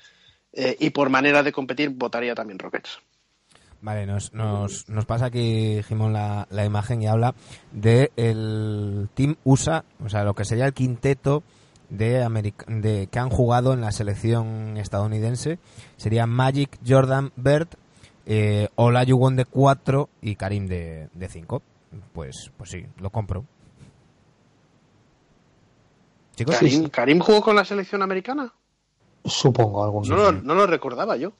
eh, 0.54 0.78
y 0.80 0.90
por 0.92 1.10
manera 1.10 1.44
de 1.44 1.52
competir, 1.52 1.90
votaría 1.90 2.36
también 2.36 2.58
Rockets. 2.60 3.00
Vale, 3.84 4.06
nos, 4.06 4.34
nos, 4.34 4.88
nos 4.88 5.06
pasa 5.06 5.26
aquí, 5.26 5.84
Jimón, 5.84 6.14
la, 6.14 6.48
la 6.50 6.64
imagen 6.66 7.02
y 7.02 7.08
habla 7.08 7.36
de 7.74 8.12
el 8.16 9.10
Team 9.14 9.36
USA, 9.44 9.84
o 10.04 10.08
sea, 10.10 10.24
lo 10.24 10.34
que 10.34 10.46
sería 10.46 10.66
el 10.66 10.74
quinteto 10.74 11.44
de, 11.90 12.24
Ameri- 12.26 12.56
de 12.66 13.08
que 13.08 13.20
han 13.20 13.30
jugado 13.30 13.74
en 13.74 13.82
la 13.82 13.92
selección 13.92 14.78
estadounidense. 14.78 15.60
Sería 15.98 16.26
Magic, 16.26 16.80
Jordan, 16.88 17.34
Bird, 17.36 17.68
eh, 18.26 18.70
Olajuwon 18.76 19.36
de 19.36 19.44
4 19.44 20.08
y 20.22 20.36
Karim 20.38 20.68
de 20.68 21.10
5. 21.30 21.62
Pues, 22.14 22.52
pues 22.58 22.70
sí, 22.72 22.86
lo 23.00 23.10
compro. 23.10 23.44
Chicos, 26.36 26.56
Karim, 26.58 26.90
Karim 26.90 27.20
jugó 27.20 27.42
con 27.42 27.56
la 27.56 27.66
selección 27.66 28.02
americana. 28.02 28.52
Supongo, 29.26 29.84
algún 29.84 30.08
No 30.08 30.16
lo, 30.16 30.32
no 30.32 30.56
lo 30.56 30.66
recordaba 30.68 31.16
yo. 31.16 31.34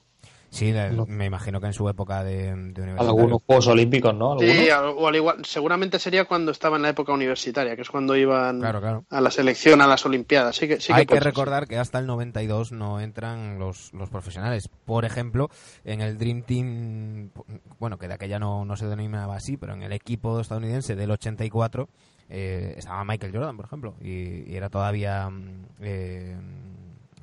Sí, 0.54 0.72
la- 0.72 0.90
No. 0.90 1.06
me 1.08 1.26
imagino 1.26 1.60
que 1.60 1.68
en 1.68 1.74
su 1.74 1.90
época 1.90 2.24
de, 2.24 2.54
de 2.74 2.92
algunos 2.98 3.42
Juegos 3.46 3.68
Olímpicos, 3.68 4.14
¿no? 4.16 4.34
¿Alguno? 4.34 4.52
Sí, 4.54 4.70
o 4.72 5.08
al 5.08 5.16
igual, 5.16 5.44
seguramente 5.46 6.00
sería 6.00 6.26
cuando 6.26 6.52
estaba 6.52 6.76
en 6.78 6.84
la 6.84 6.90
época 6.90 7.12
universitaria, 7.14 7.76
que 7.76 7.82
es 7.82 7.90
cuando 7.90 8.16
iban 8.16 8.60
Claro, 8.60 8.80
claro. 8.80 9.06
a 9.10 9.20
la 9.22 9.32
selección, 9.32 9.82
a 9.82 9.88
las 9.88 10.06
Olimpiadas. 10.06 10.56
Sí 10.56 10.68
que, 10.68 10.80
sí 10.80 10.94
Hay 10.94 11.06
que 11.06 11.16
ser, 11.16 11.24
recordar 11.24 11.68
que 11.68 11.78
hasta 11.78 12.00
el 12.00 12.06
92 12.08 12.72
no 12.72 13.00
entran 13.00 13.58
los, 13.60 13.92
los 13.94 14.10
profesionales. 14.10 14.70
Por 14.86 15.06
ejemplo, 15.06 15.50
en 15.84 16.02
el 16.02 16.18
Dream 16.18 16.44
Team, 16.44 17.32
bueno, 17.80 17.98
que 17.98 18.08
de 18.08 18.14
aquella 18.14 18.40
no, 18.40 18.64
no 18.66 18.76
se 18.78 18.86
denominaba 18.88 19.36
así, 19.36 19.58
pero 19.58 19.74
en 19.74 19.84
el 19.84 19.92
equipo 19.92 20.40
estadounidense 20.40 20.96
del 20.96 21.12
84 21.12 21.90
eh, 22.30 22.76
estaba 22.78 23.04
Michael 23.04 23.34
Jordan, 23.34 23.58
por 23.58 23.66
ejemplo, 23.66 23.96
y, 24.02 24.50
y 24.52 24.56
era 24.56 24.70
todavía 24.70 25.30
mm, 25.30 25.66
eh, 25.82 26.36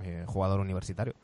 eh, 0.03 0.25
jugador 0.27 0.61
universitario. 0.61 1.15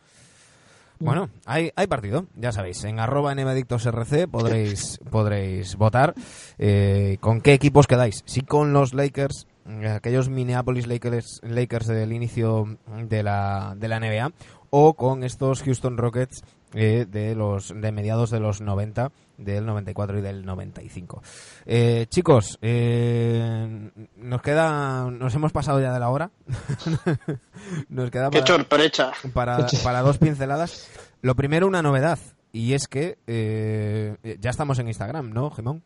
Bueno, 0.98 1.28
hay, 1.44 1.72
hay 1.76 1.86
partido, 1.86 2.26
ya 2.36 2.52
sabéis. 2.52 2.82
En 2.84 2.98
arroba 2.98 3.34
nmadictosrc 3.34 4.28
podréis, 4.30 4.98
podréis 5.10 5.76
votar 5.76 6.14
eh, 6.58 7.18
con 7.20 7.40
qué 7.40 7.52
equipos 7.52 7.86
quedáis. 7.86 8.22
Si 8.26 8.40
con 8.40 8.72
los 8.72 8.94
Lakers, 8.94 9.46
eh, 9.66 9.88
aquellos 9.88 10.28
Minneapolis 10.28 10.86
Lakers, 10.86 11.40
Lakers 11.42 11.86
del 11.86 12.12
inicio 12.12 12.78
de 13.08 13.22
la, 13.22 13.74
de 13.76 13.88
la 13.88 14.00
NBA, 14.00 14.32
o 14.70 14.94
con 14.94 15.22
estos 15.22 15.62
Houston 15.62 15.98
Rockets 15.98 16.42
eh, 16.74 17.06
de 17.08 17.34
los 17.34 17.72
de 17.74 17.92
mediados 17.92 18.30
de 18.30 18.40
los 18.40 18.60
90, 18.60 19.10
del 19.38 19.66
94 19.66 20.18
y 20.18 20.22
del 20.22 20.44
95. 20.44 21.22
Eh, 21.66 22.06
chicos, 22.08 22.58
eh, 22.62 23.90
nos 24.16 24.42
queda, 24.42 25.10
nos 25.10 25.34
hemos 25.34 25.52
pasado 25.52 25.80
ya 25.80 25.92
de 25.92 26.00
la 26.00 26.08
hora. 26.10 26.30
nos 27.88 28.10
queda 28.10 28.30
Qué 28.30 28.40
para- 28.40 28.46
sorpresa. 28.46 29.12
para, 29.32 29.66
para 29.82 30.00
dos 30.02 30.18
pinceladas. 30.18 30.88
Lo 31.22 31.34
primero, 31.34 31.66
una 31.66 31.82
novedad. 31.82 32.18
Y 32.52 32.72
es 32.72 32.88
que 32.88 33.18
eh, 33.26 34.16
ya 34.40 34.50
estamos 34.50 34.78
en 34.78 34.88
Instagram, 34.88 35.30
¿no, 35.32 35.50
Jimón? 35.50 35.82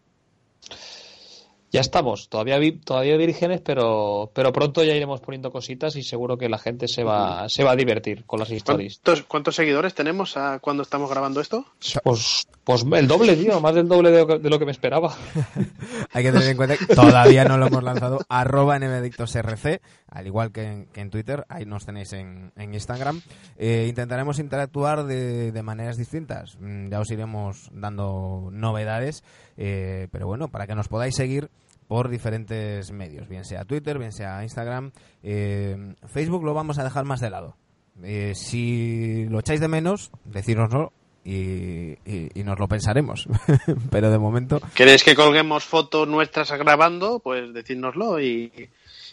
Ya 1.72 1.80
estamos, 1.80 2.28
todavía 2.28 2.58
vi- 2.58 2.78
todavía 2.80 3.16
vírgenes, 3.16 3.60
pero 3.60 4.30
pero 4.34 4.52
pronto 4.52 4.82
ya 4.82 4.94
iremos 4.94 5.20
poniendo 5.20 5.52
cositas 5.52 5.94
y 5.96 6.02
seguro 6.02 6.36
que 6.36 6.48
la 6.48 6.58
gente 6.58 6.88
se 6.88 7.04
va 7.04 7.48
se 7.48 7.62
va 7.62 7.70
a 7.72 7.76
divertir 7.76 8.24
con 8.26 8.40
las 8.40 8.50
stories. 8.50 9.00
¿Cuántos, 9.04 9.24
cuántos 9.26 9.54
seguidores 9.54 9.94
tenemos 9.94 10.36
a 10.36 10.58
cuando 10.58 10.82
estamos 10.82 11.08
grabando 11.10 11.40
esto? 11.40 11.64
Pues 12.02 12.46
pues 12.78 13.00
el 13.00 13.08
doble, 13.08 13.36
tío, 13.36 13.60
más 13.60 13.74
del 13.74 13.88
doble 13.88 14.10
de, 14.10 14.18
lo 14.20 14.26
que- 14.26 14.38
de 14.38 14.50
lo 14.50 14.58
que 14.58 14.64
me 14.64 14.70
esperaba. 14.72 15.14
Hay 16.12 16.22
que 16.24 16.32
tener 16.32 16.48
en 16.48 16.56
cuenta 16.56 16.76
que 16.76 16.86
todavía 16.94 17.44
no 17.44 17.58
lo 17.58 17.66
hemos 17.66 17.82
lanzado. 17.82 18.18
Arroba 18.28 18.78
nmedictosrc, 18.78 19.80
al 20.08 20.26
igual 20.26 20.52
que 20.52 20.86
en, 20.94 21.10
Twitter. 21.10 21.44
Ahí 21.48 21.64
nos 21.66 21.84
tenéis 21.86 22.12
en, 22.12 22.52
Instagram. 22.56 23.20
Eh, 23.56 23.86
intentaremos 23.88 24.38
interactuar 24.38 25.04
de, 25.04 25.52
de 25.52 25.62
maneras 25.62 25.96
distintas. 25.96 26.56
Mm, 26.60 26.88
Ya 26.90 27.00
os 27.00 27.10
iremos 27.10 27.70
dando 27.72 28.48
novedades. 28.52 29.22
eh, 29.56 30.08
pero 30.12 30.26
bueno, 30.26 30.48
para 30.48 30.66
que 30.66 30.74
nos 30.74 30.88
podáis 30.88 31.14
seguir 31.16 31.50
por 31.88 32.08
diferentes 32.08 32.92
medios, 32.92 33.28
bien 33.28 33.44
sea 33.44 33.64
Twitter, 33.64 33.98
bien 33.98 34.12
sea 34.12 34.42
Instagram. 34.44 34.92
Eh, 35.24 35.94
Facebook 36.06 36.44
lo 36.44 36.54
vamos 36.54 36.78
a 36.78 36.84
dejar 36.84 37.04
más 37.04 37.20
de 37.20 37.30
lado. 37.30 37.56
Eh, 38.02 38.32
si 38.36 39.26
lo 39.28 39.40
echáis 39.40 39.60
de 39.60 39.68
menos, 39.68 40.10
decírnoslo 40.24 40.92
y, 41.24 41.92
y- 42.10 42.30
y 42.34 42.42
nos 42.44 42.58
lo 42.58 42.66
pensaremos. 42.68 43.28
pero 43.90 44.10
de 44.10 44.18
momento 44.18 44.60
¿Queréis 44.74 45.04
que 45.04 45.14
colguemos 45.14 45.64
fotos 45.64 46.08
nuestras 46.08 46.50
grabando? 46.52 47.18
Pues 47.20 47.52
decídnoslo 47.52 48.20
y, 48.20 48.70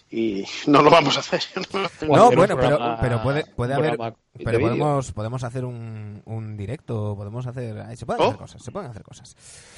y 0.10 0.44
no 0.68 0.82
lo 0.82 0.90
vamos 0.90 1.18
a 1.18 1.20
hacer. 1.20 1.42
No, 2.08 2.32
bueno, 2.32 2.56
pero, 2.56 2.70
programa- 2.70 2.98
pero 3.02 3.22
puede, 3.22 3.74
haber. 3.74 3.98
Pero 4.44 4.60
podemos, 4.60 5.12
podemos 5.12 5.44
hacer 5.44 5.66
un, 5.66 6.22
un 6.26 6.56
directo, 6.56 7.16
podemos 7.18 7.46
hacer. 7.48 7.78
ay, 7.80 7.98
Se 7.98 8.06
pueden 8.06 8.22
Oh. 8.22 8.26
hacer 8.28 8.38
cosas, 8.40 8.64
se 8.64 8.72
pueden 8.72 8.90
hacer 8.92 9.04
cosas. 9.04 9.36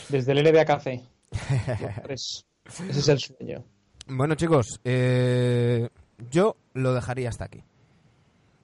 Desde 0.09 0.31
el 0.33 0.43
NBA 0.43 0.65
Café. 0.65 1.01
Es- 2.09 2.45
ese 2.87 2.99
es 2.99 3.07
el 3.07 3.19
sueño. 3.19 3.63
Bueno, 4.07 4.35
chicos, 4.35 4.79
eh, 4.83 5.89
yo 6.29 6.55
lo 6.73 6.93
dejaría 6.93 7.29
hasta 7.29 7.45
aquí. 7.45 7.63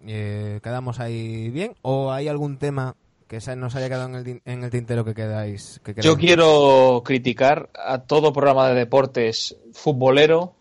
Eh, 0.05 0.59
¿Quedamos 0.63 0.99
ahí 0.99 1.49
bien? 1.49 1.75
¿O 1.81 2.11
hay 2.11 2.27
algún 2.27 2.57
tema 2.57 2.95
que 3.27 3.41
se 3.41 3.55
nos 3.55 3.75
haya 3.75 3.87
quedado 3.89 4.07
en 4.09 4.15
el, 4.15 4.41
en 4.45 4.63
el 4.63 4.69
tintero 4.69 5.03
que 5.03 5.13
quedáis? 5.13 5.81
Que 5.83 5.93
Yo 6.01 6.15
quiero 6.17 7.01
criticar 7.05 7.69
a 7.73 7.99
todo 7.99 8.33
programa 8.33 8.67
de 8.69 8.75
deportes 8.75 9.55
futbolero 9.73 10.55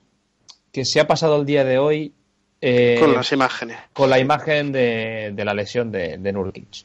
que 0.73 0.85
se 0.85 1.01
ha 1.01 1.07
pasado 1.07 1.37
el 1.37 1.47
día 1.47 1.65
de 1.65 1.79
hoy 1.79 2.15
eh, 2.61 2.97
Con 2.99 3.13
las 3.15 3.31
imágenes. 3.33 3.77
con 3.93 4.09
la 4.11 4.19
imagen 4.19 4.73
de, 4.73 5.33
de 5.35 5.45
la 5.45 5.53
lesión 5.55 5.93
de, 5.93 6.17
de 6.19 6.33
Nurkic. 6.33 6.85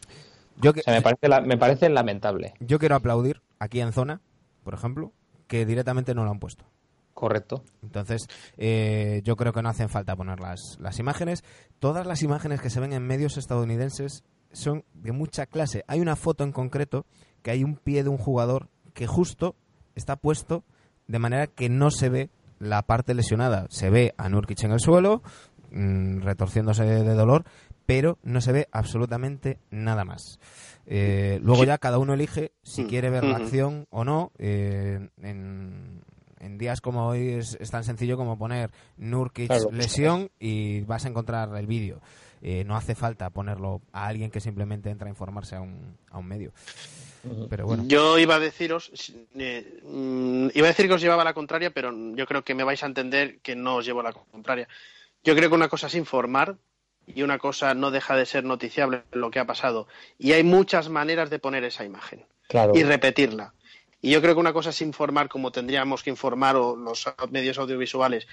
Yo, 0.61 0.73
que- 0.73 0.81
O 0.81 0.83
sea, 0.83 0.93
me 0.93 1.01
parece, 1.01 1.27
la- 1.29 1.41
me 1.41 1.57
parece 1.57 1.87
lamentable. 1.89 2.53
yo 2.59 2.77
quiero 2.79 2.95
aplaudir 2.95 3.41
aquí 3.59 3.79
en 3.79 3.93
zona, 3.93 4.19
por 4.63 4.73
ejemplo, 4.73 5.13
que 5.47 5.65
directamente 5.65 6.13
no 6.13 6.25
lo 6.25 6.31
han 6.31 6.39
puesto. 6.39 6.65
Correcto. 7.13 7.63
Entonces, 7.81 8.27
eh, 8.57 9.21
yo 9.23 9.35
creo 9.37 9.51
que 9.53 9.61
no 9.61 9.69
hacen 9.69 9.89
falta 9.89 10.15
poner 10.15 10.39
las, 10.39 10.77
las 10.79 10.99
imágenes. 10.99 11.43
Todas 11.79 12.05
las 12.05 12.21
imágenes 12.23 12.61
que 12.61 12.69
se 12.69 12.79
ven 12.79 12.93
en 12.93 13.05
medios 13.07 13.37
estadounidenses 13.37 14.23
son 14.51 14.83
de 14.93 15.11
mucha 15.11 15.45
clase. 15.45 15.83
Hay 15.87 15.99
una 15.99 16.15
foto 16.15 16.43
en 16.43 16.51
concreto 16.51 17.05
que 17.41 17.51
hay 17.51 17.63
un 17.63 17.75
pie 17.75 18.03
de 18.03 18.09
un 18.09 18.17
jugador 18.17 18.69
que 18.93 19.07
justo 19.07 19.55
está 19.95 20.15
puesto 20.15 20.63
de 21.07 21.19
manera 21.19 21.47
que 21.47 21.69
no 21.69 21.91
se 21.91 22.09
ve 22.09 22.29
la 22.59 22.81
parte 22.83 23.13
lesionada. 23.13 23.67
Se 23.69 23.89
ve 23.89 24.13
a 24.17 24.27
Nurkic 24.29 24.63
en 24.63 24.71
el 24.71 24.79
suelo, 24.79 25.21
mm, 25.71 26.21
retorciéndose 26.21 26.83
de 26.83 27.13
dolor, 27.13 27.45
pero 27.85 28.19
no 28.23 28.41
se 28.41 28.51
ve 28.51 28.67
absolutamente 28.71 29.59
nada 29.71 30.03
más. 30.05 30.39
Eh, 30.85 31.39
luego 31.41 31.63
ya 31.63 31.77
cada 31.77 31.97
uno 31.99 32.13
elige 32.13 32.51
si 32.63 32.83
Mm, 32.83 32.87
quiere 32.87 33.09
ver 33.09 33.23
la 33.23 33.35
ujú. 33.35 33.43
acción 33.43 33.87
o 33.89 34.03
no. 34.03 34.31
Eh, 34.37 35.09
en, 35.21 36.01
en 36.39 36.57
días 36.57 36.81
como 36.81 37.07
hoy 37.07 37.29
es, 37.29 37.57
es 37.59 37.69
tan 37.71 37.83
sencillo 37.83 38.17
como 38.17 38.37
poner 38.37 38.71
Nurkic 38.97 39.47
Claro. 39.47 39.71
lesión 39.71 40.29
y 40.39 40.81
vas 40.81 41.05
a 41.05 41.09
encontrar 41.09 41.55
el 41.55 41.67
vídeo. 41.67 42.01
Eh, 42.41 42.63
no 42.65 42.75
hace 42.75 42.95
falta 42.95 43.29
ponerlo 43.29 43.81
a 43.91 44.07
alguien 44.07 44.31
que 44.31 44.39
simplemente 44.39 44.89
entra 44.89 45.07
a 45.07 45.09
informarse 45.09 45.55
a 45.55 45.61
un, 45.61 45.97
a 46.09 46.17
un 46.17 46.25
medio. 46.27 46.53
Pero 47.49 47.65
bueno, 47.65 47.83
Yo 47.85 48.17
iba 48.17 48.35
a 48.35 48.39
deciros, 48.39 48.91
eh, 49.35 49.81
mm, 49.83 50.47
iba 50.53 50.67
a 50.67 50.69
decir 50.69 50.87
que 50.87 50.93
os 50.93 51.01
llevaba 51.01 51.23
la 51.25 51.33
contraria, 51.33 51.71
pero 51.71 51.91
yo 52.15 52.25
creo 52.25 52.43
que 52.45 52.55
me 52.55 52.63
vais 52.63 52.81
a 52.81 52.85
entender 52.85 53.39
que 53.39 53.55
no 53.57 53.75
os 53.75 53.85
llevo 53.85 54.01
la 54.01 54.13
contraria. 54.13 54.67
Yo 55.23 55.35
creo 55.35 55.49
que 55.49 55.55
una 55.55 55.67
cosa 55.67 55.87
es 55.87 55.95
informar 55.95 56.55
y 57.05 57.23
una 57.23 57.37
cosa 57.37 57.73
no 57.73 57.91
deja 57.91 58.15
de 58.15 58.25
ser 58.25 58.45
noticiable 58.45 59.03
lo 59.11 59.31
que 59.31 59.39
ha 59.39 59.45
pasado. 59.45 59.87
Y 60.17 60.31
hay 60.31 60.43
muchas 60.43 60.87
maneras 60.89 61.29
de 61.29 61.39
poner 61.39 61.63
esa 61.65 61.83
imagen 61.83 62.25
Claro. 62.47 62.71
y 62.73 62.83
repetirla. 62.83 63.53
Y 64.01 64.11
yo 64.11 64.21
creo 64.21 64.33
que 64.33 64.39
una 64.39 64.53
cosa 64.53 64.69
es 64.69 64.81
informar 64.81 65.27
como 65.27 65.51
tendríamos 65.51 66.03
que 66.03 66.09
informar 66.09 66.55
o 66.55 66.77
los 66.77 67.05
medios 67.31 67.57
audiovisuales. 67.57 68.27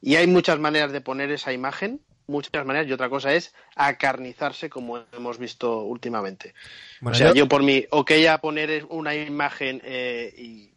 Y 0.00 0.16
hay 0.16 0.26
muchas 0.26 0.58
maneras 0.58 0.90
de 0.90 1.00
poner 1.00 1.30
esa 1.30 1.52
imagen, 1.52 2.00
muchas 2.26 2.64
maneras, 2.64 2.88
y 2.88 2.92
otra 2.92 3.08
cosa 3.08 3.32
es 3.34 3.54
acarnizarse 3.76 4.70
como 4.70 5.00
hemos 5.12 5.38
visto 5.38 5.80
últimamente. 5.82 6.54
Bueno, 7.00 7.14
o 7.14 7.18
sea, 7.18 7.28
yo- 7.28 7.34
yo, 7.34 7.48
por 7.48 7.62
mí, 7.62 7.84
ok 7.90 8.12
a 8.30 8.38
poner 8.38 8.86
una 8.88 9.14
imagen 9.14 9.80
eh, 9.84 10.32
y 10.36 10.70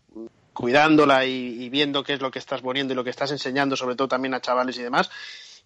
cuidándola 0.53 1.25
y, 1.25 1.63
y 1.63 1.69
viendo 1.69 2.03
qué 2.03 2.13
es 2.13 2.21
lo 2.21 2.31
que 2.31 2.39
estás 2.39 2.61
poniendo 2.61 2.93
y 2.93 2.95
lo 2.95 3.03
que 3.03 3.11
estás 3.11 3.31
enseñando, 3.31 3.75
sobre 3.75 3.95
todo 3.95 4.07
también 4.07 4.33
a 4.33 4.41
chavales 4.41 4.77
y 4.77 4.83
demás. 4.83 5.09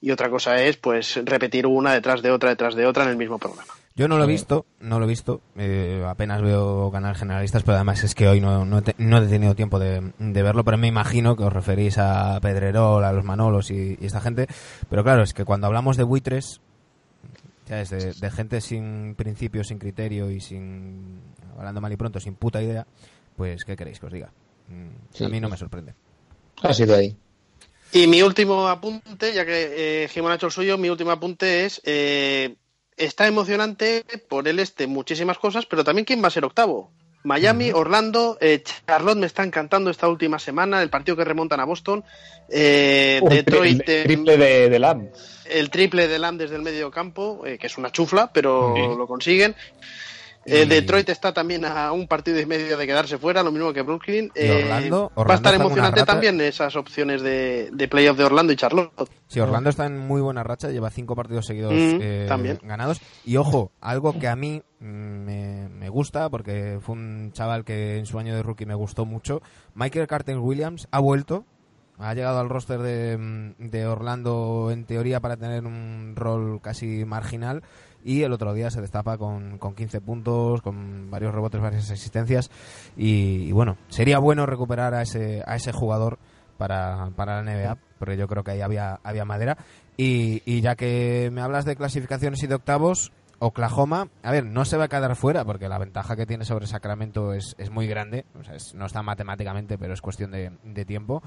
Y 0.01 0.11
otra 0.11 0.29
cosa 0.29 0.61
es, 0.61 0.77
pues, 0.77 1.19
repetir 1.23 1.65
una 1.67 1.93
detrás 1.93 2.21
de 2.21 2.31
otra, 2.31 2.49
detrás 2.49 2.75
de 2.75 2.85
otra 2.85 3.03
en 3.03 3.09
el 3.11 3.17
mismo 3.17 3.37
programa. 3.37 3.73
Yo 4.01 4.07
no 4.07 4.17
lo 4.17 4.23
he 4.23 4.27
visto, 4.27 4.65
no 4.79 4.97
lo 4.99 5.05
he 5.05 5.07
visto. 5.07 5.41
eh, 5.57 6.03
apenas 6.07 6.41
veo 6.41 6.89
canal 6.91 7.15
generalistas, 7.15 7.63
pero 7.63 7.75
además 7.75 8.03
es 8.03 8.15
que 8.15 8.27
hoy 8.27 8.41
no, 8.41 8.65
no, 8.65 8.79
he 8.79 8.81
te- 8.81 8.95
no 8.97 9.17
he 9.19 9.27
tenido 9.27 9.55
tiempo 9.55 9.77
de, 9.79 10.11
de 10.17 10.43
verlo, 10.43 10.63
pero 10.63 10.77
me 10.77 10.87
imagino 10.87 11.35
que 11.35 11.43
os 11.43 11.53
referís 11.53 11.97
a 11.97 12.39
Pedrerol, 12.41 13.03
a 13.03 13.13
los 13.13 13.23
Manolos 13.23 13.69
y, 13.71 13.97
y 14.01 14.05
esta 14.05 14.19
gente. 14.21 14.47
Pero 14.89 15.03
claro, 15.03 15.21
es 15.23 15.33
que 15.33 15.45
cuando 15.45 15.67
hablamos 15.67 15.97
de 15.97 16.03
buitres, 16.03 16.61
¿sabes? 17.67 17.89
De, 17.91 18.13
de 18.13 18.31
gente 18.31 18.59
sin 18.61 19.15
principio, 19.15 19.63
sin 19.63 19.77
criterio 19.79 20.29
y 20.31 20.39
sin, 20.39 21.21
hablando 21.57 21.79
mal 21.81 21.91
y 21.93 21.97
pronto, 21.97 22.19
sin 22.19 22.35
puta 22.35 22.61
idea, 22.61 22.85
pues 23.35 23.63
¿qué 23.65 23.75
queréis 23.75 23.99
que 23.99 24.05
os 24.07 24.13
diga? 24.13 24.31
Mm, 24.67 24.89
Sí. 25.13 25.23
A 25.25 25.29
mí 25.29 25.39
no 25.39 25.49
me 25.49 25.57
sorprende. 25.57 25.93
Ha 26.63 26.73
sido 26.73 26.95
ahí. 26.95 27.15
Y 27.93 28.07
mi 28.07 28.21
último 28.21 28.67
apunte, 28.69 29.33
ya 29.33 29.45
que 29.45 30.03
eh, 30.03 30.07
Jimón 30.07 30.31
ha 30.31 30.35
hecho 30.35 30.45
el 30.45 30.51
suyo, 30.53 30.77
mi 30.77 30.89
último 30.89 31.11
apunte 31.11 31.65
es, 31.65 31.81
eh, 31.83 32.55
está 32.97 33.27
emocionante 33.27 34.03
por 34.29 34.47
el 34.47 34.59
este 34.59 34.87
muchísimas 34.87 35.37
cosas, 35.37 35.65
pero 35.65 35.83
también 35.83 36.05
quién 36.05 36.23
va 36.23 36.27
a 36.27 36.31
ser 36.31 36.45
octavo. 36.45 36.91
Miami, 37.23 37.69
Orlando, 37.71 38.37
eh, 38.41 38.63
Charlotte 38.87 39.17
me 39.17 39.27
está 39.27 39.43
encantando 39.43 39.91
esta 39.91 40.07
última 40.07 40.39
semana, 40.39 40.81
el 40.81 40.89
partido 40.89 41.15
que 41.15 41.23
remontan 41.23 41.59
a 41.59 41.65
Boston, 41.65 42.03
eh, 42.49 43.21
Detroit, 43.29 43.77
triple, 43.85 44.01
eh, 44.01 44.03
triple 44.05 44.37
de, 44.37 44.69
de 44.69 44.79
Lamb. 44.79 45.07
el 45.45 45.69
triple 45.69 46.07
de 46.07 46.17
Lamb 46.17 46.39
desde 46.39 46.55
el 46.55 46.63
medio 46.63 46.89
campo, 46.89 47.43
eh, 47.45 47.59
que 47.59 47.67
es 47.67 47.77
una 47.77 47.91
chufla, 47.91 48.31
pero 48.33 48.73
Sí. 48.75 48.81
lo 48.97 49.05
consiguen. 49.05 49.55
Eh, 50.45 50.65
Detroit 50.65 51.07
está 51.09 51.33
también 51.33 51.65
a 51.65 51.91
un 51.91 52.07
partido 52.07 52.39
y 52.39 52.45
medio 52.47 52.75
de 52.75 52.87
quedarse 52.87 53.17
fuera, 53.19 53.43
lo 53.43 53.51
mismo 53.51 53.71
que 53.73 53.83
Brooklyn. 53.83 54.31
Eh, 54.33 54.63
Orlando- 54.63 55.11
va 55.17 55.33
a 55.33 55.35
estar 55.35 55.53
emocionante 55.53 55.99
rata. 55.99 56.13
también 56.13 56.41
esas 56.41 56.75
opciones 56.75 57.21
de, 57.21 57.69
de 57.71 57.87
playoff 57.87 58.17
de 58.17 58.23
Orlando 58.23 58.51
y 58.51 58.55
Charlotte. 58.55 58.91
Sí, 59.27 59.39
Orlando 59.39 59.69
está 59.69 59.85
en 59.85 59.99
muy 59.99 60.19
buena 60.21 60.43
racha, 60.43 60.69
lleva 60.71 60.89
cinco 60.89 61.15
partidos 61.15 61.45
seguidos 61.45 61.73
Mm, 61.73 61.97
eh, 62.01 62.25
también. 62.27 62.59
ganados. 62.63 62.99
Y 63.23 63.37
ojo, 63.37 63.71
algo 63.81 64.17
que 64.17 64.27
a 64.27 64.35
mí 64.35 64.63
mm, 64.79 64.83
me, 64.85 65.69
me 65.69 65.89
gusta, 65.89 66.29
porque 66.29 66.79
fue 66.81 66.95
un 66.95 67.31
chaval 67.33 67.63
que 67.63 67.97
en 67.97 68.05
su 68.07 68.17
año 68.17 68.35
de 68.35 68.41
rookie 68.41 68.65
me 68.65 68.73
gustó 68.75 69.05
mucho, 69.05 69.41
Michael 69.75 70.07
Carter 70.07 70.37
Williams 70.39 70.87
ha 70.91 70.99
vuelto, 70.99 71.45
ha 71.99 72.15
llegado 72.15 72.39
al 72.39 72.49
roster 72.49 72.79
de, 72.79 73.15
mm, 73.15 73.69
de 73.69 73.85
Orlando 73.85 74.69
en 74.71 74.85
teoría 74.85 75.19
para 75.19 75.37
tener 75.37 75.65
un 75.67 76.13
rol 76.15 76.59
casi 76.61 77.05
marginal 77.05 77.61
y 78.03 78.23
el 78.23 78.31
otro 78.33 78.53
día 78.53 78.69
se 78.71 78.81
destapa 78.81 79.17
con, 79.17 79.57
con 79.57 79.75
15 79.75 80.01
puntos, 80.01 80.61
con 80.61 81.09
varios 81.11 81.33
rebotes, 81.33 81.61
varias 81.61 81.89
asistencias 81.91 82.49
y, 82.97 83.51
bueno, 83.51 83.77
sería 83.89 84.19
bueno 84.19 84.45
recuperar 84.45 84.93
a 84.93 85.01
ese, 85.01 85.43
a 85.45 85.55
ese 85.55 85.71
jugador 85.71 86.19
para, 86.57 87.09
para 87.15 87.41
la 87.41 87.51
NBA, 87.51 87.77
porque 87.99 88.17
yo 88.17 88.27
creo 88.27 88.43
que 88.43 88.51
ahí 88.51 88.61
había, 88.61 88.99
había 89.03 89.25
madera. 89.25 89.57
Y, 89.97 90.41
y 90.45 90.61
ya 90.61 90.75
que 90.75 91.29
me 91.31 91.41
hablas 91.41 91.65
de 91.65 91.75
clasificaciones 91.75 92.41
y 92.43 92.47
de 92.47 92.55
octavos, 92.55 93.11
Oklahoma, 93.39 94.07
a 94.21 94.31
ver, 94.31 94.45
no 94.45 94.65
se 94.65 94.77
va 94.77 94.83
a 94.83 94.87
quedar 94.87 95.15
fuera, 95.15 95.43
porque 95.43 95.67
la 95.67 95.79
ventaja 95.79 96.15
que 96.15 96.27
tiene 96.27 96.45
sobre 96.45 96.67
Sacramento 96.67 97.33
es, 97.33 97.55
es 97.57 97.71
muy 97.71 97.87
grande, 97.87 98.25
o 98.39 98.43
sea, 98.43 98.53
es- 98.55 98.75
no 98.75 98.85
está 98.85 99.01
matemáticamente, 99.01 99.79
pero 99.79 99.93
es 99.95 100.01
cuestión 100.01 100.29
de, 100.29 100.51
de 100.63 100.85
tiempo. 100.85 101.23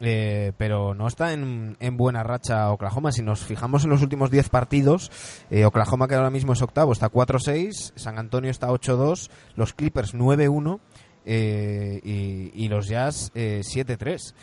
Eh, 0.00 0.52
pero 0.56 0.94
no 0.94 1.08
está 1.08 1.32
en, 1.32 1.76
en 1.80 1.96
buena 1.96 2.22
racha 2.22 2.70
Oklahoma. 2.70 3.10
Si 3.10 3.22
nos 3.22 3.40
fijamos 3.44 3.82
en 3.84 3.90
los 3.90 4.00
últimos 4.02 4.30
10 4.30 4.48
partidos, 4.48 5.10
eh, 5.50 5.64
Oklahoma 5.64 6.06
que 6.06 6.14
ahora 6.14 6.30
mismo 6.30 6.52
es 6.52 6.62
octavo, 6.62 6.92
está 6.92 7.10
4-6, 7.10 7.92
San 7.96 8.18
Antonio 8.18 8.50
está 8.50 8.68
8-2, 8.68 9.28
los 9.56 9.72
Clippers 9.74 10.14
9-1 10.14 10.78
eh, 11.26 12.00
y, 12.04 12.52
y 12.64 12.68
los 12.68 12.86
Jazz 12.86 13.32
eh, 13.34 13.62
7-3. 13.64 14.34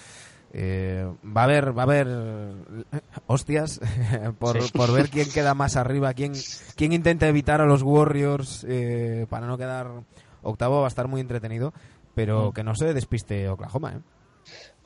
Eh, 0.58 1.06
va 1.26 1.41
a 1.41 1.43
haber 1.45 1.78
va 1.78 1.82
a 1.82 1.86
haber 1.86 2.08
hostias 3.28 3.80
por, 4.39 4.62
Sí. 4.62 4.72
por 4.74 4.91
ver 4.93 5.10
quién 5.10 5.30
queda 5.30 5.53
más 5.53 5.76
arriba, 5.76 6.14
quién, 6.14 6.34
quién 6.76 6.93
intenta 6.93 7.28
evitar 7.28 7.62
a 7.62 7.66
los 7.66 7.82
Warriors 7.82 8.66
eh, 8.68 9.26
para 9.30 9.47
no 9.47 9.58
quedar 9.58 9.88
octavo, 10.43 10.80
va 10.80 10.86
a 10.86 10.89
estar 10.89 11.08
muy 11.08 11.22
entretenido, 11.22 11.74
pero 12.14 12.51
que 12.53 12.64
no 12.64 12.76
se 12.76 12.93
despiste 12.93 13.49
Oklahoma. 13.49 13.93
¿eh? 13.93 13.99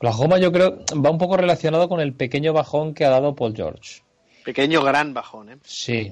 Oklahoma 0.00 0.38
yo 0.38 0.50
creo 0.50 0.78
va 1.04 1.10
un 1.10 1.18
poco 1.18 1.36
relacionado 1.36 1.86
con 1.86 2.00
el 2.00 2.14
pequeño 2.14 2.54
bajón 2.54 2.94
que 2.94 3.04
ha 3.04 3.10
dado 3.10 3.34
Paul 3.34 3.54
George. 3.54 4.00
Pequeño 4.46 4.82
gran 4.82 5.12
bajón, 5.12 5.50
¿eh? 5.50 5.58
Sí. 5.62 6.10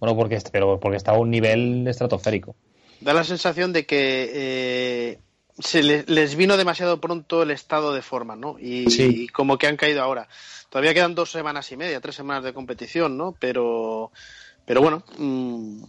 Bueno, 0.00 0.16
porque, 0.16 0.34
est- 0.34 0.48
pero 0.50 0.80
porque 0.80 0.96
está 0.96 1.12
a 1.12 1.18
un 1.18 1.30
nivel 1.30 1.86
estratosférico. 1.86 2.56
Da 3.00 3.14
la 3.14 3.22
sensación 3.22 3.72
de 3.72 3.86
que 3.86 4.30
eh, 4.34 5.18
se 5.56 5.84
le- 5.84 6.04
les 6.08 6.34
vino 6.34 6.56
demasiado 6.56 7.00
pronto 7.00 7.44
el 7.44 7.52
estado 7.52 7.94
de 7.94 8.02
forma, 8.02 8.34
¿no? 8.34 8.58
Y, 8.58 8.90
Sí. 8.90 9.04
y 9.24 9.28
como 9.28 9.56
que 9.56 9.68
han 9.68 9.76
caído 9.76 10.02
ahora. 10.02 10.26
Todavía 10.68 10.92
quedan 10.92 11.14
dos 11.14 11.30
semanas 11.30 11.70
y 11.70 11.76
media, 11.76 12.00
tres 12.00 12.16
semanas 12.16 12.42
de 12.42 12.52
competición, 12.52 13.16
¿no? 13.16 13.36
Pero, 13.38 14.10
pero 14.66 14.82
bueno, 14.82 15.04
mm, 15.16 15.84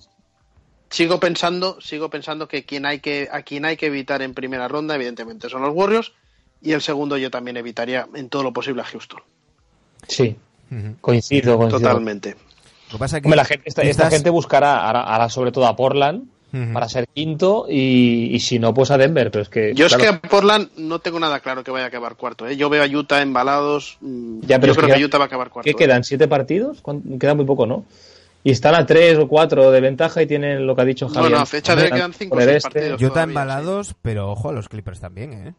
sigo 0.91 1.19
pensando, 1.19 1.81
sigo 1.81 2.11
pensando 2.11 2.47
que 2.47 2.63
quien 2.63 2.85
hay 2.85 2.99
que 2.99 3.27
a 3.31 3.41
quien 3.41 3.65
hay 3.65 3.75
que 3.75 3.87
evitar 3.87 4.21
en 4.21 4.35
primera 4.35 4.67
ronda, 4.67 4.93
evidentemente, 4.93 5.49
son 5.49 5.63
los 5.63 5.73
Warriors. 5.73 6.13
Y 6.61 6.73
el 6.73 6.81
segundo 6.81 7.17
yo 7.17 7.31
también 7.31 7.57
evitaría 7.57 8.07
en 8.13 8.29
todo 8.29 8.43
lo 8.43 8.51
posible 8.53 8.81
a 8.81 8.85
Houston. 8.85 9.21
Sí. 10.07 10.35
Coincido, 11.01 11.57
coincido. 11.57 11.79
Totalmente. 11.79 12.35
Lo 12.87 12.93
que 12.93 12.97
pasa 12.97 13.17
es 13.17 13.21
que 13.23 13.27
Hombre, 13.27 13.37
la 13.37 13.45
gente, 13.45 13.63
esta, 13.69 13.81
esta 13.83 14.09
gente 14.09 14.29
buscará 14.29 14.89
ahora, 14.89 15.29
sobre 15.29 15.51
todo 15.51 15.65
a 15.67 15.75
Portland 15.75 16.23
para 16.73 16.89
ser 16.89 17.07
quinto 17.07 17.67
y, 17.69 18.29
y 18.35 18.39
si 18.39 18.57
no, 18.57 18.73
pues 18.73 18.89
a 18.89 18.97
Denver. 18.97 19.29
Pero 19.29 19.43
es 19.43 19.49
que, 19.49 19.73
Yo 19.75 19.87
claro, 19.87 20.03
es 20.03 20.09
que 20.09 20.15
a 20.15 20.19
Portland 20.29 20.69
no 20.77 20.97
tengo 20.99 21.19
nada 21.19 21.39
claro 21.41 21.63
que 21.63 21.69
vaya 21.69 21.85
a 21.85 21.87
acabar 21.89 22.15
cuarto. 22.15 22.47
¿eh? 22.47 22.57
Yo 22.57 22.69
veo 22.69 22.83
a 22.83 22.87
Utah 22.87 23.21
embalados. 23.21 23.97
mm, 24.01 24.39
Ya, 24.41 24.59
pero 24.59 24.73
yo 24.73 24.77
creo 24.81 24.93
que 24.95 24.99
que, 24.99 25.05
Utah 25.05 25.19
va 25.19 25.25
a 25.25 25.27
acabar 25.27 25.49
cuarto. 25.49 25.65
¿qué 25.65 25.71
¿eh? 25.71 25.75
quedan? 25.75 26.03
¿Siete 26.03 26.27
partidos? 26.27 26.81
¿Cuán- 26.81 27.19
Queda 27.19 27.35
muy 27.35 27.45
poco, 27.45 27.67
¿no? 27.67 27.85
Y 28.43 28.51
están 28.51 28.73
a 28.73 28.85
tres 28.85 29.17
o 29.19 29.27
cuatro 29.27 29.69
de 29.69 29.79
ventaja 29.81 30.23
y 30.23 30.25
tienen 30.27 30.65
lo 30.65 30.75
que 30.75 30.81
ha 30.81 30.85
dicho 30.85 31.07
Javier. 31.07 31.23
Bueno, 31.29 31.39
a 31.39 31.45
fecha 31.45 31.75
de 31.75 31.83
Hombre, 31.83 31.97
quedan 31.97 32.13
cinco 32.13 32.33
o 32.35 32.37
por 32.39 32.41
el 32.43 32.49
seis 32.49 32.65
este. 32.65 32.69
partidos. 32.79 33.01
Utah 33.01 33.09
todavía, 33.13 33.23
embalados, 33.31 33.95
pero 34.01 34.31
ojo 34.31 34.49
a 34.49 34.53
los 34.53 34.69
Clippers 34.69 34.99
también, 35.01 35.33
¿eh? 35.33 35.53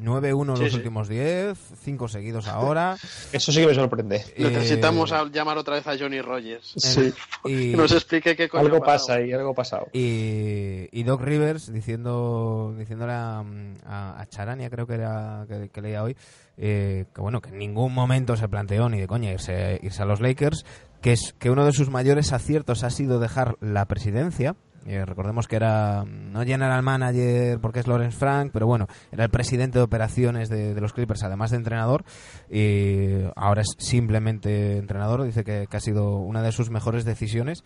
9-1 0.00 0.56
Sí, 0.56 0.62
los 0.62 0.70
sí. 0.72 0.76
últimos 0.78 1.08
10, 1.08 1.58
5 1.82 2.08
seguidos 2.08 2.48
ahora. 2.48 2.96
Eso 3.32 3.52
sí 3.52 3.60
que 3.60 3.66
me 3.66 3.74
sorprende. 3.74 4.24
Necesitamos 4.36 5.12
Eh, 5.12 5.14
a 5.14 5.24
llamar 5.26 5.58
otra 5.58 5.74
vez 5.74 5.86
a 5.86 5.96
Johnny 5.98 6.20
Rogers. 6.20 6.74
Sí. 6.76 7.12
y, 7.44 7.70
Que 7.72 7.76
nos 7.76 7.92
explique 7.92 8.34
qué 8.36 8.48
coño 8.48 8.64
Algo 8.64 8.80
pasa 8.80 9.14
ahí, 9.14 9.32
algo 9.32 9.50
ha 9.50 9.54
pasado. 9.54 9.86
y, 9.92 10.88
y 10.92 11.02
Doc 11.04 11.20
Rivers 11.22 11.72
diciendo 11.72 12.74
diciéndole 12.78 13.12
a, 13.12 13.44
a- 13.86 14.20
a 14.20 14.26
Charania, 14.28 14.70
creo 14.70 14.86
que 14.86 14.94
era 14.94 15.44
que, 15.48 15.68
que 15.70 15.80
leía 15.80 16.02
hoy, 16.02 16.16
eh, 16.56 17.06
que 17.14 17.20
bueno, 17.20 17.40
que 17.40 17.50
en 17.50 17.58
ningún 17.58 17.92
momento 17.94 18.36
se 18.36 18.48
planteó 18.48 18.88
ni 18.88 19.00
de 19.00 19.06
coña 19.06 19.32
irse, 19.32 19.78
irse 19.82 20.02
a 20.02 20.06
los 20.06 20.20
Lakers, 20.20 20.64
que 21.00 21.12
es 21.12 21.34
que 21.38 21.50
uno 21.50 21.64
de 21.64 21.72
sus 21.72 21.90
mayores 21.90 22.32
aciertos 22.32 22.82
ha 22.84 22.90
sido 22.90 23.18
dejar 23.20 23.56
la 23.60 23.84
presidencia. 23.86 24.56
Eh, 24.86 25.04
recordemos 25.04 25.48
que 25.48 25.56
era 25.56 26.04
no 26.04 26.44
general 26.44 26.82
manager 26.82 27.58
porque 27.60 27.80
es 27.80 27.86
Lawrence 27.86 28.18
Frank, 28.18 28.50
pero 28.52 28.66
bueno, 28.66 28.86
era 29.12 29.24
el 29.24 29.30
presidente 29.30 29.78
de 29.78 29.84
operaciones 29.84 30.48
de, 30.48 30.78
los 30.80 30.92
Clippers, 30.92 31.22
además 31.22 31.50
de 31.50 31.56
entrenador. 31.56 32.04
Y 32.50 33.24
ahora 33.36 33.62
es 33.62 33.74
simplemente 33.78 34.76
entrenador. 34.76 35.24
Dice 35.24 35.44
que, 35.44 35.66
que 35.70 35.76
ha 35.76 35.80
sido 35.80 36.16
una 36.18 36.42
de 36.42 36.52
sus 36.52 36.70
mejores 36.70 37.04
decisiones 37.04 37.64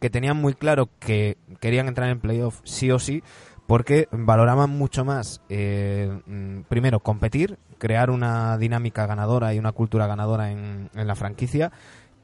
que 0.00 0.10
tenían 0.10 0.36
muy 0.36 0.54
claro 0.54 0.88
que 0.98 1.38
querían 1.60 1.88
entrar 1.88 2.10
en 2.10 2.20
playoff 2.20 2.60
sí 2.64 2.90
o 2.90 2.98
sí, 2.98 3.22
porque 3.66 4.08
valoraban 4.12 4.70
mucho 4.70 5.04
más, 5.04 5.42
eh, 5.48 6.20
mm, 6.26 6.62
primero, 6.68 7.00
competir, 7.00 7.58
crear 7.78 8.10
una 8.10 8.58
dinámica 8.58 9.06
ganadora 9.06 9.54
y 9.54 9.58
una 9.58 9.72
cultura 9.72 10.06
ganadora 10.06 10.50
en, 10.52 10.90
en 10.94 11.06
la 11.06 11.14
franquicia, 11.14 11.72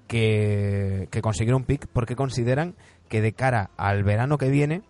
que, 0.07 1.09
que 1.11 1.23
conseguir 1.23 1.55
un 1.55 1.65
pick, 1.65 1.87
porque 1.93 2.17
consideran 2.17 2.75
que 3.13 3.21
de 3.21 3.35
cara 3.35 3.69
al 3.77 4.05
verano 4.05 4.39
que 4.39 4.49
viene 4.49 4.81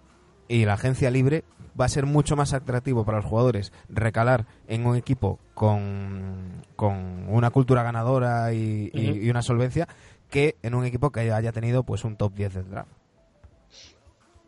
y 0.47 0.65
la 0.65 0.75
agencia 0.75 1.11
libre 1.11 1.43
va 1.79 1.87
a 1.87 1.89
ser 1.89 2.07
mucho 2.07 2.37
más 2.37 2.53
atractivo 2.53 3.05
para 3.05 3.19
los 3.19 3.27
jugadores 3.27 3.73
recalar 3.89 4.47
en 4.69 4.87
un 4.87 4.95
equipo 4.95 5.41
con, 5.55 6.63
con 6.77 7.27
una 7.29 7.51
cultura 7.51 7.83
ganadora 7.83 8.55
y, 8.55 9.29
una 9.29 9.43
solvencia 9.43 9.89
que 10.31 10.55
en 10.63 10.75
un 10.75 10.85
equipo 10.85 11.11
que 11.11 11.33
haya 11.33 11.51
tenido 11.51 11.83
pues 11.83 12.05
un 12.05 12.15
top 12.15 12.33
10 12.35 12.55
del 12.55 12.71
draft. 12.71 12.93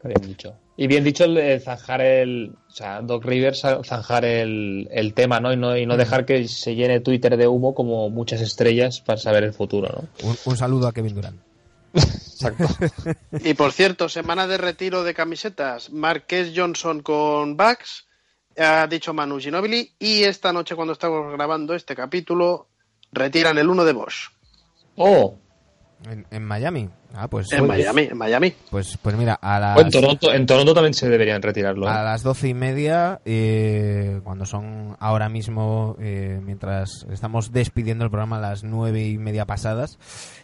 Bien 0.05 0.23
dicho. 0.23 0.55
Y 0.77 0.87
bien 0.87 1.03
dicho 1.03 1.25
el 1.25 1.61
zanjar 1.61 2.01
el. 2.01 2.55
O 2.69 2.71
sea, 2.71 3.01
Doc 3.01 3.25
Rivers 3.25 3.63
zanjar 3.85 4.25
el, 4.25 4.87
el 4.93 5.15
tema, 5.15 5.41
¿no? 5.41 5.53
Y, 5.53 5.57
¿no? 5.57 5.77
y 5.77 5.85
no 5.85 5.97
dejar 5.97 6.27
que 6.27 6.47
se 6.47 6.77
llene 6.77 7.01
Twitter 7.01 7.37
de 7.37 7.49
humo 7.49 7.75
como 7.75 8.09
muchas 8.09 8.41
estrellas 8.41 9.01
para 9.01 9.19
saber 9.19 9.43
el 9.43 9.53
futuro, 9.53 9.89
¿no? 9.89 10.29
Un, 10.29 10.37
un 10.45 10.57
saludo 10.57 10.87
a 10.87 10.93
Kevin 10.93 11.15
Durant. 11.17 11.41
Exacto. 12.49 13.15
Y 13.45 13.55
por 13.55 13.73
cierto, 13.73 14.09
semana 14.09 14.47
de 14.47 14.59
retiro 14.59 15.03
de 15.05 15.15
camisetas. 15.15 15.91
Marqués 15.91 16.53
Johnson 16.55 17.01
con 17.01 17.57
Bucks, 17.57 18.07
ha 18.57 18.87
dicho 18.87 19.15
Manu 19.15 19.39
Ginobili. 19.39 19.93
Y 19.99 20.25
esta 20.25 20.53
noche, 20.53 20.75
cuando 20.75 20.93
estamos 20.93 21.33
grabando 21.33 21.75
este 21.75 21.95
capítulo, 21.95 22.69
retiran 23.13 23.59
el 23.59 23.69
uno 23.69 23.85
de 23.85 23.93
Bosch. 23.93 24.31
oh, 24.97 25.39
En, 26.11 26.27
en 26.31 26.45
Miami. 26.45 26.89
Ah, 27.15 27.29
pues, 27.29 27.53
En 27.53 27.67
Miami, 27.67 28.03
en 28.11 28.19
Miami. 28.19 28.53
pues, 28.71 28.99
pues 29.01 29.17
mira, 29.17 29.35
a 29.41 29.59
las, 29.61 29.79
en 29.79 29.91
Toronto, 29.91 30.33
en 30.33 30.47
Toronto 30.47 30.75
también 30.75 30.93
se 30.95 31.09
deberían 31.09 31.41
retirarlo. 31.41 31.87
¿eh? 31.87 31.91
a 31.91 32.03
las 32.03 32.23
doce 32.23 32.49
y 32.49 32.55
media, 32.55 33.21
eh, 33.25 34.21
cuando 34.25 34.45
son 34.47 34.97
ahora 35.01 35.29
mismo, 35.29 35.97
eh, 36.01 36.41
mientras 36.43 37.07
estamos 37.11 37.53
despidiendo 37.53 38.05
el 38.05 38.11
programa 38.11 38.37
a 38.39 38.41
las 38.41 38.65
nueve 38.65 39.07
y 39.07 39.17
media 39.19 39.47
pasadas, 39.47 39.99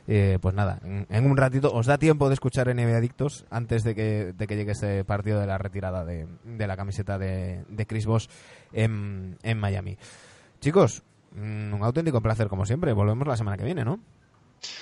eh, 0.06 0.38
pues 0.40 0.54
nada, 0.54 0.78
en, 0.84 1.06
en 1.10 1.26
un 1.30 1.36
ratito 1.36 1.72
os 1.72 1.86
da 1.86 1.98
tiempo 1.98 2.28
de 2.28 2.34
escuchar 2.34 2.74
NBA 2.74 2.96
Adictos 2.96 3.44
antes 3.50 3.82
de 3.84 3.94
que, 3.94 4.32
de 4.32 4.46
que 4.46 4.56
llegue 4.56 4.72
ese 4.72 5.04
partido 5.04 5.40
de 5.40 5.46
la 5.46 5.58
retirada 5.58 6.04
de, 6.04 6.26
de 6.44 6.66
la 6.66 6.76
camiseta 6.76 7.18
de, 7.18 7.64
de 7.68 7.86
Chris 7.86 8.06
Bosh 8.06 8.26
en, 8.72 9.36
en 9.42 9.58
Miami. 9.58 9.98
Chicos, 10.60 11.02
mm, 11.34 11.74
un 11.74 11.82
auténtico 11.82 12.20
placer 12.20 12.48
como 12.48 12.64
siempre. 12.64 12.92
Volvemos 12.92 13.26
la 13.26 13.36
semana 13.36 13.56
que 13.56 13.64
viene, 13.64 13.84
¿no? 13.84 13.98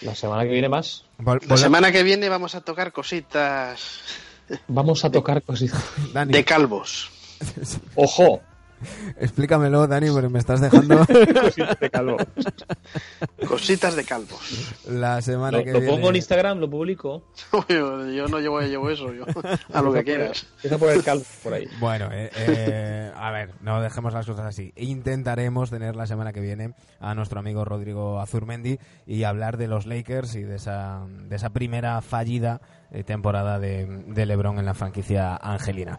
La 0.02 0.14
semana 0.14 0.42
que 0.44 0.50
viene 0.50 0.68
más. 0.68 1.05
Vol- 1.18 1.42
La 1.46 1.56
semana 1.56 1.92
que 1.92 2.02
viene 2.02 2.28
vamos 2.28 2.55
a 2.55 2.60
tocar 2.60 2.92
cositas 2.92 4.00
Vamos 4.68 5.05
a 5.05 5.10
tocar 5.10 5.42
cositas. 5.42 5.82
De 6.26 6.44
calvos. 6.44 7.10
¡Ojo! 7.94 8.40
Explícamelo, 9.18 9.86
Dani, 9.86 10.10
porque 10.10 10.28
me 10.28 10.38
estás 10.38 10.60
dejando 10.60 10.98
Cositas 11.06 11.80
de 11.80 11.90
calvo. 11.90 12.16
Cositas 13.46 13.96
de 13.96 14.05
calvos. 14.05 14.74
la 14.88 15.20
semana 15.22 15.59
Lo, 15.59 15.64
que 15.64 15.72
lo 15.72 15.80
viene. 15.80 15.94
pongo 15.94 16.10
en 16.10 16.16
Instagram, 16.16 16.59
lo 16.59 16.70
publico. 16.70 17.24
Yo, 17.68 18.06
yo 18.10 18.28
no 18.28 18.38
llevo, 18.40 18.60
llevo 18.60 18.90
eso, 18.90 19.12
yo. 19.12 19.24
A 19.72 19.82
lo 19.82 19.92
que 19.92 20.05
quieras. 20.05 20.46
Empieza 20.56 20.76
a 20.76 20.78
poner 20.78 21.02
calvo 21.05 21.24
por 21.42 21.55
ahí. 21.55 21.66
Bueno, 21.80 22.09
eh, 22.12 22.30
eh, 22.36 23.12
a 23.14 23.30
ver, 23.30 23.50
no 23.60 23.80
dejemos 23.80 24.12
las 24.12 24.26
cosas 24.26 24.46
así. 24.46 24.72
Intentaremos 24.76 25.70
tener 25.70 25.96
la 25.96 26.06
semana 26.06 26.32
que 26.32 26.40
viene 26.40 26.74
a 27.00 27.14
nuestro 27.14 27.40
amigo 27.40 27.64
Rodrigo 27.64 28.20
Azurmendi 28.20 28.78
y 29.06 29.24
hablar 29.24 29.56
de 29.56 29.68
los 29.68 29.86
Lakers 29.86 30.34
y 30.36 30.42
de 30.42 30.56
esa, 30.56 31.02
de 31.28 31.36
esa 31.36 31.50
primera 31.50 32.00
fallida 32.00 32.60
eh, 32.90 33.05
temporada 33.05 33.59
de, 33.59 33.86
de 34.06 34.26
LeBron 34.26 34.59
en 34.59 34.64
la 34.66 34.74
franquicia 34.74 35.36
angelina. 35.36 35.98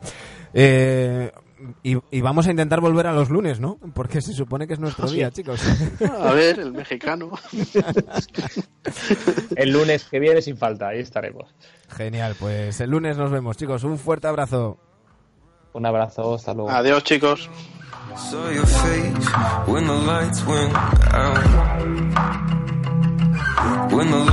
Eh, 0.53 1.31
y, 1.84 1.98
y 2.11 2.22
vamos 2.22 2.48
a 2.48 2.52
intentar 2.52 2.81
volver 2.81 3.07
a 3.07 3.14
los 3.14 3.30
lunes, 3.30 3.60
¿no? 3.60 3.77
Porque 3.94 4.22
se 4.22 4.34
supone 4.34 4.68
que 4.68 4.73
es 4.73 4.80
nuestro 4.80 5.10
día, 5.10 5.31
chicos. 5.31 5.61
A 6.22 6.31
ver, 6.34 6.60
el 6.60 6.72
mexicano. 6.72 7.31
El 9.56 9.72
lunes 9.72 10.06
que 10.06 10.19
viene 10.19 10.41
sin 10.41 10.57
falta, 10.57 10.90
ahí 10.90 10.99
estaremos. 10.99 11.53
Genial, 11.90 12.36
pues 12.40 12.80
el 12.81 12.90
lunes 12.91 13.18
nos 13.18 13.31
vemos, 13.31 13.57
chicos. 13.57 13.84
Un 13.84 13.98
fuerte 13.98 14.27
abrazo. 14.27 14.77
Un 15.73 15.86
abrazo, 15.86 16.36
hasta 16.36 16.53
luego. 16.53 16.69
Adiós, 16.69 17.03
chicos. 17.03 17.49
When 19.68 19.86
the 19.86 19.94
lights 19.94 20.44
went 20.45 20.73
out. 21.14 21.38
When 23.91 24.10
the 24.11 24.30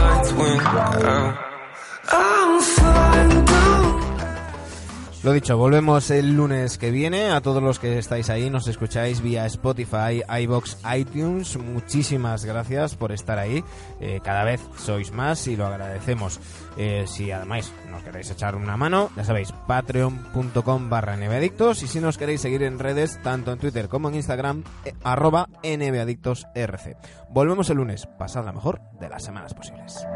Lo 5.27 5.33
dicho, 5.33 5.59
volvemos 5.59 6.09
el 6.13 6.37
lunes 6.37 6.79
que 6.79 6.93
viene. 6.93 7.33
A 7.33 7.41
todos 7.41 7.61
los 7.61 7.81
que 7.81 7.99
estáis 7.99 8.31
ahí, 8.31 8.49
nos 8.49 8.69
escucháis 8.69 9.21
vía 9.21 9.45
Spotify, 9.47 10.23
iBox, 10.43 10.79
iTunes. 10.97 11.57
Muchísimas 11.57 12.45
gracias 12.45 12.95
por 12.95 13.11
estar 13.11 13.37
ahí. 13.37 13.65
Eh, 13.99 14.21
cada 14.23 14.45
vez 14.45 14.61
sois 14.79 15.11
más 15.11 15.49
y 15.49 15.57
lo 15.57 15.67
agradecemos. 15.67 16.39
Eh, 16.77 17.05
si 17.07 17.31
además 17.31 17.73
nos 17.91 18.03
queréis 18.03 18.31
echar 18.31 18.55
una 18.55 18.77
mano, 18.77 19.11
ya 19.17 19.25
sabéis, 19.25 19.53
patreon.com 19.67 20.91
barra 20.91 21.17
nbadictos. 21.17 21.83
Y 21.83 21.89
si 21.89 22.01
nos 22.01 22.19
queréis 22.19 22.41
seguir 22.41 22.63
en 22.63 22.79
redes, 22.79 23.21
tanto 23.23 23.53
en 23.53 23.59
Twitter 23.59 23.89
como 23.89 24.09
en 24.09 24.17
Instagram, 24.17 24.65
eh, 24.85 24.95
arroba 25.03 25.49
nbadictosrc. 25.63 26.97
Volvemos 27.31 27.71
el 27.71 27.79
lunes. 27.79 28.07
Pasad 28.19 28.45
la 28.45 28.53
mejor 28.53 28.81
de 29.01 29.09
las 29.09 29.25
semanas 29.25 29.55
posibles. 29.55 30.07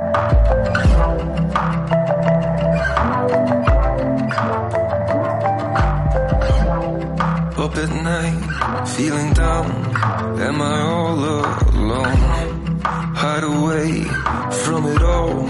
Up 7.61 7.77
at 7.77 7.91
night, 7.91 8.87
feeling 8.97 9.35
down. 9.35 9.71
Am 10.41 10.63
I 10.63 10.81
all 10.81 11.13
alone? 11.13 12.17
Hide 12.83 13.45
away 13.45 14.03
from 14.65 14.87
it 14.87 15.03
all 15.03 15.47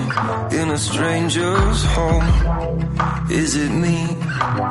in 0.53 0.71
a 0.71 0.77
stranger's 0.77 1.85
home. 1.85 3.31
Is 3.31 3.55
it 3.55 3.71
me? 3.71 4.09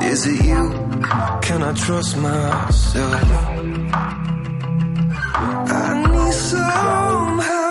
Is 0.06 0.28
it 0.28 0.44
you? 0.44 0.70
Can 1.41 1.64
I 1.64 1.72
trust 1.76 2.18
myself? 2.18 3.24
I 5.72 6.03
need 6.11 6.34
some 6.34 7.40
help. 7.40 7.69